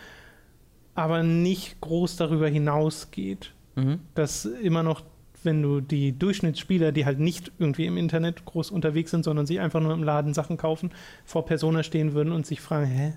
aber 0.96 1.24
nicht 1.24 1.80
groß 1.82 2.18
darüber 2.18 2.48
hinausgeht. 2.48 3.54
Mhm. 3.76 4.00
Dass 4.16 4.46
immer 4.46 4.84
noch, 4.84 5.02
wenn 5.44 5.62
du 5.64 5.82
die 5.82 6.12
Durchschnittsspieler, 6.18 6.92
die 6.92 7.06
halt 7.06 7.20
nicht 7.20 7.52
irgendwie 7.58 7.86
im 7.86 7.98
Internet 7.98 8.46
groß 8.46 8.70
unterwegs 8.70 9.10
sind, 9.12 9.24
sondern 9.24 9.46
sich 9.48 9.60
einfach 9.60 9.80
nur 9.80 9.94
im 9.94 10.04
Laden 10.04 10.34
Sachen 10.34 10.58
kaufen, 10.58 10.92
vor 11.26 11.46
Persona 11.46 11.82
stehen 11.84 12.14
würden 12.14 12.32
und 12.34 12.46
sich 12.46 12.60
fragen, 12.62 12.86
hä, 12.86 13.14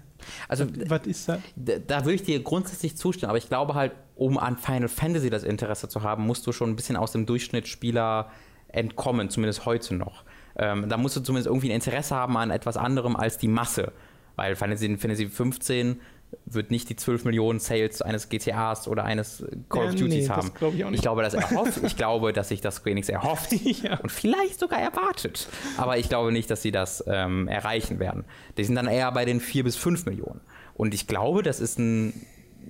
Also 0.48 0.66
was 0.86 1.06
ist 1.06 1.28
das? 1.28 1.40
da, 1.56 1.72
da 1.86 2.04
würde 2.04 2.14
ich 2.14 2.22
dir 2.22 2.40
grundsätzlich 2.42 2.96
zustimmen, 2.96 3.28
aber 3.30 3.38
ich 3.38 3.48
glaube 3.48 3.74
halt, 3.74 3.92
um 4.16 4.38
an 4.38 4.56
Final 4.56 4.88
Fantasy 4.88 5.28
das 5.28 5.42
Interesse 5.44 5.88
zu 5.88 6.02
haben, 6.02 6.24
musst 6.26 6.46
du 6.46 6.52
schon 6.52 6.70
ein 6.70 6.76
bisschen 6.76 6.96
aus 6.96 7.12
dem 7.12 7.26
Durchschnittsspieler 7.26 8.30
entkommen, 8.74 9.30
zumindest 9.30 9.66
heute 9.66 9.94
noch. 9.94 10.24
Ähm, 10.56 10.88
da 10.88 10.96
musst 10.96 11.16
du 11.16 11.20
zumindest 11.20 11.46
irgendwie 11.48 11.68
ein 11.70 11.74
Interesse 11.76 12.14
haben 12.14 12.36
an 12.36 12.50
etwas 12.50 12.76
anderem 12.76 13.16
als 13.16 13.38
die 13.38 13.48
Masse. 13.48 13.92
Weil 14.36 14.56
Final 14.56 14.76
Fantasy 14.76 15.26
15 15.28 16.00
wird 16.46 16.70
nicht 16.72 16.88
die 16.88 16.96
12 16.96 17.24
Millionen 17.24 17.60
Sales 17.60 18.02
eines 18.02 18.28
GTAs 18.28 18.88
oder 18.88 19.04
eines 19.04 19.44
Call 19.68 19.84
Ja, 19.84 19.88
of 19.90 19.94
Duties 19.94 20.24
nee, 20.24 20.28
haben. 20.28 20.50
glaub 20.54 20.74
ich 20.74 20.80
ich 20.80 21.00
glaube, 21.00 21.22
das 21.22 21.34
erhofft, 21.34 21.80
ich 21.84 21.96
glaube, 21.96 22.32
dass 22.32 22.48
sich 22.48 22.60
das 22.60 22.76
Square 22.76 22.90
Enix 22.92 23.08
erhofft 23.08 23.52
Ja. 23.82 23.98
und 24.00 24.10
vielleicht 24.10 24.58
sogar 24.58 24.80
erwartet. 24.80 25.48
Aber 25.76 25.98
ich 25.98 26.08
glaube 26.08 26.32
nicht, 26.32 26.50
dass 26.50 26.62
sie 26.62 26.72
das 26.72 27.04
ähm, 27.06 27.46
erreichen 27.46 28.00
werden. 28.00 28.24
Die 28.56 28.64
sind 28.64 28.74
dann 28.74 28.88
eher 28.88 29.12
bei 29.12 29.24
den 29.24 29.38
4 29.40 29.62
bis 29.64 29.76
5 29.76 30.06
Millionen. 30.06 30.40
Und 30.74 30.92
ich 30.92 31.06
glaube, 31.06 31.42
das 31.44 31.60
ist 31.60 31.78
ein, 31.78 32.12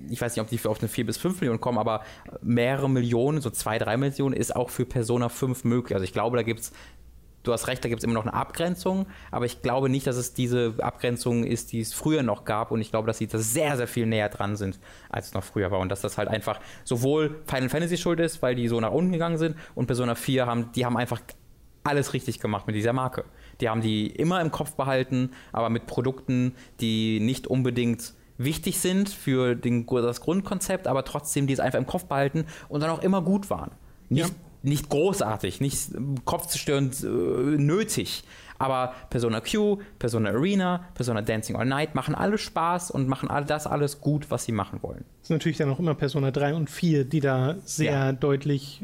ich 0.09 0.21
weiß 0.21 0.35
nicht, 0.35 0.41
ob 0.41 0.49
die 0.49 0.57
für 0.57 0.69
auf 0.69 0.79
eine 0.79 0.87
4 0.87 1.05
bis 1.05 1.17
5 1.17 1.41
Millionen 1.41 1.61
kommen, 1.61 1.77
aber 1.77 2.01
mehrere 2.41 2.89
Millionen, 2.89 3.41
so 3.41 3.49
2, 3.49 3.79
3 3.79 3.97
Millionen, 3.97 4.35
ist 4.35 4.55
auch 4.55 4.69
für 4.69 4.85
Persona 4.85 5.29
5 5.29 5.63
möglich. 5.63 5.95
Also 5.95 6.03
ich 6.03 6.13
glaube, 6.13 6.37
da 6.37 6.43
gibt 6.43 6.61
es 6.61 6.71
Du 7.45 7.53
hast 7.53 7.67
recht, 7.67 7.83
da 7.85 7.89
gibt 7.89 7.99
es 7.99 8.03
immer 8.03 8.15
noch 8.15 8.23
eine 8.23 8.33
Abgrenzung, 8.33 9.05
aber 9.29 9.45
ich 9.45 9.61
glaube 9.61 9.87
nicht, 9.87 10.07
dass 10.07 10.15
es 10.15 10.33
diese 10.33 10.73
Abgrenzung 10.79 11.43
ist, 11.43 11.71
die 11.71 11.79
es 11.79 11.93
früher 11.93 12.23
noch 12.23 12.43
gab. 12.43 12.71
Und 12.71 12.81
ich 12.81 12.89
glaube, 12.89 13.05
dass 13.05 13.19
sie 13.19 13.27
da 13.27 13.37
sehr, 13.37 13.77
sehr 13.77 13.87
viel 13.87 14.07
näher 14.07 14.29
dran 14.29 14.55
sind, 14.55 14.79
als 15.09 15.27
es 15.27 15.33
noch 15.35 15.43
früher 15.43 15.69
war. 15.69 15.79
Und 15.79 15.89
dass 15.89 16.01
das 16.01 16.17
halt 16.17 16.27
einfach 16.27 16.59
sowohl 16.83 17.41
Final 17.45 17.69
Fantasy 17.69 17.97
schuld 17.97 18.19
ist, 18.19 18.41
weil 18.41 18.55
die 18.55 18.67
so 18.67 18.79
nach 18.79 18.91
unten 18.91 19.11
gegangen 19.11 19.37
sind, 19.37 19.55
und 19.75 19.85
Persona 19.85 20.15
4 20.15 20.47
haben, 20.47 20.71
die 20.71 20.85
haben 20.85 20.97
einfach 20.97 21.21
alles 21.83 22.13
richtig 22.13 22.39
gemacht 22.39 22.65
mit 22.65 22.75
dieser 22.75 22.93
Marke. 22.93 23.25
Die 23.61 23.69
haben 23.69 23.81
die 23.81 24.07
immer 24.07 24.41
im 24.41 24.49
Kopf 24.49 24.73
behalten, 24.73 25.29
aber 25.51 25.69
mit 25.69 25.85
Produkten, 25.85 26.55
die 26.81 27.19
nicht 27.19 27.45
unbedingt 27.45 28.15
wichtig 28.37 28.79
sind 28.79 29.09
für 29.09 29.55
den, 29.55 29.85
das 29.87 30.21
Grundkonzept, 30.21 30.87
aber 30.87 31.03
trotzdem 31.05 31.47
die 31.47 31.53
es 31.53 31.59
einfach 31.59 31.79
im 31.79 31.85
Kopf 31.87 32.05
behalten 32.05 32.45
und 32.69 32.81
dann 32.81 32.89
auch 32.89 33.01
immer 33.03 33.21
gut 33.21 33.49
waren. 33.49 33.71
Nicht, 34.09 34.27
Ja. 34.29 34.35
nicht 34.63 34.89
großartig, 34.89 35.61
nicht 35.61 35.91
kopfzerstörend 36.25 37.03
äh, 37.03 37.07
nötig. 37.07 38.23
Aber 38.57 38.93
Persona 39.09 39.41
Q, 39.41 39.79
Persona 39.99 40.29
Arena, 40.29 40.85
Persona 40.93 41.21
Dancing 41.21 41.57
All 41.57 41.65
Night 41.65 41.93
machen 41.93 42.15
alle 42.15 42.37
Spaß 42.37 42.89
und 42.91 43.07
machen 43.09 43.29
all 43.29 43.43
das 43.43 43.67
alles 43.67 43.99
gut, 43.99 44.31
was 44.31 44.45
sie 44.45 44.53
machen 44.53 44.79
wollen. 44.81 45.03
Es 45.21 45.27
sind 45.27 45.35
natürlich 45.37 45.57
dann 45.57 45.69
auch 45.69 45.79
immer 45.79 45.93
Persona 45.93 46.31
3 46.31 46.55
und 46.55 46.69
4, 46.69 47.03
die 47.03 47.19
da 47.19 47.55
sehr 47.65 47.91
Ja. 47.91 48.11
deutlich 48.13 48.83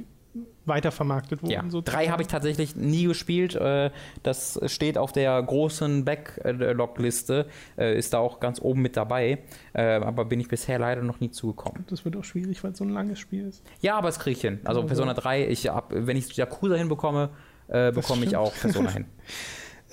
weitervermarktet 0.65 1.41
wurden. 1.41 1.51
Ja, 1.51 1.63
sozusagen. 1.67 1.85
drei 2.05 2.07
habe 2.11 2.21
ich 2.21 2.27
tatsächlich 2.27 2.75
nie 2.75 3.05
gespielt. 3.05 3.55
Äh, 3.55 3.89
Das 4.23 4.59
steht 4.67 4.97
auf 4.97 5.11
der 5.11 5.41
großen 5.41 6.05
Backlog-Liste, 6.05 7.47
äh, 7.77 7.97
ist 7.97 8.13
da 8.13 8.19
auch 8.19 8.39
ganz 8.39 8.61
oben 8.61 8.81
mit 8.81 8.95
dabei. 8.97 9.39
Äh, 9.73 9.81
Aber 9.95 10.25
bin 10.25 10.39
ich 10.39 10.47
bisher 10.47 10.77
leider 10.79 11.01
noch 11.01 11.19
nie 11.19 11.31
zugekommen. 11.31 11.85
Das 11.89 12.05
wird 12.05 12.15
auch 12.15 12.23
schwierig, 12.23 12.63
weil 12.63 12.71
es 12.71 12.77
so 12.77 12.83
ein 12.83 12.89
langes 12.91 13.19
Spiel 13.19 13.47
ist. 13.47 13.63
Ja, 13.81 13.97
aber 13.97 14.09
es 14.09 14.19
kriege 14.19 14.35
ich 14.35 14.41
hin. 14.41 14.59
Also 14.63 14.81
Also- 14.81 14.87
Persona 14.87 15.13
3, 15.13 15.47
ich 15.47 15.67
hab, 15.67 15.91
wenn 15.93 16.17
ich 16.17 16.35
Yakuza 16.35 16.75
hinbekomme, 16.75 17.29
bekomme 17.67 18.25
ich 18.25 18.35
auch 18.35 18.53
Persona 18.53 18.91
hin. 18.91 19.05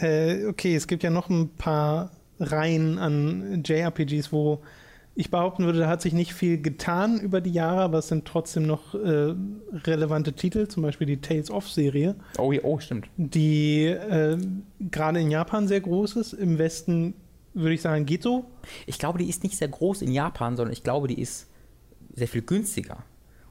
Okay, 0.01 0.77
es 0.77 0.87
gibt 0.87 1.03
ja 1.03 1.11
noch 1.11 1.29
ein 1.29 1.49
paar 1.57 2.13
Reihen 2.39 2.99
an 3.01 3.65
JRPGs, 3.67 4.31
wo 4.33 4.63
ich 5.19 5.33
behaupten 5.33 5.65
würde, 5.65 5.81
da 5.81 5.89
hat 5.89 6.01
sich 6.01 6.13
nicht 6.13 6.33
viel 6.33 6.63
getan 6.63 7.19
über 7.19 7.41
die 7.41 7.51
Jahre, 7.51 7.81
aber 7.81 7.99
es 7.99 8.07
sind 8.07 8.25
trotzdem 8.25 8.69
noch 8.69 8.95
äh, 8.95 9.35
relevante 9.85 10.33
Titel, 10.33 10.69
zum 10.69 10.85
Beispiel 10.85 11.09
die 11.09 11.21
Tales 11.21 11.51
of-Serie, 11.51 12.15
Oh, 12.39 12.53
ja, 12.53 12.61
oh 12.63 12.79
stimmt. 12.79 13.09
die 13.17 13.87
äh, 13.87 14.39
gerade 14.79 15.21
in 15.21 15.33
Japan 15.33 15.67
sehr 15.67 15.81
groß 15.81 16.15
ist. 16.17 16.35
Im 16.35 16.59
Westen 16.59 17.15
würde 17.53 17.75
ich 17.75 17.83
sagen, 17.83 18.07
geht 18.07 18.23
so. 18.23 18.45
Ich 18.87 19.01
glaube, 19.01 19.19
die 19.19 19.29
ist 19.29 19.43
nicht 19.43 19.57
sehr 19.59 19.67
groß 19.67 20.03
in 20.03 20.13
Japan, 20.13 20.57
sondern 20.57 20.73
ich 20.73 20.85
glaube, 20.85 21.09
die 21.09 21.21
ist 21.21 21.49
sehr 22.15 22.29
viel 22.29 22.43
günstiger. 22.43 22.99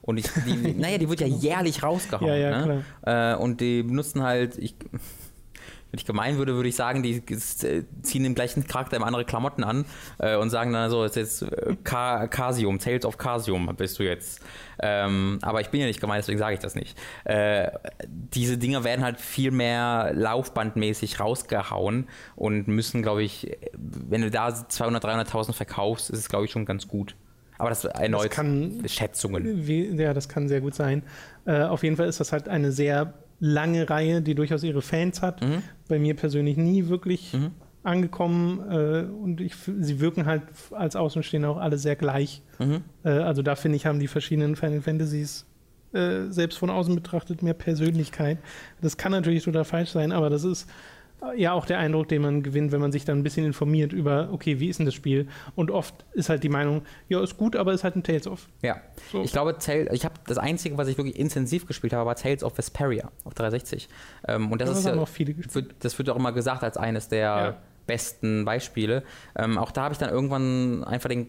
Und 0.02 0.20
ich, 0.20 0.28
die, 0.46 0.74
naja, 0.80 0.98
die 0.98 1.10
wird 1.10 1.20
ja 1.20 1.28
jährlich 1.28 1.84
rausgehauen. 1.84 2.30
Ja, 2.30 2.36
ja, 2.38 2.66
ne? 2.66 2.86
Äh, 3.02 3.36
und 3.36 3.60
die 3.60 3.84
benutzen 3.84 4.24
halt, 4.24 4.58
ich, 4.58 4.74
wenn 5.92 6.00
ich 6.00 6.06
gemein 6.06 6.38
würde, 6.38 6.56
würde 6.56 6.68
ich 6.70 6.76
sagen, 6.76 7.02
die 7.04 7.16
äh, 7.18 7.84
ziehen 8.02 8.24
den 8.24 8.36
gleichen 8.36 8.68
Charakter 8.68 8.98
im 8.98 9.04
andere 9.04 9.24
Klamotten 9.26 9.64
an 9.64 9.86
äh, 10.20 10.36
und 10.36 10.50
sagen 10.50 10.74
dann 10.74 10.90
so, 10.90 11.04
es 11.04 11.16
ist 11.16 11.42
jetzt 11.42 11.52
äh, 11.54 11.76
Ka 11.84 12.28
Casium, 12.28 12.80
Tales 12.80 13.06
of 13.06 13.18
Casium 13.18 13.74
bist 13.78 13.98
du 14.00 14.04
jetzt. 14.04 14.42
Ähm, 14.80 15.40
aber 15.42 15.62
ich 15.62 15.70
bin 15.70 15.80
ja 15.82 15.88
nicht 15.88 16.02
gemein, 16.02 16.20
deswegen 16.20 16.38
sage 16.40 16.54
ich 16.56 16.60
das 16.60 16.76
nicht. 16.76 16.98
Äh, 17.24 17.70
diese 18.08 18.58
Dinger 18.58 18.84
werden 18.84 19.04
halt 19.04 19.20
viel 19.20 19.52
mehr 19.52 20.12
laufbandmäßig 20.14 21.20
rausgehauen 21.20 22.08
und 22.36 22.68
müssen, 22.68 23.02
glaube 23.02 23.24
ich, 23.24 23.58
wenn 23.74 24.22
du 24.22 24.30
da 24.30 24.50
200.000, 24.50 25.02
300.000 25.26 25.54
verkaufst, 25.54 26.10
ist 26.10 26.20
es, 26.20 26.30
glaube 26.30 26.46
ich, 26.46 26.52
schon 26.52 26.66
ganz 26.66 26.88
gut. 26.88 27.16
Aber 27.58 27.70
das 27.70 27.86
erneut 27.86 28.30
kann- 28.30 28.84
Schätzungen. 28.86 29.66
Wie, 29.66 29.86
ja, 29.96 30.14
das 30.14 30.30
kann 30.30 30.48
sehr 30.48 30.62
gut 30.62 30.76
sein. 30.76 31.02
Äh, 31.46 31.64
auf 31.64 31.82
jeden 31.84 31.96
Fall 31.96 32.08
ist 32.08 32.20
das 32.20 32.32
halt 32.32 32.48
eine 32.48 32.72
sehr 32.72 33.14
lange 33.40 33.90
Reihe, 33.90 34.22
die 34.22 34.36
durchaus 34.36 34.64
ihre 34.64 34.82
Fans 34.82 35.22
hat. 35.22 35.42
Mhm. 35.42 35.64
Bei 35.88 36.00
mir 36.00 36.16
persönlich 36.16 36.58
nie 36.58 36.88
wirklich 36.88 37.36
angekommen 37.88 38.60
äh, 38.70 39.04
und 39.04 39.40
ich, 39.40 39.56
sie 39.56 40.00
wirken 40.00 40.26
halt 40.26 40.44
als 40.72 40.96
Außenstehender 40.96 41.50
auch 41.50 41.58
alle 41.58 41.78
sehr 41.78 41.96
gleich. 41.96 42.42
Mhm. 42.60 42.82
Äh, 43.04 43.10
also 43.10 43.42
da 43.42 43.56
finde 43.56 43.78
ich, 43.78 43.86
haben 43.86 44.00
die 44.00 44.08
verschiedenen 44.08 44.56
Final 44.56 44.82
Fantasies 44.82 45.46
äh, 45.94 46.26
selbst 46.30 46.58
von 46.58 46.70
außen 46.70 46.94
betrachtet 46.94 47.42
mehr 47.42 47.54
Persönlichkeit. 47.54 48.40
Das 48.82 48.98
kann 48.98 49.14
natürlich 49.14 49.44
total 49.44 49.64
falsch 49.64 49.92
sein, 49.92 50.12
aber 50.12 50.30
das 50.30 50.44
ist 50.44 50.70
ja 51.36 51.54
auch 51.54 51.66
der 51.66 51.80
Eindruck, 51.80 52.08
den 52.10 52.22
man 52.22 52.44
gewinnt, 52.44 52.72
wenn 52.72 52.80
man 52.80 52.92
sich 52.92 53.04
dann 53.06 53.18
ein 53.18 53.24
bisschen 53.24 53.46
informiert 53.46 53.92
über, 53.92 54.30
okay, 54.32 54.60
wie 54.60 54.70
ist 54.70 54.78
denn 54.78 54.86
das 54.86 54.94
Spiel? 54.96 55.28
Und 55.56 55.72
oft 55.72 56.06
ist 56.14 56.30
halt 56.30 56.44
die 56.44 56.50
Meinung, 56.50 56.84
ja, 57.10 57.22
ist 57.24 57.38
gut, 57.38 57.56
aber 57.56 57.74
ist 57.74 57.84
halt 57.84 57.96
ein 57.96 58.04
Tales 58.04 58.28
of. 58.28 58.48
Ja. 58.62 58.78
So. 59.12 59.22
Ich 59.24 59.32
glaube, 59.32 59.56
ich 59.92 60.06
habe 60.06 60.16
das 60.28 60.38
einzige, 60.38 60.78
was 60.78 60.88
ich 60.88 60.98
wirklich 60.98 61.18
intensiv 61.18 61.66
gespielt 61.66 61.94
habe, 61.94 62.06
war 62.06 62.16
Tales 62.16 62.44
of 62.44 62.56
Vesperia 62.58 63.10
auf 63.24 63.34
360. 63.34 63.90
Ähm, 64.28 64.52
und 64.52 64.62
das 64.62 64.70
Ja, 64.70 64.76
ist 64.78 64.86
das 64.86 64.96
ja, 64.96 65.02
auch 65.02 65.08
viele 65.08 65.34
gespielt. 65.34 65.56
wird, 65.56 65.76
das 65.84 65.98
wird 65.98 66.10
auch 66.12 66.16
immer 66.16 66.32
gesagt 66.34 66.64
als 66.64 66.78
eines 66.78 67.08
der 67.10 67.20
Ja. 67.20 67.58
besten 67.88 68.46
Beispiele. 68.46 69.04
Ähm, 69.36 69.58
auch 69.58 69.72
da 69.72 69.84
habe 69.84 69.94
ich 69.94 69.98
dann 69.98 70.10
irgendwann 70.10 70.84
einfach 70.84 71.10
den, 71.10 71.28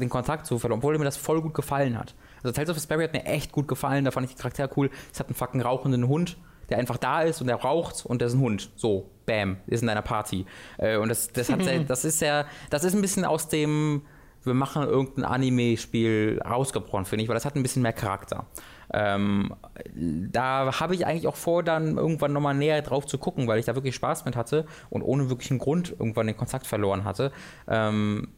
den 0.00 0.08
Kontakt 0.08 0.46
zu 0.46 0.58
verloren, 0.58 0.78
obwohl 0.78 0.96
mir 0.98 1.04
das 1.04 1.16
voll 1.16 1.40
gut 1.42 1.54
gefallen 1.54 1.98
hat. 1.98 2.14
Also 2.42 2.52
Tales 2.52 2.70
of 2.70 2.76
Vesperia 2.76 3.04
hat 3.04 3.12
mir 3.12 3.24
echt 3.24 3.52
gut 3.52 3.66
gefallen, 3.68 4.04
da 4.04 4.10
fand 4.10 4.28
ich 4.28 4.34
die 4.34 4.38
Charaktere 4.40 4.68
cool. 4.76 4.90
Es 5.12 5.18
hat 5.18 5.28
einen 5.28 5.34
fucking 5.34 5.60
rauchenden 5.62 6.06
Hund, 6.08 6.36
der 6.72 6.78
einfach 6.78 6.96
da 6.96 7.20
ist 7.20 7.42
und 7.42 7.48
der 7.48 7.56
raucht 7.56 8.06
und 8.06 8.20
der 8.20 8.28
ist 8.28 8.34
ein 8.34 8.40
Hund. 8.40 8.70
So, 8.76 9.10
bam, 9.26 9.58
ist 9.66 9.82
in 9.82 9.88
deiner 9.88 10.00
Party. 10.00 10.46
Äh, 10.78 10.96
und 10.96 11.10
das, 11.10 11.30
das, 11.30 11.52
hat 11.52 11.62
sehr, 11.62 11.80
das 11.86 12.06
ist 12.06 12.22
ja, 12.22 12.46
das 12.70 12.82
ist 12.82 12.94
ein 12.94 13.02
bisschen 13.02 13.26
aus 13.26 13.48
dem, 13.48 14.02
wir 14.42 14.54
machen 14.54 14.84
irgendein 14.84 15.26
Anime-Spiel 15.26 16.40
rausgebrochen, 16.42 17.04
finde 17.04 17.24
ich, 17.24 17.28
weil 17.28 17.34
das 17.34 17.44
hat 17.44 17.56
ein 17.56 17.62
bisschen 17.62 17.82
mehr 17.82 17.92
Charakter. 17.92 18.46
Ähm, 18.94 19.54
da 19.94 20.80
habe 20.80 20.94
ich 20.94 21.06
eigentlich 21.06 21.28
auch 21.28 21.36
vor, 21.36 21.62
dann 21.62 21.98
irgendwann 21.98 22.32
nochmal 22.32 22.54
näher 22.54 22.80
drauf 22.80 23.06
zu 23.06 23.18
gucken, 23.18 23.46
weil 23.48 23.58
ich 23.58 23.66
da 23.66 23.74
wirklich 23.74 23.94
Spaß 23.94 24.24
mit 24.24 24.34
hatte 24.34 24.64
und 24.88 25.02
ohne 25.02 25.28
wirklichen 25.28 25.58
Grund 25.58 25.90
irgendwann 25.90 26.26
den 26.26 26.36
Kontakt 26.38 26.66
verloren 26.66 27.04
hatte. 27.04 27.32
Ähm, 27.68 28.28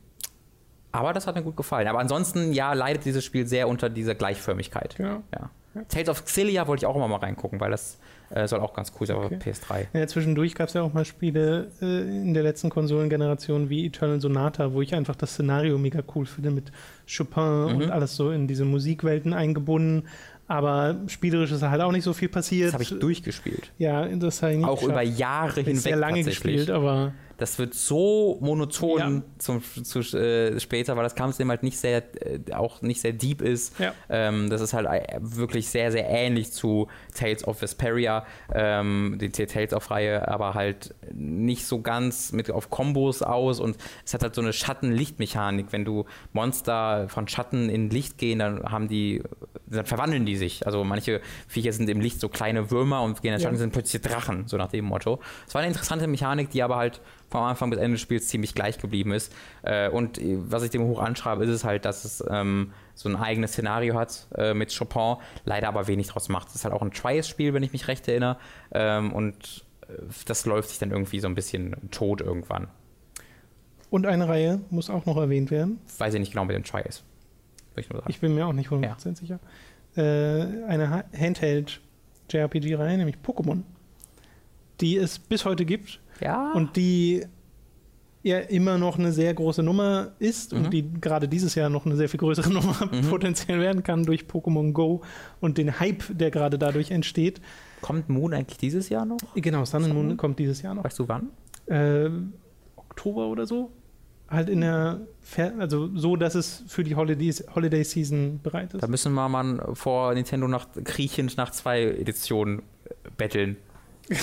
aber 0.90 1.12
das 1.12 1.28
hat 1.28 1.36
mir 1.36 1.42
gut 1.42 1.56
gefallen. 1.56 1.86
Aber 1.86 2.00
ansonsten, 2.00 2.52
ja, 2.52 2.72
leidet 2.72 3.04
dieses 3.04 3.24
Spiel 3.24 3.46
sehr 3.46 3.68
unter 3.68 3.88
dieser 3.88 4.16
Gleichförmigkeit. 4.16 4.96
Ja. 4.98 5.22
Ja. 5.32 5.50
Tales 5.88 6.08
of 6.08 6.24
Xillia 6.24 6.66
wollte 6.66 6.84
ich 6.84 6.86
auch 6.86 6.96
immer 6.96 7.08
mal 7.08 7.18
reingucken, 7.18 7.60
weil 7.60 7.70
das 7.70 7.98
äh, 8.30 8.46
soll 8.48 8.60
auch 8.60 8.74
ganz 8.74 8.92
cool 9.00 9.06
sein 9.06 9.16
Okay. 9.16 9.36
auf 9.36 9.42
PS3. 9.42 9.86
Ja, 9.92 10.06
zwischendurch 10.06 10.54
gab 10.54 10.68
es 10.68 10.74
ja 10.74 10.82
auch 10.82 10.92
mal 10.92 11.04
Spiele 11.04 11.68
äh, 11.80 11.84
in 12.02 12.34
der 12.34 12.42
letzten 12.42 12.70
Konsolengeneration 12.70 13.68
wie 13.70 13.86
Eternal 13.86 14.20
Sonata, 14.20 14.72
wo 14.72 14.82
ich 14.82 14.94
einfach 14.94 15.16
das 15.16 15.32
Szenario 15.34 15.78
mega 15.78 16.00
cool 16.14 16.26
finde 16.26 16.50
mit 16.50 16.72
Chopin 17.06 17.42
Mhm. 17.66 17.76
und 17.76 17.90
alles 17.90 18.16
so 18.16 18.30
in 18.30 18.46
diese 18.48 18.64
Musikwelten 18.64 19.32
eingebunden. 19.32 20.04
Aber 20.46 20.96
spielerisch 21.06 21.52
ist 21.52 21.62
halt 21.62 21.80
auch 21.80 21.92
nicht 21.92 22.04
so 22.04 22.12
viel 22.12 22.28
passiert. 22.28 22.66
Das 22.68 22.74
habe 22.74 22.82
ich 22.82 22.98
durchgespielt. 22.98 23.70
Ja, 23.78 24.06
das 24.08 24.42
habe 24.42 24.52
ich 24.52 24.58
nicht 24.58 24.68
Auch 24.68 24.82
über 24.82 25.00
geschafft. 25.00 25.18
Jahre 25.18 25.48
Ich 25.48 25.56
habe 25.56 25.66
hinweg 25.70 25.82
sehr 25.82 25.96
lange 25.96 26.22
gespielt, 26.22 26.68
aber 26.70 27.12
Das 27.36 27.58
wird 27.58 27.74
so 27.74 28.38
monoton 28.40 28.98
Ja. 28.98 29.22
zum, 29.38 29.62
zu, 29.84 30.00
äh, 30.16 30.58
später, 30.60 30.96
weil 30.96 31.04
das 31.04 31.14
Kampfsystem 31.14 31.48
halt 31.50 31.62
nicht 31.62 31.78
sehr, 31.78 32.02
äh, 32.24 32.52
auch 32.52 32.82
nicht 32.82 33.00
sehr 33.00 33.12
deep 33.12 33.42
ist. 33.42 33.78
Ja. 33.78 33.92
Ähm, 34.08 34.50
das 34.50 34.60
ist 34.60 34.72
halt 34.72 34.86
äh, 34.86 35.18
wirklich 35.20 35.68
sehr, 35.68 35.90
sehr 35.92 36.08
ähnlich 36.08 36.52
zu 36.52 36.88
Tales 37.14 37.46
of 37.46 37.60
Vesperia, 37.60 38.24
ähm, 38.54 39.18
die 39.20 39.30
Tales 39.30 39.72
of 39.72 39.90
Reihe, 39.90 40.26
aber 40.28 40.54
halt 40.54 40.94
nicht 41.12 41.66
so 41.66 41.80
ganz 41.80 42.32
mit 42.32 42.50
auf 42.50 42.70
Kombos 42.70 43.22
aus 43.22 43.60
und 43.60 43.76
es 44.04 44.14
hat 44.14 44.22
halt 44.22 44.34
so 44.34 44.40
eine 44.40 44.52
Schatten-Licht-Mechanik. 44.52 45.66
Wenn 45.70 45.84
du 45.84 46.04
Monster 46.32 47.08
von 47.08 47.28
Schatten 47.28 47.68
in 47.68 47.90
Licht 47.90 48.18
gehen, 48.18 48.38
dann 48.38 48.62
haben 48.64 48.88
die, 48.88 49.22
dann 49.66 49.86
verwandeln 49.86 50.26
die 50.26 50.36
sich. 50.36 50.66
Also 50.66 50.84
manche 50.84 51.20
Viecher 51.48 51.72
sind 51.72 51.88
im 51.88 52.00
Licht 52.00 52.20
so 52.20 52.28
kleine 52.28 52.70
Würmer 52.70 53.02
und 53.02 53.22
gehen 53.22 53.32
in 53.32 53.38
den 53.38 53.40
Ja. 53.40 53.46
Schatten 53.48 53.58
sind 53.58 53.72
plötzlich 53.72 54.02
Drachen, 54.02 54.46
so 54.46 54.56
nach 54.56 54.70
dem 54.70 54.84
Motto. 54.84 55.20
Es 55.46 55.54
war 55.54 55.60
eine 55.62 55.68
interessante 55.68 56.06
Mechanik, 56.06 56.50
die 56.50 56.62
aber 56.62 56.76
halt 56.76 57.00
vom 57.34 57.42
Anfang 57.44 57.70
bis 57.70 57.78
Ende 57.80 57.92
des 57.96 58.00
Spiels 58.00 58.28
ziemlich 58.28 58.54
gleich 58.54 58.78
geblieben 58.78 59.12
ist. 59.12 59.32
Äh, 59.62 59.88
und 59.88 60.18
äh, 60.18 60.36
was 60.38 60.62
ich 60.62 60.70
dem 60.70 60.82
hoch 60.84 61.00
anschreibe, 61.00 61.42
ist 61.44 61.50
es 61.50 61.64
halt, 61.64 61.84
dass 61.84 62.04
es 62.04 62.22
ähm, 62.30 62.72
so 62.94 63.08
ein 63.08 63.16
eigenes 63.16 63.52
Szenario 63.52 63.94
hat 63.98 64.28
äh, 64.36 64.54
mit 64.54 64.72
Chopin, 64.76 65.16
leider 65.44 65.66
aber 65.68 65.86
wenig 65.88 66.06
draus 66.06 66.28
macht. 66.28 66.48
Es 66.48 66.54
ist 66.54 66.64
halt 66.64 66.72
auch 66.74 66.82
ein 66.82 66.92
Trials-Spiel, 66.92 67.52
wenn 67.54 67.62
ich 67.64 67.72
mich 67.72 67.88
recht 67.88 68.06
erinnere. 68.06 68.36
Ähm, 68.72 69.12
und 69.12 69.64
äh, 69.88 69.94
das 70.26 70.46
läuft 70.46 70.68
sich 70.68 70.78
dann 70.78 70.92
irgendwie 70.92 71.18
so 71.18 71.26
ein 71.26 71.34
bisschen 71.34 71.74
tot 71.90 72.20
irgendwann. 72.20 72.68
und 73.90 74.06
eine 74.06 74.28
Reihe 74.28 74.60
muss 74.70 74.88
auch 74.90 75.04
noch 75.06 75.16
erwähnt 75.16 75.50
werden. 75.50 75.80
Weiß 75.98 76.14
ich 76.14 76.20
nicht 76.20 76.30
genau 76.32 76.44
mit 76.44 76.54
dem 76.54 76.62
Trials. 76.64 77.02
Ich. 77.76 77.88
Ich 78.06 78.20
bin 78.20 78.36
mir 78.36 78.46
auch 78.46 78.52
nicht 78.52 78.70
100% 78.70 79.16
sicher. 79.16 79.40
Äh, 79.96 80.02
eine 80.68 80.90
Ha- 80.90 81.04
Handheld-JRPG-Reihe, 81.18 82.96
nämlich 82.96 83.16
Pokémon, 83.24 83.62
die 84.80 84.96
es 84.96 85.18
bis 85.18 85.44
heute 85.44 85.64
gibt 85.64 86.00
ja. 86.20 86.52
und 86.52 86.76
die 86.76 87.24
ja 88.22 88.38
immer 88.38 88.78
noch 88.78 88.98
eine 88.98 89.12
sehr 89.12 89.34
große 89.34 89.62
Nummer 89.62 90.12
ist 90.18 90.52
Mhm. 90.54 90.58
und 90.64 90.70
die 90.72 90.90
gerade 91.00 91.28
dieses 91.28 91.54
Jahr 91.54 91.68
noch 91.68 91.84
eine 91.84 91.94
sehr 91.96 92.08
viel 92.08 92.18
größere 92.20 92.50
Nummer 92.52 92.74
potenziell 93.10 93.60
werden 93.60 93.82
kann 93.82 94.04
durch 94.04 94.22
Pokémon 94.22 94.72
Go 94.72 95.02
und 95.40 95.58
den 95.58 95.78
Hype, 95.78 96.04
der 96.08 96.30
gerade 96.30 96.58
dadurch 96.58 96.90
entsteht. 96.90 97.42
Kommt 97.82 98.08
Moon 98.08 98.32
eigentlich 98.32 98.56
dieses 98.56 98.88
Jahr 98.88 99.04
noch? 99.04 99.18
Genau, 99.34 99.66
Sun 99.66 99.84
and 99.84 99.92
Moon 99.94 100.06
Moon? 100.08 100.16
kommt 100.16 100.38
dieses 100.38 100.62
Jahr 100.62 100.74
noch. 100.74 100.84
Weißt 100.84 100.98
du 100.98 101.06
wann? 101.08 101.28
Äh, 101.66 102.08
Oktober 102.76 103.26
oder 103.26 103.44
so. 103.46 103.70
Halt 104.26 104.48
in 104.48 104.62
der, 104.62 105.02
Fer 105.20 105.52
also 105.58 105.90
so, 105.94 106.16
dass 106.16 106.34
es 106.34 106.64
für 106.66 106.82
die 106.82 106.94
Holidays, 106.96 107.44
Holiday 107.54 107.84
Season 107.84 108.40
bereit 108.42 108.72
ist. 108.72 108.82
Da 108.82 108.86
müssen 108.86 109.12
wir 109.12 109.28
mal 109.28 109.74
vor 109.74 110.14
Nintendo 110.14 110.48
nach 110.48 110.66
kriechend 110.82 111.36
nach 111.36 111.50
zwei 111.50 111.82
Editionen 111.82 112.60
äh, 112.86 113.10
betteln. 113.18 113.56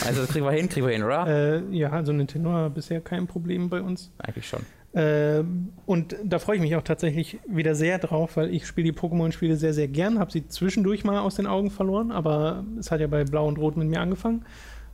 Also 0.06 0.22
das 0.22 0.30
kriegen 0.30 0.46
wir 0.46 0.52
hin, 0.52 0.70
kriegen 0.70 0.86
wir 0.86 0.94
hin, 0.94 1.04
oder? 1.04 1.28
Äh, 1.28 1.62
ja, 1.72 1.90
also 1.90 2.14
Nintendo 2.14 2.52
hat 2.52 2.74
bisher 2.76 3.02
kein 3.02 3.28
Problem 3.28 3.70
bei 3.70 3.82
uns. 3.82 4.12
Eigentlich 4.20 4.48
schon. 4.48 4.62
Ähm, 4.94 5.70
und 5.86 6.16
da 6.24 6.38
freue 6.40 6.58
ich 6.58 6.62
mich 6.62 6.76
auch 6.76 6.82
tatsächlich 6.82 7.40
wieder 7.48 7.76
sehr 7.76 7.98
drauf, 7.98 8.36
weil 8.36 8.54
ich 8.54 8.68
spiele 8.68 8.92
die 8.92 8.98
Pokémon-Spiele 8.98 9.56
sehr, 9.56 9.74
sehr 9.74 9.88
gern. 9.88 10.20
Habe 10.20 10.32
sie 10.32 10.48
zwischendurch 10.48 11.04
mal 11.04 11.20
aus 11.20 11.36
den 11.36 11.48
Augen 11.48 11.72
verloren, 11.72 12.12
aber 12.12 12.66
es 12.78 12.92
hat 12.92 13.00
ja 13.00 13.08
bei 13.08 13.24
Blau 13.24 13.48
und 13.48 13.58
Rot 13.58 13.78
mit 13.78 13.88
mir 13.88 14.02
angefangen. 14.02 14.46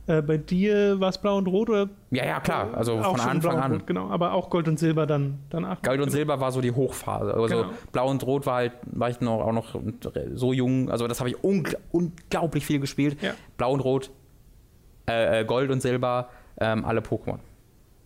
Äh, 0.06 0.22
bei 0.22 0.38
dir 0.38 1.00
war 1.00 1.10
es 1.10 1.18
Blau 1.18 1.36
und 1.36 1.48
Rot 1.48 1.68
oder? 1.68 1.90
Ja, 2.10 2.24
ja, 2.24 2.40
klar. 2.40 2.68
Also 2.74 2.94
auch 2.94 3.10
von 3.16 3.20
Anfang 3.20 3.40
Blau 3.40 3.54
und 3.54 3.58
an. 3.58 3.72
Rot, 3.72 3.86
genau. 3.86 4.08
Aber 4.08 4.32
auch 4.32 4.48
Gold 4.48 4.66
und 4.68 4.78
Silber 4.78 5.06
dann 5.06 5.40
danach. 5.50 5.82
Gold 5.82 6.00
und 6.00 6.10
Silber 6.10 6.40
war 6.40 6.50
so 6.50 6.60
die 6.62 6.72
Hochphase. 6.72 7.34
Also 7.34 7.46
Genau. 7.46 7.70
Blau 7.92 8.08
und 8.08 8.24
Rot 8.24 8.46
war 8.46 8.54
halt, 8.54 8.72
war 8.86 9.10
ich 9.10 9.20
noch, 9.20 9.40
auch 9.42 9.52
noch 9.52 9.78
so 10.34 10.52
jung. 10.54 10.90
Also 10.90 11.08
das 11.08 11.20
habe 11.20 11.28
ich 11.28 11.44
ungl 11.44 11.76
unglaublich 11.92 12.64
viel 12.64 12.80
gespielt. 12.80 13.20
Ja. 13.20 13.32
Blau 13.58 13.72
und 13.72 13.80
Rot, 13.80 14.10
äh, 15.08 15.40
äh, 15.40 15.44
Gold 15.44 15.70
und 15.70 15.80
Silber, 15.82 16.28
ähm, 16.60 16.84
alle 16.84 17.00
Pokémon. 17.00 17.38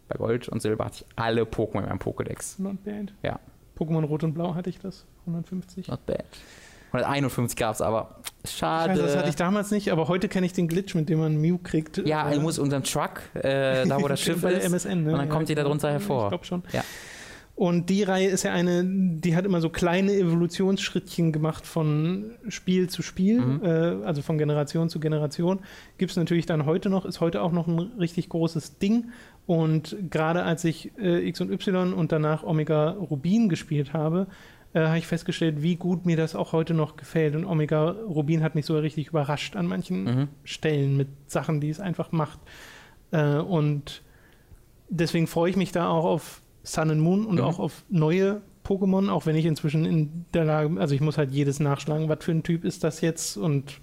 Bei 0.08 0.16
Gold 0.18 0.48
und 0.48 0.60
Silber 0.62 0.84
hatte 0.86 0.96
ich 1.00 1.06
alle 1.16 1.42
Pokémon 1.42 1.80
in 1.82 1.88
meinem 1.88 1.98
Pokédex. 1.98 2.60
Not 2.60 2.84
bad. 2.84 3.12
Ja, 3.22 3.38
Pokémon 3.78 4.04
Rot 4.04 4.24
und 4.24 4.34
Blau 4.34 4.54
hatte 4.54 4.70
ich 4.70 4.78
das. 4.78 5.06
150. 5.26 5.88
not 5.88 6.04
bad. 6.06 6.24
151 6.92 7.56
gab 7.56 7.74
es 7.74 7.80
aber. 7.80 8.16
Ich 8.44 8.50
Schade. 8.50 8.92
weiß, 8.92 9.00
das 9.00 9.16
hatte 9.16 9.28
ich 9.30 9.36
damals 9.36 9.70
nicht, 9.70 9.90
aber 9.90 10.08
heute 10.08 10.28
kenne 10.28 10.44
ich 10.44 10.52
den 10.52 10.68
Glitch, 10.68 10.94
mit 10.94 11.08
dem 11.08 11.20
man 11.20 11.36
Mew 11.40 11.56
kriegt. 11.62 11.96
ja, 12.06 12.28
Äh, 12.28 12.34
er 12.34 12.40
muss 12.40 12.58
unseren 12.58 12.82
Truck, 12.84 13.22
äh, 13.34 13.86
da 13.86 13.98
wo 14.02 14.08
das 14.08 14.20
Schiff 14.22 14.42
ist. 14.44 14.68
MSN, 14.68 15.04
ne? 15.04 15.12
und 15.12 15.18
dann 15.18 15.28
kommt 15.30 15.48
die 15.48 15.54
da 15.54 15.62
drunter 15.62 15.88
Ich 15.88 15.92
hervor. 15.94 16.28
glaube 16.28 16.44
schon. 16.44 16.62
Ja. 16.72 16.82
Und 17.62 17.90
die 17.90 18.02
Reihe 18.02 18.26
ist 18.26 18.42
ja 18.42 18.52
eine, 18.52 18.82
die 18.84 19.36
hat 19.36 19.44
immer 19.44 19.60
so 19.60 19.70
kleine 19.70 20.12
Evolutionsschrittchen 20.14 21.30
gemacht 21.30 21.64
von 21.64 22.32
Spiel 22.48 22.90
zu 22.90 23.02
Spiel, 23.02 23.40
Mhm. 23.40 23.60
äh, 23.62 24.04
also 24.04 24.20
von 24.20 24.36
Generation 24.36 24.88
zu 24.88 24.98
Generation. 24.98 25.60
Gibt 25.96 26.10
es 26.10 26.16
natürlich 26.16 26.44
dann 26.44 26.66
heute 26.66 26.90
noch, 26.90 27.04
ist 27.04 27.20
heute 27.20 27.40
auch 27.40 27.52
noch 27.52 27.68
ein 27.68 27.78
richtig 27.78 28.28
großes 28.30 28.80
Ding. 28.80 29.10
Und 29.46 29.96
gerade 30.10 30.42
als 30.42 30.64
ich 30.64 30.90
äh, 30.98 31.24
X 31.28 31.40
und 31.40 31.52
Y 31.52 31.92
und 31.94 32.10
danach 32.10 32.42
Omega 32.42 32.90
Rubin 32.90 33.48
gespielt 33.48 33.92
habe, 33.92 34.26
äh, 34.74 34.80
habe 34.80 34.98
ich 34.98 35.06
festgestellt, 35.06 35.62
wie 35.62 35.76
gut 35.76 36.04
mir 36.04 36.16
das 36.16 36.34
auch 36.34 36.50
heute 36.50 36.74
noch 36.74 36.96
gefällt. 36.96 37.36
Und 37.36 37.44
Omega 37.44 37.90
Rubin 37.90 38.42
hat 38.42 38.56
mich 38.56 38.66
so 38.66 38.76
richtig 38.76 39.06
überrascht 39.10 39.54
an 39.54 39.66
manchen 39.68 40.02
Mhm. 40.02 40.28
Stellen 40.42 40.96
mit 40.96 41.06
Sachen, 41.28 41.60
die 41.60 41.70
es 41.70 41.78
einfach 41.78 42.10
macht. 42.10 42.40
Äh, 43.12 43.36
und 43.36 44.02
deswegen 44.88 45.28
freue 45.28 45.50
ich 45.50 45.56
mich 45.56 45.70
da 45.70 45.88
auch 45.88 46.04
auf 46.06 46.41
Sun 46.62 46.90
and 46.90 47.00
Moon 47.00 47.26
und 47.26 47.36
Mhm. 47.36 47.42
auch 47.44 47.58
auf 47.58 47.84
neue 47.88 48.40
Pokémon, 48.64 49.08
auch 49.10 49.26
wenn 49.26 49.34
ich 49.36 49.44
inzwischen 49.46 49.84
in 49.84 50.24
der 50.34 50.44
Lage, 50.44 50.80
also 50.80 50.94
ich 50.94 51.00
muss 51.00 51.18
halt 51.18 51.32
jedes 51.32 51.58
nachschlagen, 51.60 52.08
was 52.08 52.18
für 52.24 52.30
ein 52.32 52.42
Typ 52.44 52.64
ist 52.64 52.84
das 52.84 53.00
jetzt 53.00 53.36
und 53.36 53.80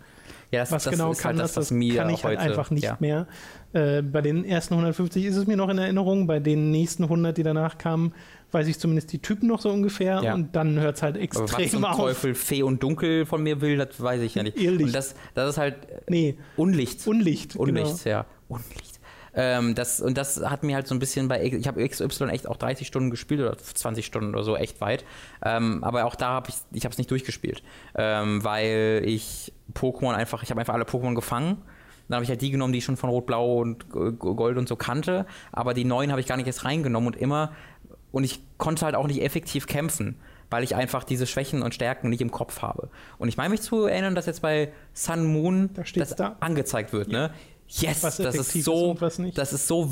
Ja, 0.52 0.62
das, 0.62 0.72
was 0.72 0.84
das 0.86 0.92
genau 0.94 1.12
ist 1.12 1.20
kann 1.20 1.36
halt 1.36 1.44
das, 1.44 1.54
das 1.54 1.70
mir 1.70 1.96
kann 1.98 2.10
ich 2.10 2.24
halt 2.24 2.40
einfach 2.40 2.72
nicht 2.72 2.84
ja. 2.84 2.98
mehr. 3.00 3.28
Äh, 3.74 4.02
bei 4.02 4.22
den 4.22 4.46
ersten 4.46 4.74
150 4.74 5.24
ist 5.26 5.36
es 5.36 5.46
mir 5.46 5.58
noch 5.58 5.70
in 5.70 5.78
Erinnerung, 5.78 6.26
bei 6.26 6.40
den 6.40 6.72
nächsten 6.72 7.04
100, 7.04 7.38
die 7.38 7.44
danach 7.44 7.78
kamen, 7.78 8.14
weiß 8.52 8.68
ich 8.68 8.80
zumindest 8.80 9.12
die 9.14 9.20
Typen 9.20 9.48
noch 9.48 9.60
so 9.62 9.70
ungefähr 9.70 10.22
Ja. 10.24 10.34
und 10.34 10.56
dann 10.56 10.80
hört 10.80 10.96
es 10.96 11.04
halt 11.04 11.18
Aber 11.18 11.24
was 11.36 11.42
extrem 11.52 11.70
zum 11.70 11.86
auf. 11.86 11.98
Teufel 11.98 12.34
Fee 12.34 12.64
und 12.64 12.82
Dunkel 12.82 13.28
von 13.28 13.44
mir 13.44 13.62
will, 13.62 13.78
das 13.78 14.02
weiß 14.02 14.22
ich 14.22 14.34
ja 14.36 14.42
nicht. 14.44 14.58
Irrlicht. 14.60 14.86
Und 14.88 14.96
das, 14.96 15.14
das 15.36 15.50
ist 15.52 15.58
halt 15.60 15.76
Nee, 16.10 16.38
Unlicht. 16.56 17.06
Unlicht. 17.06 17.56
Unlicht, 17.56 18.06
ja. 18.06 18.26
Unlicht. 18.48 18.99
Ähm, 19.34 19.76
das, 19.76 20.02
und 20.02 20.18
das 20.18 20.42
hat 20.44 20.64
mir 20.64 20.76
halt 20.76 20.88
so 20.88 20.96
ein 20.96 21.00
bisschen 21.00 21.28
bei, 21.28 21.44
ich 21.44 21.68
habe 21.68 21.88
XY 21.88 22.30
echt 22.30 22.48
auch 22.48 22.58
30 22.58 22.88
Stunden 22.88 23.10
gespielt 23.10 23.42
oder 23.42 23.58
20 23.58 24.06
Stunden 24.06 24.34
oder 24.34 24.44
so, 24.44 24.56
echt 24.56 24.82
weit. 24.82 25.06
Ähm, 25.44 25.84
aber 25.84 26.06
auch 26.06 26.16
da 26.16 26.30
habe 26.30 26.50
ich, 26.50 26.56
ich 26.72 26.86
habe 26.86 26.92
es 26.94 26.98
nicht 26.98 27.12
durchgespielt, 27.12 27.64
ähm, 27.96 28.44
weil 28.44 29.04
ich 29.06 29.54
Pokémon 29.74 30.14
einfach, 30.14 30.44
ich 30.44 30.52
habe 30.52 30.60
einfach 30.60 30.74
alle 30.74 30.86
Pokémon 30.86 31.16
gefangen. 31.16 31.62
Dann 32.08 32.16
habe 32.16 32.24
ich 32.24 32.30
halt 32.30 32.42
die 32.42 32.50
genommen, 32.50 32.74
die 32.74 32.80
ich 32.80 32.86
schon 32.86 32.98
von 32.98 33.12
Rot, 33.12 33.28
Blau 33.28 33.58
und 33.60 33.90
Gold 33.90 34.58
und 34.58 34.68
so 34.68 34.76
kannte. 34.76 35.28
Aber 35.52 35.76
die 35.76 35.86
neuen 35.86 36.10
habe 36.10 36.20
ich 36.20 36.26
gar 36.26 36.38
nicht 36.38 36.48
erst 36.48 36.66
reingenommen 36.66 37.06
und 37.06 37.16
immer, 37.16 37.52
und 38.12 38.24
ich 38.24 38.42
konnte 38.58 38.86
halt 38.86 38.96
auch 38.96 39.06
nicht 39.06 39.22
effektiv 39.22 39.68
kämpfen, 39.68 40.20
weil 40.50 40.64
ich 40.64 40.76
einfach 40.76 41.04
diese 41.04 41.28
Schwächen 41.28 41.62
und 41.62 41.76
Stärken 41.76 42.10
nicht 42.10 42.22
im 42.22 42.32
Kopf 42.32 42.64
habe. 42.64 42.90
Und 43.20 43.28
ich 43.28 43.38
meine 43.38 43.50
mich 43.50 43.62
zu 43.62 43.86
erinnern, 43.86 44.16
dass 44.16 44.26
jetzt 44.26 44.42
bei 44.42 44.72
Sun 44.94 45.26
Moon 45.28 45.70
Da 45.76 45.84
das 45.96 46.16
da. 46.16 46.38
angezeigt 46.40 46.94
wird, 46.94 47.10
ne? 47.10 47.32
Yes, 47.70 48.02
das 48.02 48.20
ist 48.20 48.56
ist 48.56 48.66
so, 48.66 48.98
nicht. 49.20 49.38
das 49.38 49.54
ist 49.54 49.68
so, 49.68 49.92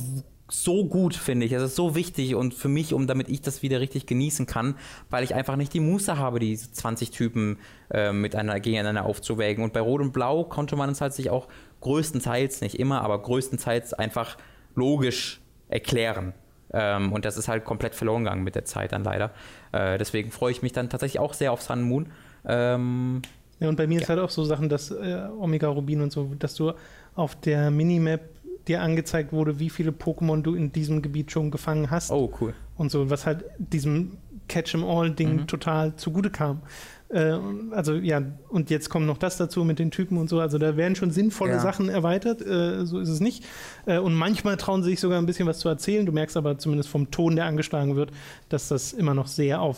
so 0.49 0.85
gut, 0.85 1.15
finde 1.15 1.45
ich. 1.45 1.51
Das 1.51 1.61
ist 1.61 1.75
so 1.75 1.95
wichtig 1.95 2.35
und 2.35 2.53
für 2.53 2.69
mich, 2.69 2.93
um 2.93 3.05
damit 3.05 3.29
ich 3.29 3.41
das 3.41 3.61
wieder 3.61 3.79
richtig 3.79 4.05
genießen 4.07 4.45
kann, 4.47 4.75
weil 5.09 5.23
ich 5.23 5.35
einfach 5.35 5.55
nicht 5.55 5.73
die 5.73 5.79
Muße 5.79 6.17
habe, 6.17 6.39
diese 6.39 6.71
20 6.71 7.11
Typen 7.11 7.59
äh, 7.91 8.11
miteinander 8.11 8.59
gegeneinander 8.59 9.05
aufzuwägen. 9.05 9.63
Und 9.63 9.73
bei 9.73 9.79
Rot 9.81 10.01
und 10.01 10.11
Blau 10.13 10.43
konnte 10.43 10.75
man 10.75 10.89
es 10.89 11.01
halt 11.01 11.13
sich 11.13 11.29
auch 11.29 11.47
größtenteils, 11.81 12.61
nicht 12.61 12.79
immer, 12.79 13.01
aber 13.01 13.21
größtenteils 13.21 13.93
einfach 13.93 14.37
logisch 14.75 15.41
erklären. 15.69 16.33
Ähm, 16.73 17.13
und 17.13 17.25
das 17.25 17.37
ist 17.37 17.47
halt 17.47 17.63
komplett 17.63 17.95
verloren 17.95 18.23
gegangen 18.23 18.43
mit 18.43 18.55
der 18.55 18.65
Zeit 18.65 18.91
dann 18.91 19.03
leider. 19.03 19.31
Äh, 19.71 19.97
deswegen 19.97 20.31
freue 20.31 20.51
ich 20.51 20.61
mich 20.61 20.73
dann 20.73 20.89
tatsächlich 20.89 21.19
auch 21.19 21.33
sehr 21.33 21.51
auf 21.51 21.61
Sun 21.61 21.81
Moon. 21.83 22.11
Ähm, 22.45 23.21
Ja, 23.59 23.69
und 23.69 23.75
bei 23.75 23.87
mir 23.87 24.01
ist 24.01 24.09
halt 24.09 24.19
auch 24.19 24.29
so 24.29 24.43
Sachen, 24.43 24.69
dass 24.69 24.91
äh, 24.91 25.27
Omega 25.39 25.67
Rubin 25.67 26.01
und 26.01 26.11
so, 26.11 26.31
dass 26.37 26.55
du 26.55 26.73
auf 27.17 27.35
der 27.35 27.69
Minimap 27.71 28.21
dir 28.67 28.81
angezeigt 28.81 29.33
wurde, 29.33 29.59
wie 29.59 29.69
viele 29.69 29.91
Pokémon 29.91 30.41
du 30.41 30.55
in 30.55 30.71
diesem 30.71 31.01
Gebiet 31.01 31.31
schon 31.31 31.51
gefangen 31.51 31.89
hast 31.91 32.11
oh, 32.11 32.31
cool. 32.41 32.53
und 32.77 32.91
so, 32.91 33.09
was 33.09 33.25
halt 33.25 33.43
diesem 33.57 34.17
Catch-em-all-Ding 34.49 35.35
Mhm. 35.41 35.47
total 35.47 35.95
zugute 35.97 36.29
kam. 36.29 36.61
Äh, 37.09 37.37
also 37.71 37.93
ja, 37.95 38.21
und 38.49 38.69
jetzt 38.69 38.89
kommt 38.89 39.05
noch 39.07 39.17
das 39.17 39.37
dazu 39.37 39.63
mit 39.63 39.79
den 39.79 39.91
Typen 39.91 40.17
und 40.17 40.29
so. 40.29 40.39
Also 40.41 40.57
da 40.57 40.75
werden 40.77 40.95
schon 40.95 41.11
sinnvolle 41.11 41.53
Ja. 41.53 41.59
Sachen 41.59 41.87
erweitert, 41.89 42.41
äh, 42.41 42.85
so 42.85 42.99
ist 42.99 43.09
es 43.09 43.19
nicht. 43.21 43.45
Äh, 43.85 43.97
und 43.99 44.13
manchmal 44.13 44.57
trauen 44.57 44.83
sie 44.83 44.89
sich 44.91 44.99
sogar 44.99 45.17
ein 45.19 45.25
bisschen 45.25 45.47
was 45.47 45.59
zu 45.59 45.69
erzählen. 45.69 46.05
Du 46.05 46.11
merkst 46.11 46.35
aber 46.37 46.57
zumindest 46.57 46.89
vom 46.89 47.09
Ton, 47.11 47.35
der 47.37 47.45
angeschlagen 47.45 47.95
wird, 47.95 48.11
dass 48.49 48.67
das 48.67 48.91
immer 48.93 49.13
noch 49.13 49.27
sehr 49.27 49.61
auf 49.61 49.77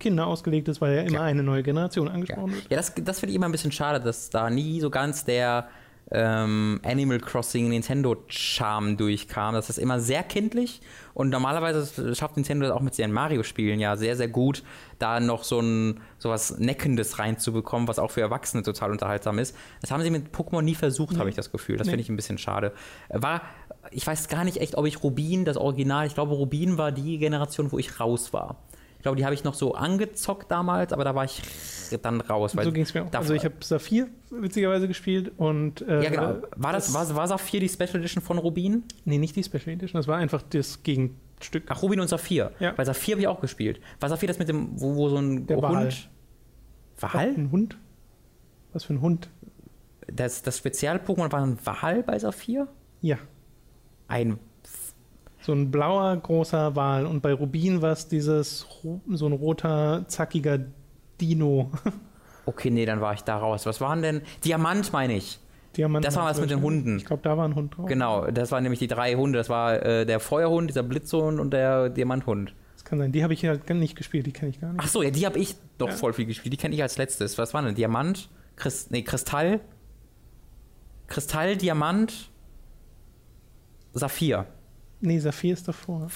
Kinder 0.00 0.26
ausgelegt 0.26 0.68
ist, 0.68 0.80
weil 0.80 0.94
ja 0.96 1.02
immer 1.02 1.18
Ja. 1.18 1.22
eine 1.22 1.42
neue 1.42 1.62
Generation 1.64 2.08
angesprochen 2.08 2.50
Ja, 2.50 2.54
wird. 2.56 2.70
ja 2.70 2.76
das, 2.76 2.92
das 3.04 3.20
finde 3.20 3.30
ich 3.30 3.36
immer 3.36 3.46
ein 3.46 3.52
bisschen 3.52 3.72
schade, 3.72 4.00
dass 4.00 4.30
da 4.30 4.48
nie 4.50 4.80
so 4.80 4.90
ganz 4.90 5.24
der 5.24 5.68
ähm, 6.10 6.80
Animal 6.84 7.18
Crossing 7.20 7.68
Nintendo-Charme 7.68 8.96
durchkam. 8.96 9.54
Das 9.54 9.68
ist 9.70 9.78
immer 9.78 10.00
sehr 10.00 10.22
kindlich 10.22 10.80
und 11.14 11.28
normalerweise 11.30 12.14
schafft 12.14 12.36
Nintendo 12.36 12.66
das 12.66 12.74
auch 12.74 12.80
mit 12.80 12.94
seinen 12.94 13.12
Mario-Spielen 13.12 13.80
ja 13.80 13.96
sehr, 13.96 14.16
sehr 14.16 14.28
gut, 14.28 14.62
da 14.98 15.20
noch 15.20 15.44
so 15.44 15.60
ein 15.60 16.00
sowas 16.18 16.58
Neckendes 16.58 17.18
reinzubekommen, 17.18 17.88
was 17.88 17.98
auch 17.98 18.10
für 18.10 18.20
Erwachsene 18.20 18.62
total 18.62 18.90
unterhaltsam 18.92 19.38
ist. 19.38 19.54
Das 19.80 19.90
haben 19.90 20.02
sie 20.02 20.10
mit 20.10 20.34
Pokémon 20.34 20.62
nie 20.62 20.74
versucht, 20.74 21.18
habe 21.18 21.28
ich 21.28 21.36
das 21.36 21.52
Gefühl. 21.52 21.76
Das 21.76 21.86
Nee. 21.86 21.92
finde 21.92 22.02
ich 22.02 22.08
ein 22.08 22.16
bisschen 22.16 22.38
schade. 22.38 22.72
War, 23.10 23.42
ich 23.90 24.06
weiß 24.06 24.28
gar 24.28 24.44
nicht 24.44 24.58
echt, 24.58 24.76
ob 24.76 24.86
ich 24.86 25.02
Rubin, 25.02 25.44
das 25.44 25.56
Original, 25.56 26.06
ich 26.06 26.14
glaube, 26.14 26.34
Rubin 26.34 26.78
war 26.78 26.92
die 26.92 27.18
Generation, 27.18 27.70
wo 27.72 27.78
ich 27.78 28.00
raus 28.00 28.32
war. 28.32 28.56
Ich 29.08 29.10
glaube, 29.10 29.16
die 29.16 29.24
habe 29.24 29.34
ich 29.34 29.44
noch 29.44 29.54
so 29.54 29.74
angezockt 29.74 30.50
damals, 30.50 30.92
aber 30.92 31.04
da 31.04 31.14
war 31.14 31.24
ich 31.24 31.40
dann 32.02 32.20
raus. 32.20 32.52
So 32.52 32.72
ging 32.72 32.82
es 32.82 32.92
mir 32.92 33.04
auch. 33.04 33.12
Also 33.14 33.32
ich 33.32 33.44
habe 33.44 33.54
Saphir 33.60 34.08
witzigerweise 34.30 34.86
gespielt 34.86 35.32
und 35.36 35.80
äh, 35.82 36.02
ja, 36.02 36.10
genau. 36.10 36.42
War 36.56 36.72
das, 36.72 36.92
war, 36.92 37.14
war 37.14 37.26
Saphir 37.26 37.60
die 37.60 37.68
Special 37.68 37.96
Edition 37.96 38.22
von 38.22 38.38
Rubin? 38.38 38.84
Nee, 39.04 39.18
nicht 39.18 39.34
die 39.36 39.42
Special 39.42 39.68
Edition, 39.68 39.98
das 39.98 40.08
war 40.08 40.18
einfach 40.18 40.42
das 40.42 40.82
Gegenstück. 40.82 41.64
Ach, 41.68 41.82
Rubin 41.82 42.00
und 42.00 42.08
Saphir. 42.08 42.52
Ja. 42.60 42.76
Weil 42.76 42.84
Saphir 42.84 43.14
habe 43.14 43.22
ich 43.22 43.28
auch 43.28 43.40
gespielt. 43.40 43.80
War 44.00 44.08
Saphir 44.10 44.26
das 44.26 44.38
mit 44.38 44.48
dem, 44.48 44.78
wo, 44.78 44.96
wo 44.96 45.08
so 45.08 45.16
ein 45.16 45.46
Der. 45.46 45.56
Hund. 45.56 46.10
Wal? 47.00 47.34
Ein 47.34 47.50
Hund? 47.50 47.78
Was 48.72 48.84
für 48.84 48.92
ein 48.92 49.00
Hund? 49.00 49.30
Das, 50.12 50.42
das 50.42 50.58
Spezial-Pokémon 50.58 51.32
war 51.32 51.42
ein 51.42 51.58
Wal 51.64 52.02
bei 52.02 52.18
Saphir? 52.18 52.68
Ja, 53.00 53.18
Ein. 54.08 54.38
So 55.48 55.54
ein 55.54 55.70
blauer 55.70 56.14
großer 56.18 56.76
Wal 56.76 57.06
und 57.06 57.22
bei 57.22 57.32
Rubin 57.32 57.80
war 57.80 57.92
es 57.92 58.06
dieses 58.06 58.66
so 59.08 59.26
ein 59.26 59.32
roter 59.32 60.04
zackiger 60.06 60.58
Dino. 61.20 61.70
Okay, 62.44 62.70
nee, 62.70 62.86
dann 62.86 63.02
war 63.02 63.12
ich 63.12 63.20
da 63.24 63.36
raus. 63.36 63.66
Was 63.66 63.78
waren 63.82 64.00
denn? 64.00 64.22
Diamant 64.42 64.90
meine 64.94 65.14
ich. 65.18 65.38
Diamant. 65.76 66.02
Das 66.02 66.16
war 66.16 66.24
was 66.24 66.40
mit 66.40 66.48
den 66.48 66.62
Hunden. 66.62 66.96
Ich 66.96 67.04
glaube, 67.04 67.20
da 67.22 67.36
war 67.36 67.46
ein 67.46 67.54
Hund 67.54 67.76
drauf. 67.76 67.84
Genau, 67.84 68.30
das 68.30 68.50
waren 68.52 68.62
nämlich 68.62 68.78
die 68.78 68.86
drei 68.86 69.16
Hunde. 69.16 69.36
Das 69.36 69.50
war 69.50 69.82
äh, 69.84 70.06
der 70.06 70.18
Feuerhund, 70.18 70.70
dieser 70.70 70.82
Blitzhund 70.82 71.40
und 71.40 71.50
der 71.52 71.90
Diamanthund. 71.90 72.54
Das 72.72 72.86
kann 72.86 72.98
sein. 73.00 73.12
Die 73.12 73.22
habe 73.22 73.34
ich 73.34 73.42
ja 73.42 73.54
gar 73.56 73.74
nicht 73.74 73.96
gespielt, 73.96 74.24
die 74.26 74.32
kenne 74.32 74.48
ich 74.50 74.62
gar 74.62 74.72
nicht. 74.72 74.80
Ach 74.82 74.88
so, 74.88 75.02
ja, 75.02 75.10
die 75.10 75.26
habe 75.26 75.38
ich 75.38 75.56
doch 75.76 75.88
Ja. 75.90 75.94
voll 75.94 76.14
viel 76.14 76.24
gespielt. 76.24 76.50
Die 76.54 76.56
kenne 76.56 76.74
ich 76.74 76.80
als 76.80 76.96
letztes. 76.96 77.36
Was 77.36 77.52
war 77.52 77.60
denn? 77.60 77.74
Diamant? 77.74 78.30
Christ, 78.56 78.92
nee, 78.92 79.02
Kristall? 79.02 79.60
Kristall, 81.06 81.54
Diamant, 81.58 82.30
Saphir. 83.92 84.46
Nee, 85.00 85.18
Saphir 85.18 85.52
ist 85.52 85.68
davor. 85.68 86.08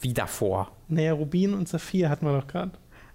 Wie 0.00 0.12
davor? 0.12 0.70
Naja, 0.88 1.12
Rubin 1.14 1.54
und 1.54 1.68
Saphir 1.68 2.10
hatten 2.10 2.26
wir 2.26 2.38
doch 2.38 2.46
gerade. 2.46 2.72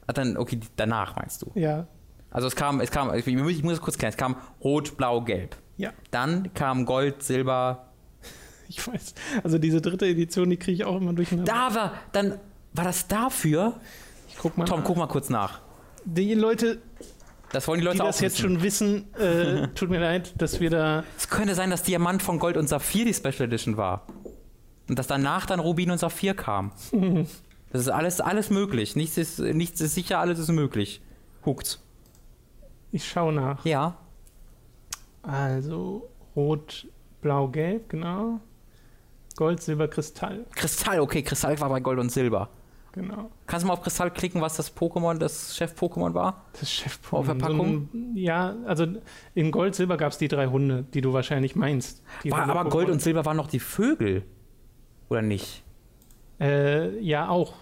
Ah, 0.07 0.13
dann, 0.13 0.35
okay, 0.38 0.59
danach 0.76 1.15
meinst 1.15 1.41
du. 1.43 1.51
Ja, 1.53 1.88
Also 2.31 2.47
es 2.47 2.55
kam, 2.55 2.81
es 2.81 2.89
kam, 2.91 3.13
ich 3.13 3.26
muss 3.27 3.51
ich 3.51 3.63
muss 3.63 3.73
es 3.73 3.81
kurz 3.81 3.97
klären, 3.97 4.11
es 4.11 4.18
kam 4.18 4.35
Rot, 4.63 4.97
Blau, 4.97 5.22
Gelb. 5.22 5.55
ja, 5.77 5.91
Dann 6.09 6.53
kam 6.53 6.85
Gold, 6.85 7.22
Silber. 7.23 7.91
ich 8.68 8.85
weiß. 8.88 9.13
Also 9.43 9.57
diese 9.59 9.80
dritte 9.80 10.07
Edition, 10.07 10.49
die 10.49 10.57
kriege 10.57 10.73
ich 10.73 10.85
auch 10.85 10.97
immer 10.97 11.13
durcheinander. 11.13 11.51
Da 11.51 11.76
war, 11.76 11.93
dann 12.13 12.39
war 12.73 12.84
das 12.85 13.07
dafür. 13.07 13.80
Ich 14.27 14.38
guck 14.38 14.57
mal. 14.57 14.65
Tom, 14.65 14.80
nach. 14.80 14.88
guck 14.88 14.97
mal 14.97 15.07
kurz 15.07 15.30
nach. 15.30 15.59
Die 16.05 16.34
Leute, 16.34 16.80
Das 17.51 17.68
wollen 17.68 17.80
die 17.80 17.85
Leute 17.85 17.97
die 17.97 18.01
auch 18.01 18.07
das 18.07 18.22
jetzt 18.22 18.39
schon 18.39 18.63
wissen, 18.63 19.13
äh, 19.15 19.68
tut 19.76 19.89
mir 19.91 19.99
leid, 19.99 20.34
dass 20.41 20.59
wir 20.59 20.72
da. 20.72 21.03
Es 21.15 21.30
könnte 21.30 21.53
sein, 21.53 21.69
dass 21.69 21.84
Diamant 21.84 22.23
von 22.23 22.39
Gold 22.39 22.57
und 22.57 22.68
Saphir 22.68 23.05
die 23.05 23.13
Special 23.13 23.41
Edition 23.43 23.77
war. 23.77 24.07
Und 24.91 24.99
dass 24.99 25.07
danach 25.07 25.45
dann 25.45 25.61
Rubin 25.61 25.89
und 25.89 25.99
Saphir 25.99 26.34
kam. 26.34 26.73
Das 27.72 27.84
ist 27.84 27.88
alles, 27.88 28.19
alles 28.19 28.49
möglich. 28.49 28.97
Nichts 28.97 29.18
ist, 29.18 29.39
nichts 29.39 29.80
ist 29.80 29.95
sicher, 29.95 30.19
alles 30.19 30.39
ist 30.39 30.49
möglich. 30.49 30.99
Huckt. 31.45 31.80
Ich 32.91 33.07
schaue 33.07 33.31
nach. 33.31 33.63
Ja. 33.63 33.95
Also 35.23 36.09
Rot, 36.35 36.85
Blau, 37.22 37.47
Gelb, 37.47 37.88
genau. 37.88 38.41
Gold, 39.38 39.61
Silber, 39.61 39.88
Kristall, 39.88 40.45
Kristall, 40.53 40.99
okay, 40.99 41.22
Kristall 41.23 41.57
war 41.61 41.69
bei 41.69 41.80
Gold 41.80 41.99
und 41.99 42.11
Silber. 42.11 42.49
genau. 42.91 43.31
Kannst 43.47 43.63
du 43.63 43.68
mal 43.68 43.73
auf 43.76 43.81
Kristall 43.84 44.11
klicken, 44.11 44.41
was 44.41 44.57
das 44.57 44.76
Pokémon, 44.76 45.18
das 45.18 45.55
Chef-Pokémon 45.55 46.13
war? 46.13 46.43
Das 46.59 46.69
Chef 46.69 46.99
Auf 47.13 47.23
Verpackung? 47.23 47.88
So 47.93 47.97
ein, 47.97 48.18
ja, 48.18 48.53
also 48.65 48.85
in 49.34 49.51
Gold, 49.51 49.76
Silber 49.76 49.95
gab 49.95 50.11
es 50.11 50.18
die 50.18 50.27
drei 50.27 50.47
Hunde, 50.47 50.84
die 50.93 50.99
du 50.99 51.13
wahrscheinlich 51.13 51.55
meinst. 51.55 52.03
War 52.26 52.49
aber 52.49 52.69
Gold 52.69 52.89
und 52.89 53.01
Silber 53.01 53.23
waren 53.23 53.38
noch 53.38 53.47
die 53.47 53.61
Vögel. 53.61 54.26
Oder 55.11 55.21
nicht? 55.21 55.61
Äh, 56.39 56.97
ja, 57.01 57.27
auch. 57.29 57.53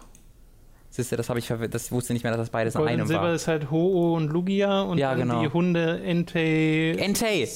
Siehst 0.92 1.12
du, 1.12 1.16
das 1.18 1.30
habe 1.30 1.40
ich 1.40 1.48
verwirrt. 1.48 1.74
Das 1.74 1.92
wusste 1.92 2.14
nicht 2.14 2.24
mehr, 2.24 2.32
dass 2.32 2.40
das 2.42 2.50
beides 2.52 2.76
in 2.76 2.80
Gold 2.80 2.90
und 2.92 2.94
einem 3.00 3.08
Silber 3.08 3.24
war. 3.24 3.34
ist 3.34 3.48
halt 3.48 3.70
Ho-Oh 3.72 4.16
und 4.16 4.30
Lugia 4.32 4.82
und 4.84 4.98
Ja, 5.00 5.14
genau. 5.16 5.42
die 5.42 5.48
Hunde 5.50 6.00
Entei 6.04 6.92
Entei. 6.98 7.48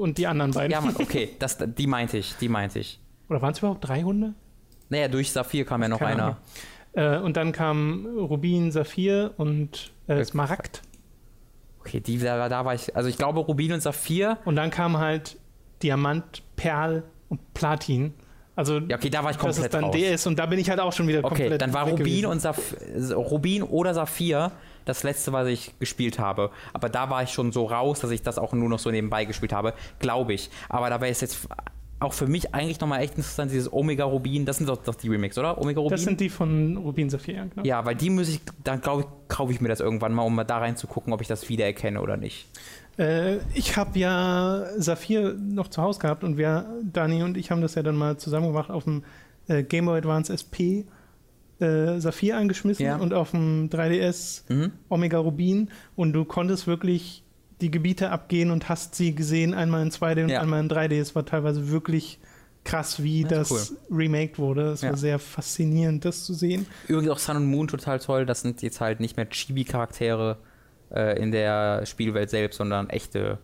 und 0.00 0.18
die 0.18 0.26
anderen 0.26 0.52
beiden. 0.52 0.70
Ja, 0.70 0.80
Mann, 0.80 0.94
okay, 1.00 1.30
das, 1.38 1.58
die 1.60 1.86
meinte 1.86 2.18
ich, 2.18 2.34
die 2.36 2.48
meinte 2.48 2.78
ich. 2.78 3.00
Oder 3.28 3.42
waren 3.42 3.52
es 3.52 3.58
überhaupt 3.58 3.86
drei 3.88 4.02
Hunde? 4.02 4.34
Naja, 4.90 5.08
durch 5.08 5.32
Saphir 5.32 5.64
kam 5.64 5.82
ja 5.82 5.88
noch 5.88 5.98
Keine 5.98 6.36
einer. 6.94 7.16
Äh, 7.16 7.18
und 7.20 7.36
dann 7.36 7.52
kam 7.52 8.06
Rubin, 8.06 8.70
Saphir 8.72 9.32
und 9.38 9.92
äh, 10.08 10.20
Äh, 10.20 10.24
Smaragd. 10.24 10.82
Okay, 11.80 12.00
die, 12.00 12.18
da, 12.18 12.48
da 12.48 12.64
war 12.64 12.74
ich, 12.74 12.94
also 12.96 13.08
ich 13.08 13.16
glaube 13.16 13.40
Rubin 13.40 13.72
und 13.72 13.80
Saphir. 13.82 14.38
Und 14.44 14.56
dann 14.56 14.70
kam 14.70 14.98
halt 14.98 15.38
Diamant, 15.82 16.42
Perl 16.56 17.04
und 17.28 17.54
Platin. 17.54 18.14
Also 18.58 18.78
Ja, 18.78 18.96
okay, 18.96 19.08
da 19.08 19.22
war 19.22 19.30
ich 19.30 19.36
das 19.36 19.44
komplett 19.44 19.66
ist 19.66 19.74
dann 19.74 19.84
raus. 19.84 19.94
DS 19.94 20.26
und 20.26 20.36
da 20.36 20.46
bin 20.46 20.58
ich 20.58 20.68
halt 20.68 20.80
auch 20.80 20.92
schon 20.92 21.06
wieder 21.06 21.20
Okay, 21.24 21.42
komplett 21.42 21.62
dann 21.62 21.72
war 21.72 21.86
Rubin 21.88 22.26
und 22.26 22.40
Saph 22.40 22.74
Rubin 23.14 23.62
oder 23.62 23.94
Saphir 23.94 24.50
das 24.84 25.04
letzte, 25.04 25.32
was 25.32 25.46
ich 25.46 25.78
gespielt 25.78 26.18
habe. 26.18 26.50
Aber 26.72 26.88
da 26.88 27.08
war 27.08 27.22
ich 27.22 27.30
schon 27.30 27.52
so 27.52 27.66
raus, 27.66 28.00
dass 28.00 28.10
ich 28.10 28.22
das 28.22 28.36
auch 28.36 28.52
nur 28.52 28.68
noch 28.68 28.80
so 28.80 28.90
nebenbei 28.90 29.26
gespielt 29.26 29.52
habe, 29.52 29.74
glaube 30.00 30.32
ich. 30.32 30.50
Aber 30.68 30.90
da 30.90 31.00
wäre 31.00 31.12
es 31.12 31.20
jetzt 31.20 31.46
auch 32.00 32.12
für 32.12 32.26
mich 32.26 32.52
eigentlich 32.52 32.80
nochmal 32.80 33.00
echt 33.02 33.16
interessant, 33.16 33.52
dieses 33.52 33.72
Omega 33.72 34.04
Rubin, 34.04 34.44
das 34.44 34.58
sind 34.58 34.68
doch, 34.68 34.78
doch 34.78 34.96
die 34.96 35.08
Remakes, 35.08 35.38
oder? 35.38 35.60
Omega 35.60 35.80
Rubin? 35.80 35.96
Das 35.96 36.02
sind 36.02 36.20
die 36.20 36.28
von 36.28 36.76
Rubin 36.78 37.10
Saphir, 37.10 37.34
ja, 37.34 37.44
genau. 37.44 37.64
ja, 37.64 37.84
weil 37.84 37.94
die 37.94 38.10
muss 38.10 38.28
ich, 38.28 38.40
dann 38.64 38.80
glaube 38.80 39.02
ich, 39.02 39.28
kaufe 39.28 39.52
ich 39.52 39.60
mir 39.60 39.68
das 39.68 39.80
irgendwann 39.80 40.14
mal, 40.14 40.22
um 40.22 40.34
mal 40.34 40.44
da 40.44 40.58
reinzugucken, 40.58 41.12
ob 41.12 41.20
ich 41.20 41.28
das 41.28 41.48
wiedererkenne 41.48 42.00
oder 42.00 42.16
nicht. 42.16 42.48
Äh, 42.98 43.38
ich 43.54 43.76
habe 43.76 43.98
ja 43.98 44.66
Saphir 44.76 45.34
noch 45.34 45.68
zu 45.68 45.80
Hause 45.82 46.00
gehabt 46.00 46.24
und 46.24 46.36
wir, 46.36 46.66
Dani 46.82 47.22
und 47.22 47.36
ich 47.36 47.50
haben 47.50 47.60
das 47.62 47.74
ja 47.74 47.82
dann 47.82 47.96
mal 47.96 48.16
zusammen 48.18 48.48
gemacht 48.48 48.70
auf 48.70 48.84
dem 48.84 49.04
äh, 49.46 49.62
Game 49.62 49.86
Boy 49.86 49.98
Advance 49.98 50.32
SP 50.34 50.84
äh, 51.60 51.98
Saphir 52.00 52.36
angeschmissen 52.36 52.84
Ja. 52.84 52.96
und 52.96 53.14
auf 53.14 53.30
dem 53.32 53.68
3DS 53.70 54.42
Mhm. 54.52 54.72
Omega 54.88 55.18
Rubin 55.18 55.70
und 55.96 56.12
du 56.12 56.24
konntest 56.24 56.66
wirklich 56.66 57.24
die 57.60 57.70
Gebiete 57.70 58.10
abgehen 58.10 58.50
und 58.52 58.68
hast 58.68 58.94
sie 58.94 59.14
gesehen, 59.14 59.52
einmal 59.54 59.82
in 59.82 59.90
2D 59.90 60.22
und 60.24 60.28
Ja. 60.30 60.40
einmal 60.40 60.60
in 60.60 60.68
3D. 60.68 61.00
Es 61.00 61.14
war 61.16 61.24
teilweise 61.26 61.70
wirklich 61.70 62.20
krass, 62.64 63.02
wie 63.02 63.22
Das 63.24 63.48
das, 63.48 63.70
ist 63.70 63.76
remaked 63.90 64.38
wurde. 64.38 64.70
Es 64.70 64.82
Ja. 64.82 64.90
war 64.90 64.96
sehr 64.96 65.18
faszinierend, 65.18 66.04
das 66.04 66.24
zu 66.24 66.34
sehen. 66.34 66.66
Übrigens 66.86 67.10
auch 67.10 67.18
Sun 67.18 67.36
und 67.38 67.46
Moon 67.46 67.66
total 67.66 67.98
toll. 67.98 68.26
Das 68.26 68.42
sind 68.42 68.62
jetzt 68.62 68.80
halt 68.80 69.00
nicht 69.00 69.16
mehr 69.16 69.28
Chibi-Charaktere 69.28 70.36
äh, 70.94 71.20
in 71.22 71.30
der 71.32 71.84
Spielwelt 71.86 72.30
selbst, 72.30 72.56
sondern 72.58 72.88
echte, 72.90 73.38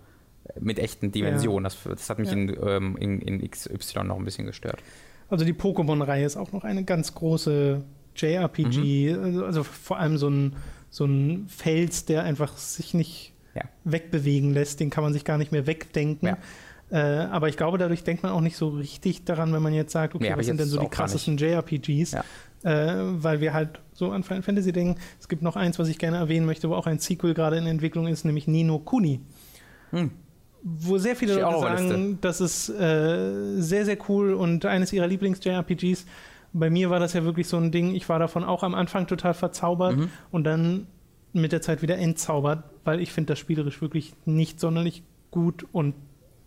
mit 0.61 0.79
echten 0.79 1.11
Dimensionen. 1.13 1.65
Das, 1.65 1.77
das 1.85 2.11
hat 2.11 2.19
mich 2.19 2.29
Ja. 2.29 2.35
in, 2.35 2.57
ähm, 2.67 2.97
in, 2.99 3.21
in 3.21 3.51
XY 3.51 4.05
noch 4.05 4.19
ein 4.19 4.25
bisschen 4.25 4.47
gestört. 4.47 4.83
Also 5.31 5.45
die 5.45 5.55
Pokémon-Reihe 5.55 6.25
ist 6.25 6.37
auch 6.37 6.53
noch 6.53 6.65
eine 6.65 6.85
ganz 6.85 7.15
große 7.15 7.83
JRPG, 8.17 9.15
Mhm. 9.15 9.25
also, 9.25 9.45
also 9.45 9.63
vor 9.65 9.99
allem 9.99 10.17
so 10.19 10.29
ein, 10.29 10.57
so 10.91 11.05
ein 11.07 11.47
Fels, 11.49 12.05
der 12.05 12.23
einfach 12.25 12.57
sich 12.57 12.95
nicht 12.95 13.33
Ja. 13.55 13.63
wegbewegen 13.85 14.53
lässt, 14.53 14.81
den 14.81 14.91
kann 14.91 15.03
man 15.05 15.13
sich 15.13 15.25
gar 15.25 15.39
nicht 15.39 15.51
mehr 15.53 15.67
wegdenken. 15.67 16.27
Ja. 16.29 16.39
Äh, 16.91 17.27
aber 17.27 17.49
ich 17.49 17.57
glaube, 17.57 17.79
dadurch 17.79 18.05
denkt 18.05 18.23
man 18.23 18.31
auch 18.33 18.41
nicht 18.43 18.57
so 18.57 18.69
richtig 18.69 19.25
daran, 19.25 19.53
wenn 19.53 19.63
man 19.63 19.73
jetzt 19.73 19.93
sagt, 19.93 20.15
okay, 20.15 20.31
Nee, 20.31 20.37
was 20.39 20.47
sind 20.47 20.61
denn 20.61 20.69
so 20.69 20.79
die 20.79 20.89
krassesten 20.89 21.37
JRPGs? 21.39 22.13
Ja. 22.13 22.25
Äh, 22.65 22.95
weil 23.23 23.41
wir 23.41 23.53
halt 23.53 23.81
so 23.93 24.11
an 24.11 24.23
Final 24.23 24.43
Fantasy 24.43 24.73
denken. 24.73 24.99
Es 25.21 25.29
gibt 25.29 25.43
noch 25.43 25.55
eins, 25.55 25.79
was 25.79 25.89
ich 25.89 25.99
gerne 25.99 26.17
erwähnen 26.17 26.47
möchte, 26.47 26.71
wo 26.71 26.75
auch 26.75 26.87
ein 26.87 26.99
Sequel 26.99 27.35
gerade 27.35 27.59
in 27.59 27.67
Entwicklung 27.67 28.07
ist, 28.07 28.25
nämlich 28.25 28.49
Nino 28.49 28.79
Kuni. 28.79 29.21
Hm. 29.91 30.11
Wo 30.63 30.97
sehr 30.97 31.15
viele 31.15 31.35
Leute 31.35 31.61
sagen, 31.61 32.19
das 32.23 32.41
ist 32.41 32.71
äh, 32.71 33.61
sehr, 33.61 33.85
sehr 33.85 33.99
cool 34.09 34.33
und 34.33 34.65
eines 34.65 34.95
ihrer 34.95 35.07
Lieblings-JRPGs. 35.07 36.07
Bei 36.55 36.71
mir 36.71 36.89
war 36.89 37.01
das 37.01 37.13
ja 37.13 37.23
wirklich 37.25 37.49
so 37.49 37.59
ein 37.59 37.71
Ding, 37.71 37.95
ich 37.95 38.09
war 38.09 38.19
davon 38.19 38.45
auch 38.45 38.63
am 38.63 38.75
Anfang 38.75 39.07
total 39.07 39.35
verzaubert 39.35 39.97
Mhm. 39.97 40.09
und 40.31 40.45
dann 40.45 40.87
mit 41.35 41.53
der 41.53 41.61
Zeit 41.61 41.83
wieder 41.83 41.99
entzaubert, 41.99 42.65
weil 42.85 43.01
ich 43.01 43.13
finde 43.13 43.33
das 43.33 43.41
spielerisch 43.41 43.83
wirklich 43.83 44.15
nicht 44.25 44.59
sonderlich 44.59 45.03
gut 45.31 45.67
und 45.73 45.95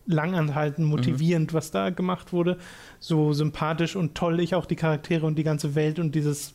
langanhaltend, 0.08 0.86
Mhm. 0.88 0.92
motivierend, 0.92 1.54
was 1.54 1.72
da 1.72 1.90
gemacht 1.90 2.34
wurde. 2.34 2.58
So 3.00 3.34
sympathisch 3.34 3.96
und 3.96 4.16
toll 4.16 4.40
ich 4.40 4.56
auch 4.56 4.66
die 4.66 4.76
Charaktere 4.76 5.26
und 5.26 5.36
die 5.38 5.44
ganze 5.44 5.76
Welt 5.76 6.00
und 6.00 6.16
dieses, 6.16 6.54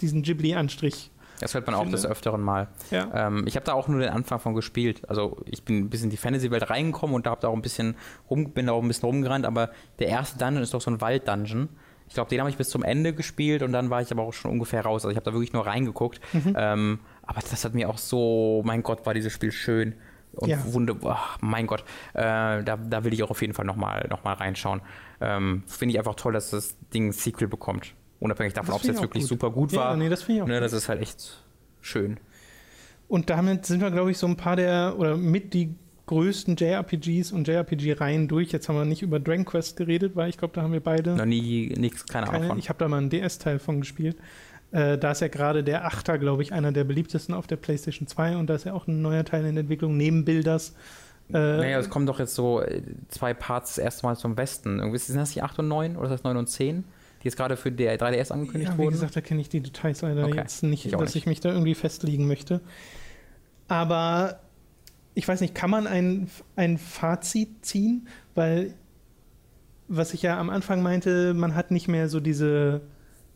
diesen 0.00 0.22
Ghibli-Anstrich. 0.22 1.10
Das 1.40 1.52
hört 1.52 1.66
man 1.66 1.74
auch 1.76 1.86
des 1.88 2.06
Öfteren 2.06 2.40
mal. 2.40 2.68
Ja. 2.90 3.26
Ähm, 3.28 3.44
ich 3.46 3.56
habe 3.56 3.66
da 3.66 3.74
auch 3.74 3.88
nur 3.88 4.00
den 4.00 4.08
Anfang 4.08 4.40
von 4.40 4.54
gespielt. 4.54 5.02
Also 5.08 5.36
ich 5.44 5.64
bin 5.64 5.80
ein 5.80 5.90
bisschen 5.90 6.06
in 6.06 6.10
die 6.10 6.16
Fantasy-Welt 6.16 6.70
reingekommen 6.70 7.14
und 7.14 7.26
da 7.26 7.30
habe 7.30 7.42
da 7.42 7.48
auch 7.48 7.54
ein 7.54 7.60
bisschen 7.62 7.94
rum, 8.30 8.52
bin 8.52 8.66
da 8.66 8.72
auch 8.72 8.82
ein 8.82 8.88
bisschen 8.88 9.06
rumgerannt, 9.06 9.44
aber 9.44 9.70
der 9.98 10.08
erste 10.08 10.38
Dungeon 10.38 10.62
ist 10.62 10.72
doch 10.72 10.80
so 10.80 10.90
ein 10.90 11.00
Wald-Dungeon. 11.02 11.68
Ich 12.08 12.14
glaube, 12.14 12.30
den 12.30 12.40
habe 12.40 12.48
ich 12.48 12.56
bis 12.56 12.70
zum 12.70 12.82
Ende 12.84 13.12
gespielt 13.12 13.62
und 13.62 13.72
dann 13.72 13.90
war 13.90 14.00
ich 14.00 14.10
aber 14.12 14.22
auch 14.22 14.32
schon 14.32 14.50
ungefähr 14.50 14.80
raus. 14.82 15.04
Also 15.04 15.10
ich 15.10 15.16
habe 15.16 15.24
da 15.24 15.32
wirklich 15.34 15.52
nur 15.52 15.66
reingeguckt. 15.66 16.20
Mhm. 16.32 16.54
Ähm, 16.56 16.98
aber 17.22 17.40
das 17.40 17.64
hat 17.64 17.74
mir 17.74 17.90
auch 17.90 17.98
so, 17.98 18.62
mein 18.64 18.82
Gott, 18.82 19.04
war 19.04 19.12
dieses 19.12 19.32
Spiel 19.32 19.52
schön. 19.52 19.94
Und 20.36 20.48
Ja. 20.48 20.58
wunderbar, 20.72 21.36
mein 21.40 21.66
Gott, 21.66 21.82
äh, 22.14 22.22
da, 22.62 22.76
da 22.76 23.04
will 23.04 23.12
ich 23.14 23.22
auch 23.22 23.30
auf 23.30 23.40
jeden 23.40 23.54
Fall 23.54 23.64
nochmal 23.64 24.06
noch 24.10 24.22
mal 24.24 24.34
reinschauen. 24.34 24.82
Ähm, 25.20 25.62
Finde 25.66 25.92
ich 25.94 25.98
einfach 25.98 26.14
toll, 26.14 26.32
dass 26.34 26.50
das 26.50 26.76
Ding 26.92 27.08
ein 27.08 27.12
Sequel 27.12 27.48
bekommt. 27.48 27.94
Unabhängig 28.20 28.52
davon, 28.54 28.74
ob 28.74 28.80
es 28.82 28.86
jetzt 28.86 29.00
wirklich 29.00 29.24
gut. 29.24 29.28
super 29.28 29.50
gut 29.50 29.72
Ja, 29.72 29.78
war. 29.78 29.96
nee, 29.96 30.08
das 30.08 30.22
finde 30.22 30.38
ich 30.38 30.42
auch 30.42 30.46
ne, 30.48 30.60
das 30.60 30.72
ist 30.72 30.88
halt 30.88 31.00
echt 31.00 31.42
schön. 31.80 32.18
Und 33.08 33.30
damit 33.30 33.66
sind 33.66 33.80
wir, 33.80 33.90
glaube 33.90 34.10
ich, 34.10 34.18
so 34.18 34.26
ein 34.26 34.36
paar 34.36 34.56
der, 34.56 34.96
oder 34.98 35.16
mit 35.16 35.54
die 35.54 35.74
größten 36.06 36.56
JRPGs 36.56 37.32
und 37.32 37.48
JRPG-Reihen 37.48 38.28
durch. 38.28 38.52
Jetzt 38.52 38.68
haben 38.68 38.76
wir 38.76 38.84
nicht 38.84 39.02
über 39.02 39.18
Dragon 39.20 39.44
Quest 39.44 39.76
geredet, 39.76 40.14
weil 40.16 40.28
ich 40.28 40.38
glaube, 40.38 40.54
da 40.54 40.62
haben 40.62 40.72
wir 40.72 40.80
beide 40.80 41.14
Noch 41.16 41.24
nie, 41.24 41.74
nix, 41.76 42.06
keine 42.06 42.26
Ahnung 42.28 42.34
keine. 42.40 42.48
von. 42.50 42.58
Ich 42.58 42.68
habe 42.68 42.78
da 42.78 42.88
mal 42.88 42.98
einen 42.98 43.10
DS-Teil 43.10 43.58
von 43.58 43.80
gespielt. 43.80 44.16
Äh, 44.76 44.98
da 44.98 45.12
ist 45.12 45.20
ja 45.20 45.28
gerade 45.28 45.64
der 45.64 45.86
Achter, 45.86 46.18
glaube 46.18 46.42
ich, 46.42 46.52
einer 46.52 46.70
der 46.72 46.84
beliebtesten 46.84 47.34
auf 47.34 47.46
der 47.46 47.56
PlayStation 47.56 48.06
2 48.06 48.36
und 48.36 48.48
da 48.48 48.54
ist 48.56 48.64
ja 48.64 48.74
auch 48.74 48.86
ein 48.86 49.00
neuer 49.00 49.24
Teil 49.24 49.44
in 49.46 49.56
Entwicklung 49.56 49.96
neben 49.96 50.24
Builders. 50.24 50.74
Äh, 51.30 51.32
Naja, 51.32 51.78
es 51.78 51.88
kommen 51.88 52.04
doch 52.06 52.18
jetzt 52.18 52.34
so 52.34 52.60
äh, 52.60 52.82
zwei 53.08 53.32
Parts 53.32 53.76
das 53.76 53.78
erste 53.84 54.04
Mal 54.06 54.16
zum 54.16 54.36
Westen. 54.36 54.78
Irgendwie 54.80 54.98
sind 54.98 55.16
das 55.16 55.30
die 55.30 55.40
8 55.42 55.60
und 55.60 55.68
9 55.68 55.96
oder 55.96 56.06
ist 56.06 56.12
das 56.12 56.24
9 56.24 56.36
und 56.36 56.48
10, 56.48 56.84
die 57.22 57.24
jetzt 57.24 57.36
gerade 57.36 57.56
für 57.56 57.72
der 57.72 57.98
3DS 57.98 58.32
angekündigt 58.32 58.70
ja, 58.72 58.74
wie 58.78 58.82
wurden? 58.82 58.92
gesagt, 58.92 59.16
da 59.16 59.20
kenne 59.22 59.40
ich 59.40 59.48
die 59.48 59.60
Details 59.60 60.02
leider 60.02 60.24
Okay. 60.26 60.36
jetzt 60.36 60.62
nicht, 60.62 60.84
Ich 60.84 60.92
dass 60.92 61.00
nicht. 61.00 61.16
ich 61.16 61.26
mich 61.26 61.40
da 61.40 61.48
irgendwie 61.50 61.74
festlegen 61.74 62.26
möchte. 62.26 62.60
Aber 63.68 64.40
ich 65.14 65.26
weiß 65.26 65.40
nicht, 65.40 65.54
kann 65.54 65.70
man 65.70 65.86
ein, 65.86 66.28
ein 66.56 66.78
Fazit 66.78 67.64
ziehen? 67.64 68.06
Weil, 68.34 68.74
was 69.88 70.12
ich 70.14 70.22
ja 70.22 70.38
am 70.38 70.50
Anfang 70.50 70.82
meinte, 70.82 71.34
man 71.34 71.54
hat 71.54 71.70
nicht 71.70 71.88
mehr 71.88 72.08
so 72.08 72.20
diese, 72.20 72.82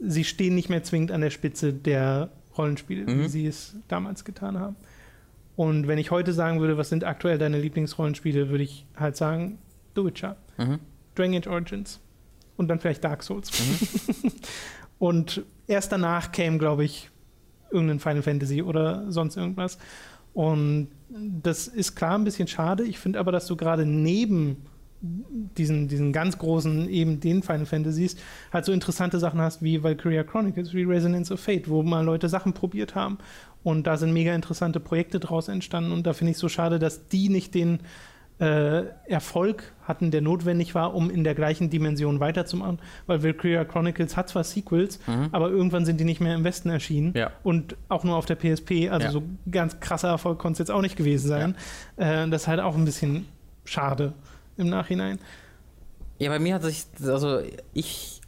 sie 0.00 0.24
stehen 0.24 0.54
nicht 0.54 0.68
mehr 0.68 0.82
zwingend 0.82 1.12
an 1.12 1.20
der 1.20 1.30
Spitze 1.30 1.72
der 1.72 2.30
Rollenspiele, 2.56 3.06
wie 3.06 3.12
Mhm. 3.14 3.28
sie 3.28 3.46
es 3.46 3.76
damals 3.88 4.24
getan 4.24 4.58
haben. 4.58 4.76
Und 5.56 5.86
wenn 5.88 5.98
ich 5.98 6.10
heute 6.10 6.32
sagen 6.32 6.60
würde, 6.60 6.76
was 6.78 6.88
sind 6.88 7.04
aktuell 7.04 7.38
deine 7.38 7.60
Lieblingsrollenspiele, 7.60 8.48
würde 8.48 8.64
ich 8.64 8.86
halt 8.96 9.16
sagen, 9.16 9.58
The 9.94 10.04
Witcher. 10.04 10.36
Mhm. 10.58 10.78
Dragon 11.14 11.34
Age 11.36 11.46
Origins 11.48 12.00
und 12.56 12.68
dann 12.68 12.78
vielleicht 12.80 13.04
Dark 13.04 13.22
Souls. 13.22 13.50
Mhm. 13.52 14.32
und 14.98 15.42
erst 15.66 15.92
danach 15.92 16.32
käme, 16.32 16.58
glaube 16.58 16.84
ich, 16.84 17.10
irgendein 17.70 18.00
Final 18.00 18.22
Fantasy 18.22 18.62
oder 18.62 19.10
sonst 19.12 19.36
irgendwas. 19.36 19.78
Und 20.32 20.88
das 21.08 21.66
ist 21.68 21.94
klar 21.96 22.16
ein 22.16 22.24
bisschen 22.24 22.48
schade. 22.48 22.84
Ich 22.84 22.98
finde 22.98 23.18
aber, 23.18 23.32
dass 23.32 23.46
du 23.46 23.56
gerade 23.56 23.84
neben 23.84 24.56
diesen, 25.02 25.88
diesen 25.88 26.12
ganz 26.12 26.38
großen, 26.38 26.88
eben 26.88 27.20
den 27.20 27.42
Final 27.42 27.66
Fantasies, 27.66 28.16
halt 28.52 28.64
so 28.64 28.72
interessante 28.72 29.18
Sachen 29.18 29.40
hast 29.40 29.62
wie 29.62 29.82
Valkyria 29.82 30.24
Chronicles, 30.24 30.74
wie 30.74 30.84
Resonance 30.84 31.32
of 31.32 31.40
Fate, 31.40 31.68
wo 31.68 31.82
mal 31.82 32.04
Leute 32.04 32.28
Sachen 32.28 32.52
probiert 32.52 32.94
haben. 32.94 33.18
Und 33.62 33.86
da 33.86 33.96
sind 33.96 34.12
mega 34.12 34.34
interessante 34.34 34.80
Projekte 34.80 35.20
draus 35.20 35.48
entstanden. 35.48 35.92
Und 35.92 36.06
da 36.06 36.12
finde 36.12 36.32
ich 36.32 36.36
es 36.36 36.40
so 36.40 36.48
schade, 36.48 36.78
dass 36.78 37.08
die 37.08 37.28
nicht 37.28 37.54
den 37.54 37.80
äh, 38.38 38.84
Erfolg 39.06 39.72
hatten, 39.84 40.10
der 40.10 40.22
notwendig 40.22 40.74
war, 40.74 40.94
um 40.94 41.10
in 41.10 41.24
der 41.24 41.34
gleichen 41.34 41.68
Dimension 41.68 42.20
weiterzumachen. 42.20 42.78
Weil 43.06 43.22
Valkyria 43.22 43.64
Chronicles 43.64 44.16
hat 44.16 44.30
zwar 44.30 44.44
Sequels, 44.44 44.98
mhm. 45.06 45.28
aber 45.32 45.50
irgendwann 45.50 45.84
sind 45.84 46.00
die 46.00 46.04
nicht 46.04 46.20
mehr 46.20 46.34
im 46.34 46.44
Westen 46.44 46.70
erschienen. 46.70 47.12
Ja. 47.14 47.30
Und 47.42 47.76
auch 47.88 48.04
nur 48.04 48.16
auf 48.16 48.24
der 48.24 48.36
PSP. 48.36 48.88
Also 48.90 49.06
Ja. 49.06 49.10
so 49.10 49.22
ganz 49.50 49.80
krasser 49.80 50.08
Erfolg 50.08 50.38
konnte 50.38 50.54
es 50.54 50.58
jetzt 50.60 50.70
auch 50.70 50.82
nicht 50.82 50.96
gewesen 50.96 51.28
sein. 51.28 51.54
Äh, 51.96 52.28
das 52.28 52.42
ist 52.42 52.48
halt 52.48 52.60
auch 52.60 52.76
ein 52.76 52.84
bisschen 52.84 53.26
schade 53.64 54.14
im 54.60 54.68
Nachhinein. 54.68 55.18
Ja, 56.18 56.28
bei 56.28 56.38
mir 56.38 56.54
hat 56.54 56.62
sich, 56.62 56.84
also 57.02 57.40
ich. 57.72 58.20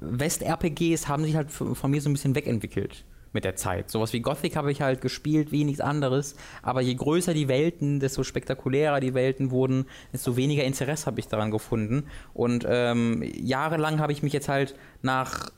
West-RPGs 0.00 1.08
haben 1.08 1.24
sich 1.24 1.34
halt 1.34 1.50
von 1.50 1.90
mir 1.90 2.00
so 2.00 2.08
ein 2.08 2.12
bisschen 2.12 2.36
wegentwickelt 2.36 3.04
mit 3.32 3.44
der 3.44 3.56
Zeit. 3.56 3.90
Sowas 3.90 4.12
wie 4.12 4.20
Gothic 4.20 4.56
habe 4.56 4.70
ich 4.70 4.80
halt 4.80 5.00
gespielt, 5.00 5.52
wie 5.52 5.64
nichts 5.64 5.80
anderes. 5.80 6.36
Aber 6.62 6.80
je 6.80 6.94
größer 6.94 7.34
die 7.34 7.48
Welten, 7.48 8.00
desto 8.00 8.22
spektakulärer 8.22 9.00
die 9.00 9.14
Welten 9.14 9.50
wurden, 9.50 9.86
desto 10.12 10.36
weniger 10.36 10.64
Interesse 10.64 11.06
habe 11.06 11.20
ich 11.20 11.28
daran 11.28 11.50
gefunden. 11.50 12.04
Und 12.34 12.64
ähm, 12.68 13.22
jahrelang 13.34 13.98
habe 13.98 14.12
ich 14.12 14.22
mich 14.22 14.32
jetzt 14.32 14.48
halt 14.48 14.74
nach 15.02 15.50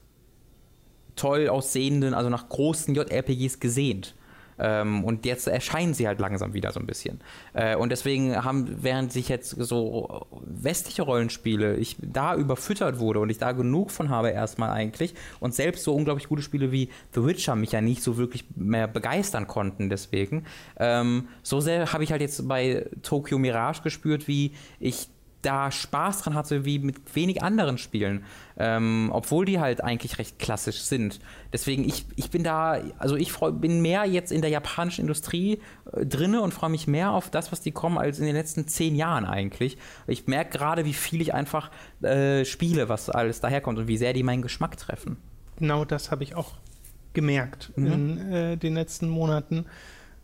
toll 1.16 1.48
aussehenden, 1.48 2.14
also 2.14 2.30
nach 2.30 2.48
großen 2.48 2.94
JRPGs 2.94 3.60
gesehnt. 3.60 4.14
Ähm, 4.60 5.04
und 5.04 5.24
jetzt 5.24 5.48
erscheinen 5.48 5.94
sie 5.94 6.06
halt 6.06 6.20
langsam 6.20 6.54
wieder 6.54 6.70
so 6.72 6.80
ein 6.80 6.86
bisschen. 6.86 7.20
Äh, 7.54 7.76
und 7.76 7.90
deswegen 7.90 8.44
haben, 8.44 8.76
während 8.82 9.12
sich 9.12 9.28
jetzt 9.28 9.50
so 9.50 10.26
westliche 10.42 11.02
Rollenspiele, 11.02 11.76
ich 11.76 11.96
da 12.00 12.36
überfüttert 12.36 12.98
wurde 12.98 13.20
und 13.20 13.30
ich 13.30 13.38
da 13.38 13.52
genug 13.52 13.90
von 13.90 14.10
habe 14.10 14.30
erstmal 14.30 14.70
eigentlich 14.70 15.14
und 15.40 15.54
selbst 15.54 15.84
so 15.84 15.94
unglaublich 15.94 16.28
gute 16.28 16.42
Spiele 16.42 16.70
wie 16.72 16.90
The 17.14 17.24
Witcher 17.24 17.56
mich 17.56 17.72
ja 17.72 17.80
nicht 17.80 18.02
so 18.02 18.18
wirklich 18.18 18.44
mehr 18.54 18.86
begeistern 18.86 19.46
konnten 19.46 19.88
deswegen, 19.88 20.44
ähm, 20.78 21.28
so 21.42 21.60
sehr 21.60 21.92
habe 21.92 22.04
ich 22.04 22.12
halt 22.12 22.20
jetzt 22.20 22.46
bei 22.46 22.86
Tokyo 23.02 23.38
Mirage 23.38 23.82
gespürt, 23.82 24.28
wie 24.28 24.52
ich 24.78 25.08
da 25.42 25.70
Spaß 25.70 26.22
dran 26.22 26.34
hatte, 26.34 26.64
wie 26.64 26.78
mit 26.78 26.96
wenig 27.14 27.42
anderen 27.42 27.78
Spielen. 27.78 28.24
Ähm, 28.58 29.10
obwohl 29.12 29.46
die 29.46 29.58
halt 29.58 29.82
eigentlich 29.82 30.18
recht 30.18 30.38
klassisch 30.38 30.80
sind. 30.82 31.18
Deswegen, 31.52 31.84
ich, 31.88 32.04
ich 32.16 32.30
bin 32.30 32.44
da, 32.44 32.78
also 32.98 33.16
ich 33.16 33.32
freu, 33.32 33.52
bin 33.52 33.80
mehr 33.80 34.04
jetzt 34.04 34.32
in 34.32 34.42
der 34.42 34.50
japanischen 34.50 35.00
Industrie 35.02 35.60
äh, 35.92 36.04
drinne 36.04 36.42
und 36.42 36.52
freue 36.52 36.68
mich 36.70 36.86
mehr 36.86 37.12
auf 37.12 37.30
das, 37.30 37.52
was 37.52 37.60
die 37.62 37.72
kommen, 37.72 37.96
als 37.96 38.18
in 38.18 38.26
den 38.26 38.34
letzten 38.36 38.68
zehn 38.68 38.94
Jahren 38.96 39.24
eigentlich. 39.24 39.78
Ich 40.06 40.26
merke 40.26 40.58
gerade, 40.58 40.84
wie 40.84 40.92
viel 40.92 41.22
ich 41.22 41.32
einfach 41.32 41.70
äh, 42.02 42.44
spiele, 42.44 42.88
was 42.90 43.08
alles 43.08 43.40
daherkommt 43.40 43.78
und 43.78 43.88
wie 43.88 43.96
sehr 43.96 44.12
die 44.12 44.22
meinen 44.22 44.42
Geschmack 44.42 44.76
treffen. 44.76 45.16
Genau 45.56 45.84
das 45.86 46.10
habe 46.10 46.22
ich 46.22 46.34
auch 46.34 46.52
gemerkt 47.12 47.72
Mhm. 47.76 47.86
in 47.86 48.32
äh, 48.32 48.56
den 48.56 48.74
letzten 48.74 49.08
Monaten. 49.08 49.64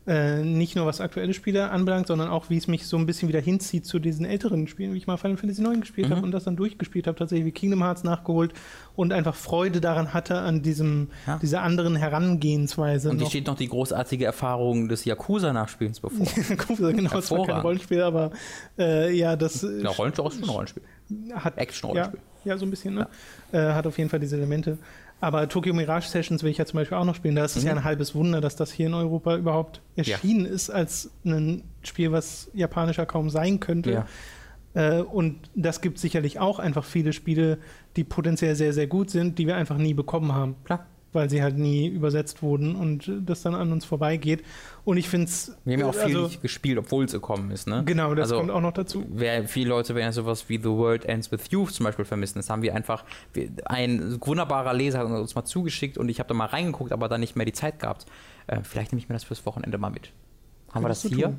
Äh, 0.08 0.42
nicht 0.44 0.76
nur 0.76 0.86
was 0.86 1.00
aktuelle 1.00 1.34
Spiele 1.34 1.68
anbelangt, 1.70 2.06
sondern 2.06 2.28
auch, 2.28 2.48
wie 2.48 2.56
es 2.56 2.68
mich 2.68 2.86
so 2.86 2.96
ein 2.96 3.06
bisschen 3.06 3.28
wieder 3.28 3.40
hinzieht 3.40 3.86
zu 3.86 3.98
diesen 3.98 4.24
älteren 4.24 4.68
Spielen, 4.68 4.94
wie 4.94 4.98
ich 4.98 5.08
mal 5.08 5.16
Final 5.16 5.36
Fantasy 5.36 5.62
9 5.62 5.80
gespielt 5.80 6.08
Mhm. 6.08 6.12
habe 6.12 6.22
und 6.22 6.30
das 6.30 6.44
dann 6.44 6.54
durchgespielt 6.54 7.08
habe, 7.08 7.18
tatsächlich 7.18 7.44
wie 7.46 7.50
Kingdom 7.50 7.82
Hearts 7.82 8.04
nachgeholt 8.04 8.52
und 8.94 9.12
einfach 9.12 9.34
Freude 9.34 9.80
daran 9.80 10.14
hatte, 10.14 10.38
an 10.38 10.62
diesem, 10.62 11.08
Ja. 11.26 11.38
dieser 11.42 11.62
anderen 11.62 11.96
Herangehensweise. 11.96 13.10
Und 13.10 13.20
dir 13.20 13.26
steht 13.26 13.46
noch 13.48 13.56
die 13.56 13.66
großartige 13.68 14.24
Erfahrung 14.24 14.88
des 14.88 15.04
Yakuza-Nachspielens 15.04 15.98
bevor. 15.98 16.24
genau, 16.92 17.18
es 17.18 17.30
war 17.32 17.44
kein. 17.44 17.60
Rollenspiel, 17.62 18.02
aber 18.02 18.30
äh, 18.78 19.12
ja, 19.12 19.34
das 19.34 19.62
Ja, 19.62 19.90
Rollenspiel 19.90 20.24
ist 20.26 20.34
schon 20.34 20.44
ein 20.44 20.50
Rollenspiel. 20.50 20.82
hat 21.34 21.58
Action-Rollenspiel. 21.58 22.20
Ja, 22.44 22.52
ja, 22.52 22.58
so 22.58 22.64
ein 22.64 22.70
bisschen, 22.70 22.94
ne? 22.94 23.08
Äh, 23.50 23.58
hat 23.72 23.86
auf 23.88 23.98
jeden 23.98 24.08
Fall 24.08 24.20
diese 24.20 24.36
Elemente. 24.36 24.78
Aber 25.20 25.48
Tokyo 25.48 25.72
Mirage 25.72 26.08
Sessions 26.08 26.42
will 26.42 26.50
ich 26.50 26.58
ja 26.58 26.66
zum 26.66 26.78
Beispiel 26.78 26.98
auch 26.98 27.04
noch 27.04 27.14
spielen. 27.14 27.36
Da 27.36 27.44
ist 27.44 27.56
es 27.56 27.62
Mhm. 27.62 27.68
ja 27.68 27.76
ein 27.76 27.84
halbes 27.84 28.14
Wunder, 28.14 28.40
dass 28.40 28.54
das 28.56 28.70
hier 28.70 28.86
in 28.86 28.94
Europa 28.94 29.36
überhaupt 29.36 29.80
erschienen 29.96 30.44
ist 30.44 30.68
als 30.70 31.10
ein 31.24 31.62
Spiel, 31.82 32.12
was 32.12 32.50
japanischer 32.52 33.06
kaum 33.06 33.30
sein 33.30 33.58
könnte. 33.58 33.90
Ja. 33.92 34.06
Äh, 34.74 35.00
und 35.00 35.36
das 35.54 35.80
gibt 35.80 35.98
sicherlich 35.98 36.38
auch 36.38 36.58
einfach 36.58 36.84
viele 36.84 37.14
Spiele, 37.14 37.58
die 37.96 38.04
potenziell 38.04 38.54
sehr, 38.56 38.74
sehr 38.74 38.86
gut 38.86 39.08
sind, 39.10 39.38
die 39.38 39.46
wir 39.46 39.56
einfach 39.56 39.78
nie 39.78 39.94
bekommen 39.94 40.32
haben. 40.34 40.54
Klar. 40.64 40.84
Weil 41.16 41.30
sie 41.30 41.42
halt 41.42 41.56
nie 41.56 41.88
übersetzt 41.88 42.42
wurden 42.42 42.76
und 42.76 43.10
das 43.24 43.40
dann 43.40 43.54
an 43.54 43.72
uns 43.72 43.86
vorbeigeht. 43.86 44.44
Und 44.84 44.98
ich 44.98 45.08
finde 45.08 45.26
es. 45.26 45.56
Wir 45.64 45.72
haben 45.72 45.80
ja 45.80 45.86
auch 45.86 45.94
viel 45.94 46.14
also, 46.16 46.22
nicht 46.24 46.42
gespielt, 46.42 46.78
obwohl 46.78 47.06
es 47.06 47.12
gekommen 47.12 47.50
ist, 47.50 47.66
ne? 47.66 47.82
Genau, 47.86 48.14
das 48.14 48.24
Also- 48.30 48.36
kommt 48.40 48.50
auch 48.50 48.60
noch 48.60 48.72
dazu. 48.72 49.04
Wer, 49.08 49.48
viele 49.48 49.70
Leute 49.70 49.94
werden 49.94 50.08
ja 50.08 50.12
sowas 50.12 50.48
wie 50.48 50.58
The 50.58 50.68
World 50.68 51.06
Ends 51.06 51.32
With 51.32 51.50
You 51.50 51.66
zum 51.66 51.84
Beispiel 51.84 52.04
vermissen. 52.04 52.38
Das 52.38 52.50
haben 52.50 52.60
wir 52.60 52.74
einfach, 52.74 53.04
ein 53.64 54.18
wunderbarer 54.20 54.74
Leser 54.74 54.98
hat 54.98 55.06
uns 55.06 55.34
mal 55.34 55.44
zugeschickt 55.44 55.96
und 55.96 56.08
ich 56.10 56.18
habe 56.18 56.28
da 56.28 56.34
mal 56.34 56.46
reingeguckt, 56.46 56.92
aber 56.92 57.08
dann 57.08 57.20
nicht 57.20 57.34
mehr 57.34 57.46
die 57.46 57.52
Zeit 57.52 57.80
gehabt. 57.80 58.04
Äh, 58.46 58.60
vielleicht 58.62 58.92
nehme 58.92 59.00
ich 59.00 59.08
mir 59.08 59.14
das 59.14 59.24
fürs 59.24 59.44
Wochenende 59.46 59.78
mal 59.78 59.90
mit. 59.90 60.12
Haben 60.72 60.84
wir 60.84 60.88
das 60.88 61.02
Könntest 61.02 61.18
hier? 61.18 61.28
tun. 61.28 61.38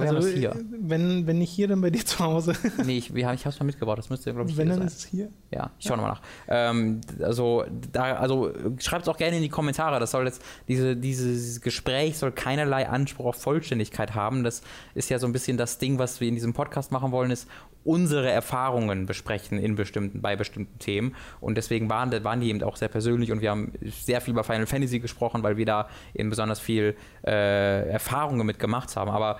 Glaube, 0.00 0.08
wir 0.08 0.16
Also, 0.16 0.28
haben 0.28 0.42
das 0.42 0.54
hier. 0.54 0.64
wenn, 0.80 1.26
wenn 1.26 1.38
nicht 1.38 1.50
hier, 1.50 1.68
dann 1.68 1.80
bei 1.80 1.90
dir 1.90 2.04
zu 2.04 2.18
Hause. 2.18 2.52
Nee, 2.84 2.98
ich, 2.98 3.14
wir 3.14 3.32
ich 3.32 3.44
habe 3.44 3.54
es 3.54 3.58
mal 3.58 3.66
mitgebracht. 3.66 3.98
Das 3.98 4.10
müsste, 4.10 4.32
glaube 4.32 4.50
ich, 4.50 4.56
wenn, 4.56 4.66
hier 4.68 4.78
dann 4.78 4.80
sein. 4.80 4.86
ist 4.88 4.98
es 4.98 5.04
hier. 5.06 5.28
Ja, 5.50 5.70
ich 5.78 5.86
schaue 5.86 5.96
nochmal 5.96 6.12
nach. 6.12 6.22
Ähm, 6.48 7.00
also, 7.20 7.64
da, 7.92 8.16
also 8.16 8.52
schreibt 8.78 9.02
es 9.02 9.08
auch 9.08 9.16
gerne 9.16 9.36
in 9.36 9.42
die 9.42 9.48
Kommentare. 9.48 9.98
Das 10.00 10.10
soll 10.10 10.26
jetzt, 10.26 10.42
diese, 10.68 10.96
dieses 10.96 11.60
Gespräch 11.60 12.18
soll 12.18 12.32
keinerlei 12.32 12.88
Anspruch 12.88 13.26
auf 13.26 13.36
Vollständigkeit 13.36 14.14
haben. 14.14 14.44
Das 14.44 14.62
ist 14.94 15.08
ja 15.08 15.18
so 15.18 15.26
ein 15.26 15.32
bisschen 15.32 15.56
das 15.56 15.78
Ding, 15.78 15.98
was 15.98 16.20
wir 16.20 16.28
in 16.28 16.34
diesem 16.34 16.52
Podcast 16.52 16.92
machen 16.92 17.12
wollen, 17.12 17.30
ist 17.30 17.48
unsere 17.86 18.30
Erfahrungen 18.30 19.06
besprechen 19.06 19.58
in 19.58 19.76
bestimmten, 19.76 20.20
bei 20.20 20.36
bestimmten 20.36 20.78
Themen. 20.78 21.14
Und 21.40 21.56
deswegen 21.56 21.88
waren, 21.88 22.12
waren 22.24 22.40
die 22.40 22.48
eben 22.48 22.62
auch 22.62 22.76
sehr 22.76 22.88
persönlich 22.88 23.32
und 23.32 23.40
wir 23.40 23.50
haben 23.50 23.72
sehr 23.82 24.20
viel 24.20 24.32
über 24.32 24.44
Final 24.44 24.66
Fantasy 24.66 24.98
gesprochen, 24.98 25.42
weil 25.42 25.56
wir 25.56 25.66
da 25.66 25.88
eben 26.14 26.30
besonders 26.30 26.60
viel 26.60 26.96
äh, 27.24 27.88
Erfahrungen 27.88 28.46
mit 28.46 28.58
gemacht 28.58 28.96
haben. 28.96 29.10
Aber 29.10 29.38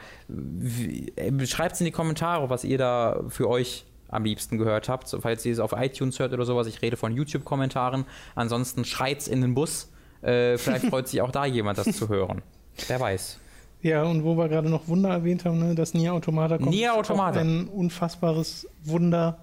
schreibt 1.44 1.74
es 1.74 1.80
in 1.80 1.86
die 1.86 1.92
Kommentare, 1.92 2.48
was 2.48 2.64
ihr 2.64 2.78
da 2.78 3.20
für 3.28 3.48
euch 3.48 3.84
am 4.08 4.24
liebsten 4.24 4.58
gehört 4.58 4.88
habt. 4.88 5.08
So, 5.08 5.20
falls 5.20 5.44
ihr 5.44 5.52
es 5.52 5.58
auf 5.58 5.72
iTunes 5.72 6.18
hört 6.18 6.32
oder 6.32 6.44
sowas, 6.44 6.66
ich 6.66 6.80
rede 6.82 6.96
von 6.96 7.12
YouTube-Kommentaren. 7.12 8.04
Ansonsten 8.34 8.84
schreit's 8.84 9.28
in 9.28 9.40
den 9.40 9.54
Bus. 9.54 9.92
Äh, 10.22 10.56
vielleicht 10.58 10.86
freut 10.90 11.08
sich 11.08 11.20
auch 11.20 11.30
da 11.30 11.44
jemand, 11.44 11.78
das 11.78 11.96
zu 11.96 12.08
hören. 12.08 12.42
Wer 12.88 13.00
weiß. 13.00 13.40
Ja, 13.82 14.02
und 14.04 14.24
wo 14.24 14.36
wir 14.36 14.48
gerade 14.48 14.68
noch 14.68 14.88
Wunder 14.88 15.10
erwähnt 15.10 15.44
haben, 15.44 15.58
ne, 15.60 15.74
das 15.74 15.94
Nier 15.94 16.12
Automata 16.14 16.56
kommt. 16.58 16.70
Nier 16.70 16.94
Automata. 16.94 17.40
Ein 17.40 17.68
unfassbares 17.68 18.66
Wunder. 18.84 19.38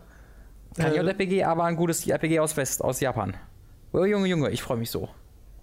Kein 0.76 0.92
Äh, 0.94 0.98
JRPG, 1.02 1.44
aber 1.44 1.64
ein 1.66 1.76
gutes 1.76 2.06
RPG 2.08 2.40
aus 2.40 2.58
West, 2.58 2.84
aus 2.84 3.00
Japan. 3.00 3.36
Oh, 3.94 4.04
Junge, 4.06 4.28
Junge, 4.28 4.50
ich 4.50 4.62
freue 4.64 4.78
mich 4.78 4.90
so. 4.90 5.08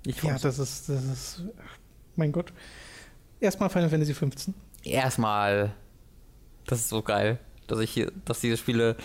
Ich 0.07 0.23
Ja, 0.23 0.33
mich. 0.35 0.43
das 0.43 0.59
ist, 0.59 0.89
das 0.89 1.05
ist, 1.05 1.43
mein 2.17 2.33
Gott. 2.33 2.53
Erstmal 3.41 3.69
Final 3.71 3.91
Fantasy 3.91 4.15
15. 4.15 4.55
Erstmal, 4.85 5.73
das 6.67 6.79
ist 6.81 6.89
so 6.91 7.03
geil, 7.03 7.39
dass 7.67 7.81
ich 7.81 7.91
hier, 7.91 8.13
dass 8.25 8.41
diese 8.41 8.57
Spiele 8.57 8.97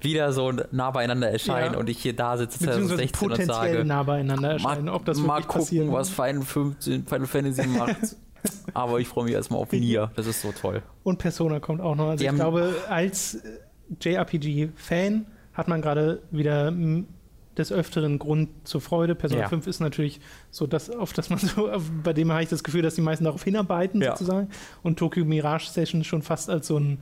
wieder 0.00 0.32
so 0.32 0.52
nah 0.70 0.90
beieinander 0.90 1.30
erscheinen 1.30 1.74
Ja. 1.74 1.78
und 1.78 1.88
ich 1.88 1.98
hier 2.02 2.14
da 2.14 2.36
sitze 2.36 2.58
Beziehungsweise 2.58 2.96
2016 3.10 3.28
und 3.28 3.30
potenziell 3.30 3.72
sage, 3.74 3.84
nah 3.86 4.02
beieinander 4.02 4.50
erscheinen. 4.52 4.84
mal, 4.86 4.92
Ob 4.94 5.04
das 5.06 5.18
mal 5.18 5.40
gucken, 5.42 5.60
passieren 5.60 5.92
was. 5.92 6.10
Final, 6.10 6.42
15, 6.42 7.06
Final 7.06 7.26
Fantasy 7.26 7.66
macht. 7.68 7.96
Aber 8.74 9.00
ich 9.00 9.08
freue 9.08 9.24
mich 9.24 9.34
erstmal 9.34 9.60
auf 9.60 9.72
Nier. 9.72 10.10
Das 10.16 10.26
ist 10.26 10.42
so 10.42 10.52
toll. 10.52 10.82
Und 11.02 11.18
Persona 11.18 11.60
kommt 11.60 11.80
auch 11.80 11.94
noch. 11.94 12.08
Also 12.10 12.22
Die 12.24 12.28
ich 12.30 12.34
glaube, 12.34 12.74
als 12.88 13.34
äh, 13.36 13.58
JRPG-Fan 14.00 15.26
hat 15.54 15.68
man 15.68 15.82
gerade 15.82 16.22
wieder 16.30 16.72
des 17.56 17.72
Öfteren 17.72 18.18
Grund 18.18 18.50
zur 18.64 18.80
Freude. 18.80 19.14
Persona 19.14 19.42
Ja. 19.42 19.48
5 19.48 19.66
ist 19.66 19.80
natürlich 19.80 20.20
so 20.50 20.66
das, 20.66 20.90
auf 20.90 21.12
das 21.12 21.30
man 21.30 21.38
so, 21.40 21.68
auf, 21.70 21.82
bei 22.04 22.12
dem 22.12 22.30
habe 22.32 22.42
ich 22.42 22.48
das 22.48 22.62
Gefühl, 22.62 22.82
dass 22.82 22.94
die 22.94 23.00
meisten 23.00 23.24
darauf 23.24 23.42
hinarbeiten, 23.42 24.00
Ja. 24.00 24.12
sozusagen. 24.12 24.48
Und 24.82 24.98
Tokyo 24.98 25.24
Mirage 25.24 25.68
Session 25.68 26.04
schon 26.04 26.22
fast 26.22 26.48
als 26.50 26.68
so 26.68 26.78
ein, 26.78 26.98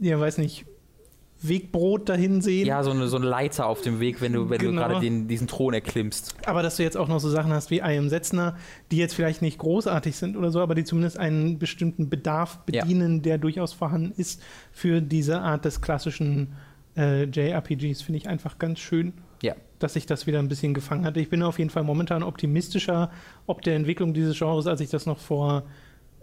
ja, 0.00 0.18
weiß 0.18 0.38
nicht, 0.38 0.64
Wegbrot 1.48 2.08
dahin 2.08 2.40
sehen. 2.40 2.66
Ja, 2.66 2.82
so 2.82 2.90
eine, 2.90 3.08
so 3.08 3.16
eine 3.16 3.26
Leiter 3.26 3.66
auf 3.66 3.80
dem 3.82 4.00
Weg, 4.00 4.20
wenn 4.20 4.32
du, 4.32 4.50
wenn 4.50 4.58
Genau. 4.58 4.82
du 4.82 4.88
gerade 4.88 5.10
diesen 5.26 5.46
Thron 5.46 5.74
erklimmst. 5.74 6.34
Aber 6.46 6.62
dass 6.62 6.76
du 6.76 6.82
jetzt 6.82 6.96
auch 6.96 7.08
noch 7.08 7.20
so 7.20 7.28
Sachen 7.28 7.52
hast 7.52 7.70
wie 7.70 7.78
I 7.78 7.98
Am 7.98 8.08
Setzner, 8.08 8.56
die 8.90 8.96
jetzt 8.96 9.14
vielleicht 9.14 9.42
nicht 9.42 9.58
großartig 9.58 10.16
sind 10.16 10.36
oder 10.36 10.50
so, 10.50 10.60
aber 10.60 10.74
die 10.74 10.84
zumindest 10.84 11.18
einen 11.18 11.58
bestimmten 11.58 12.08
Bedarf 12.08 12.58
Ja. 12.70 12.82
bedienen, 12.82 13.22
der 13.22 13.38
durchaus 13.38 13.72
vorhanden 13.72 14.12
ist 14.16 14.42
für 14.72 15.00
diese 15.00 15.40
Art 15.40 15.64
des 15.64 15.80
klassischen 15.80 16.52
äh, 16.96 17.24
JRPGs, 17.24 18.02
finde 18.02 18.18
ich 18.18 18.28
einfach 18.28 18.58
ganz 18.58 18.78
schön, 18.78 19.14
Ja. 19.42 19.54
dass 19.80 19.94
sich 19.94 20.06
das 20.06 20.26
wieder 20.28 20.38
ein 20.38 20.46
bisschen 20.48 20.74
gefangen 20.74 21.04
hat. 21.04 21.16
Ich 21.16 21.28
bin 21.28 21.42
auf 21.42 21.58
jeden 21.58 21.70
Fall 21.70 21.82
momentan 21.82 22.22
optimistischer 22.22 23.10
ob 23.46 23.62
der 23.62 23.74
Entwicklung 23.74 24.14
dieses 24.14 24.38
Genres, 24.38 24.66
als 24.68 24.80
ich 24.80 24.90
das 24.90 25.04
noch 25.04 25.18
vor 25.18 25.64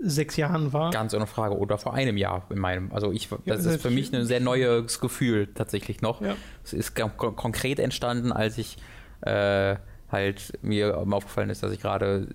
sechs 0.03 0.35
Jahren 0.37 0.73
war. 0.73 0.91
Ganz 0.91 1.13
ohne 1.13 1.27
Frage. 1.27 1.57
Oder 1.57 1.77
vor 1.77 1.93
einem 1.93 2.17
Jahr 2.17 2.45
in 2.49 2.59
meinem. 2.59 2.91
Also 2.91 3.11
ich, 3.11 3.29
Ja, 3.29 3.37
das 3.45 3.63
das 3.63 3.75
ist 3.75 3.81
für 3.81 3.89
mich 3.91 4.13
ein 4.13 4.25
sehr 4.25 4.39
neues 4.39 4.99
Gefühl 4.99 5.47
tatsächlich 5.53 6.01
noch. 6.01 6.21
Ja. 6.21 6.35
Es 6.63 6.73
ist 6.73 6.95
kon- 6.95 7.15
kon- 7.17 7.35
konkret 7.35 7.79
entstanden, 7.79 8.31
als 8.31 8.57
ich 8.57 8.77
äh, 9.21 9.75
halt 10.11 10.53
mir 10.61 10.97
aufgefallen 10.97 11.49
ist, 11.49 11.63
dass 11.63 11.71
ich 11.71 11.79
gerade 11.79 12.27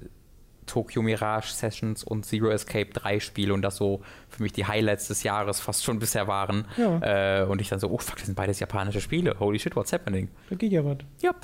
Tokyo 0.67 1.01
Mirage 1.03 1.53
Sessions 1.53 2.03
und 2.03 2.25
Zero 2.27 2.49
Escape 2.49 2.87
3 2.93 3.21
Spiele 3.21 3.55
und 3.55 3.63
das 3.63 3.77
so 3.77 4.03
für 4.29 4.43
mich 4.43 4.53
die 4.53 4.65
Highlights 4.67 5.07
des 5.09 5.23
Jahres 5.23 5.61
fast 5.61 5.85
schon 5.85 5.99
bisher 6.01 6.27
waren. 6.27 6.65
Ja. 6.77 7.43
Äh, 7.43 7.45
und 7.47 7.61
ich 7.61 7.69
dann 7.69 7.79
so, 7.79 7.89
oh 7.91 7.99
fuck, 7.99 8.17
das 8.17 8.27
sind 8.27 8.35
beides 8.35 8.59
japanische 8.59 9.01
Spiele. 9.01 9.37
Holy 9.39 9.59
shit, 9.61 9.77
what's 9.77 9.93
happening? 9.93 10.29
Da 10.51 10.57
geht 10.57 10.73
ja 10.73 10.85
was. 10.85 10.99
Yep. 11.23 11.37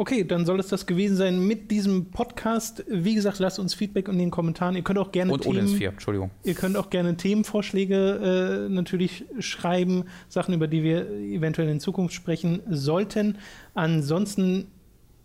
Okay, 0.00 0.24
dann 0.24 0.46
soll 0.46 0.58
es 0.58 0.68
das 0.68 0.86
gewesen 0.86 1.14
sein 1.14 1.46
mit 1.46 1.70
diesem 1.70 2.06
Podcast. 2.06 2.86
Wie 2.88 3.14
gesagt, 3.14 3.38
lasst 3.38 3.58
uns 3.58 3.74
Feedback 3.74 4.08
in 4.08 4.16
den 4.16 4.30
Kommentaren. 4.30 4.74
Ihr 4.74 4.80
könnt 4.80 4.98
auch 4.98 5.12
gerne 5.12 5.30
Und 5.30 5.44
ohne 5.44 5.58
ins 5.58 5.72
Themen, 5.72 5.78
vier, 5.78 5.88
Entschuldigung. 5.90 6.30
ihr 6.42 6.54
könnt 6.54 6.78
auch 6.78 6.88
gerne 6.88 7.18
Themenvorschläge 7.18 8.64
äh, 8.66 8.72
natürlich 8.72 9.26
schreiben, 9.40 10.04
Sachen, 10.30 10.54
über 10.54 10.68
die 10.68 10.82
wir 10.82 11.10
eventuell 11.10 11.68
in 11.68 11.80
Zukunft 11.80 12.14
sprechen 12.14 12.62
sollten. 12.70 13.36
Ansonsten 13.74 14.68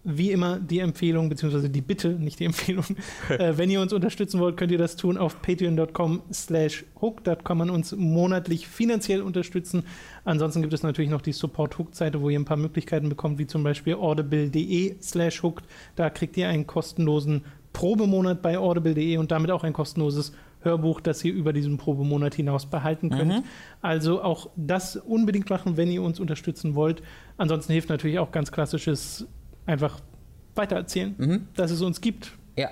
wie 0.06 0.32
immer 0.32 0.60
die 0.60 0.80
Empfehlung, 0.80 1.30
beziehungsweise 1.30 1.70
die 1.70 1.82
Bitte, 1.82 2.10
nicht 2.10 2.40
die 2.40 2.46
Empfehlung. 2.46 2.86
äh, 3.30 3.54
wenn 3.58 3.72
ihr 3.72 3.82
uns 3.82 3.92
unterstützen 3.92 4.40
wollt, 4.40 4.56
könnt 4.56 4.72
ihr 4.72 4.78
das 4.78 4.96
tun 4.96 5.18
auf 5.18 5.42
patreon.com 5.42 6.22
slash 6.32 6.86
hook. 7.02 7.24
Da 7.24 7.36
kann 7.36 7.58
man 7.58 7.72
uns 7.72 7.96
monatlich 7.96 8.68
finanziell 8.68 9.22
unterstützen. 9.22 9.84
Ansonsten 10.24 10.62
gibt 10.62 10.74
es 10.74 10.84
natürlich 10.84 11.10
noch 11.10 11.22
die 11.22 11.34
Support-Hook-Seite, 11.34 12.22
wo 12.22 12.30
ihr 12.30 12.40
ein 12.40 12.46
paar 12.46 12.56
Möglichkeiten 12.56 13.10
bekommt, 13.10 13.40
wie 13.40 13.48
zum 13.48 13.64
Beispiel 13.64 13.96
audible.de 13.96 14.96
slash 15.02 15.42
hooked. 15.42 15.66
Da 15.96 16.12
kriegt 16.12 16.38
ihr 16.38 16.48
einen 16.48 16.68
kostenlosen 16.68 17.44
Probemonat 17.74 18.42
bei 18.42 18.60
audible.de 18.60 19.18
und 19.18 19.32
damit 19.32 19.50
auch 19.50 19.64
ein 19.64 19.74
kostenloses 19.74 20.34
Hörbuch, 20.62 21.02
das 21.02 21.24
ihr 21.24 21.34
über 21.34 21.52
diesen 21.52 21.78
Probemonat 21.78 22.36
hinaus 22.36 22.66
behalten 22.66 23.10
könnt. 23.10 23.44
Also 23.82 24.22
auch 24.22 24.50
das 24.56 24.96
unbedingt 24.96 25.50
machen, 25.50 25.78
wenn 25.78 25.92
ihr 25.92 26.02
uns 26.02 26.20
unterstützen 26.20 26.76
wollt. 26.76 27.02
Ansonsten 27.38 27.74
hilft 27.74 27.90
natürlich 27.90 28.20
auch 28.20 28.32
ganz 28.32 28.52
klassisches 28.52 29.28
einfach 29.66 30.00
weitererzählen, 30.56 31.16
Mhm. 31.18 31.48
dass 31.56 31.72
es 31.72 31.82
uns 31.82 32.02
gibt. 32.02 32.32
Ja, 32.56 32.70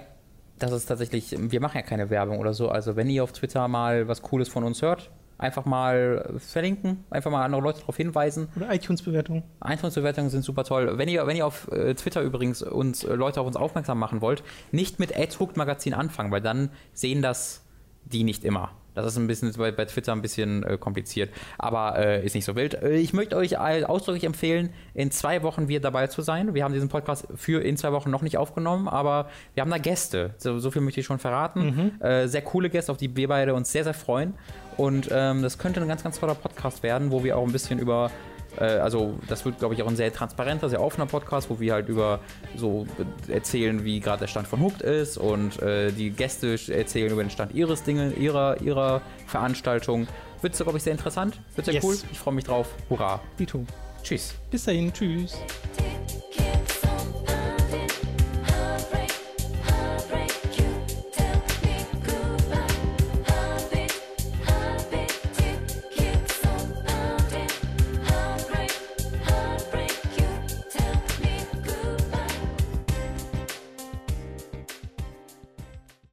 das 0.60 0.72
ist 0.72 0.86
tatsächlich, 0.86 1.36
wir 1.38 1.60
machen 1.60 1.76
ja 1.78 1.82
keine 1.82 2.10
Werbung 2.10 2.40
oder 2.40 2.54
so. 2.54 2.70
Also 2.70 2.96
wenn 2.96 3.10
ihr 3.10 3.24
auf 3.24 3.32
Twitter 3.34 3.68
mal 3.68 4.08
was 4.08 4.22
Cooles 4.22 4.48
von 4.50 4.64
uns 4.64 4.82
hört, 4.82 5.12
einfach 5.38 5.66
mal 5.66 6.34
verlinken, 6.38 7.04
einfach 7.10 7.30
mal 7.32 7.44
andere 7.44 7.62
Leute 7.62 7.82
darauf 7.82 7.98
hinweisen. 7.98 8.48
Oder 8.56 8.74
iTunes-Bewertungen. 8.74 9.44
Einzelbewertungen 9.60 10.30
sind 10.30 10.44
super 10.44 10.64
toll. 10.64 10.98
Wenn 10.98 11.10
ihr, 11.10 11.28
wenn 11.28 11.36
ihr 11.36 11.46
auf 11.46 11.70
äh, 11.72 11.94
Twitter 11.96 12.22
übrigens 12.22 12.62
uns 12.62 13.04
äh, 13.04 13.14
Leute 13.14 13.42
auf 13.42 13.48
uns 13.48 13.58
aufmerksam 13.58 14.00
machen 14.00 14.22
wollt, 14.22 14.44
nicht 14.72 15.00
mit 15.00 15.14
Hooked 15.40 15.58
Magazin 15.58 15.94
anfangen, 15.94 16.32
weil 16.32 16.42
dann 16.42 16.70
sehen 16.94 17.22
das 17.22 17.66
die 18.06 18.24
nicht 18.24 18.46
immer. 18.46 18.72
Das 18.96 19.06
ist 19.06 19.18
ein 19.18 19.28
bisschen 19.28 19.52
bei, 19.54 19.72
bei 19.72 19.86
Twitter 19.86 20.12
ein 20.12 20.22
bisschen 20.22 20.64
äh, 20.64 20.78
kompliziert, 20.78 21.32
aber 21.58 21.98
äh, 21.98 22.26
ist 22.26 22.36
nicht 22.36 22.46
so 22.46 22.56
wild. 22.56 22.76
Äh, 22.76 22.98
ich 22.98 23.14
möchte 23.14 23.36
euch 23.36 23.58
ausdrücklich 23.58 24.24
empfehlen, 24.24 24.70
in 24.94 25.12
zwei 25.12 25.44
Wochen 25.44 25.68
wieder 25.68 25.82
dabei 25.82 26.08
zu 26.08 26.22
sein. 26.22 26.54
Wir 26.54 26.64
haben 26.64 26.74
diesen 26.74 26.90
Podcast 26.90 27.28
für 27.36 27.64
in 27.64 27.78
zwei 27.78 27.92
Wochen 27.92 28.10
noch 28.10 28.22
nicht 28.22 28.38
aufgenommen, 28.38 28.88
aber 28.88 29.30
wir 29.54 29.62
haben 29.62 29.72
da 29.72 29.78
Gäste. 29.78 30.34
So, 30.38 30.60
so 30.60 30.72
viel 30.72 30.82
möchte 30.82 31.00
ich 31.00 31.06
schon 31.06 31.20
verraten. 31.20 31.92
Äh, 32.02 32.28
sehr 32.28 32.42
coole 32.42 32.70
Gäste, 32.70 32.92
auf 32.92 32.98
die 32.98 33.16
wir 33.16 33.28
beide 33.28 33.54
uns 33.54 33.72
sehr, 33.72 33.84
sehr 33.84 33.94
freuen. 33.94 34.34
Und 34.78 35.10
ähm, 35.12 35.42
das 35.42 35.58
könnte 35.58 35.82
ein 35.82 35.88
ganz, 35.88 36.04
ganz 36.04 36.20
toller 36.20 36.36
Podcast 36.36 36.84
werden, 36.84 37.12
wo 37.12 37.24
wir 37.24 37.38
auch 37.38 37.46
ein 37.46 37.52
bisschen 37.52 37.80
über 37.80 38.12
also 38.62 39.16
das 39.28 39.46
wird, 39.46 39.60
glaube 39.60 39.74
ich, 39.74 39.84
auch 39.84 39.88
ein 39.88 39.96
sehr 39.96 40.12
transparenter, 40.14 40.70
sehr 40.70 40.82
offener 40.82 41.06
Podcast, 41.06 41.50
wo 41.50 41.60
wir 41.60 41.74
halt 41.74 41.90
über 41.90 42.20
so 42.56 42.86
erzählen, 43.28 43.84
wie 43.84 44.00
gerade 44.00 44.20
der 44.22 44.28
Stand 44.28 44.48
von 44.48 44.62
Hooked 44.62 44.82
ist 44.82 45.18
und 45.18 45.62
äh, 45.62 45.92
die 45.92 46.12
Gäste 46.12 46.58
erzählen 46.74 47.12
über 47.12 47.24
den 47.24 47.30
Stand 47.30 47.54
ihres 47.54 47.84
Dinge, 47.84 48.12
ihrer, 48.14 48.62
ihrer 48.62 49.02
Veranstaltung. 49.28 50.08
Wird, 50.42 50.56
glaube 50.58 50.78
ich, 50.78 50.84
sehr 50.84 50.92
interessant. 50.94 51.40
Wird 51.56 51.66
sehr 51.66 51.76
Yes. 51.76 51.84
cool. 51.84 51.98
Ich 52.12 52.20
freue 52.20 52.34
mich 52.34 52.44
drauf. 52.44 52.68
Hurra. 52.90 53.22
Dito. 53.40 53.66
Tschüss. 54.04 54.34
Bis 54.52 54.66
dahin. 54.66 54.92
Tschüss. 54.92 55.38